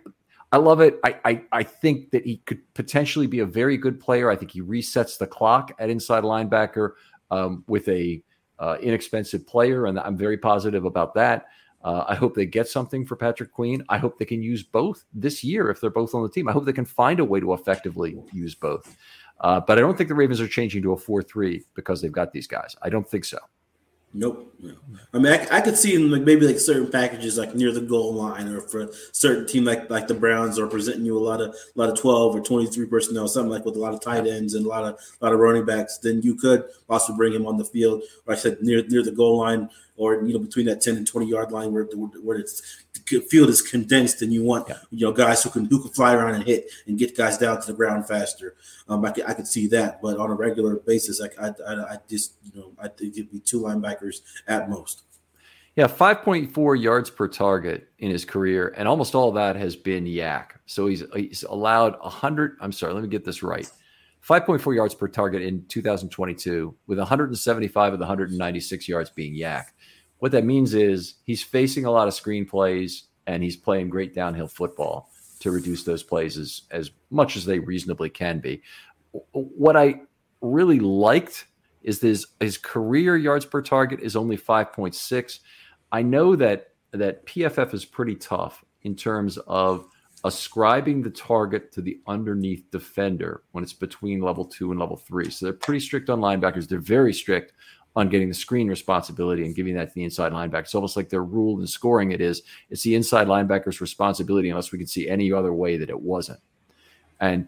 I 0.51 0.57
love 0.57 0.79
it. 0.81 0.99
I, 1.03 1.15
I 1.25 1.43
I 1.51 1.63
think 1.63 2.11
that 2.11 2.23
he 2.23 2.37
could 2.45 2.61
potentially 2.75 3.25
be 3.25 3.39
a 3.39 3.45
very 3.47 3.77
good 3.77 3.99
player. 3.99 4.29
I 4.29 4.35
think 4.35 4.51
he 4.51 4.61
resets 4.61 5.17
the 5.17 5.27
clock 5.27 5.71
at 5.79 5.89
inside 5.89 6.23
linebacker 6.23 6.91
um, 7.31 7.63
with 7.67 7.87
a 7.87 8.21
uh, 8.59 8.77
inexpensive 8.79 9.47
player, 9.47 9.87
and 9.87 9.99
I'm 9.99 10.17
very 10.17 10.37
positive 10.37 10.85
about 10.85 11.15
that. 11.15 11.47
Uh, 11.83 12.05
I 12.07 12.15
hope 12.15 12.35
they 12.35 12.45
get 12.45 12.67
something 12.67 13.05
for 13.05 13.15
Patrick 13.15 13.51
Queen. 13.51 13.83
I 13.89 13.97
hope 13.97 14.19
they 14.19 14.25
can 14.25 14.43
use 14.43 14.63
both 14.63 15.03
this 15.13 15.43
year 15.43 15.69
if 15.69 15.81
they're 15.81 15.89
both 15.89 16.13
on 16.13 16.23
the 16.23 16.29
team. 16.29 16.47
I 16.47 16.51
hope 16.51 16.65
they 16.65 16.73
can 16.73 16.85
find 16.85 17.19
a 17.19 17.25
way 17.25 17.39
to 17.39 17.53
effectively 17.53 18.21
use 18.31 18.53
both. 18.53 18.95
Uh, 19.39 19.59
but 19.59 19.77
I 19.77 19.81
don't 19.81 19.97
think 19.97 20.07
the 20.07 20.15
Ravens 20.15 20.39
are 20.39 20.47
changing 20.47 20.83
to 20.83 20.93
a 20.93 20.97
4 20.97 21.23
3 21.23 21.63
because 21.73 22.01
they've 22.01 22.11
got 22.11 22.31
these 22.31 22.47
guys. 22.47 22.75
I 22.81 22.89
don't 22.89 23.09
think 23.09 23.25
so. 23.25 23.39
Nope. 24.13 24.53
No. 24.59 24.75
I 25.13 25.19
mean, 25.19 25.31
I, 25.31 25.57
I, 25.57 25.61
could 25.61 25.77
see 25.77 25.95
in 25.95 26.11
like 26.11 26.23
maybe 26.23 26.45
like 26.45 26.59
certain 26.59 26.91
packages 26.91 27.37
like 27.37 27.55
near 27.55 27.71
the 27.71 27.79
goal 27.79 28.13
line, 28.13 28.49
or 28.49 28.59
for 28.59 28.81
a 28.81 28.89
certain 29.13 29.47
team 29.47 29.63
like 29.63 29.89
like 29.89 30.09
the 30.09 30.13
Browns 30.13 30.59
are 30.59 30.67
presenting 30.67 31.05
you 31.05 31.17
a 31.17 31.19
lot 31.19 31.39
of 31.39 31.51
a 31.51 31.79
lot 31.79 31.89
of 31.89 31.97
twelve 31.97 32.35
or 32.35 32.41
twenty 32.41 32.67
three 32.67 32.87
personnel, 32.87 33.29
something 33.29 33.49
like 33.49 33.63
with 33.63 33.77
a 33.77 33.79
lot 33.79 33.93
of 33.93 34.01
tight 34.01 34.27
ends 34.27 34.53
and 34.53 34.65
a 34.65 34.69
lot 34.69 34.83
of 34.83 34.95
a 35.21 35.25
lot 35.25 35.33
of 35.33 35.39
running 35.39 35.63
backs. 35.63 35.97
Then 35.97 36.21
you 36.23 36.35
could 36.35 36.65
also 36.89 37.15
bring 37.15 37.31
him 37.31 37.47
on 37.47 37.57
the 37.57 37.63
field, 37.63 38.03
like 38.25 38.37
I 38.37 38.41
said, 38.41 38.57
near 38.61 38.85
near 38.87 39.01
the 39.01 39.11
goal 39.11 39.37
line, 39.37 39.69
or 39.97 40.23
you 40.23 40.33
know 40.33 40.39
between 40.39 40.65
that 40.65 40.81
10 40.81 40.97
and 40.97 41.07
20 41.07 41.27
yard 41.27 41.51
line 41.51 41.71
where 41.71 41.83
where 42.23 42.37
it's 42.37 42.83
the 42.93 43.19
field 43.21 43.49
is 43.49 43.61
condensed 43.61 44.21
and 44.21 44.33
you 44.33 44.43
want 44.43 44.67
yeah. 44.67 44.77
you 44.89 45.05
know 45.05 45.11
guys 45.11 45.43
who 45.43 45.49
can 45.49 45.65
who 45.65 45.81
can 45.81 45.91
fly 45.91 46.13
around 46.13 46.35
and 46.35 46.43
hit 46.43 46.69
and 46.87 46.97
get 46.97 47.15
guys 47.15 47.37
down 47.37 47.59
to 47.59 47.67
the 47.67 47.73
ground 47.73 48.07
faster. 48.07 48.55
Um, 48.87 49.03
I 49.05 49.11
could, 49.11 49.25
I 49.25 49.33
could 49.33 49.47
see 49.47 49.67
that, 49.67 50.01
but 50.01 50.17
on 50.17 50.29
a 50.29 50.33
regular 50.33 50.77
basis, 50.77 51.21
I, 51.21 51.47
I, 51.47 51.53
I 51.67 51.97
just 52.09 52.33
you 52.43 52.59
know 52.59 52.71
I 52.79 52.87
think 52.87 53.17
it'd 53.17 53.31
be 53.31 53.39
two 53.39 53.61
linebackers 53.61 54.21
at 54.47 54.69
most. 54.69 55.03
Yeah, 55.77 55.87
5.4 55.87 56.81
yards 56.81 57.09
per 57.09 57.29
target 57.29 57.87
in 57.99 58.11
his 58.11 58.25
career, 58.25 58.73
and 58.75 58.89
almost 58.89 59.15
all 59.15 59.31
that 59.31 59.55
has 59.55 59.75
been 59.75 60.03
YAC. 60.03 60.47
So 60.65 60.87
he's 60.87 61.03
he's 61.15 61.43
allowed 61.43 61.97
100. 62.01 62.57
I'm 62.59 62.71
sorry, 62.71 62.93
let 62.93 63.03
me 63.03 63.09
get 63.09 63.23
this 63.23 63.41
right. 63.41 63.69
5.4 64.27 64.75
yards 64.75 64.93
per 64.93 65.07
target 65.07 65.41
in 65.41 65.65
2022, 65.67 66.75
with 66.87 66.99
175 66.99 67.93
of 67.93 67.99
the 67.99 68.03
196 68.03 68.87
yards 68.87 69.09
being 69.09 69.33
YAC. 69.33 69.63
What 70.21 70.31
that 70.33 70.45
means 70.45 70.75
is 70.75 71.15
he's 71.25 71.41
facing 71.41 71.85
a 71.85 71.91
lot 71.91 72.07
of 72.07 72.13
screen 72.13 72.45
plays 72.45 73.05
and 73.25 73.41
he's 73.41 73.57
playing 73.57 73.89
great 73.89 74.13
downhill 74.13 74.47
football 74.47 75.09
to 75.39 75.49
reduce 75.49 75.83
those 75.83 76.03
plays 76.03 76.37
as, 76.37 76.61
as 76.69 76.91
much 77.09 77.35
as 77.35 77.43
they 77.43 77.57
reasonably 77.57 78.11
can 78.11 78.39
be. 78.39 78.61
What 79.31 79.75
I 79.75 80.01
really 80.39 80.79
liked 80.79 81.47
is 81.81 82.01
this 82.01 82.27
his 82.39 82.59
career 82.59 83.17
yards 83.17 83.45
per 83.45 83.63
target 83.63 83.99
is 83.99 84.15
only 84.15 84.37
5.6. 84.37 85.39
I 85.91 86.03
know 86.03 86.35
that 86.35 86.67
that 86.91 87.25
PFF 87.25 87.73
is 87.73 87.83
pretty 87.83 88.15
tough 88.15 88.63
in 88.83 88.95
terms 88.95 89.39
of 89.47 89.87
ascribing 90.23 91.01
the 91.01 91.09
target 91.09 91.71
to 91.71 91.81
the 91.81 91.99
underneath 92.05 92.69
defender 92.69 93.41
when 93.53 93.63
it's 93.63 93.73
between 93.73 94.21
level 94.21 94.45
two 94.45 94.69
and 94.69 94.79
level 94.79 94.97
three. 94.97 95.31
So 95.31 95.47
they're 95.47 95.53
pretty 95.53 95.79
strict 95.79 96.11
on 96.11 96.19
linebackers. 96.19 96.67
They're 96.67 96.77
very 96.77 97.11
strict 97.11 97.53
on 97.95 98.09
getting 98.09 98.29
the 98.29 98.33
screen 98.33 98.67
responsibility 98.67 99.45
and 99.45 99.55
giving 99.55 99.75
that 99.75 99.89
to 99.89 99.93
the 99.93 100.03
inside 100.03 100.31
linebacker. 100.31 100.61
It's 100.61 100.75
almost 100.75 100.95
like 100.95 101.09
their 101.09 101.23
rule 101.23 101.59
in 101.59 101.67
scoring 101.67 102.11
it 102.11 102.21
is 102.21 102.43
it's 102.69 102.83
the 102.83 102.95
inside 102.95 103.27
linebacker's 103.27 103.81
responsibility 103.81 104.49
unless 104.49 104.71
we 104.71 104.77
can 104.77 104.87
see 104.87 105.09
any 105.09 105.31
other 105.31 105.53
way 105.53 105.77
that 105.77 105.89
it 105.89 105.99
wasn't. 105.99 106.39
And 107.19 107.47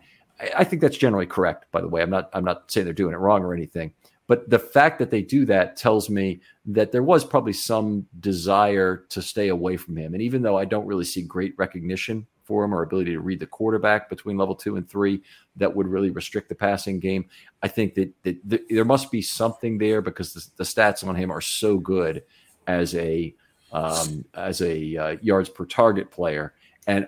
I 0.55 0.63
think 0.63 0.81
that's 0.81 0.97
generally 0.97 1.25
correct, 1.25 1.71
by 1.71 1.81
the 1.81 1.87
way. 1.87 2.01
I'm 2.01 2.09
not 2.09 2.29
I'm 2.33 2.43
not 2.43 2.69
saying 2.71 2.85
they're 2.85 2.93
doing 2.93 3.13
it 3.13 3.19
wrong 3.19 3.43
or 3.43 3.53
anything. 3.53 3.93
But 4.27 4.49
the 4.49 4.59
fact 4.59 4.99
that 4.99 5.11
they 5.11 5.21
do 5.21 5.45
that 5.45 5.75
tells 5.75 6.09
me 6.09 6.41
that 6.65 6.91
there 6.91 7.03
was 7.03 7.25
probably 7.25 7.53
some 7.53 8.07
desire 8.19 9.05
to 9.09 9.21
stay 9.21 9.49
away 9.49 9.77
from 9.77 9.97
him. 9.97 10.13
And 10.13 10.23
even 10.23 10.41
though 10.41 10.57
I 10.57 10.65
don't 10.65 10.85
really 10.85 11.03
see 11.03 11.21
great 11.21 11.53
recognition 11.57 12.25
for 12.43 12.63
him 12.63 12.73
or 12.73 12.83
ability 12.83 13.11
to 13.11 13.19
read 13.19 13.39
the 13.39 13.47
quarterback 13.47 14.09
between 14.09 14.37
level 14.37 14.55
two 14.55 14.75
and 14.75 14.89
three 14.89 15.21
that 15.55 15.73
would 15.73 15.87
really 15.87 16.09
restrict 16.09 16.49
the 16.49 16.55
passing 16.55 16.99
game. 16.99 17.25
I 17.61 17.67
think 17.67 17.93
that, 17.95 18.13
that, 18.23 18.49
that 18.49 18.61
there 18.69 18.85
must 18.85 19.11
be 19.11 19.21
something 19.21 19.77
there 19.77 20.01
because 20.01 20.33
the, 20.33 20.45
the, 20.57 20.63
stats 20.63 21.07
on 21.07 21.15
him 21.15 21.31
are 21.31 21.41
so 21.41 21.77
good 21.77 22.23
as 22.67 22.95
a 22.95 23.33
um, 23.71 24.23
as 24.35 24.61
a 24.61 24.97
uh, 24.97 25.15
yards 25.21 25.49
per 25.49 25.65
target 25.65 26.11
player, 26.11 26.53
and 26.85 27.07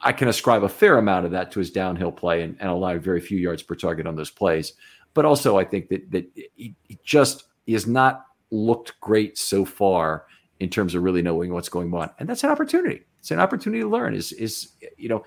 I 0.00 0.12
can 0.12 0.28
ascribe 0.28 0.62
a 0.62 0.68
fair 0.68 0.96
amount 0.96 1.26
of 1.26 1.32
that 1.32 1.50
to 1.52 1.58
his 1.58 1.70
downhill 1.70 2.12
play 2.12 2.42
and, 2.42 2.56
and 2.58 2.70
allow 2.70 2.96
very 2.96 3.20
few 3.20 3.38
yards 3.38 3.62
per 3.62 3.74
target 3.74 4.06
on 4.06 4.16
those 4.16 4.30
plays. 4.30 4.72
But 5.12 5.26
also, 5.26 5.58
I 5.58 5.64
think 5.64 5.88
that 5.88 6.10
that 6.12 6.26
he, 6.34 6.74
he 6.84 6.98
just 7.04 7.44
he 7.66 7.74
has 7.74 7.86
not 7.86 8.24
looked 8.50 8.98
great 9.00 9.36
so 9.36 9.64
far 9.66 10.24
in 10.58 10.70
terms 10.70 10.94
of 10.94 11.02
really 11.02 11.20
knowing 11.20 11.52
what's 11.52 11.68
going 11.68 11.92
on, 11.92 12.10
and 12.18 12.28
that's 12.28 12.44
an 12.44 12.50
opportunity 12.50 13.02
it's 13.26 13.32
an 13.32 13.40
opportunity 13.40 13.82
to 13.82 13.88
learn. 13.88 14.14
Is 14.14 14.30
is 14.30 14.68
you 14.96 15.08
know, 15.08 15.24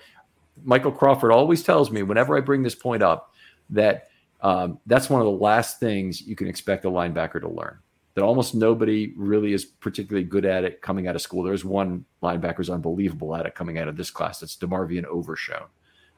Michael 0.64 0.90
Crawford 0.90 1.32
always 1.32 1.62
tells 1.62 1.90
me 1.90 2.02
whenever 2.02 2.34
I 2.34 2.40
bring 2.40 2.62
this 2.62 2.74
point 2.74 3.02
up 3.02 3.34
that 3.68 4.08
um, 4.40 4.78
that's 4.86 5.10
one 5.10 5.20
of 5.20 5.26
the 5.26 5.32
last 5.32 5.80
things 5.80 6.22
you 6.22 6.34
can 6.34 6.46
expect 6.46 6.86
a 6.86 6.90
linebacker 6.90 7.42
to 7.42 7.48
learn. 7.48 7.78
That 8.14 8.24
almost 8.24 8.54
nobody 8.54 9.12
really 9.16 9.52
is 9.52 9.66
particularly 9.66 10.24
good 10.24 10.46
at 10.46 10.64
it 10.64 10.80
coming 10.80 11.08
out 11.08 11.14
of 11.14 11.20
school. 11.20 11.42
There's 11.42 11.62
one 11.62 12.06
linebacker 12.22 12.56
who's 12.56 12.70
unbelievable 12.70 13.36
at 13.36 13.44
it 13.44 13.54
coming 13.54 13.78
out 13.78 13.86
of 13.86 13.98
this 13.98 14.10
class. 14.10 14.40
That's 14.40 14.56
DeMarvion 14.56 15.04
Overshown, 15.04 15.66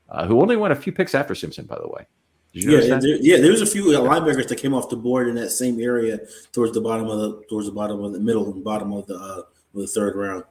uh, 0.09 0.25
who 0.25 0.41
only 0.41 0.55
went 0.55 0.73
a 0.73 0.77
few 0.77 0.93
picks 0.93 1.17
after 1.17 1.35
Simpson, 1.35 1.67
by 1.67 1.79
the 1.83 1.89
way. 1.89 2.07
yeah, 2.53 3.01
there, 3.01 3.17
yeah. 3.17 3.39
There 3.39 3.51
was 3.51 3.61
a 3.61 3.67
few 3.67 3.87
linebackers 3.87 4.47
that 4.47 4.59
came 4.59 4.73
off 4.73 4.89
the 4.89 4.97
board 4.97 5.27
in 5.27 5.35
that 5.35 5.51
same 5.51 5.81
area 5.81 6.21
towards 6.53 6.75
the 6.75 6.81
bottom 6.81 7.09
of 7.09 7.19
the 7.19 7.43
towards 7.51 7.67
the 7.67 7.73
bottom 7.73 8.05
of 8.05 8.13
the 8.13 8.21
middle 8.21 8.53
and 8.53 8.63
bottom 8.63 8.93
of 8.93 9.07
the 9.09 9.17
uh, 9.17 9.43
of 9.75 9.81
the 9.81 9.87
third 9.89 10.15
round. 10.15 10.45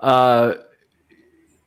Uh, 0.00 0.54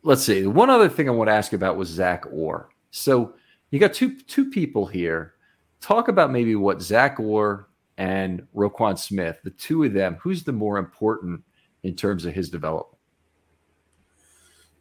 let's 0.02 0.24
see. 0.24 0.46
One 0.46 0.70
other 0.70 0.90
thing 0.90 1.08
I 1.08 1.12
want 1.12 1.30
to 1.30 1.34
ask 1.34 1.54
about 1.54 1.78
was 1.78 1.90
Zach 1.90 2.26
Orr. 2.32 2.70
So 2.92 3.34
you 3.72 3.80
got 3.80 3.94
two 3.94 4.20
two 4.22 4.50
people 4.50 4.86
here. 4.86 5.34
Talk 5.82 6.08
about 6.08 6.32
maybe 6.32 6.56
what 6.56 6.82
Zach 6.82 7.20
Orr 7.20 7.68
and 7.98 8.46
Roquan 8.56 8.98
Smith, 8.98 9.40
the 9.44 9.52
two 9.52 9.84
of 9.84 9.94
them, 9.94 10.18
who's 10.22 10.44
the 10.44 10.52
more 10.52 10.78
important 10.78 11.44
in 11.84 11.96
terms 11.96 12.26
of 12.26 12.34
his 12.34 12.50
development? 12.50 12.98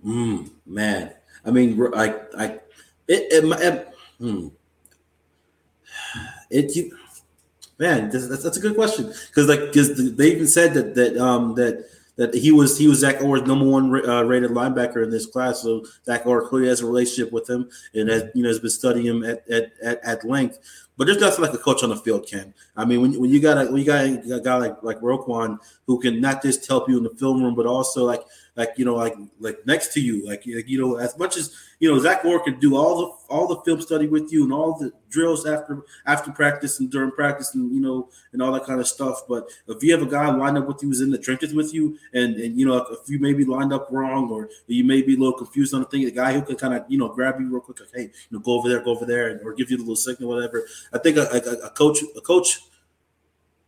Mm, 0.04 0.50
man, 0.66 1.12
I 1.44 1.50
mean, 1.50 1.80
I, 1.94 2.14
I, 2.36 2.44
it, 2.46 2.60
it, 3.08 3.44
it 3.44 3.94
hmm. 4.18 4.48
it 6.50 6.76
you, 6.76 6.96
man, 7.78 8.10
that's, 8.10 8.42
that's 8.42 8.56
a 8.56 8.60
good 8.60 8.74
question 8.74 9.12
because 9.28 9.48
like 9.48 9.60
because 9.60 10.16
they 10.16 10.32
even 10.32 10.48
said 10.48 10.74
that 10.74 10.94
that 10.94 11.16
um 11.16 11.54
that 11.54 11.88
that 12.16 12.34
he 12.34 12.52
was 12.52 12.78
he 12.78 12.88
was 12.88 12.98
Zach 12.98 13.22
Orr's 13.22 13.42
number 13.42 13.64
one 13.64 14.08
uh, 14.08 14.22
rated 14.22 14.50
linebacker 14.50 15.02
in 15.02 15.10
this 15.10 15.26
class. 15.26 15.62
So 15.62 15.84
Zach 16.04 16.26
Orr 16.26 16.46
clearly 16.48 16.68
has 16.68 16.80
a 16.80 16.86
relationship 16.86 17.32
with 17.32 17.48
him 17.48 17.70
and 17.94 18.08
has 18.08 18.24
you 18.34 18.42
know 18.42 18.48
has 18.48 18.58
been 18.58 18.70
studying 18.70 19.06
him 19.06 19.24
at 19.24 19.48
at, 19.50 19.72
at, 19.82 20.04
at 20.04 20.24
length. 20.24 20.58
But 20.98 21.06
there's 21.06 21.20
nothing 21.20 21.42
like 21.42 21.54
a 21.54 21.58
coach 21.58 21.82
on 21.82 21.88
the 21.88 21.96
field 21.96 22.26
can. 22.28 22.52
I 22.76 22.84
mean, 22.84 23.00
when, 23.00 23.20
when 23.20 23.30
you 23.30 23.40
got 23.40 23.56
a 23.56 23.70
when 23.70 23.78
you 23.78 23.86
got 23.86 24.04
a, 24.04 24.36
a 24.36 24.40
guy 24.40 24.56
like 24.56 24.82
like 24.82 25.00
Roquan 25.00 25.58
who 25.86 25.98
can 26.00 26.20
not 26.20 26.42
just 26.42 26.66
help 26.68 26.88
you 26.88 26.98
in 26.98 27.04
the 27.04 27.10
film 27.10 27.42
room, 27.42 27.54
but 27.54 27.66
also 27.66 28.04
like 28.04 28.22
like 28.54 28.74
you 28.76 28.84
know, 28.84 28.94
like 28.94 29.14
like 29.40 29.66
next 29.66 29.94
to 29.94 30.00
you, 30.00 30.26
like, 30.26 30.44
you 30.44 30.78
know, 30.78 30.96
as 30.96 31.16
much 31.16 31.38
as 31.38 31.54
you 31.78 31.90
know, 31.90 31.98
Zach 31.98 32.22
Orr 32.24 32.40
could 32.40 32.60
do 32.60 32.76
all 32.76 32.98
the 33.00 33.34
all 33.34 33.46
the 33.46 33.56
film 33.62 33.80
study 33.80 34.06
with 34.06 34.30
you 34.30 34.44
and 34.44 34.52
all 34.52 34.78
the 34.78 34.92
drills 35.08 35.46
after 35.46 35.82
after 36.06 36.30
practice 36.30 36.78
and 36.78 36.90
during 36.90 37.12
practice 37.12 37.54
and 37.54 37.74
you 37.74 37.80
know 37.80 38.10
and 38.32 38.42
all 38.42 38.52
that 38.52 38.64
kind 38.64 38.78
of 38.78 38.86
stuff. 38.86 39.22
But 39.26 39.48
if 39.68 39.82
you 39.82 39.92
have 39.92 40.02
a 40.02 40.10
guy 40.10 40.30
lined 40.30 40.58
up 40.58 40.66
with 40.66 40.82
you 40.82 40.88
who's 40.88 41.00
in 41.00 41.10
the 41.10 41.18
trenches 41.18 41.54
with 41.54 41.72
you, 41.72 41.96
and 42.12 42.36
and 42.36 42.58
you 42.58 42.66
know, 42.66 42.76
if 42.76 43.08
you 43.08 43.18
may 43.18 43.32
be 43.32 43.46
lined 43.46 43.72
up 43.72 43.88
wrong 43.90 44.30
or 44.30 44.50
you 44.66 44.84
may 44.84 45.00
be 45.00 45.14
a 45.14 45.18
little 45.18 45.32
confused 45.32 45.72
on 45.72 45.80
the 45.80 45.86
thing, 45.86 46.04
the 46.04 46.10
guy 46.10 46.34
who 46.34 46.42
can 46.42 46.56
kind 46.56 46.74
of 46.74 46.84
you 46.88 46.98
know 46.98 47.08
grab 47.08 47.40
you 47.40 47.48
real 47.48 47.60
quick, 47.62 47.80
like 47.80 47.88
hey, 47.94 48.02
you 48.02 48.10
know, 48.30 48.38
go 48.40 48.52
over 48.58 48.68
there, 48.68 48.84
go 48.84 48.90
over 48.90 49.06
there, 49.06 49.30
and, 49.30 49.40
or 49.40 49.54
give 49.54 49.70
you 49.70 49.78
the 49.78 49.82
little 49.82 49.96
signal, 49.96 50.28
whatever. 50.28 50.66
I 50.92 50.98
think 50.98 51.16
a, 51.16 51.22
a, 51.22 51.66
a 51.68 51.70
coach 51.70 52.00
a 52.14 52.20
coach 52.20 52.60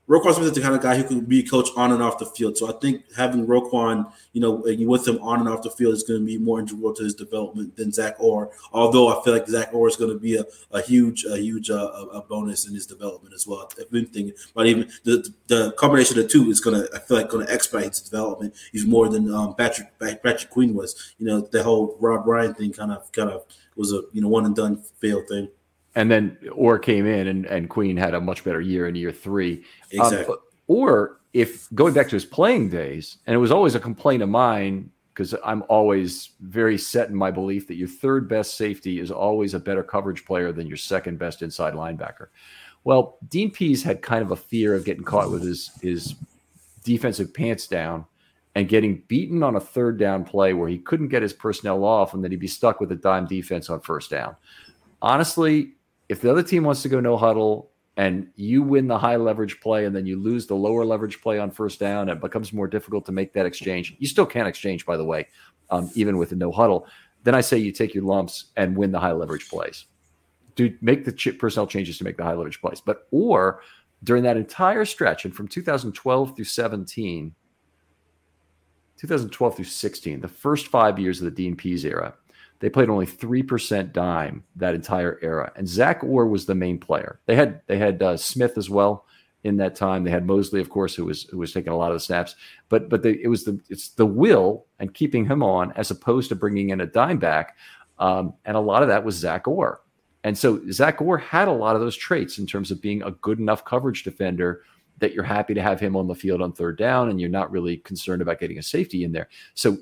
Roquan 0.09 0.35
Smith 0.35 0.49
is 0.49 0.53
the 0.53 0.61
kind 0.61 0.75
of 0.75 0.83
guy 0.83 0.97
who 0.97 1.05
can 1.05 1.21
be 1.21 1.41
a 1.41 1.43
coach 1.43 1.71
on 1.77 1.91
and 1.91 2.03
off 2.03 2.19
the 2.19 2.27
field. 2.27 2.59
So 2.59 2.69
I 2.69 2.79
think 2.79 3.05
having 3.17 3.47
Roquan, 3.47 4.13
you 4.35 4.41
know, 4.41 4.63
with 4.87 5.09
him 5.09 5.19
on 5.23 5.41
and 5.41 5.49
off 5.49 5.63
the 5.63 5.71
field 5.71 5.95
is 5.95 6.03
going 6.03 6.21
to 6.21 6.27
be 6.27 6.37
more 6.37 6.61
integral 6.61 6.93
to 6.95 7.05
his 7.05 7.15
development 7.15 7.75
than 7.77 7.91
Zach 7.91 8.17
Orr. 8.19 8.51
Although 8.73 9.09
I 9.09 9.25
feel 9.25 9.33
like 9.33 9.49
Zach 9.49 9.73
Orr 9.73 9.89
is 9.89 9.97
going 9.97 10.13
to 10.13 10.19
be 10.19 10.37
a, 10.37 10.45
a 10.73 10.83
huge, 10.83 11.25
a 11.25 11.39
huge 11.39 11.71
uh, 11.71 11.91
a 12.13 12.21
bonus 12.21 12.69
in 12.69 12.75
his 12.75 12.87
development 12.87 13.35
as 13.35 13.47
well. 13.47 13.71
If 13.79 13.93
anything, 13.95 14.33
but 14.55 14.67
even 14.67 14.91
the, 15.05 15.27
the 15.47 15.73
combination 15.73 16.19
of 16.19 16.25
the 16.25 16.29
two 16.29 16.51
is 16.51 16.61
going 16.61 16.83
to, 16.83 16.95
I 16.95 16.99
feel 16.99 17.17
like, 17.17 17.31
going 17.31 17.47
to 17.47 17.53
expedite 17.53 17.89
his 17.89 18.01
development 18.01 18.55
even 18.75 18.91
more 18.91 19.09
than 19.09 19.33
um, 19.33 19.55
Patrick 19.55 19.99
Patrick 19.99 20.51
Queen 20.51 20.75
was. 20.75 21.15
You 21.19 21.27
know, 21.27 21.41
the 21.41 21.63
whole 21.63 21.97
Rob 21.99 22.27
Ryan 22.27 22.53
thing 22.53 22.73
kind 22.73 22.93
of 22.93 23.11
kind 23.13 23.31
of 23.31 23.45
was 23.75 23.93
a 23.93 24.03
you 24.13 24.21
know 24.21 24.29
one 24.29 24.45
and 24.45 24.55
done 24.55 24.83
fail 25.01 25.23
thing 25.27 25.49
and 25.95 26.11
then 26.11 26.37
Orr 26.53 26.79
came 26.79 27.07
in 27.07 27.29
and, 27.29 27.47
and 27.47 27.71
Queen 27.71 27.97
had 27.97 28.15
a 28.15 28.21
much 28.21 28.45
better 28.45 28.61
year 28.61 28.89
in 28.89 28.95
year 28.95 29.13
three. 29.13 29.65
Um, 30.01 30.07
exactly. 30.07 30.35
Um, 30.35 30.41
or 30.67 31.21
if 31.33 31.73
going 31.75 31.95
back 31.95 32.09
to 32.09 32.17
his 32.17 32.25
playing 32.25 32.71
days, 32.71 33.19
and 33.27 33.35
it 33.35 33.39
was 33.39 33.51
always 33.51 33.75
a 33.75 33.81
complaint 33.81 34.23
of 34.23 34.29
mine 34.29 34.91
because 35.13 35.35
I'm 35.45 35.63
always 35.69 36.31
very 36.41 36.77
set 36.77 37.09
in 37.09 37.15
my 37.15 37.31
belief 37.31 37.69
that 37.69 37.77
your 37.77 37.89
third 37.89 38.29
best 38.29 38.57
safety 38.57 38.99
is 38.99 39.13
always 39.13 39.55
a 39.55 39.61
better 39.61 39.85
coverage 39.85 40.25
player 40.25 40.53
than 40.53 40.67
your 40.67 40.77
second 40.77 41.19
best 41.19 41.43
inside 41.43 41.75
linebacker. 41.75 42.29
Well, 42.83 43.19
Dean 43.29 43.51
Pees 43.51 43.83
had 43.83 44.03
kind 44.03 44.23
of 44.23 44.33
a 44.33 44.37
fear 44.37 44.75
of 44.75 44.85
getting 44.85 45.05
caught 45.05 45.31
with 45.31 45.43
his 45.43 45.71
his 45.81 46.15
defensive 46.83 47.33
pants 47.33 47.67
down 47.67 48.05
and 48.55 48.69
getting 48.69 49.03
beaten 49.09 49.43
on 49.43 49.57
a 49.57 49.61
third 49.61 49.99
down 49.99 50.25
play 50.25 50.53
where 50.53 50.69
he 50.69 50.79
couldn't 50.79 51.09
get 51.09 51.23
his 51.23 51.33
personnel 51.33 51.85
off 51.85 52.15
and 52.15 52.23
then 52.23 52.31
he'd 52.31 52.39
be 52.39 52.47
stuck 52.47 52.81
with 52.81 52.93
a 52.93 52.97
dime 52.97 53.27
defense 53.27 53.71
on 53.71 53.81
first 53.81 54.11
down. 54.11 54.37
Honestly, 55.01 55.73
if 56.09 56.21
the 56.21 56.31
other 56.31 56.43
team 56.43 56.65
wants 56.65 56.83
to 56.83 56.89
go 56.89 57.01
no 57.01 57.17
huddle 57.17 57.71
and 57.97 58.29
you 58.37 58.63
win 58.63 58.89
the 58.89 58.99
high 58.99 59.17
leverage 59.17 59.61
play 59.61 59.85
and 59.85 59.95
then 59.95 60.07
you 60.07 60.19
lose 60.19 60.47
the 60.47 60.55
lower 60.55 60.85
leverage 60.85 61.21
play 61.21 61.39
on 61.39 61.51
first 61.51 61.79
down, 61.79 62.09
it 62.09 62.21
becomes 62.21 62.53
more 62.53 62.67
difficult 62.67 63.07
to 63.07 63.13
make 63.13 63.33
that 63.33 63.47
exchange. 63.47 63.97
You 63.99 64.09
still 64.09 64.27
can't 64.27 64.49
exchange, 64.49 64.85
by 64.85 64.97
the 64.97 65.05
way, 65.05 65.29
um, 65.71 65.91
even 65.95 66.19
with 66.19 66.33
a 66.33 66.37
no 66.37 66.51
huddle. 66.51 66.87
Then 67.23 67.35
I 67.35 67.41
say 67.41 67.59
you 67.59 67.73
take 67.73 67.95
your 67.95 68.05
lumps 68.05 68.47
and 68.57 68.77
win 68.77 68.93
the 68.93 69.01
high 69.01 69.13
leverage 69.13 69.49
plays. 69.49 69.87
Do 70.57 70.77
make 70.81 71.05
the 71.05 71.33
personnel 71.39 71.67
changes 71.67 71.99
to 71.99 72.05
make 72.05 72.17
the 72.17 72.25
high 72.25 72.35
leverage 72.35 72.61
plays. 72.61 72.81
But 72.81 73.07
or 73.11 73.63
during 74.03 74.23
that 74.25 74.37
entire 74.37 74.85
stretch 74.85 75.25
and 75.25 75.35
from 75.35 75.49
2012 75.49 76.37
through 76.37 76.45
17, 76.45 77.35
2012 78.99 79.57
through 79.57 79.65
16, 79.65 80.21
the 80.21 80.29
first 80.29 80.69
five 80.69 80.99
years 80.99 81.21
of 81.21 81.25
the 81.25 81.31
Dean 81.31 81.57
Pees 81.57 81.85
era, 81.85 82.15
they 82.61 82.71
played 82.71 82.89
only 82.89 83.07
three 83.07 83.43
percent 83.43 83.93
dime 83.93 84.45
that 84.57 84.75
entire 84.75 85.19
era, 85.23 85.53
and 85.57 85.69
Zach 85.69 86.03
Orr 86.03 86.27
was 86.27 86.47
the 86.47 86.55
main 86.55 86.79
player. 86.79 87.21
They 87.27 87.35
had 87.35 87.61
they 87.67 87.79
had 87.79 88.03
uh, 88.03 88.17
Smith 88.17 88.57
as 88.57 88.71
well 88.71 89.07
in 89.43 89.59
that 89.59 89.77
time. 89.77 90.05
They 90.05 90.11
had 90.11 90.27
Mosley, 90.27 90.61
of 90.61 90.71
course, 90.71 90.95
who 90.95 91.05
was 91.05 91.25
who 91.25 91.39
was 91.39 91.53
taking 91.53 91.73
a 91.73 91.77
lot 91.77 91.91
of 91.91 91.97
the 91.97 92.01
snaps. 92.01 92.37
But 92.69 92.89
but 92.89 93.03
the, 93.03 93.21
it 93.23 93.29
was 93.29 93.45
the 93.45 93.61
it's 93.69 93.91
the 93.91 94.07
will 94.07 94.67
and 94.79 94.95
keeping 94.95 95.27
him 95.27 95.43
on 95.43 95.73
as 95.73 95.91
opposed 95.91 96.31
to 96.31 96.35
bringing 96.35 96.71
in 96.71 96.81
a 96.81 96.87
dime 96.87 97.19
back, 97.19 97.57
um, 97.99 98.35
and 98.45 98.57
a 98.57 98.61
lot 98.61 98.83
of 98.83 98.89
that 98.89 99.05
was 99.05 99.17
Zach 99.17 99.47
Orr. 99.47 99.81
And 100.25 100.37
so 100.39 100.63
Zach 100.71 101.03
Orr 101.03 101.19
had 101.19 101.49
a 101.49 101.53
lot 101.53 101.77
of 101.77 101.83
those 101.83 101.97
traits 101.97 102.39
in 102.39 102.47
terms 102.47 102.71
of 102.71 102.81
being 102.81 103.03
a 103.03 103.11
good 103.11 103.39
enough 103.39 103.65
coverage 103.65 104.05
defender 104.05 104.63
that 104.99 105.13
you're 105.13 105.25
happy 105.25 105.53
to 105.53 105.61
have 105.61 105.81
him 105.81 105.97
on 105.97 106.07
the 106.07 106.15
field 106.15 106.41
on 106.41 106.53
third 106.53 106.79
down, 106.79 107.11
and 107.11 107.21
you're 107.21 107.29
not 107.29 107.51
really 107.51 107.77
concerned 107.79 108.23
about 108.23 108.41
getting 108.41 108.59
a 108.59 108.63
safety 108.63 109.05
in 109.05 109.13
there. 109.13 109.29
So 109.53 109.77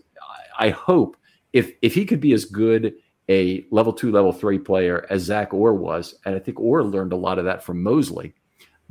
I 0.59 0.71
hope 0.71 1.17
if 1.53 1.73
if 1.83 1.95
he 1.95 2.05
could 2.05 2.21
be 2.21 2.33
as 2.33 2.45
good 2.45 2.95
a 3.29 3.65
level 3.71 3.93
two, 3.93 4.11
level 4.11 4.33
three 4.33 4.59
player 4.59 5.07
as 5.11 5.23
Zach 5.23 5.55
Orr 5.55 5.75
was, 5.75 6.15
and 6.25 6.35
I 6.35 6.39
think 6.39 6.59
Orr 6.59 6.83
learned 6.83 7.13
a 7.13 7.17
lot 7.17 7.39
of 7.39 7.45
that 7.45 7.63
from 7.63 7.83
Mosley, 7.83 8.35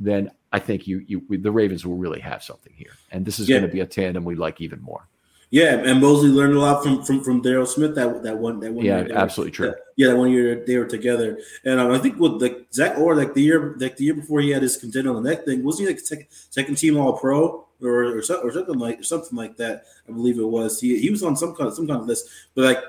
then 0.00 0.30
I 0.52 0.58
think 0.58 0.86
you 0.86 1.04
you 1.06 1.22
the 1.28 1.52
Ravens 1.52 1.86
will 1.86 1.96
really 1.96 2.20
have 2.20 2.42
something 2.42 2.72
here, 2.74 2.92
and 3.10 3.24
this 3.24 3.38
is 3.38 3.48
yeah. 3.48 3.58
going 3.58 3.68
to 3.68 3.72
be 3.72 3.80
a 3.80 3.86
tandem 3.86 4.24
we 4.24 4.34
like 4.34 4.60
even 4.60 4.80
more. 4.80 5.08
Yeah, 5.52 5.74
and 5.84 6.00
Mosley 6.00 6.30
learned 6.30 6.54
a 6.54 6.60
lot 6.60 6.82
from 6.82 7.02
from 7.02 7.22
from 7.22 7.42
Daryl 7.42 7.68
Smith 7.68 7.94
that 7.96 8.22
that 8.22 8.38
one 8.38 8.58
that 8.60 8.72
one 8.72 8.86
yeah 8.86 9.06
absolutely 9.12 9.52
true 9.52 9.66
that, 9.66 9.76
yeah 9.96 10.08
that 10.08 10.16
one 10.16 10.30
year 10.30 10.64
they 10.66 10.78
were 10.78 10.86
together 10.86 11.38
and 11.66 11.78
um, 11.78 11.92
I 11.92 11.98
think 11.98 12.18
with 12.18 12.40
the 12.40 12.64
Zach 12.72 12.96
Orr 12.96 13.14
like 13.14 13.34
the 13.34 13.42
year 13.42 13.76
like 13.78 13.98
the 13.98 14.04
year 14.04 14.14
before 14.14 14.40
he 14.40 14.48
had 14.48 14.62
his 14.62 14.78
content 14.78 15.06
on 15.06 15.22
the 15.22 15.28
neck 15.28 15.44
thing 15.44 15.62
wasn't 15.62 15.88
he 15.88 15.94
like 15.94 16.00
second, 16.00 16.26
second 16.30 16.78
team 16.78 16.96
All 16.96 17.18
Pro 17.18 17.66
or 17.82 18.16
or, 18.16 18.22
so, 18.22 18.40
or 18.40 18.50
something 18.50 18.78
like 18.78 19.00
or 19.00 19.02
something 19.02 19.36
like 19.36 19.58
that. 19.58 19.84
I 20.08 20.12
believe 20.12 20.38
it 20.38 20.44
was. 20.44 20.80
He 20.80 20.98
he 20.98 21.10
was 21.10 21.22
on 21.22 21.36
some 21.36 21.54
kind 21.54 21.68
of 21.68 21.74
some 21.74 21.86
kind 21.86 22.00
of 22.00 22.06
list, 22.06 22.28
but 22.54 22.64
like 22.64 22.82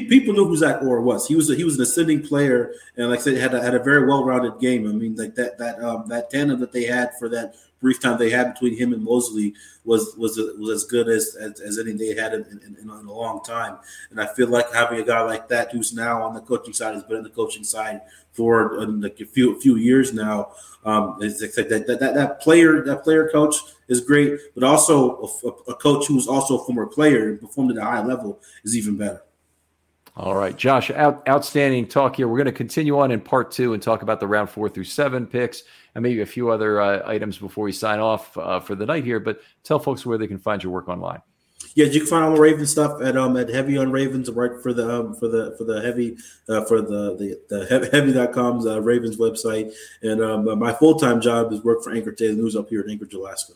people 0.00 0.34
knew 0.34 0.46
who 0.46 0.56
Zach 0.56 0.82
Orr 0.82 1.00
was. 1.02 1.26
He 1.26 1.36
was 1.36 1.50
a, 1.50 1.54
he 1.54 1.64
was 1.64 1.76
an 1.76 1.82
ascending 1.82 2.26
player, 2.26 2.74
and 2.96 3.10
like 3.10 3.20
I 3.20 3.22
said, 3.22 3.36
had 3.36 3.54
a, 3.54 3.62
had 3.62 3.74
a 3.74 3.82
very 3.82 4.06
well 4.06 4.24
rounded 4.24 4.58
game. 4.58 4.88
I 4.88 4.92
mean, 4.92 5.16
like 5.16 5.34
that 5.34 5.58
that 5.58 5.82
um, 5.82 6.08
that 6.08 6.30
tandem 6.30 6.60
that 6.60 6.72
they 6.72 6.84
had 6.84 7.12
for 7.18 7.28
that 7.28 7.54
brief 7.82 8.00
time 8.00 8.16
they 8.16 8.30
had 8.30 8.54
between 8.54 8.78
him 8.78 8.92
and 8.92 9.02
Mosley 9.02 9.54
was 9.84 10.14
was 10.16 10.38
was 10.58 10.70
as 10.70 10.84
good 10.84 11.08
as 11.08 11.36
as, 11.36 11.60
as 11.60 11.78
any 11.78 11.92
they 11.92 12.14
had 12.14 12.32
in, 12.32 12.44
in, 12.64 12.76
in, 12.80 12.88
a 12.88 13.12
long 13.12 13.42
time. 13.42 13.78
And 14.10 14.20
I 14.20 14.32
feel 14.32 14.48
like 14.48 14.72
having 14.72 15.00
a 15.00 15.04
guy 15.04 15.20
like 15.22 15.48
that 15.48 15.72
who's 15.72 15.92
now 15.92 16.22
on 16.22 16.32
the 16.32 16.40
coaching 16.40 16.72
side 16.72 16.94
has 16.94 17.02
been 17.02 17.18
on 17.18 17.24
the 17.24 17.30
coaching 17.30 17.64
side 17.64 18.00
for 18.32 18.78
uh, 18.78 18.86
like 18.86 19.20
a 19.20 19.26
few 19.26 19.60
few 19.60 19.76
years 19.76 20.14
now. 20.14 20.52
Um, 20.84 21.16
that, 21.20 21.54
that, 21.68 21.86
that 21.86 22.14
that 22.14 22.40
player 22.40 22.82
that 22.82 23.04
player 23.04 23.28
coach 23.30 23.56
is 23.88 24.00
great, 24.00 24.40
but 24.54 24.64
also 24.64 25.30
a, 25.44 25.48
a 25.70 25.74
coach 25.74 26.06
who's 26.06 26.26
also 26.26 26.58
a 26.58 26.64
former 26.64 26.86
player 26.86 27.28
and 27.28 27.40
performed 27.40 27.72
at 27.72 27.76
a 27.76 27.84
high 27.84 28.04
level 28.04 28.40
is 28.64 28.76
even 28.76 28.96
better. 28.96 29.22
All 30.14 30.34
right, 30.34 30.54
Josh, 30.54 30.90
out, 30.90 31.26
outstanding 31.26 31.88
talk 31.88 32.16
here. 32.16 32.28
We're 32.28 32.36
going 32.36 32.44
to 32.44 32.52
continue 32.52 32.98
on 32.98 33.10
in 33.12 33.20
part 33.20 33.50
two 33.50 33.72
and 33.72 33.82
talk 33.82 34.02
about 34.02 34.20
the 34.20 34.26
round 34.26 34.50
four 34.50 34.68
through 34.68 34.84
seven 34.84 35.26
picks 35.26 35.62
and 35.94 36.02
maybe 36.02 36.20
a 36.20 36.26
few 36.26 36.50
other 36.50 36.82
uh, 36.82 37.02
items 37.08 37.38
before 37.38 37.64
we 37.64 37.72
sign 37.72 37.98
off 37.98 38.36
uh, 38.36 38.60
for 38.60 38.74
the 38.74 38.84
night 38.84 39.04
here. 39.04 39.20
But 39.20 39.40
tell 39.64 39.78
folks 39.78 40.04
where 40.04 40.18
they 40.18 40.26
can 40.26 40.38
find 40.38 40.62
your 40.62 40.70
work 40.70 40.88
online. 40.88 41.22
Yeah, 41.74 41.86
you 41.86 42.00
can 42.00 42.08
find 42.08 42.24
all 42.24 42.34
the 42.34 42.40
Raven 42.40 42.66
stuff 42.66 43.00
at 43.00 43.16
um 43.16 43.36
at 43.38 43.48
Heavy 43.48 43.78
on 43.78 43.90
Ravens, 43.90 44.30
right 44.30 44.50
for 44.62 44.74
the 44.74 44.94
um 44.94 45.14
for 45.14 45.28
the 45.28 45.54
for 45.56 45.64
the 45.64 45.80
heavy 45.80 46.18
uh, 46.48 46.64
for 46.64 46.82
the 46.82 47.16
the, 47.16 47.40
the 47.48 47.88
heavy.com's 47.90 48.66
uh, 48.66 48.82
Ravens 48.82 49.16
website. 49.16 49.72
And 50.02 50.22
um, 50.22 50.58
my 50.58 50.74
full 50.74 50.98
time 50.98 51.20
job 51.20 51.50
is 51.52 51.64
work 51.64 51.82
for 51.82 51.94
Anchorage 51.94 52.18
Daily 52.18 52.36
News 52.36 52.56
up 52.56 52.68
here 52.68 52.82
in 52.82 52.90
Anchorage, 52.90 53.14
Alaska. 53.14 53.54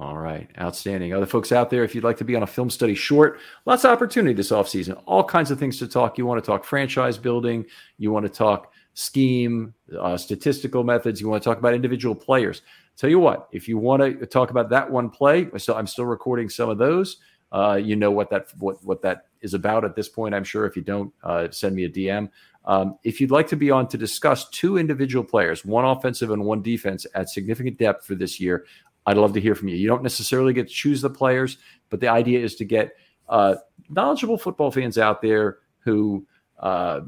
All 0.00 0.16
right. 0.16 0.48
Outstanding. 0.58 1.12
Other 1.12 1.26
folks 1.26 1.52
out 1.52 1.68
there, 1.68 1.84
if 1.84 1.94
you'd 1.94 2.04
like 2.04 2.16
to 2.16 2.24
be 2.24 2.34
on 2.34 2.42
a 2.42 2.46
film 2.46 2.70
study 2.70 2.94
short, 2.94 3.38
lots 3.66 3.84
of 3.84 3.90
opportunity 3.90 4.32
this 4.32 4.50
offseason. 4.50 4.98
All 5.04 5.22
kinds 5.22 5.50
of 5.50 5.58
things 5.58 5.78
to 5.78 5.86
talk. 5.86 6.16
You 6.16 6.24
want 6.24 6.42
to 6.42 6.50
talk 6.50 6.64
franchise 6.64 7.18
building, 7.18 7.66
you 7.98 8.10
want 8.10 8.24
to 8.24 8.32
talk 8.32 8.72
scheme, 8.94 9.74
uh, 9.98 10.16
statistical 10.16 10.84
methods, 10.84 11.20
you 11.20 11.28
want 11.28 11.42
to 11.42 11.46
talk 11.46 11.58
about 11.58 11.74
individual 11.74 12.14
players. 12.14 12.62
Tell 12.96 13.10
you 13.10 13.18
what, 13.18 13.48
if 13.52 13.68
you 13.68 13.76
want 13.76 14.00
to 14.02 14.24
talk 14.24 14.50
about 14.50 14.70
that 14.70 14.90
one 14.90 15.10
play, 15.10 15.48
so 15.58 15.76
I'm 15.76 15.86
still 15.86 16.06
recording 16.06 16.48
some 16.48 16.70
of 16.70 16.78
those. 16.78 17.18
Uh, 17.52 17.74
you 17.74 17.94
know 17.94 18.10
what 18.10 18.30
that 18.30 18.46
what 18.58 18.82
what 18.84 19.02
that 19.02 19.26
is 19.42 19.52
about 19.54 19.84
at 19.84 19.94
this 19.94 20.08
point. 20.08 20.34
I'm 20.34 20.44
sure 20.44 20.64
if 20.64 20.76
you 20.76 20.82
don't, 20.82 21.12
uh, 21.22 21.48
send 21.50 21.76
me 21.76 21.84
a 21.84 21.90
DM. 21.90 22.30
Um, 22.64 22.98
if 23.04 23.20
you'd 23.20 23.30
like 23.30 23.48
to 23.48 23.56
be 23.56 23.70
on 23.70 23.88
to 23.88 23.98
discuss 23.98 24.48
two 24.50 24.76
individual 24.76 25.24
players, 25.24 25.64
one 25.64 25.84
offensive 25.84 26.30
and 26.30 26.44
one 26.44 26.62
defense, 26.62 27.06
at 27.14 27.28
significant 27.28 27.78
depth 27.78 28.06
for 28.06 28.14
this 28.14 28.38
year, 28.38 28.66
I'd 29.10 29.16
love 29.16 29.32
to 29.34 29.40
hear 29.40 29.54
from 29.54 29.68
you. 29.68 29.76
You 29.76 29.88
don't 29.88 30.02
necessarily 30.02 30.52
get 30.52 30.68
to 30.68 30.74
choose 30.74 31.02
the 31.02 31.10
players, 31.10 31.58
but 31.88 32.00
the 32.00 32.08
idea 32.08 32.40
is 32.40 32.54
to 32.56 32.64
get 32.64 32.92
uh, 33.28 33.56
knowledgeable 33.88 34.38
football 34.38 34.70
fans 34.70 34.98
out 34.98 35.20
there 35.20 35.58
who 35.80 36.26
uh, 36.58 37.00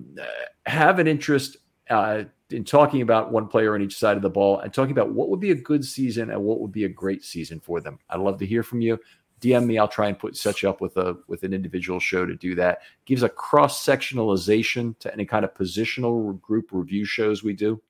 have 0.66 0.99
an 0.99 1.07
interest 1.07 1.59
uh, 1.91 2.24
in 2.51 2.65
talking 2.65 3.03
about 3.03 3.33
one 3.33 3.49
player 3.49 3.74
on 3.74 3.83
each 3.83 3.97
side 3.97 4.16
of 4.16 4.23
the 4.23 4.31
ball 4.31 4.59
and 4.61 4.73
talking 4.73 4.93
about 4.93 5.12
what 5.12 5.29
would 5.29 5.41
be 5.41 5.51
a 5.51 5.55
good 5.55 5.85
season 5.85 6.31
and 6.31 6.43
what 6.43 6.61
would 6.61 6.73
be 6.73 6.85
a 6.85 6.89
great 6.89 7.24
season 7.24 7.61
for 7.61 7.81
them. 7.81 7.99
I'd 8.11 8.20
love 8.20 8.39
to 8.39 8.47
hear 8.47 8.62
from 8.62 8.81
you. 8.81 8.99
DM 9.41 9.66
me. 9.66 9.79
I'll 9.79 9.89
try 9.89 10.07
and 10.09 10.19
put 10.19 10.37
set 10.37 10.62
you 10.62 10.70
up 10.70 10.81
with 10.81 10.97
a 10.97 11.16
with 11.27 11.43
an 11.43 11.53
individual 11.53 11.99
show 11.99 12.24
to 12.24 12.37
do 12.37 12.55
that. 12.55 12.79
Gives 13.07 13.24
a 13.24 13.29
cross 13.29 13.85
sectionalization 13.85 14.97
to 15.01 15.12
any 15.12 15.27
kind 15.27 15.45
of 15.45 15.53
positional 15.53 16.41
group 16.41 16.69
review 16.70 17.05
shows 17.05 17.43
we 17.43 17.53
do. 17.53 17.83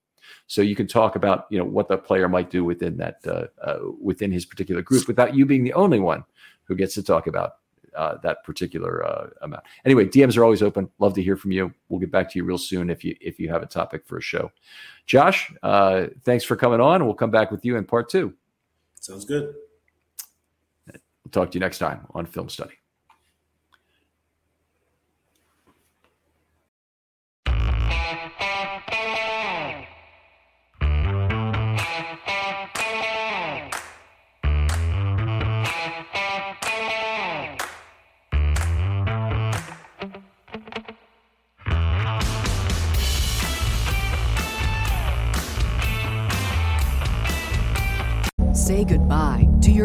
So 0.47 0.63
you 0.63 0.77
can 0.77 0.87
talk 0.87 1.17
about 1.17 1.47
you 1.51 1.59
know 1.59 1.65
what 1.65 1.89
the 1.89 1.99
player 1.99 2.29
might 2.29 2.51
do 2.51 2.65
within 2.65 2.97
that 2.99 3.17
uh, 3.27 3.47
uh, 3.63 3.79
within 4.01 4.31
his 4.33 4.45
particular 4.45 4.83
group 4.83 5.07
without 5.09 5.35
you 5.35 5.47
being 5.47 5.65
the 5.65 5.73
only 5.75 6.01
one 6.01 6.25
who 6.65 6.75
gets 6.75 6.95
to 6.95 7.03
talk 7.03 7.27
about 7.27 7.57
uh, 7.97 8.17
that 8.23 8.43
particular 8.45 9.05
uh, 9.07 9.29
amount. 9.43 9.63
Anyway, 9.85 10.07
DMs 10.07 10.37
are 10.37 10.45
always 10.45 10.63
open. 10.63 10.89
Love 10.99 11.15
to 11.15 11.23
hear 11.23 11.37
from 11.37 11.53
you. 11.53 11.73
We'll 11.89 12.01
get 12.01 12.11
back 12.11 12.31
to 12.31 12.39
you 12.39 12.45
real 12.45 12.59
soon 12.59 12.91
if 12.91 13.05
you 13.05 13.17
if 13.21 13.39
you 13.39 13.49
have 13.51 13.63
a 13.63 13.67
topic 13.67 14.07
for 14.07 14.19
a 14.19 14.23
show. 14.23 14.51
Josh, 15.07 15.53
uh, 15.63 16.07
thanks 16.25 16.45
for 16.45 16.57
coming 16.57 16.81
on. 16.81 17.05
We'll 17.05 17.15
come 17.15 17.31
back 17.31 17.51
with 17.51 17.65
you 17.65 17.77
in 17.77 17.85
part 17.85 18.09
two. 18.09 18.33
Sounds 19.01 19.25
good. 19.25 19.55
We'll 20.87 21.31
talk 21.33 21.51
to 21.51 21.55
you 21.57 21.61
next 21.61 21.79
time 21.79 22.07
on 22.15 22.27
Film 22.27 22.49
Study. 22.49 22.82